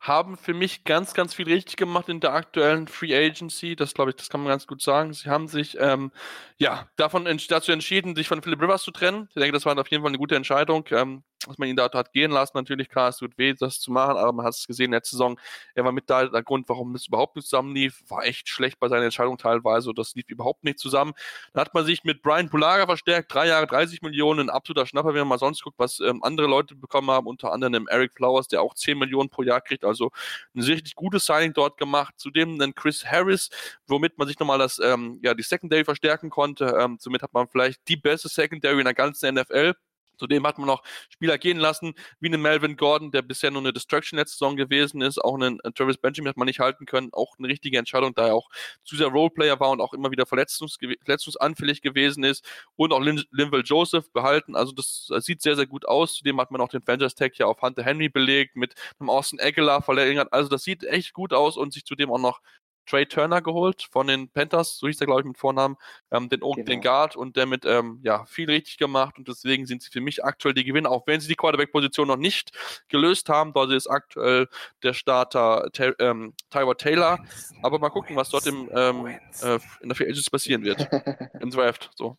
haben 0.00 0.36
für 0.36 0.54
mich 0.54 0.84
ganz, 0.84 1.14
ganz 1.14 1.34
viel 1.34 1.46
richtig 1.46 1.76
gemacht 1.76 2.08
in 2.08 2.20
der 2.20 2.32
aktuellen 2.32 2.88
Free 2.88 3.14
Agency. 3.14 3.76
Das 3.76 3.94
glaube 3.94 4.10
ich, 4.10 4.16
das 4.16 4.28
kann 4.28 4.40
man 4.40 4.48
ganz 4.48 4.66
gut 4.66 4.82
sagen. 4.82 5.12
Sie 5.12 5.28
haben 5.28 5.48
sich 5.48 5.76
ähm, 5.80 6.12
ja 6.58 6.88
davon 6.96 7.24
dazu 7.48 7.72
entschieden, 7.72 8.14
sich 8.14 8.28
von 8.28 8.42
Philip 8.42 8.62
Rivers 8.62 8.82
zu 8.82 8.90
trennen. 8.90 9.28
Ich 9.30 9.34
denke, 9.34 9.52
das 9.52 9.66
war 9.66 9.78
auf 9.78 9.88
jeden 9.88 10.02
Fall 10.02 10.10
eine 10.10 10.18
gute 10.18 10.36
Entscheidung. 10.36 10.84
Ähm, 10.90 11.24
dass 11.46 11.58
man 11.58 11.68
ihn 11.68 11.76
da 11.76 11.90
hat 11.92 12.12
gehen 12.12 12.30
lassen. 12.30 12.52
Natürlich, 12.54 12.88
klar, 12.88 13.08
es 13.08 13.18
tut 13.18 13.36
weh, 13.38 13.54
das 13.54 13.80
zu 13.80 13.92
machen, 13.92 14.16
aber 14.16 14.32
man 14.32 14.46
hat 14.46 14.54
es 14.54 14.66
gesehen, 14.66 14.92
letzte 14.92 15.16
Saison, 15.16 15.38
er 15.74 15.84
war 15.84 15.92
mit 15.92 16.10
da 16.10 16.26
der 16.26 16.42
Grund, 16.42 16.68
warum 16.68 16.94
es 16.94 17.06
überhaupt 17.06 17.36
nicht 17.36 17.46
zusammenlief. 17.48 18.02
War 18.08 18.24
echt 18.24 18.48
schlecht 18.48 18.78
bei 18.78 18.88
seiner 18.88 19.04
Entscheidung 19.04 19.38
teilweise. 19.38 19.92
Das 19.94 20.14
lief 20.14 20.28
überhaupt 20.28 20.64
nicht 20.64 20.78
zusammen. 20.78 21.12
Dann 21.52 21.62
hat 21.62 21.74
man 21.74 21.84
sich 21.84 22.04
mit 22.04 22.22
Brian 22.22 22.50
Pulaga 22.50 22.86
verstärkt, 22.86 23.32
drei 23.32 23.48
Jahre 23.48 23.66
30 23.66 24.02
Millionen, 24.02 24.40
ein 24.40 24.50
absoluter 24.50 24.86
Schnapper, 24.86 25.08
wenn 25.08 25.20
man 25.20 25.28
mal 25.28 25.38
sonst 25.38 25.62
guckt, 25.62 25.78
was 25.78 26.00
ähm, 26.00 26.22
andere 26.22 26.46
Leute 26.46 26.74
bekommen 26.74 27.10
haben, 27.10 27.26
unter 27.26 27.52
anderem 27.52 27.86
Eric 27.88 28.14
Flowers, 28.14 28.48
der 28.48 28.62
auch 28.62 28.74
10 28.74 28.98
Millionen 28.98 29.30
pro 29.30 29.42
Jahr 29.42 29.60
kriegt. 29.60 29.84
Also 29.88 30.10
ein 30.54 30.62
richtig 30.62 30.94
gutes 30.94 31.26
Signing 31.26 31.52
dort 31.52 31.78
gemacht. 31.78 32.14
Zudem 32.16 32.58
dann 32.58 32.74
Chris 32.74 33.04
Harris, 33.04 33.50
womit 33.86 34.18
man 34.18 34.28
sich 34.28 34.38
nochmal 34.38 34.58
das, 34.58 34.78
ähm, 34.78 35.18
ja, 35.22 35.34
die 35.34 35.42
Secondary 35.42 35.84
verstärken 35.84 36.30
konnte. 36.30 36.76
Ähm, 36.78 36.98
somit 37.00 37.22
hat 37.22 37.32
man 37.32 37.48
vielleicht 37.48 37.80
die 37.88 37.96
beste 37.96 38.28
Secondary 38.28 38.78
in 38.78 38.84
der 38.84 38.94
ganzen 38.94 39.34
NFL. 39.34 39.74
Zudem 40.18 40.46
hat 40.46 40.58
man 40.58 40.66
noch 40.66 40.82
Spieler 41.08 41.38
gehen 41.38 41.58
lassen, 41.58 41.94
wie 42.20 42.28
einen 42.28 42.42
Melvin 42.42 42.76
Gordon, 42.76 43.10
der 43.10 43.22
bisher 43.22 43.50
nur 43.50 43.62
eine 43.62 43.72
Destruction 43.72 44.18
letzte 44.18 44.38
Saison 44.38 44.56
gewesen 44.56 45.00
ist. 45.00 45.18
Auch 45.18 45.34
einen 45.34 45.60
äh, 45.60 45.72
Travis 45.72 45.96
Benjamin 45.98 46.28
hat 46.28 46.36
man 46.36 46.46
nicht 46.46 46.60
halten 46.60 46.86
können. 46.86 47.10
Auch 47.12 47.38
eine 47.38 47.48
richtige 47.48 47.78
Entscheidung, 47.78 48.14
da 48.14 48.28
er 48.28 48.34
auch 48.34 48.48
zu 48.84 48.96
sehr 48.96 49.08
Roleplayer 49.08 49.58
war 49.60 49.70
und 49.70 49.80
auch 49.80 49.92
immer 49.92 50.10
wieder 50.10 50.26
verletzungs 50.26 50.78
verletzungsanfällig 51.04 51.82
gewesen 51.82 52.24
ist. 52.24 52.44
Und 52.76 52.92
auch 52.92 53.00
Lin 53.00 53.22
Linville 53.30 53.62
Joseph 53.62 54.10
behalten. 54.12 54.56
Also 54.56 54.72
das, 54.72 55.08
sieht 55.20 55.42
sehr, 55.42 55.56
sehr 55.56 55.66
gut 55.66 55.86
aus. 55.86 56.14
Zudem 56.14 56.40
hat 56.40 56.50
man 56.50 56.60
auch 56.60 56.68
den 56.68 56.82
Franchise 56.82 57.14
Tag 57.14 57.38
ja 57.38 57.46
auf 57.46 57.62
Hunter 57.62 57.82
Henry 57.82 58.08
belegt, 58.08 58.56
mit 58.56 58.74
einem 58.98 59.10
Austin 59.10 59.40
Aguilar 59.40 59.82
verlängert. 59.82 60.32
Also 60.32 60.48
das 60.48 60.62
sieht 60.62 60.84
echt 60.84 61.12
gut 61.12 61.32
aus 61.32 61.56
und 61.56 61.72
sich 61.72 61.84
zudem 61.84 62.10
auch 62.10 62.18
noch 62.18 62.40
Trey 62.88 63.06
Turner 63.06 63.42
geholt 63.42 63.88
von 63.90 64.06
den 64.06 64.28
Panthers, 64.28 64.78
so 64.78 64.86
hieß 64.86 64.98
der, 64.98 65.06
glaube 65.06 65.20
ich, 65.20 65.26
mit 65.26 65.38
Vornamen, 65.38 65.76
ähm, 66.10 66.28
den, 66.28 66.40
genau. 66.40 66.54
den 66.54 66.80
Guard 66.80 67.16
und 67.16 67.36
damit 67.36 67.64
ähm, 67.64 68.00
ja, 68.02 68.24
viel 68.24 68.50
richtig 68.50 68.78
gemacht 68.78 69.18
und 69.18 69.28
deswegen 69.28 69.66
sind 69.66 69.82
sie 69.82 69.90
für 69.90 70.00
mich 70.00 70.24
aktuell 70.24 70.54
die 70.54 70.64
Gewinner, 70.64 70.90
auch 70.90 71.06
wenn 71.06 71.20
sie 71.20 71.28
die 71.28 71.34
Quarterback-Position 71.34 72.08
noch 72.08 72.16
nicht 72.16 72.52
gelöst 72.88 73.28
haben. 73.28 73.52
Dort 73.52 73.70
ist 73.72 73.88
aktuell 73.88 74.48
der 74.82 74.94
Starter 74.94 75.68
ähm, 75.98 76.34
Tyler 76.50 76.76
Taylor, 76.76 77.18
aber 77.62 77.78
mal 77.78 77.90
gucken, 77.90 78.16
was 78.16 78.30
dort 78.30 78.46
im, 78.46 78.70
ähm, 78.74 79.06
äh, 79.06 79.58
in 79.80 79.88
der 79.88 79.96
Free 79.96 80.04
Agency 80.04 80.30
passieren 80.30 80.64
wird. 80.64 80.88
Im 81.40 81.50
Draft, 81.50 81.90
so. 81.94 82.16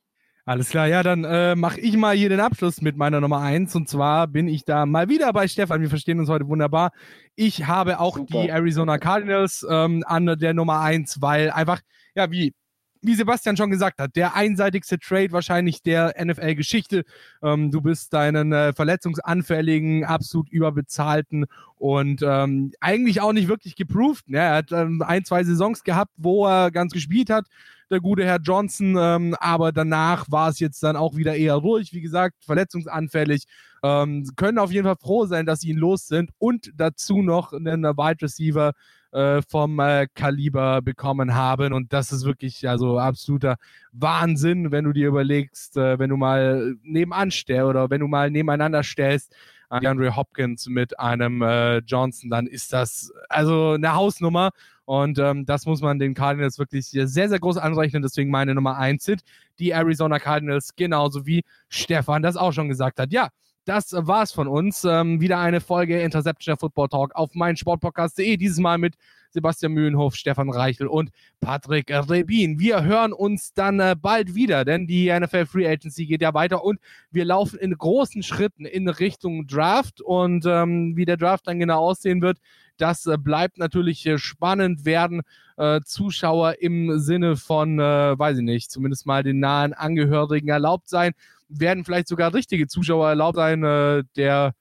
Alles 0.49 0.69
klar, 0.69 0.87
ja, 0.87 1.03
dann 1.03 1.25
äh, 1.25 1.55
mache 1.55 1.79
ich 1.79 1.95
mal 1.95 2.15
hier 2.15 2.27
den 2.27 2.39
Abschluss 2.39 2.81
mit 2.81 2.97
meiner 2.97 3.21
Nummer 3.21 3.39
1. 3.39 3.75
Und 3.75 3.87
zwar 3.87 4.25
bin 4.25 4.47
ich 4.47 4.65
da 4.65 4.87
mal 4.87 5.07
wieder 5.07 5.31
bei 5.31 5.47
Stefan. 5.47 5.79
Wir 5.79 5.89
verstehen 5.89 6.19
uns 6.19 6.27
heute 6.27 6.47
wunderbar. 6.47 6.89
Ich 7.35 7.67
habe 7.67 7.99
auch 7.99 8.17
Super. 8.17 8.41
die 8.41 8.49
Arizona 8.49 8.97
Cardinals 8.97 9.63
ähm, 9.69 10.03
an 10.07 10.25
der 10.39 10.55
Nummer 10.55 10.79
1, 10.79 11.21
weil 11.21 11.51
einfach, 11.51 11.81
ja, 12.15 12.31
wie 12.31 12.55
wie 13.01 13.15
Sebastian 13.15 13.57
schon 13.57 13.69
gesagt 13.71 13.99
hat, 13.99 14.15
der 14.15 14.35
einseitigste 14.35 14.99
Trade 14.99 15.31
wahrscheinlich 15.31 15.81
der 15.81 16.15
NFL-Geschichte. 16.23 17.03
Ähm, 17.41 17.71
du 17.71 17.81
bist 17.81 18.13
deinen 18.13 18.51
äh, 18.51 18.73
verletzungsanfälligen, 18.73 20.03
absolut 20.03 20.49
überbezahlten 20.49 21.45
und 21.77 22.21
ähm, 22.23 22.73
eigentlich 22.81 23.21
auch 23.21 23.33
nicht 23.33 23.47
wirklich 23.47 23.75
geproved. 23.75 24.29
Ne? 24.29 24.39
Er 24.39 24.55
hat 24.55 24.71
ähm, 24.71 25.01
ein, 25.01 25.23
zwei 25.23 25.43
Saisons 25.43 25.83
gehabt, 25.83 26.11
wo 26.17 26.45
er 26.45 26.71
ganz 26.71 26.91
gespielt 26.91 27.29
hat, 27.29 27.47
der 27.89 28.01
gute 28.01 28.25
Herr 28.25 28.39
Johnson, 28.39 28.95
ähm, 28.99 29.35
aber 29.39 29.71
danach 29.71 30.25
war 30.29 30.49
es 30.49 30.59
jetzt 30.59 30.83
dann 30.83 30.95
auch 30.95 31.15
wieder 31.15 31.35
eher 31.35 31.55
ruhig. 31.55 31.93
Wie 31.93 32.01
gesagt, 32.01 32.43
verletzungsanfällig. 32.45 33.45
Ähm, 33.83 34.29
können 34.35 34.57
auf 34.59 34.71
jeden 34.71 34.85
Fall 34.85 34.97
froh 34.97 35.25
sein, 35.25 35.45
dass 35.45 35.61
sie 35.61 35.69
ihn 35.69 35.77
los 35.77 36.07
sind 36.07 36.31
und 36.37 36.71
dazu 36.75 37.21
noch 37.21 37.53
einen 37.53 37.83
Wide 37.83 38.21
Receiver, 38.21 38.73
äh, 39.11 39.41
vom 39.41 39.79
äh, 39.79 40.07
Kaliber 40.13 40.81
bekommen 40.81 41.33
haben. 41.33 41.73
Und 41.73 41.93
das 41.93 42.11
ist 42.11 42.25
wirklich 42.25 42.67
also 42.67 42.99
absoluter 42.99 43.57
Wahnsinn, 43.91 44.71
wenn 44.71 44.85
du 44.85 44.93
dir 44.93 45.07
überlegst, 45.07 45.77
äh, 45.77 45.97
wenn 45.99 46.09
du 46.09 46.17
mal 46.17 46.75
nebenan 46.83 47.31
stellst 47.31 47.65
oder 47.65 47.89
wenn 47.89 48.01
du 48.01 48.07
mal 48.07 48.29
nebeneinander 48.29 48.83
stellst, 48.83 49.35
Andre 49.69 50.15
Hopkins 50.15 50.67
mit 50.67 50.99
einem 50.99 51.43
äh, 51.43 51.77
Johnson, 51.79 52.31
dann 52.31 52.47
ist 52.47 52.73
das 52.73 53.11
also 53.29 53.73
eine 53.73 53.93
Hausnummer. 53.93 54.49
Und 54.85 55.19
ähm, 55.19 55.45
das 55.45 55.67
muss 55.67 55.81
man 55.81 55.99
den 55.99 56.15
Cardinals 56.15 56.57
wirklich 56.57 56.87
sehr, 56.87 57.07
sehr 57.07 57.39
groß 57.39 57.57
anrechnen. 57.57 58.01
Deswegen 58.01 58.31
meine 58.31 58.55
Nummer 58.55 58.77
eins 58.77 59.03
sind 59.03 59.21
die 59.59 59.69
Arizona 59.69 60.17
Cardinals, 60.17 60.75
genauso 60.75 61.27
wie 61.27 61.43
Stefan 61.67 62.23
das 62.23 62.35
auch 62.35 62.51
schon 62.51 62.67
gesagt 62.67 62.99
hat. 62.99 63.11
Ja, 63.13 63.29
das 63.69 63.93
war's 63.93 64.31
von 64.31 64.47
uns. 64.47 64.83
Ähm, 64.83 65.21
wieder 65.21 65.37
eine 65.37 65.61
Folge 65.61 66.01
Interception 66.01 66.57
Football 66.57 66.89
Talk 66.89 67.13
auf 67.13 67.35
meinsportpodcast.de. 67.35 68.35
Dieses 68.35 68.57
Mal 68.57 68.79
mit 68.79 68.95
Sebastian 69.29 69.73
Mühlenhof, 69.73 70.15
Stefan 70.15 70.49
Reichel 70.49 70.87
und 70.87 71.11
Patrick 71.39 71.91
Rebin. 71.91 72.57
Wir 72.57 72.83
hören 72.83 73.13
uns 73.13 73.53
dann 73.53 73.79
äh, 73.79 73.95
bald 73.95 74.33
wieder, 74.33 74.65
denn 74.65 74.87
die 74.87 75.11
NFL 75.11 75.45
Free 75.45 75.67
Agency 75.67 76.07
geht 76.07 76.23
ja 76.23 76.33
weiter 76.33 76.63
und 76.63 76.79
wir 77.11 77.25
laufen 77.25 77.59
in 77.59 77.77
großen 77.77 78.23
Schritten 78.23 78.65
in 78.65 78.89
Richtung 78.89 79.45
Draft. 79.45 80.01
Und 80.01 80.47
ähm, 80.47 80.95
wie 80.95 81.05
der 81.05 81.17
Draft 81.17 81.45
dann 81.45 81.59
genau 81.59 81.81
aussehen 81.81 82.23
wird, 82.23 82.39
das 82.77 83.05
äh, 83.05 83.19
bleibt 83.19 83.59
natürlich 83.59 84.03
äh, 84.07 84.17
spannend. 84.17 84.83
Werden 84.83 85.21
äh, 85.57 85.81
Zuschauer 85.85 86.55
im 86.59 86.97
Sinne 86.97 87.35
von, 87.35 87.77
äh, 87.79 88.17
weiß 88.17 88.37
ich 88.37 88.43
nicht, 88.43 88.71
zumindest 88.71 89.05
mal 89.05 89.21
den 89.21 89.39
nahen 89.39 89.73
Angehörigen 89.73 90.47
erlaubt 90.47 90.89
sein? 90.89 91.13
Werden 91.49 91.83
vielleicht 91.83 92.07
sogar 92.07 92.33
richtige 92.33 92.67
Zuschauer 92.67 93.09
erlaubt 93.09 93.35
sein. 93.35 93.63
Äh, 93.63 94.03
der 94.15 94.53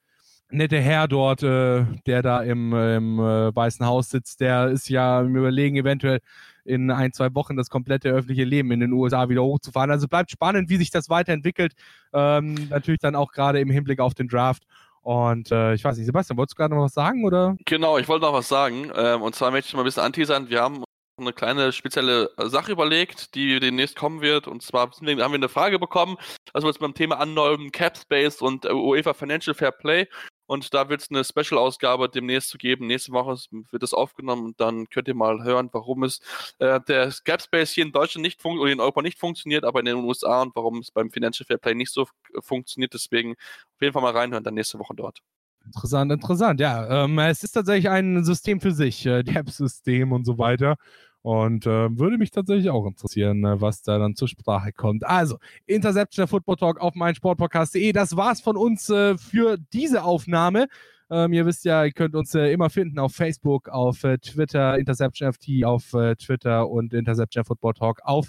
nette 0.51 0.81
Herr 0.81 1.09
dort, 1.09 1.43
äh, 1.43 1.85
der 2.07 2.23
da 2.23 2.43
im, 2.43 2.73
im 2.73 3.19
äh, 3.19 3.55
Weißen 3.55 3.85
Haus 3.87 4.11
sitzt, 4.11 4.41
der 4.41 4.69
ist 4.69 4.89
ja 4.89 5.21
im 5.21 5.37
Überlegen, 5.37 5.77
eventuell 5.77 6.21
in 6.65 6.91
ein, 6.91 7.13
zwei 7.13 7.35
Wochen 7.35 7.57
das 7.57 7.71
komplette 7.71 8.11
öffentliche 8.11 8.45
Leben 8.45 8.71
in 8.73 8.81
den 8.81 8.93
USA 8.93 9.29
wieder 9.29 9.43
hochzufahren. 9.43 9.91
Also 9.91 10.07
bleibt 10.07 10.31
spannend, 10.31 10.69
wie 10.69 10.77
sich 10.77 10.91
das 10.91 11.09
weiterentwickelt. 11.09 11.73
Ähm, 12.13 12.55
natürlich 12.69 13.01
dann 13.01 13.15
auch 13.15 13.33
gerade 13.33 13.61
im 13.61 13.71
Hinblick 13.71 14.01
auf 14.01 14.15
den 14.15 14.29
Draft. 14.29 14.65
Und 15.01 15.51
äh, 15.51 15.75
ich 15.75 15.85
weiß 15.85 15.97
nicht, 15.97 16.07
Sebastian, 16.07 16.37
wolltest 16.37 16.59
du 16.59 16.63
gerade 16.63 16.75
noch 16.75 16.83
was 16.83 16.93
sagen? 16.93 17.25
Oder? 17.25 17.57
Genau, 17.65 17.97
ich 17.97 18.09
wollte 18.09 18.27
noch 18.27 18.35
was 18.35 18.49
sagen. 18.49 18.91
Ähm, 18.95 19.23
und 19.23 19.35
zwar 19.35 19.51
möchte 19.51 19.69
ich 19.69 19.75
mal 19.75 19.81
ein 19.81 19.85
bisschen 19.85 20.03
anteasern. 20.03 20.51
Wir 20.51 20.61
haben 20.61 20.85
eine 21.19 21.33
kleine 21.33 21.73
spezielle 21.73 22.31
Sache 22.37 22.73
überlegt, 22.73 23.35
die 23.35 23.61
demnächst 23.61 23.97
kommen 23.97 24.21
wird. 24.21 24.47
Und 24.49 24.63
zwar 24.63 24.91
haben 24.91 25.07
wir 25.07 25.25
eine 25.25 25.49
Frage 25.49 25.79
bekommen, 25.79 26.17
also 26.53 26.69
uns 26.69 26.79
beim 26.79 26.95
Thema 26.95 27.19
Anneuben, 27.19 27.73
Cap 27.73 27.97
Space 27.97 28.41
und 28.41 28.65
UEFA 28.65 29.15
Financial 29.15 29.55
Fair 29.55 29.73
Play. 29.73 30.07
Und 30.47 30.73
da 30.73 30.89
wird 30.89 31.03
es 31.03 31.11
eine 31.11 31.25
Special-Ausgabe 31.25 32.09
demnächst 32.09 32.49
zu 32.49 32.57
geben. 32.57 32.87
Nächste 32.87 33.13
Woche 33.13 33.37
wird 33.71 33.83
das 33.83 33.93
aufgenommen 33.93 34.47
und 34.47 34.61
dann 34.61 34.89
könnt 34.89 35.07
ihr 35.07 35.15
mal 35.15 35.45
hören, 35.45 35.69
warum 35.73 36.05
es 36.05 36.21
äh, 36.59 36.81
der 36.89 37.13
Cap 37.25 37.43
Space 37.43 37.73
hier 37.73 37.85
in 37.85 37.93
Deutschland 37.93 38.23
nicht 38.23 38.43
oder 38.43 38.73
in 38.73 38.81
Europa 38.81 39.03
nicht 39.03 39.19
funktioniert, 39.19 39.65
aber 39.65 39.81
in 39.81 39.87
den 39.87 39.97
USA 39.97 40.41
und 40.41 40.57
warum 40.57 40.79
es 40.79 40.91
beim 40.91 41.11
Financial 41.11 41.45
Fair 41.47 41.59
Play 41.59 41.75
nicht 41.75 41.93
so 41.93 42.07
funktioniert. 42.41 42.95
Deswegen 42.95 43.33
auf 43.33 43.83
jeden 43.83 43.93
Fall 43.93 44.01
mal 44.03 44.17
reinhören, 44.17 44.43
dann 44.43 44.55
nächste 44.55 44.79
Woche 44.79 44.95
dort. 44.97 45.21
Interessant, 45.67 46.11
interessant, 46.13 46.61
ja. 46.61 47.05
Ähm, 47.05 47.19
es 47.19 47.45
ist 47.45 47.53
tatsächlich 47.53 47.91
ein 47.91 48.25
System 48.25 48.59
für 48.61 48.73
sich, 48.73 49.05
äh, 49.05 49.23
Cap-System 49.23 50.13
und 50.13 50.25
so 50.25 50.39
weiter. 50.39 50.77
Und 51.23 51.67
äh, 51.67 51.99
würde 51.99 52.17
mich 52.17 52.31
tatsächlich 52.31 52.71
auch 52.71 52.87
interessieren, 52.87 53.45
äh, 53.45 53.61
was 53.61 53.83
da 53.83 53.99
dann 53.99 54.15
zur 54.15 54.29
Sprache 54.29 54.73
kommt. 54.73 55.05
Also, 55.05 55.39
Interception 55.67 56.23
der 56.23 56.29
Football 56.29 56.57
Talk 56.57 56.81
auf 56.81 56.95
meinsportpodcast.de. 56.95 57.93
Das 57.93 58.17
war's 58.17 58.41
von 58.41 58.57
uns 58.57 58.89
äh, 58.89 59.19
für 59.19 59.59
diese 59.73 60.05
Aufnahme. 60.05 60.69
Ähm, 61.11 61.33
ihr 61.33 61.47
wisst 61.47 61.65
ja, 61.65 61.85
ihr 61.85 61.93
könnt 61.93 62.15
uns 62.15 62.35
äh, 62.35 62.53
immer 62.53 62.71
finden 62.71 62.99
auf 62.99 63.15
Facebook, 63.15 63.69
auf 63.69 64.05
äh, 64.05 64.19
Twitter, 64.19 64.79
Interception 64.79 65.33
FT 65.33 65.65
auf 65.65 65.95
äh, 65.95 66.15
Twitter 66.17 66.69
und 66.69 66.93
Interception 66.93 67.45
Football 67.45 67.75
Talk 67.75 68.01
auf 68.05 68.29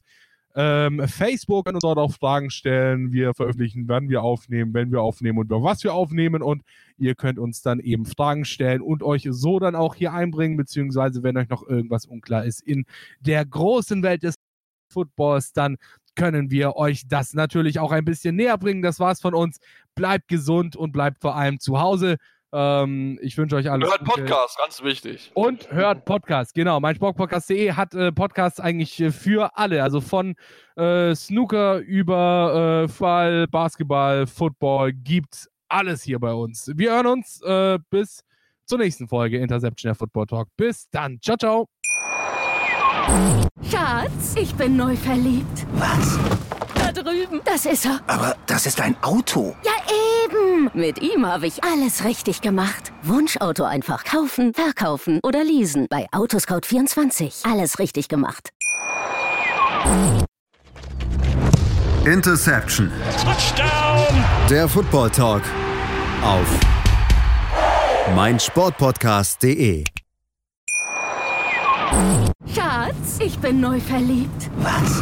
ähm, 0.56 1.08
Facebook 1.08 1.66
kann 1.66 1.76
uns 1.76 1.84
dort 1.84 2.00
auch 2.00 2.12
Fragen 2.12 2.50
stellen. 2.50 3.12
Wir 3.12 3.34
veröffentlichen, 3.34 3.88
wann 3.88 4.10
wir 4.10 4.24
aufnehmen, 4.24 4.74
wenn 4.74 4.92
wir 4.92 5.02
aufnehmen 5.02 5.38
und 5.38 5.46
über 5.46 5.62
was 5.62 5.84
wir 5.84 5.94
aufnehmen. 5.94 6.42
Und 6.42 6.64
ihr 6.98 7.16
könnt 7.16 7.38
uns 7.40 7.62
dann 7.62 7.80
eben 7.80 8.06
Fragen 8.06 8.46
stellen 8.46 8.82
und 8.82 9.04
euch 9.04 9.28
so 9.30 9.60
dann 9.60 9.76
auch 9.76 9.96
hier 9.96 10.14
einbringen, 10.14 10.58
beziehungsweise 10.58 11.24
wenn 11.24 11.38
euch 11.38 11.50
noch 11.50 11.68
irgendwas 11.68 12.06
unklar 12.06 12.46
ist 12.46 12.62
in 12.62 12.86
der 13.20 13.46
großen 13.46 14.02
Welt 14.02 14.24
des 14.24 14.36
Footballs, 14.92 15.54
dann 15.54 15.78
können 16.16 16.52
wir 16.52 16.76
euch 16.76 17.08
das 17.08 17.34
natürlich 17.34 17.80
auch 17.80 17.92
ein 17.92 18.04
bisschen 18.04 18.36
näher 18.36 18.58
bringen. 18.58 18.82
Das 18.82 19.00
war's 19.00 19.22
von 19.22 19.34
uns. 19.34 19.60
Bleibt 19.96 20.28
gesund 20.28 20.76
und 20.76 20.92
bleibt 20.92 21.22
vor 21.22 21.36
allem 21.36 21.60
zu 21.60 21.80
Hause. 21.80 22.18
Ähm, 22.52 23.20
ich 23.22 23.38
wünsche 23.38 23.56
euch 23.56 23.70
alles 23.70 23.90
Hört 23.90 24.00
Gute. 24.00 24.22
Podcast, 24.22 24.58
ganz 24.58 24.84
wichtig. 24.84 25.32
Und 25.34 25.72
hört 25.72 26.06
Podcast, 26.06 26.54
genau. 26.54 26.80
Mein 26.80 26.96
Sportpodcast.de 26.96 27.74
hat 27.74 27.94
äh, 27.94 28.12
Podcasts 28.12 28.60
eigentlich 28.60 29.00
äh, 29.00 29.12
für 29.12 29.56
alle. 29.58 29.84
Also 29.84 30.02
von 30.02 30.36
äh, 30.76 31.14
Snooker 31.14 31.78
über 31.80 32.84
äh, 32.86 32.88
Fall, 32.88 33.48
Basketball, 33.48 34.26
Football 34.26 34.94
gibt's 34.94 35.48
alles 35.68 36.02
hier 36.02 36.20
bei 36.20 36.34
uns. 36.34 36.72
Wir 36.76 36.92
hören 36.94 37.08
uns 37.08 37.42
äh, 37.44 37.78
bis 37.90 38.24
zur 38.66 38.80
nächsten 38.80 39.08
Folge 39.08 39.38
Interception 39.38 39.90
der 39.90 39.96
Football 39.96 40.26
Talk. 40.26 40.48
Bis 40.58 40.90
dann. 40.90 41.20
Ciao, 41.22 41.38
ciao. 41.38 41.68
Schatz, 43.70 44.36
ich 44.36 44.54
bin 44.56 44.76
neu 44.76 44.96
verliebt. 44.96 45.66
Was? 45.74 46.20
Da 46.76 46.92
drüben. 46.92 47.42
Das 47.46 47.66
ist 47.66 47.86
er. 47.86 48.00
Aber 48.08 48.36
das 48.46 48.66
ist 48.66 48.82
ein 48.82 48.96
Auto. 49.04 49.56
Ja, 49.64 49.72
eben. 50.60 50.70
Mit 50.74 51.02
ihm 51.02 51.26
habe 51.26 51.48
ich 51.48 51.64
alles 51.64 52.04
richtig 52.04 52.42
gemacht. 52.42 52.92
Wunschauto 53.04 53.64
einfach 53.64 54.04
kaufen, 54.04 54.54
verkaufen 54.54 55.20
oder 55.24 55.44
leasen. 55.44 55.88
Bei 55.90 56.08
Autoscout24. 56.12 57.50
Alles 57.52 57.80
richtig 57.80 58.08
gemacht. 58.08 58.50
Interception. 62.06 62.92
Touchdown! 63.24 64.24
Der 64.50 64.68
Football 64.68 65.10
Talk 65.10 65.44
auf 66.24 66.60
meinsportpodcast.de. 68.16 69.84
Schatz, 72.54 73.20
ich 73.20 73.38
bin 73.40 73.60
neu 73.60 73.80
verliebt. 73.80 74.50
Was? 74.58 75.02